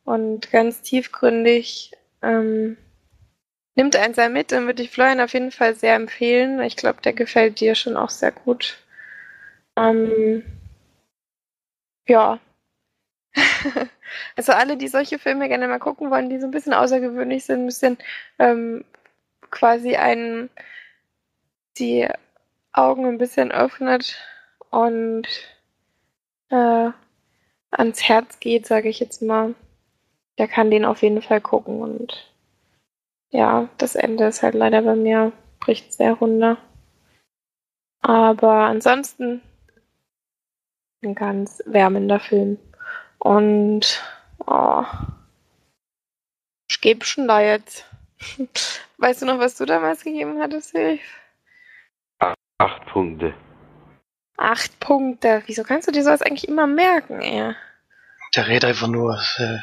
und 0.04 0.50
ganz 0.50 0.82
tiefgründig. 0.82 1.92
Ähm, 2.22 2.76
nimmt 3.74 3.96
einen 3.96 4.14
sehr 4.14 4.30
mit, 4.30 4.52
dann 4.52 4.66
würde 4.66 4.82
ich 4.82 4.90
Florian 4.90 5.20
auf 5.20 5.32
jeden 5.34 5.52
Fall 5.52 5.74
sehr 5.74 5.94
empfehlen. 5.94 6.60
Ich 6.62 6.76
glaube, 6.76 7.02
der 7.02 7.12
gefällt 7.12 7.60
dir 7.60 7.74
schon 7.74 7.96
auch 7.96 8.10
sehr 8.10 8.32
gut. 8.32 8.78
Ähm, 9.76 10.42
ja, 12.08 12.40
also 14.36 14.52
alle, 14.52 14.76
die 14.76 14.88
solche 14.88 15.18
Filme 15.18 15.48
gerne 15.48 15.68
mal 15.68 15.78
gucken 15.78 16.10
wollen, 16.10 16.30
die 16.30 16.38
so 16.40 16.46
ein 16.46 16.50
bisschen 16.50 16.72
außergewöhnlich 16.72 17.44
sind, 17.44 17.62
ein 17.62 17.66
bisschen 17.66 17.98
ähm, 18.38 18.84
quasi 19.50 19.96
einen 19.96 20.50
die 21.78 22.08
Augen 22.72 23.06
ein 23.06 23.18
bisschen 23.18 23.52
öffnet 23.52 24.18
und 24.70 25.26
äh, 26.50 26.90
ans 27.70 28.02
Herz 28.08 28.40
geht, 28.40 28.66
sage 28.66 28.88
ich 28.88 29.00
jetzt 29.00 29.22
mal, 29.22 29.54
der 30.38 30.48
kann 30.48 30.70
den 30.70 30.84
auf 30.84 31.02
jeden 31.02 31.22
Fall 31.22 31.40
gucken 31.40 31.80
und 31.80 32.32
ja, 33.30 33.68
das 33.78 33.94
Ende 33.96 34.26
ist 34.26 34.42
halt 34.42 34.54
leider 34.54 34.82
bei 34.82 34.94
mir, 34.96 35.32
bricht 35.60 35.92
sehr 35.92 36.14
runter. 36.14 36.58
Aber 38.00 38.66
ansonsten 38.66 39.42
ein 41.02 41.14
ganz 41.14 41.62
wärmender 41.66 42.20
Film. 42.20 42.58
Und 43.18 44.02
oh, 44.46 44.84
ich 46.70 46.80
gebe 46.80 47.04
schon 47.04 47.28
da 47.28 47.40
jetzt. 47.40 47.84
Weißt 48.98 49.22
du 49.22 49.26
noch, 49.26 49.38
was 49.38 49.56
du 49.56 49.66
damals 49.66 50.04
gegeben 50.04 50.40
hattest, 50.40 50.70
Hilf? 50.70 51.00
Acht 52.58 52.86
Punkte. 52.86 53.34
Acht 54.36 54.78
Punkte. 54.80 55.42
Wieso 55.46 55.62
kannst 55.62 55.88
du 55.88 55.92
dir 55.92 56.04
sowas 56.04 56.22
eigentlich 56.22 56.48
immer 56.48 56.66
merken, 56.66 57.20
ey? 57.20 57.54
Der 58.34 58.46
redet 58.46 58.64
einfach 58.64 58.88
nur. 58.88 59.20
Äh, 59.38 59.58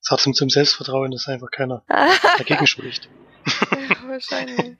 es 0.00 0.10
hat 0.10 0.20
zum, 0.20 0.34
zum 0.34 0.50
Selbstvertrauen, 0.50 1.12
dass 1.12 1.28
einfach 1.28 1.50
keiner 1.50 1.82
dagegen 2.38 2.66
spricht. 2.66 3.08
ja, 3.70 4.08
wahrscheinlich. 4.08 4.76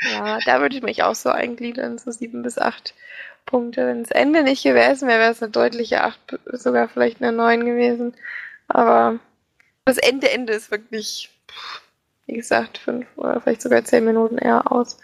Ja, 0.00 0.38
da 0.46 0.60
würde 0.60 0.76
ich 0.76 0.82
mich 0.82 1.02
auch 1.02 1.14
so 1.14 1.28
eingliedern, 1.28 1.98
so 1.98 2.10
sieben 2.10 2.42
bis 2.42 2.56
acht 2.56 2.94
Punkte. 3.46 3.86
Wenn 3.86 4.02
das 4.02 4.10
Ende 4.10 4.42
nicht 4.42 4.62
gewesen 4.62 5.08
wäre, 5.08 5.20
wäre 5.20 5.32
es 5.32 5.42
eine 5.42 5.50
deutliche 5.50 6.04
8, 6.04 6.38
sogar 6.52 6.88
vielleicht 6.88 7.20
eine 7.20 7.32
9 7.32 7.64
gewesen. 7.66 8.14
Aber 8.68 9.18
das 9.84 9.98
Ende, 9.98 10.30
Ende 10.30 10.52
ist 10.52 10.70
wirklich, 10.70 11.30
wie 12.26 12.34
gesagt, 12.34 12.78
5 12.78 13.06
oder 13.16 13.40
vielleicht 13.40 13.62
sogar 13.62 13.84
10 13.84 14.04
Minuten 14.04 14.38
eher 14.38 14.70
aus. 14.70 14.98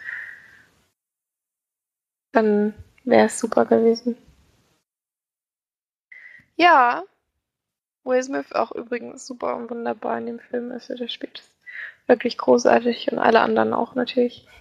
Dann 2.33 2.75
wäre 3.07 3.27
es 3.27 3.41
super 3.41 3.65
gewesen. 3.65 4.17
Ja, 6.57 7.05
Will 8.05 8.23
Smith 8.23 8.53
auch 8.53 8.73
übrigens 8.73 9.27
super 9.27 9.57
und 9.57 9.71
wunderbar 9.71 10.19
in 10.19 10.27
dem 10.27 10.39
Film. 10.39 10.71
Also 10.71 10.95
der 10.95 11.09
spielt 11.09 11.43
wirklich 12.07 12.39
großartig 12.39 13.11
und 13.13 13.19
alle 13.19 13.41
anderen 13.41 13.73
auch 13.73 13.95
natürlich. 13.95 14.47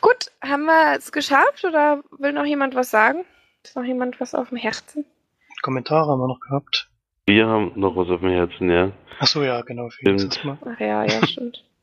Gut, 0.00 0.30
haben 0.42 0.64
wir 0.64 0.96
es 0.96 1.12
geschafft 1.12 1.64
oder 1.64 2.02
will 2.18 2.32
noch 2.32 2.44
jemand 2.44 2.74
was 2.74 2.90
sagen? 2.90 3.24
Ist 3.64 3.76
noch 3.76 3.84
jemand 3.84 4.20
was 4.20 4.34
auf 4.34 4.48
dem 4.50 4.58
Herzen? 4.58 5.04
Kommentare 5.62 6.12
haben 6.12 6.20
wir 6.20 6.28
noch 6.28 6.40
gehabt. 6.40 6.88
Wir 7.26 7.46
haben 7.46 7.72
noch 7.74 7.96
was 7.96 8.08
auf 8.08 8.20
dem 8.20 8.30
Herzen, 8.30 8.70
ja. 8.70 8.92
Ach 9.18 9.26
so, 9.26 9.42
ja, 9.42 9.60
genau. 9.62 9.90
Für 9.90 10.18
Stimmt. 10.18 10.40
Ach 10.64 10.80
ja, 10.80 11.04
ja, 11.04 11.26
stimmt. 11.26 11.64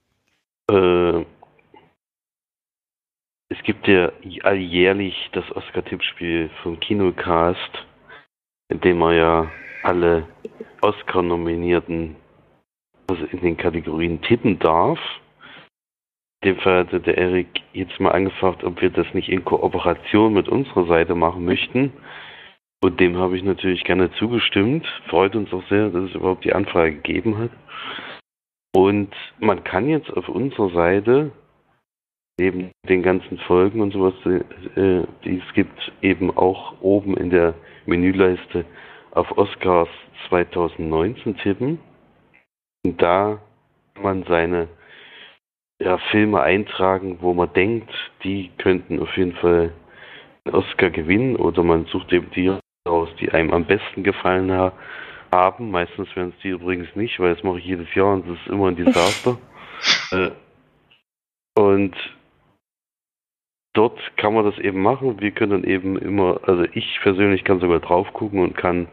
Äh, 0.68 1.24
es 3.58 3.64
gibt 3.64 3.88
ja 3.88 4.12
alljährlich 4.44 5.30
das 5.34 5.50
Oscar-Tippspiel 5.56 6.50
vom 6.64 6.80
Kinocast, 6.80 7.86
in 8.70 8.82
dem 8.82 9.00
man 9.00 9.16
ja 9.16 9.52
alle 9.84 10.28
Oscar-Nominierten 10.82 12.16
also 13.08 13.26
in 13.26 13.42
den 13.42 13.58
Kategorien 13.58 14.22
tippen 14.22 14.60
darf. 14.60 15.00
In 16.42 16.54
dem 16.54 16.60
Fall 16.60 16.80
hatte 16.80 17.00
der 17.00 17.18
Erik 17.18 17.48
jetzt 17.74 18.00
mal 18.00 18.12
angefragt, 18.12 18.64
ob 18.64 18.82
wir 18.82 18.90
das 18.90 19.12
nicht 19.14 19.30
in 19.30 19.46
Kooperation 19.46 20.34
mit 20.34 20.50
unserer 20.50 20.86
Seite 20.88 21.16
machen 21.16 21.46
möchten. 21.46 21.94
Und 22.84 23.00
dem 23.00 23.18
habe 23.18 23.38
ich 23.38 23.44
natürlich 23.44 23.84
gerne 23.84 24.12
zugestimmt. 24.14 24.86
Freut 25.08 25.36
uns 25.36 25.52
auch 25.54 25.64
sehr, 25.70 25.90
dass 25.90 26.10
es 26.10 26.16
überhaupt 26.16 26.46
die 26.46 26.54
Anfrage 26.54 26.96
gegeben 26.96 27.38
hat. 27.38 27.52
Und 28.76 29.14
man 29.40 29.64
kann 29.64 29.88
jetzt 29.88 30.12
auf 30.12 30.28
unserer 30.28 30.70
Seite 30.70 31.32
neben 32.40 32.72
den 32.88 33.02
ganzen 33.02 33.38
Folgen 33.40 33.82
und 33.82 33.94
sowas, 33.94 34.14
äh, 34.26 35.04
die 35.24 35.42
es 35.46 35.54
gibt, 35.54 35.92
eben 36.02 36.36
auch 36.36 36.74
oben 36.82 37.16
in 37.16 37.30
der 37.30 37.54
Menüleiste 37.86 38.66
auf 39.12 39.38
Oscars 39.38 39.90
2019 40.30 41.38
tippen. 41.38 41.80
Und 42.84 43.02
da 43.02 43.40
kann 43.94 44.04
man 44.04 44.24
seine 44.24 44.68
ja, 45.82 45.98
Filme 46.12 46.42
eintragen, 46.42 47.18
wo 47.22 47.34
man 47.34 47.52
denkt, 47.54 47.92
die 48.24 48.52
könnten 48.58 49.00
auf 49.00 49.16
jeden 49.18 49.34
Fall 49.34 49.72
einen 50.46 50.56
Oscar 50.56 50.90
gewinnen 50.90 51.36
oder 51.36 51.64
man 51.64 51.86
sucht 51.86 52.12
eben 52.14 52.30
die 52.32 52.52
aus, 52.86 53.10
die 53.20 53.32
einem 53.32 53.52
am 53.52 53.66
besten 53.66 54.04
gefallen 54.04 54.52
ha 54.52 54.74
haben. 55.32 55.72
Meistens 55.72 56.14
werden 56.16 56.34
es 56.36 56.42
die 56.42 56.50
übrigens 56.50 56.96
nicht, 56.96 57.20
weil 57.20 57.34
das 57.34 57.44
mache 57.44 57.60
ich 57.60 57.66
jedes 57.66 57.94
Jahr 57.96 58.14
und 58.14 58.28
das 58.28 58.38
ist 58.40 58.48
immer 58.48 58.68
ein 58.68 58.76
Desaster. 58.76 59.38
äh, 60.12 60.32
und 61.58 61.96
dort 63.76 64.00
kann 64.18 64.34
man 64.34 64.46
das 64.46 64.58
eben 64.58 64.82
machen. 64.82 65.22
Wir 65.22 65.32
können 65.32 65.52
dann 65.52 65.64
eben 65.64 65.98
immer, 65.98 66.40
also 66.44 66.66
ich 66.74 67.00
persönlich 67.04 67.44
kann 67.44 67.60
sogar 67.60 67.80
drauf 67.80 68.12
gucken 68.14 68.40
und 68.40 68.58
kann 68.58 68.88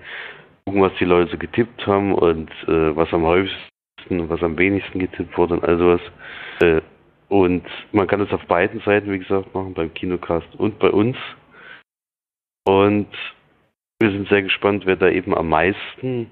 gucken, 0.67 0.83
was 0.83 0.93
die 0.99 1.05
Leute 1.05 1.39
getippt 1.39 1.87
haben 1.87 2.15
und 2.15 2.51
äh, 2.69 2.95
was 2.95 3.13
am 3.13 3.23
häufigsten 3.23 4.21
und 4.21 4.29
was 4.29 4.43
am 4.43 4.59
wenigsten 4.59 4.99
getippt 4.99 5.37
wurde 5.39 5.55
und 5.55 5.65
all 5.65 5.79
sowas. 5.79 6.01
Äh, 6.61 6.81
und 7.29 7.65
man 7.93 8.07
kann 8.07 8.21
es 8.21 8.33
auf 8.33 8.45
beiden 8.47 8.81
Seiten, 8.81 9.11
wie 9.11 9.19
gesagt, 9.19 9.55
machen, 9.55 9.73
beim 9.73 9.95
Kinocast 9.95 10.49
und 10.59 10.79
bei 10.79 10.91
uns. 10.91 11.17
Und 12.67 13.09
wir 14.01 14.11
sind 14.11 14.29
sehr 14.29 14.43
gespannt, 14.43 14.85
wer 14.85 14.97
da 14.97 15.09
eben 15.09 15.35
am 15.35 15.49
meisten 15.49 16.27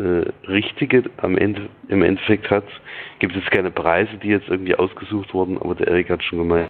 Richtige 0.00 1.04
am 1.18 1.38
Ende, 1.38 1.68
im 1.88 2.02
Endeffekt 2.02 2.50
hat. 2.50 2.64
Gibt 3.20 3.36
es 3.36 3.44
keine 3.50 3.70
Preise, 3.70 4.16
die 4.18 4.28
jetzt 4.28 4.48
irgendwie 4.48 4.74
ausgesucht 4.74 5.32
wurden, 5.32 5.56
aber 5.56 5.76
der 5.76 5.86
Erik 5.88 6.10
hat 6.10 6.22
schon 6.24 6.40
gemeint, 6.40 6.68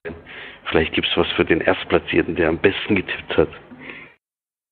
vielleicht 0.66 0.92
gibt 0.92 1.06
es 1.06 1.16
was 1.16 1.30
für 1.32 1.44
den 1.44 1.60
Erstplatzierten, 1.60 2.36
der 2.36 2.48
am 2.48 2.58
besten 2.58 2.96
getippt 2.96 3.36
hat. 3.36 3.48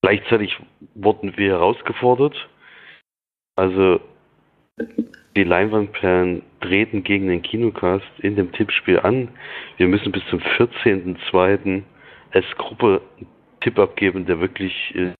Gleichzeitig 0.03 0.55
wurden 0.93 1.35
wir 1.37 1.53
herausgefordert. 1.53 2.35
Also 3.55 3.99
die 5.35 5.43
Leinwandperlen 5.43 6.43
treten 6.61 7.03
gegen 7.03 7.29
den 7.29 7.41
Kinocast 7.41 8.05
in 8.19 8.35
dem 8.35 8.51
Tippspiel 8.51 8.99
an. 8.99 9.29
Wir 9.77 9.87
müssen 9.87 10.11
bis 10.11 10.25
zum 10.29 10.39
14.02. 10.39 11.81
als 12.31 12.45
Gruppe 12.57 13.01
einen 13.17 13.27
Tipp 13.61 13.79
abgeben, 13.79 14.25
der 14.25 14.39
wirklich 14.39 14.73
äh, 14.95 15.13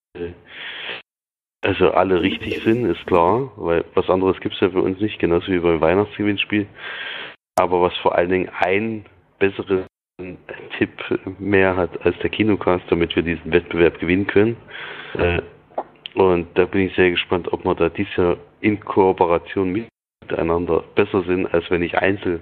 also 1.63 1.91
alle 1.91 2.21
richtig 2.21 2.61
sind, 2.63 2.85
ist 2.85 3.05
klar, 3.07 3.51
weil 3.55 3.85
was 3.93 4.09
anderes 4.09 4.39
gibt 4.41 4.55
es 4.55 4.61
ja 4.61 4.69
für 4.69 4.81
uns 4.81 4.99
nicht, 4.99 5.17
genauso 5.19 5.47
wie 5.51 5.59
beim 5.59 5.79
Weihnachtsgewinnspiel. 5.79 6.67
Aber 7.55 7.81
was 7.81 7.95
vor 7.97 8.15
allen 8.15 8.29
Dingen 8.29 8.49
ein 8.59 9.05
besseren 9.39 9.85
Tipp 10.77 10.91
mehr 11.39 11.75
hat 11.75 12.05
als 12.05 12.17
der 12.19 12.29
Kinocast, 12.29 12.83
damit 12.89 13.15
wir 13.15 13.23
diesen 13.23 13.51
Wettbewerb 13.51 13.99
gewinnen 13.99 14.27
können. 14.27 14.57
Äh, 15.17 15.41
und 16.15 16.47
da 16.55 16.65
bin 16.65 16.81
ich 16.87 16.95
sehr 16.95 17.11
gespannt, 17.11 17.51
ob 17.51 17.63
wir 17.63 17.75
da 17.75 17.89
dieses 17.89 18.15
Jahr 18.17 18.37
in 18.61 18.79
Kooperation 18.81 19.87
miteinander 20.21 20.83
besser 20.95 21.23
sind, 21.23 21.51
als 21.53 21.69
wenn 21.71 21.81
ich 21.81 21.97
einzeln 21.97 22.41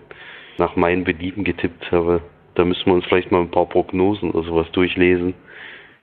nach 0.58 0.76
meinen 0.76 1.04
Belieben 1.04 1.44
getippt 1.44 1.92
habe. 1.92 2.22
Da 2.56 2.66
müssen 2.66 2.88
wir 2.88 2.94
uns 2.94 3.06
vielleicht 3.06 3.32
mal 3.32 3.42
ein 3.42 3.52
paar 3.52 3.68
Prognosen 3.70 4.32
oder 4.32 4.44
sowas 4.44 4.72
durchlesen, 4.72 5.36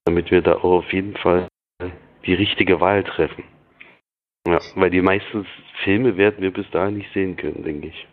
damit 0.04 0.30
wir 0.30 0.40
da 0.40 0.54
auch 0.54 0.78
auf 0.78 0.92
jeden 0.92 1.16
Fall 1.16 1.47
die 2.26 2.34
richtige 2.34 2.80
Wahl 2.80 3.04
treffen. 3.04 3.44
Ja, 4.46 4.60
weil 4.76 4.90
die 4.90 5.02
meisten 5.02 5.46
Filme 5.84 6.16
werden 6.16 6.40
wir 6.42 6.52
bis 6.52 6.68
dahin 6.70 6.98
nicht 6.98 7.12
sehen 7.12 7.36
können, 7.36 7.62
denke 7.64 7.88
ich. 7.88 8.06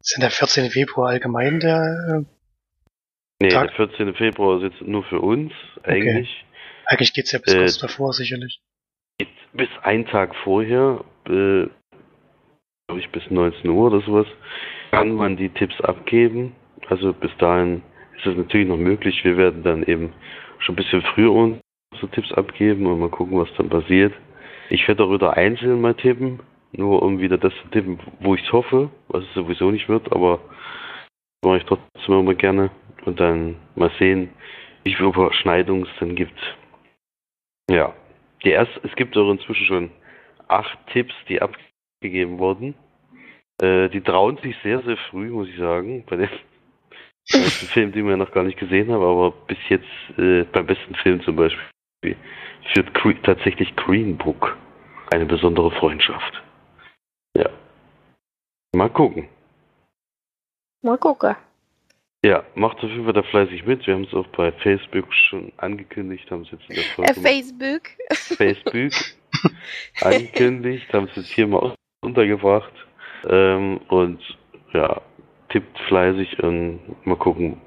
Ist 0.00 0.16
denn 0.16 0.20
der 0.22 0.30
14. 0.30 0.70
Februar 0.70 1.10
allgemein 1.10 1.60
der. 1.60 2.22
Äh, 2.22 2.32
Nee, 3.38 3.48
Tag- 3.50 3.66
der 3.76 3.88
14. 3.88 4.14
Februar 4.14 4.56
ist 4.62 4.72
jetzt 4.72 4.80
nur 4.88 5.04
für 5.04 5.20
uns, 5.20 5.52
eigentlich. 5.82 6.42
eigentlich 6.86 7.12
geht's 7.12 7.32
ja 7.32 7.38
bis 7.38 7.52
Äh, 7.52 7.58
kurz 7.58 7.78
davor, 7.78 8.14
sicherlich. 8.14 8.60
Bis 9.52 9.68
einen 9.82 10.06
Tag 10.06 10.34
vorher, 10.36 11.04
äh, 11.26 11.66
glaube 12.88 13.00
ich 13.00 13.10
bis 13.10 13.30
19 13.30 13.68
Uhr 13.68 13.88
oder 13.92 14.00
sowas, 14.00 14.26
kann 14.90 15.12
man 15.12 15.36
die 15.36 15.50
Tipps 15.50 15.78
abgeben. 15.82 16.56
Also 16.88 17.12
bis 17.12 17.30
dahin 17.36 17.82
ist 18.16 18.24
es 18.24 18.36
natürlich 18.36 18.68
noch 18.68 18.78
möglich. 18.78 19.22
Wir 19.22 19.36
werden 19.36 19.62
dann 19.62 19.82
eben 19.82 20.14
schon 20.60 20.72
ein 20.74 20.76
bisschen 20.76 21.02
früher 21.02 21.32
unsere 21.96 22.10
Tipps 22.10 22.32
abgeben 22.32 22.86
und 22.86 23.00
mal 23.00 23.08
gucken, 23.08 23.38
was 23.38 23.48
dann 23.56 23.68
passiert. 23.68 24.12
Ich 24.68 24.86
werde 24.86 25.04
auch 25.04 25.12
wieder 25.12 25.36
einzeln 25.36 25.80
mal 25.80 25.94
tippen, 25.94 26.40
nur 26.72 27.02
um 27.02 27.18
wieder 27.18 27.38
das 27.38 27.52
zu 27.62 27.68
tippen, 27.68 27.98
wo 28.20 28.34
ich 28.34 28.44
es 28.44 28.52
hoffe, 28.52 28.90
was 29.08 29.24
es 29.24 29.34
sowieso 29.34 29.70
nicht 29.70 29.88
wird, 29.88 30.12
aber 30.12 30.40
mache 31.44 31.58
ich 31.58 31.64
trotzdem 31.64 32.20
immer 32.20 32.34
gerne 32.34 32.70
und 33.04 33.20
dann 33.20 33.56
mal 33.76 33.90
sehen, 33.98 34.30
wie 34.84 34.94
viele 34.94 35.08
Überschneidungen 35.08 35.84
es 35.84 35.98
dann 36.00 36.14
gibt. 36.14 36.38
Ja, 37.70 37.94
die 38.44 38.50
erst, 38.50 38.72
es 38.82 38.94
gibt 38.96 39.16
auch 39.16 39.30
inzwischen 39.30 39.66
schon 39.66 39.90
acht 40.48 40.78
Tipps, 40.92 41.14
die 41.28 41.40
abgegeben 41.40 42.38
wurden. 42.38 42.74
Äh, 43.60 43.88
die 43.88 44.00
trauen 44.00 44.36
sich 44.38 44.54
sehr, 44.62 44.82
sehr 44.82 44.96
früh, 45.10 45.30
muss 45.30 45.48
ich 45.48 45.56
sagen, 45.56 46.04
bei 46.08 46.16
den 46.16 46.28
besten 47.32 47.66
Filmen, 47.66 47.92
die 47.92 48.04
wir 48.04 48.16
noch 48.16 48.32
gar 48.32 48.44
nicht 48.44 48.58
gesehen 48.58 48.92
haben, 48.92 49.02
aber 49.02 49.30
bis 49.30 49.58
jetzt 49.68 50.18
äh, 50.18 50.44
beim 50.44 50.66
besten 50.66 50.94
Film 50.96 51.22
zum 51.22 51.36
Beispiel 51.36 51.64
führt 52.72 52.94
Cre 52.94 53.20
tatsächlich 53.22 53.74
Green 53.76 54.16
Book 54.16 54.56
eine 55.10 55.26
besondere 55.26 55.70
Freundschaft. 55.72 56.42
Ja. 57.36 57.48
Mal 58.74 58.90
gucken. 58.90 59.28
Mal 60.82 60.98
gucken. 60.98 61.34
Ja, 62.24 62.44
macht 62.54 62.78
auf 62.78 62.90
jeden 62.90 63.04
Fall 63.04 63.12
da 63.12 63.22
fleißig 63.22 63.66
mit. 63.66 63.86
Wir 63.86 63.94
haben 63.94 64.04
es 64.04 64.14
auch 64.14 64.26
bei 64.28 64.50
Facebook 64.52 65.12
schon 65.14 65.52
angekündigt, 65.58 66.30
haben 66.30 66.42
es 66.42 66.50
jetzt 66.50 66.68
in 66.68 66.76
der 66.76 67.10
Äh, 67.10 67.14
Facebook. 67.14 67.82
Facebook 68.10 68.92
angekündigt, 70.00 70.92
haben 70.92 71.06
es 71.06 71.16
jetzt 71.16 71.28
hier 71.28 71.46
mal 71.46 71.74
untergebracht. 72.02 72.72
Ähm, 73.28 73.78
und 73.88 74.20
ja, 74.72 75.00
tippt 75.50 75.78
fleißig 75.88 76.42
und 76.42 76.80
mal 77.06 77.16
gucken, 77.16 77.60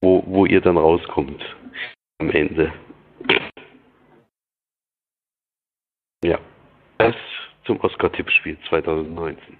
wo, 0.00 0.22
wo 0.26 0.46
ihr 0.46 0.60
dann 0.60 0.76
rauskommt 0.76 1.42
am 2.18 2.30
Ende. 2.30 2.72
Ja, 6.26 6.40
das 6.98 7.14
zum 7.66 7.78
Oscar-Tippspiel 7.80 8.58
2019. 8.68 9.56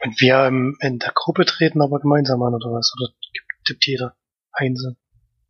Und 0.00 0.20
wir 0.20 0.46
in 0.48 0.98
der 0.98 1.12
Gruppe 1.14 1.44
treten 1.44 1.80
aber 1.80 2.00
gemeinsam 2.00 2.42
an, 2.42 2.54
oder 2.54 2.72
was? 2.72 2.92
Oder 2.98 3.12
tippt 3.64 3.86
jeder 3.86 4.16
einzeln? 4.52 4.96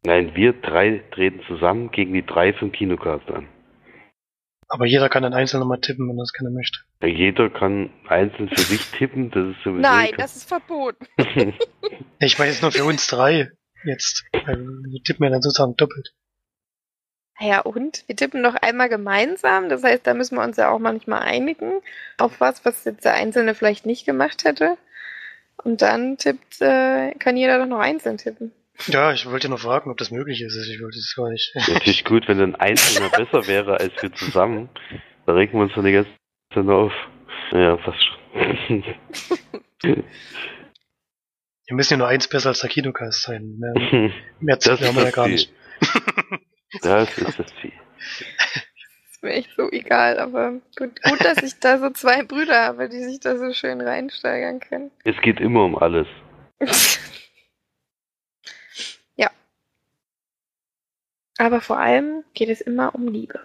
Nein, 0.04 0.34
wir 0.34 0.52
drei 0.52 1.02
treten 1.10 1.40
zusammen 1.46 1.90
gegen 1.90 2.12
die 2.12 2.24
drei 2.24 2.52
vom 2.52 2.70
Kinocast 2.70 3.30
an. 3.30 3.48
Aber 4.68 4.84
jeder 4.84 5.08
kann 5.08 5.22
dann 5.22 5.32
einzeln 5.32 5.60
nochmal 5.60 5.80
tippen, 5.80 6.06
wenn 6.06 6.18
er 6.18 6.24
das 6.24 6.32
gerne 6.34 6.50
möchte. 6.50 6.80
Ja, 7.00 7.08
Jeder 7.08 7.48
kann 7.48 7.88
einzeln 8.06 8.50
für 8.50 8.60
sich 8.60 8.90
tippen, 8.90 9.30
das 9.30 9.56
ist 9.56 9.62
sowieso 9.64 9.80
Nein, 9.80 10.12
das 10.18 10.36
ist 10.36 10.48
verboten. 10.48 11.06
Ich 12.20 12.38
meine 12.38 12.50
jetzt 12.50 12.60
nur 12.62 12.72
für 12.72 12.84
uns 12.84 13.06
drei 13.06 13.48
jetzt. 13.84 14.26
Wir 14.32 15.02
tippen 15.02 15.24
ja 15.24 15.30
dann 15.30 15.40
sozusagen 15.40 15.76
doppelt. 15.76 16.12
Ja, 17.40 17.60
und? 17.60 18.04
Wir 18.06 18.16
tippen 18.16 18.40
noch 18.40 18.56
einmal 18.56 18.88
gemeinsam. 18.88 19.68
Das 19.68 19.84
heißt, 19.84 20.06
da 20.06 20.14
müssen 20.14 20.36
wir 20.36 20.42
uns 20.42 20.56
ja 20.56 20.70
auch 20.70 20.78
manchmal 20.78 21.20
einigen 21.20 21.80
auf 22.16 22.40
was, 22.40 22.64
was 22.64 22.84
jetzt 22.84 23.04
der 23.04 23.14
Einzelne 23.14 23.54
vielleicht 23.54 23.86
nicht 23.86 24.04
gemacht 24.04 24.44
hätte. 24.44 24.76
Und 25.62 25.82
dann 25.82 26.16
tippt, 26.18 26.60
äh, 26.60 27.12
kann 27.18 27.36
jeder 27.36 27.58
doch 27.58 27.66
noch 27.66 27.80
einzeln 27.80 28.18
tippen. 28.18 28.52
Ja, 28.86 29.12
ich 29.12 29.28
wollte 29.28 29.48
nur 29.48 29.58
fragen, 29.58 29.90
ob 29.90 29.98
das 29.98 30.10
möglich 30.10 30.40
ist. 30.40 30.56
Ich 30.56 30.80
wollte 30.80 30.98
es 30.98 31.14
gar 31.16 31.30
nicht. 31.30 31.52
Natürlich 31.68 32.04
gut, 32.04 32.28
wenn 32.28 32.40
ein 32.40 32.54
Einzelner 32.54 33.08
besser 33.10 33.46
wäre 33.46 33.78
als 33.78 33.92
wir 34.00 34.12
zusammen. 34.12 34.68
Da 35.26 35.32
regen 35.32 35.52
wir 35.54 35.62
uns 35.62 35.72
dann 35.74 35.84
die 35.84 35.92
ganze 35.92 36.10
Zeit 36.54 36.66
auf. 36.68 36.92
Ja, 37.52 37.76
fast 37.78 37.98
schon. 38.04 38.84
Wir 41.66 41.76
müssen 41.76 41.94
ja 41.94 41.96
nur 41.98 42.08
eins 42.08 42.28
besser 42.28 42.50
als 42.50 42.60
der 42.60 42.70
Kinocast 42.70 43.22
sein. 43.22 43.58
Mehr, 43.58 44.12
mehr 44.40 44.58
Ziele 44.58 44.88
haben 44.88 44.96
wir 44.96 45.04
ja 45.04 45.10
gar 45.10 45.28
nicht. 45.28 45.52
Das 46.82 47.16
ist 47.16 47.38
das 47.38 47.46
Ziel. 47.60 47.72
Ist 49.10 49.22
mir 49.22 49.32
echt 49.32 49.50
so 49.56 49.70
egal, 49.72 50.18
aber 50.18 50.52
gut, 50.76 51.02
gut, 51.02 51.24
dass 51.24 51.38
ich 51.42 51.58
da 51.58 51.78
so 51.78 51.90
zwei 51.90 52.22
Brüder 52.22 52.62
habe, 52.66 52.88
die 52.88 53.02
sich 53.02 53.20
da 53.20 53.36
so 53.36 53.52
schön 53.52 53.80
reinsteigern 53.80 54.60
können. 54.60 54.90
Es 55.04 55.20
geht 55.22 55.40
immer 55.40 55.64
um 55.64 55.76
alles. 55.76 56.06
ja. 59.16 59.30
Aber 61.38 61.60
vor 61.60 61.78
allem 61.78 62.22
geht 62.34 62.48
es 62.48 62.60
immer 62.60 62.94
um 62.94 63.08
Liebe. 63.08 63.40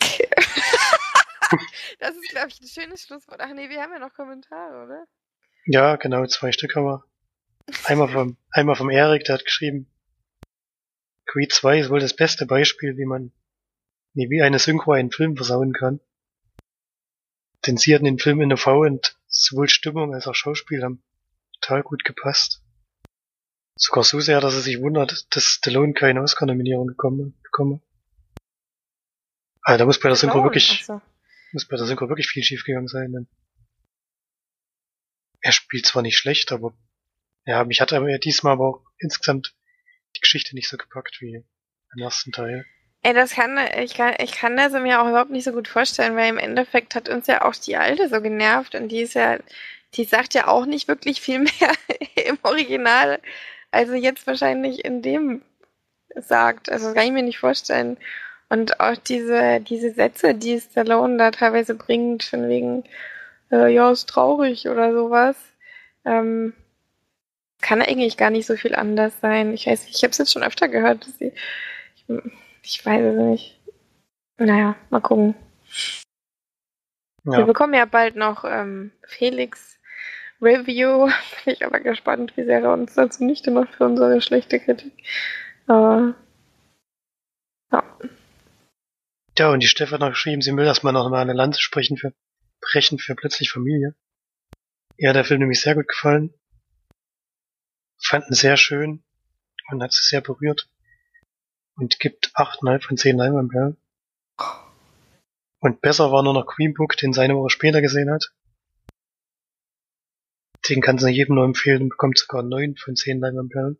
okay. 0.00 0.28
das 1.98 2.16
ist, 2.16 2.30
glaube 2.30 2.48
ich, 2.48 2.60
ein 2.60 2.68
schönes 2.68 3.02
Schlusswort. 3.02 3.40
Ach 3.40 3.52
nee, 3.52 3.68
wir 3.68 3.82
haben 3.82 3.92
ja 3.92 3.98
noch 3.98 4.14
Kommentare, 4.14 4.84
oder? 4.84 5.04
Ja, 5.66 5.96
genau, 5.96 6.26
zwei 6.26 6.52
Stück 6.52 6.76
haben 6.76 6.86
wir. 6.86 7.04
Einmal 7.84 8.08
vom, 8.08 8.36
einmal 8.50 8.76
vom 8.76 8.90
Erik, 8.90 9.24
der 9.24 9.36
hat 9.36 9.44
geschrieben, 9.44 9.90
Creed 11.26 11.52
2 11.52 11.80
ist 11.80 11.90
wohl 11.90 12.00
das 12.00 12.14
beste 12.14 12.46
Beispiel, 12.46 12.96
wie 12.96 13.04
man, 13.04 13.32
nee, 14.12 14.28
wie 14.30 14.42
eine 14.42 14.58
Synchro 14.58 14.92
einen 14.92 15.10
Film 15.10 15.36
versauen 15.36 15.72
kann. 15.72 16.00
Denn 17.66 17.76
sie 17.76 17.94
hatten 17.94 18.04
den 18.04 18.18
Film 18.18 18.40
in 18.40 18.50
der 18.50 18.58
V 18.58 18.80
und 18.80 19.18
sowohl 19.26 19.68
Stimmung 19.68 20.14
als 20.14 20.26
auch 20.26 20.34
Schauspiel 20.34 20.82
haben 20.82 21.02
total 21.60 21.82
gut 21.82 22.04
gepasst. 22.04 22.62
Sogar 23.76 24.04
so 24.04 24.20
sehr, 24.20 24.40
dass 24.40 24.54
er 24.54 24.60
sich 24.60 24.80
wundert, 24.80 25.26
dass 25.34 25.44
Stallone 25.44 25.94
keine 25.94 26.22
Oscar-Nominierung 26.22 26.86
bekommen, 26.86 27.34
bekommen. 27.42 27.82
Ah, 29.62 29.78
da 29.78 29.86
muss 29.86 29.98
bei 29.98 30.08
der 30.08 30.16
Synchro 30.16 30.34
Clown, 30.34 30.44
wirklich, 30.44 30.84
so. 30.84 31.00
muss 31.52 31.66
bei 31.66 31.76
der 31.76 31.86
Synchro 31.86 32.08
wirklich 32.08 32.28
viel 32.28 32.44
schiefgegangen 32.44 32.86
sein. 32.86 33.12
Denn 33.12 33.26
er 35.40 35.52
spielt 35.52 35.86
zwar 35.86 36.02
nicht 36.02 36.18
schlecht, 36.18 36.52
aber 36.52 36.76
ja, 37.46 37.64
mich 37.64 37.80
hat 37.80 37.92
er 37.92 38.18
diesmal 38.18 38.52
aber 38.52 38.68
auch 38.68 38.86
insgesamt 38.98 39.54
die 40.16 40.20
Geschichte 40.20 40.54
nicht 40.54 40.68
so 40.68 40.76
gepackt 40.76 41.20
wie 41.20 41.44
im 41.94 42.02
ersten 42.02 42.32
Teil. 42.32 42.64
Ey, 43.02 43.12
das 43.12 43.32
kann, 43.32 43.58
ich 43.82 43.94
kann, 43.94 44.14
ich 44.18 44.32
kann 44.32 44.56
das 44.56 44.72
mir 44.72 45.02
auch 45.02 45.08
überhaupt 45.08 45.30
nicht 45.30 45.44
so 45.44 45.52
gut 45.52 45.68
vorstellen, 45.68 46.16
weil 46.16 46.30
im 46.30 46.38
Endeffekt 46.38 46.94
hat 46.94 47.08
uns 47.08 47.26
ja 47.26 47.44
auch 47.44 47.54
die 47.54 47.76
Alte 47.76 48.08
so 48.08 48.20
genervt 48.22 48.74
und 48.74 48.88
die 48.88 49.02
ist 49.02 49.14
ja, 49.14 49.38
die 49.94 50.04
sagt 50.04 50.32
ja 50.34 50.48
auch 50.48 50.64
nicht 50.64 50.88
wirklich 50.88 51.20
viel 51.20 51.38
mehr 51.40 51.72
im 52.14 52.38
Original, 52.42 53.20
als 53.70 53.90
sie 53.90 53.98
jetzt 53.98 54.26
wahrscheinlich 54.26 54.84
in 54.84 55.02
dem 55.02 55.42
sagt. 56.16 56.70
Also 56.70 56.86
das 56.86 56.94
kann 56.94 57.04
ich 57.04 57.12
mir 57.12 57.22
nicht 57.22 57.38
vorstellen. 57.38 57.98
Und 58.48 58.80
auch 58.80 58.96
diese, 58.96 59.60
diese 59.60 59.90
Sätze, 59.92 60.34
die 60.34 60.60
Stallone 60.60 61.16
da 61.16 61.30
teilweise 61.30 61.74
bringt, 61.74 62.24
von 62.24 62.48
wegen, 62.48 62.84
äh, 63.50 63.72
ja, 63.72 63.90
ist 63.90 64.08
traurig 64.08 64.68
oder 64.68 64.92
sowas, 64.92 65.36
ähm, 66.04 66.54
kann 67.64 67.80
eigentlich 67.80 68.18
gar 68.18 68.28
nicht 68.28 68.46
so 68.46 68.56
viel 68.56 68.74
anders 68.74 69.18
sein. 69.20 69.54
Ich 69.54 69.66
weiß, 69.66 69.88
ich 69.88 70.02
habe 70.02 70.10
es 70.10 70.18
jetzt 70.18 70.32
schon 70.32 70.42
öfter 70.42 70.68
gehört, 70.68 71.06
dass 71.06 71.18
sie, 71.18 71.32
ich, 71.96 72.04
ich 72.62 72.84
weiß 72.84 73.02
es 73.02 73.16
nicht. 73.16 73.60
Naja, 74.36 74.76
mal 74.90 75.00
gucken. 75.00 75.34
Wir 77.24 77.38
Ja, 77.38 77.44
bekommen 77.46 77.72
ja 77.72 77.86
bald 77.86 78.16
noch 78.16 78.44
ähm, 78.44 78.92
Felix 79.06 79.80
Review. 80.42 81.06
Bin 81.44 81.54
ich 81.54 81.64
aber 81.64 81.80
gespannt, 81.80 82.36
wie 82.36 82.44
sehr 82.44 82.60
er 82.60 82.72
uns 82.74 82.94
dazu 82.94 83.24
nicht 83.24 83.46
macht 83.46 83.74
für 83.74 83.86
unsere 83.86 84.20
schlechte 84.20 84.60
Kritik. 84.60 84.92
Aber 85.66 86.14
ja. 87.72 87.98
ja, 89.38 89.50
und 89.50 89.62
die 89.62 89.68
Stefan 89.68 89.94
hat 89.94 90.00
noch 90.00 90.10
geschrieben, 90.10 90.42
sie 90.42 90.54
will 90.54 90.66
erstmal 90.66 90.92
noch 90.92 91.08
mal 91.08 91.22
eine 91.22 91.32
Lanze 91.32 91.62
sprechen 91.62 91.96
für, 91.96 92.12
brechen 92.60 92.98
für 92.98 93.14
plötzlich 93.14 93.50
Familie. 93.50 93.94
Hat 95.02 95.16
der 95.16 95.24
Film 95.24 95.40
nämlich 95.40 95.62
sehr 95.62 95.74
gut 95.74 95.88
gefallen. 95.88 96.34
Fanden 98.06 98.34
sehr 98.34 98.56
schön 98.56 99.02
und 99.70 99.82
hat 99.82 99.92
sie 99.92 100.02
sehr 100.02 100.20
berührt. 100.20 100.68
Und 101.76 101.98
gibt 101.98 102.32
8,5 102.34 102.86
von 102.86 102.96
10 102.96 103.16
Leinwandperlen. 103.16 103.76
Und 105.60 105.80
besser 105.80 106.12
war 106.12 106.22
nur 106.22 106.34
noch 106.34 106.46
Green 106.46 106.74
Book, 106.74 106.96
den 106.96 107.12
sie 107.12 107.22
eine 107.22 107.36
Woche 107.36 107.50
später 107.50 107.80
gesehen 107.80 108.10
hat. 108.10 108.34
Den 110.68 110.80
kann 110.80 110.98
sie 110.98 111.10
jedem 111.10 111.36
nur 111.36 111.44
empfehlen 111.44 111.82
und 111.82 111.88
bekommt 111.88 112.18
sogar 112.18 112.42
9 112.42 112.76
von 112.76 112.96
10 112.96 113.20
Leinwandperlen. 113.20 113.78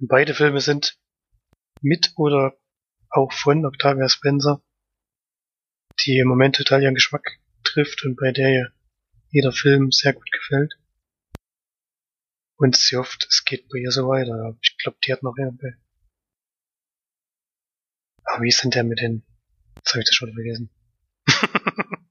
Und 0.00 0.08
beide 0.08 0.34
Filme 0.34 0.60
sind 0.60 0.98
mit 1.80 2.12
oder 2.16 2.56
auch 3.10 3.32
von 3.32 3.64
Octavia 3.64 4.08
Spencer, 4.08 4.62
die 6.04 6.18
im 6.18 6.28
Moment 6.28 6.56
total 6.56 6.82
ihren 6.82 6.94
Geschmack 6.94 7.38
trifft 7.64 8.04
und 8.04 8.16
bei 8.16 8.32
der 8.32 8.48
ihr 8.48 8.72
jeder 9.30 9.52
Film 9.52 9.92
sehr 9.92 10.12
gut 10.12 10.30
gefällt. 10.32 10.79
Und 12.60 12.76
sie 12.76 12.96
hofft, 12.98 13.26
es 13.26 13.44
geht 13.46 13.68
bei 13.70 13.78
ihr 13.78 13.90
so 13.90 14.06
weiter. 14.06 14.54
Ich 14.62 14.76
glaube, 14.76 14.98
die 15.04 15.12
hat 15.14 15.22
noch 15.22 15.34
mehr 15.34 15.50
bei. 15.50 15.78
Aber 18.24 18.42
wie 18.42 18.48
ist 18.48 18.62
denn 18.62 18.70
der 18.70 18.84
mit 18.84 19.00
den... 19.00 19.22
Jetzt 19.76 19.92
habe 19.92 20.00
ich 20.00 20.06
das 20.06 20.14
schon 20.14 20.34
vergessen. 20.34 20.70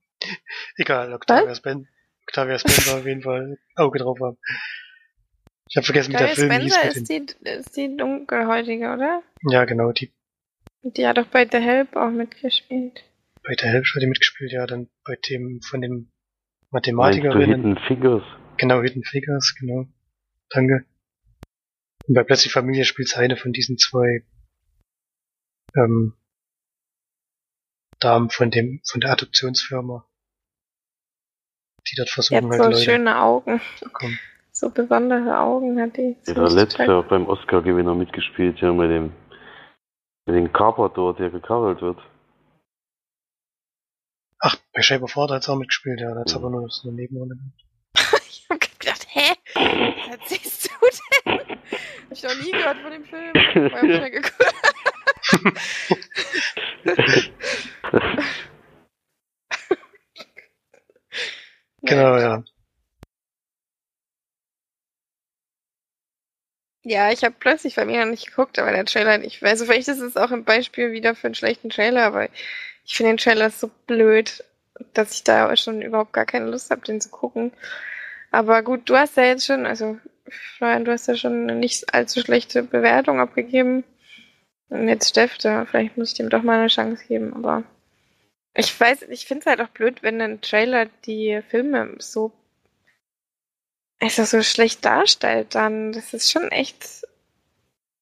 Egal, 0.76 1.12
Octavia, 1.12 1.54
Spen 1.54 1.86
Octavia 2.26 2.58
Spencer 2.58 2.98
auf 2.98 3.06
jeden 3.06 3.22
Fall 3.22 3.58
Auge 3.76 4.00
drauf 4.00 4.18
haben. 4.20 4.38
Ich 5.68 5.76
habe 5.76 5.86
vergessen, 5.86 6.12
wie 6.12 6.16
der 6.16 6.30
Octavia 6.30 6.48
Film 6.48 6.62
hieß. 6.62 6.74
Spencer 6.74 7.04
den, 7.04 7.24
ist 7.26 7.38
die, 7.40 7.48
ist 7.48 7.76
die 7.76 7.96
dunkelhäutige, 7.96 8.92
oder? 8.92 9.22
ja, 9.50 9.64
genau, 9.66 9.92
die 9.92 10.12
Die 10.82 11.06
hat 11.06 11.16
doch 11.16 11.26
bei 11.26 11.46
The 11.48 11.58
Help 11.58 11.94
auch 11.94 12.10
mitgespielt. 12.10 13.04
bei 13.44 13.54
der 13.54 13.70
Help 13.70 13.84
hat 13.84 14.02
die 14.02 14.08
mitgespielt, 14.08 14.50
ja, 14.50 14.66
dann 14.66 14.88
bei 15.04 15.16
dem 15.28 15.60
von 15.62 15.80
dem 15.80 16.10
Mathematikerinnen. 16.72 17.76
Hidden 17.76 17.78
Figures? 17.86 18.24
Genau, 18.56 18.82
Hidden 18.82 19.04
Figures, 19.04 19.54
genau. 19.54 19.86
Danke. 20.50 20.84
Und 22.08 22.14
bei 22.14 22.24
Plötzlich 22.24 22.52
Familie 22.52 22.84
spielt 22.84 23.16
eine 23.16 23.36
von 23.36 23.52
diesen 23.52 23.78
zwei 23.78 24.24
ähm, 25.76 26.16
Damen 28.00 28.30
von 28.30 28.50
dem, 28.50 28.80
von 28.90 29.00
der 29.00 29.12
Adoptionsfirma, 29.12 30.08
die 31.86 31.96
dort 31.96 32.08
Die 32.08 32.12
versuchen 32.12 32.36
hat 32.36 32.50
halt 32.50 32.62
so 32.62 32.70
Leute 32.70 32.82
schöne 32.82 33.20
Augen. 33.20 33.60
zu 33.78 33.84
bekommen. 33.84 34.18
So 34.52 34.70
besondere 34.70 35.38
Augen 35.38 35.80
hat 35.80 35.96
die. 35.96 36.16
Der 36.26 36.34
hat 36.36 36.52
letztes 36.52 36.86
Jahr 36.86 37.02
beim 37.04 37.26
Oscar-Gewinner 37.28 37.94
mitgespielt, 37.94 38.58
ja, 38.60 38.72
mit 38.72 38.90
dem, 38.90 39.12
mit 40.26 40.34
dem 40.36 40.52
Carpador, 40.52 41.14
der 41.14 41.30
gekarrt 41.30 41.80
wird. 41.80 41.98
Ach, 44.40 44.56
bei 44.72 44.82
Shape 44.82 45.04
of 45.04 45.14
Water 45.16 45.34
hat 45.34 45.44
sie 45.44 45.52
auch 45.52 45.58
mitgespielt, 45.58 46.00
ja, 46.00 46.12
da 46.14 46.20
hat 46.20 46.28
sie 46.28 46.38
Mhm. 46.38 46.44
aber 46.44 46.50
nur 46.50 46.68
so 46.70 46.88
eine 46.88 46.96
Nebenrolle. 46.96 47.36
Hä? 47.36 47.69
Was 50.10 50.18
erzählst 50.18 50.70
du 50.70 50.70
denn? 51.24 51.40
Hab 51.40 52.12
ich 52.12 52.22
noch 52.22 52.34
nie 52.34 52.50
gehört 52.50 52.78
von 52.78 52.90
dem 52.90 53.04
Film. 53.04 53.32
Mal 53.70 53.78
schnell 53.78 54.10
geguckt. 54.10 54.54
Genau, 61.82 62.18
ja. 62.18 62.44
Ja, 66.82 67.10
ich 67.12 67.24
habe 67.24 67.34
plötzlich 67.38 67.76
bei 67.76 67.84
mir 67.84 68.00
noch 68.04 68.10
nicht 68.10 68.26
geguckt, 68.26 68.58
aber 68.58 68.72
der 68.72 68.84
Trailer, 68.86 69.22
ich 69.22 69.40
weiß, 69.40 69.62
vielleicht 69.62 69.88
ist 69.88 70.00
es 70.00 70.16
auch 70.16 70.30
ein 70.30 70.44
Beispiel 70.44 70.92
wieder 70.92 71.14
für 71.14 71.28
einen 71.28 71.34
schlechten 71.34 71.70
Trailer, 71.70 72.04
aber 72.04 72.28
ich 72.84 72.96
finde 72.96 73.12
den 73.12 73.18
Trailer 73.18 73.50
so 73.50 73.70
blöd, 73.86 74.44
dass 74.94 75.14
ich 75.14 75.24
da 75.24 75.54
schon 75.56 75.82
überhaupt 75.82 76.12
gar 76.12 76.26
keine 76.26 76.46
Lust 76.50 76.70
habe, 76.70 76.82
den 76.82 77.00
zu 77.00 77.10
gucken. 77.10 77.52
Aber 78.30 78.62
gut, 78.62 78.88
du 78.88 78.96
hast 78.96 79.16
ja 79.16 79.24
jetzt 79.24 79.46
schon, 79.46 79.66
also 79.66 79.98
Florian, 80.28 80.84
du 80.84 80.92
hast 80.92 81.08
ja 81.08 81.16
schon 81.16 81.42
eine 81.42 81.56
nicht 81.56 81.92
allzu 81.94 82.20
schlechte 82.20 82.62
Bewertung 82.62 83.20
abgegeben. 83.20 83.84
Und 84.68 84.88
jetzt 84.88 85.08
Steff, 85.08 85.36
da, 85.38 85.66
vielleicht 85.66 85.96
muss 85.96 86.10
ich 86.10 86.16
dem 86.16 86.30
doch 86.30 86.42
mal 86.42 86.58
eine 86.60 86.68
Chance 86.68 87.04
geben, 87.06 87.34
aber 87.34 87.64
ich 88.54 88.78
weiß, 88.78 89.02
ich 89.10 89.26
finde 89.26 89.40
es 89.40 89.46
halt 89.46 89.60
auch 89.60 89.72
blöd, 89.72 90.02
wenn 90.02 90.20
ein 90.20 90.40
Trailer 90.40 90.86
die 91.04 91.40
Filme 91.48 91.96
so 91.98 92.32
also 94.00 94.24
so 94.24 94.42
schlecht 94.42 94.84
darstellt, 94.84 95.54
dann 95.54 95.92
das 95.92 96.14
ist 96.14 96.30
schon 96.30 96.50
echt 96.50 97.06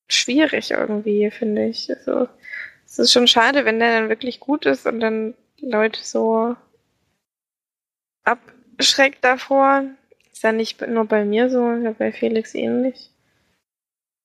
schwierig 0.08 0.70
irgendwie, 0.70 1.30
finde 1.30 1.66
ich. 1.66 1.90
Also 1.90 2.28
es 2.86 2.98
ist 2.98 3.12
schon 3.12 3.28
schade, 3.28 3.64
wenn 3.64 3.80
der 3.80 4.00
dann 4.00 4.08
wirklich 4.08 4.40
gut 4.40 4.64
ist 4.66 4.86
und 4.86 5.00
dann 5.00 5.34
Leute 5.60 6.00
so 6.02 6.56
abschreckt 8.24 9.24
davor. 9.24 9.84
Ist 10.38 10.44
ja 10.44 10.52
nicht 10.52 10.80
nur 10.86 11.04
bei 11.04 11.24
mir 11.24 11.50
so, 11.50 11.92
bei 11.98 12.12
Felix 12.12 12.54
ähnlich. 12.54 13.10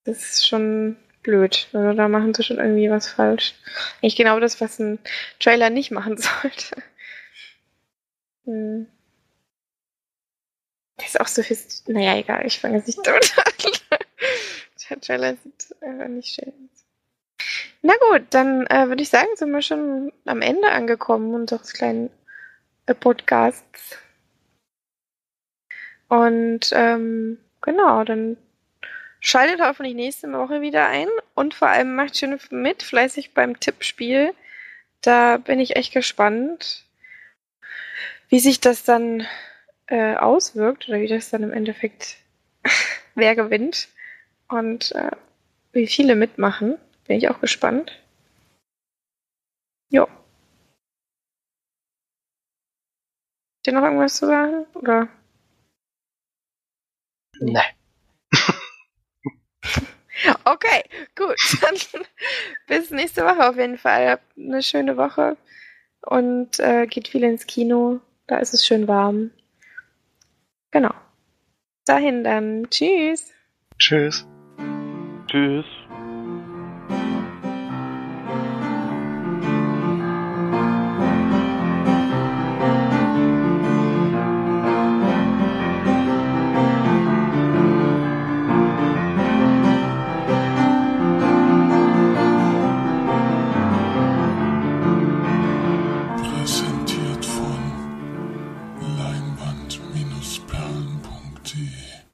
Das 0.04 0.22
ist 0.22 0.48
schon 0.48 0.96
blöd. 1.24 1.68
Also 1.74 1.98
da 1.98 2.08
machen 2.08 2.36
sie 2.36 2.44
schon 2.44 2.60
irgendwie 2.60 2.92
was 2.92 3.10
falsch. 3.10 3.56
Eigentlich 3.96 4.16
genau 4.16 4.40
das, 4.40 4.62
was 4.62 4.78
ein 4.78 5.00
Trailer 5.40 5.72
nicht 5.72 5.90
machen 5.90 6.18
sollte. 6.44 6.84
Hm. 8.46 8.86
Das 10.98 11.08
ist 11.08 11.20
auch 11.20 11.26
so 11.26 11.42
viel. 11.42 11.58
Naja, 11.88 12.16
egal, 12.18 12.46
ich 12.46 12.60
fange 12.60 12.78
jetzt 12.78 12.86
nicht 12.86 13.00
damit 13.04 13.34
an. 13.36 14.00
Der 14.92 15.02
Trailer 15.02 15.36
sieht 15.38 15.76
einfach 15.82 16.10
nicht 16.10 16.36
schön 16.36 16.54
aus. 16.54 16.86
Na 17.82 17.94
gut, 18.12 18.28
dann 18.30 18.68
äh, 18.68 18.88
würde 18.88 19.02
ich 19.02 19.10
sagen, 19.10 19.30
sind 19.34 19.50
wir 19.50 19.64
schon 19.64 20.14
am 20.26 20.44
Ende 20.44 20.70
angekommen 20.70 21.34
unseres 21.34 21.74
kleinen 21.74 22.12
Podcasts. 23.00 23.98
Und 26.14 26.70
ähm, 26.74 27.40
genau, 27.62 28.04
dann 28.04 28.38
schaltet 29.20 29.62
hoffentlich 29.62 29.96
nächste 29.96 30.32
Woche 30.32 30.62
wieder 30.62 30.88
ein 30.88 31.08
und 31.34 31.56
vor 31.56 31.70
allem 31.70 31.96
macht 31.96 32.16
schön 32.16 32.40
mit, 32.52 32.84
fleißig 32.84 33.34
beim 33.34 33.60
Tippspiel. 33.60 34.36
Da 35.02 35.38
bin 35.38 35.60
ich 35.60 35.76
echt 35.76 35.92
gespannt, 35.92 36.86
wie 38.30 38.40
sich 38.40 38.60
das 38.60 38.84
dann 38.84 39.26
äh, 39.88 40.16
auswirkt 40.16 40.88
oder 40.88 41.00
wie 41.00 41.08
das 41.08 41.32
dann 41.32 41.42
im 41.42 41.52
Endeffekt 41.52 42.18
wer 43.16 43.36
gewinnt 43.36 43.88
und 44.50 44.92
äh, 44.92 45.10
wie 45.72 45.88
viele 45.88 46.16
mitmachen. 46.16 46.78
Bin 47.08 47.18
ich 47.18 47.28
auch 47.30 47.42
gespannt. 47.42 47.92
Jo. 49.90 50.04
Habt 50.04 50.14
ihr 53.66 53.74
noch 53.74 53.82
irgendwas 53.82 54.14
zu 54.14 54.28
sagen? 54.28 54.68
Oder? 54.76 55.10
Nee. 57.46 57.60
Okay, 60.46 60.84
gut. 61.16 61.36
Dann 61.62 61.76
bis 62.68 62.92
nächste 62.92 63.24
Woche 63.24 63.50
auf 63.50 63.58
jeden 63.58 63.78
Fall. 63.78 64.10
Habt 64.10 64.38
eine 64.38 64.62
schöne 64.62 64.98
Woche 64.98 65.38
und 66.02 66.60
äh, 66.60 66.86
geht 66.88 67.08
viel 67.08 67.24
ins 67.24 67.46
Kino. 67.48 68.00
Da 68.28 68.38
ist 68.38 68.54
es 68.54 68.66
schön 68.66 68.88
warm. 68.88 69.32
Genau. 70.72 70.94
Dahin 71.86 72.24
dann. 72.24 72.70
Tschüss. 72.70 73.32
Tschüss. 73.78 74.26
Tschüss. 75.28 75.66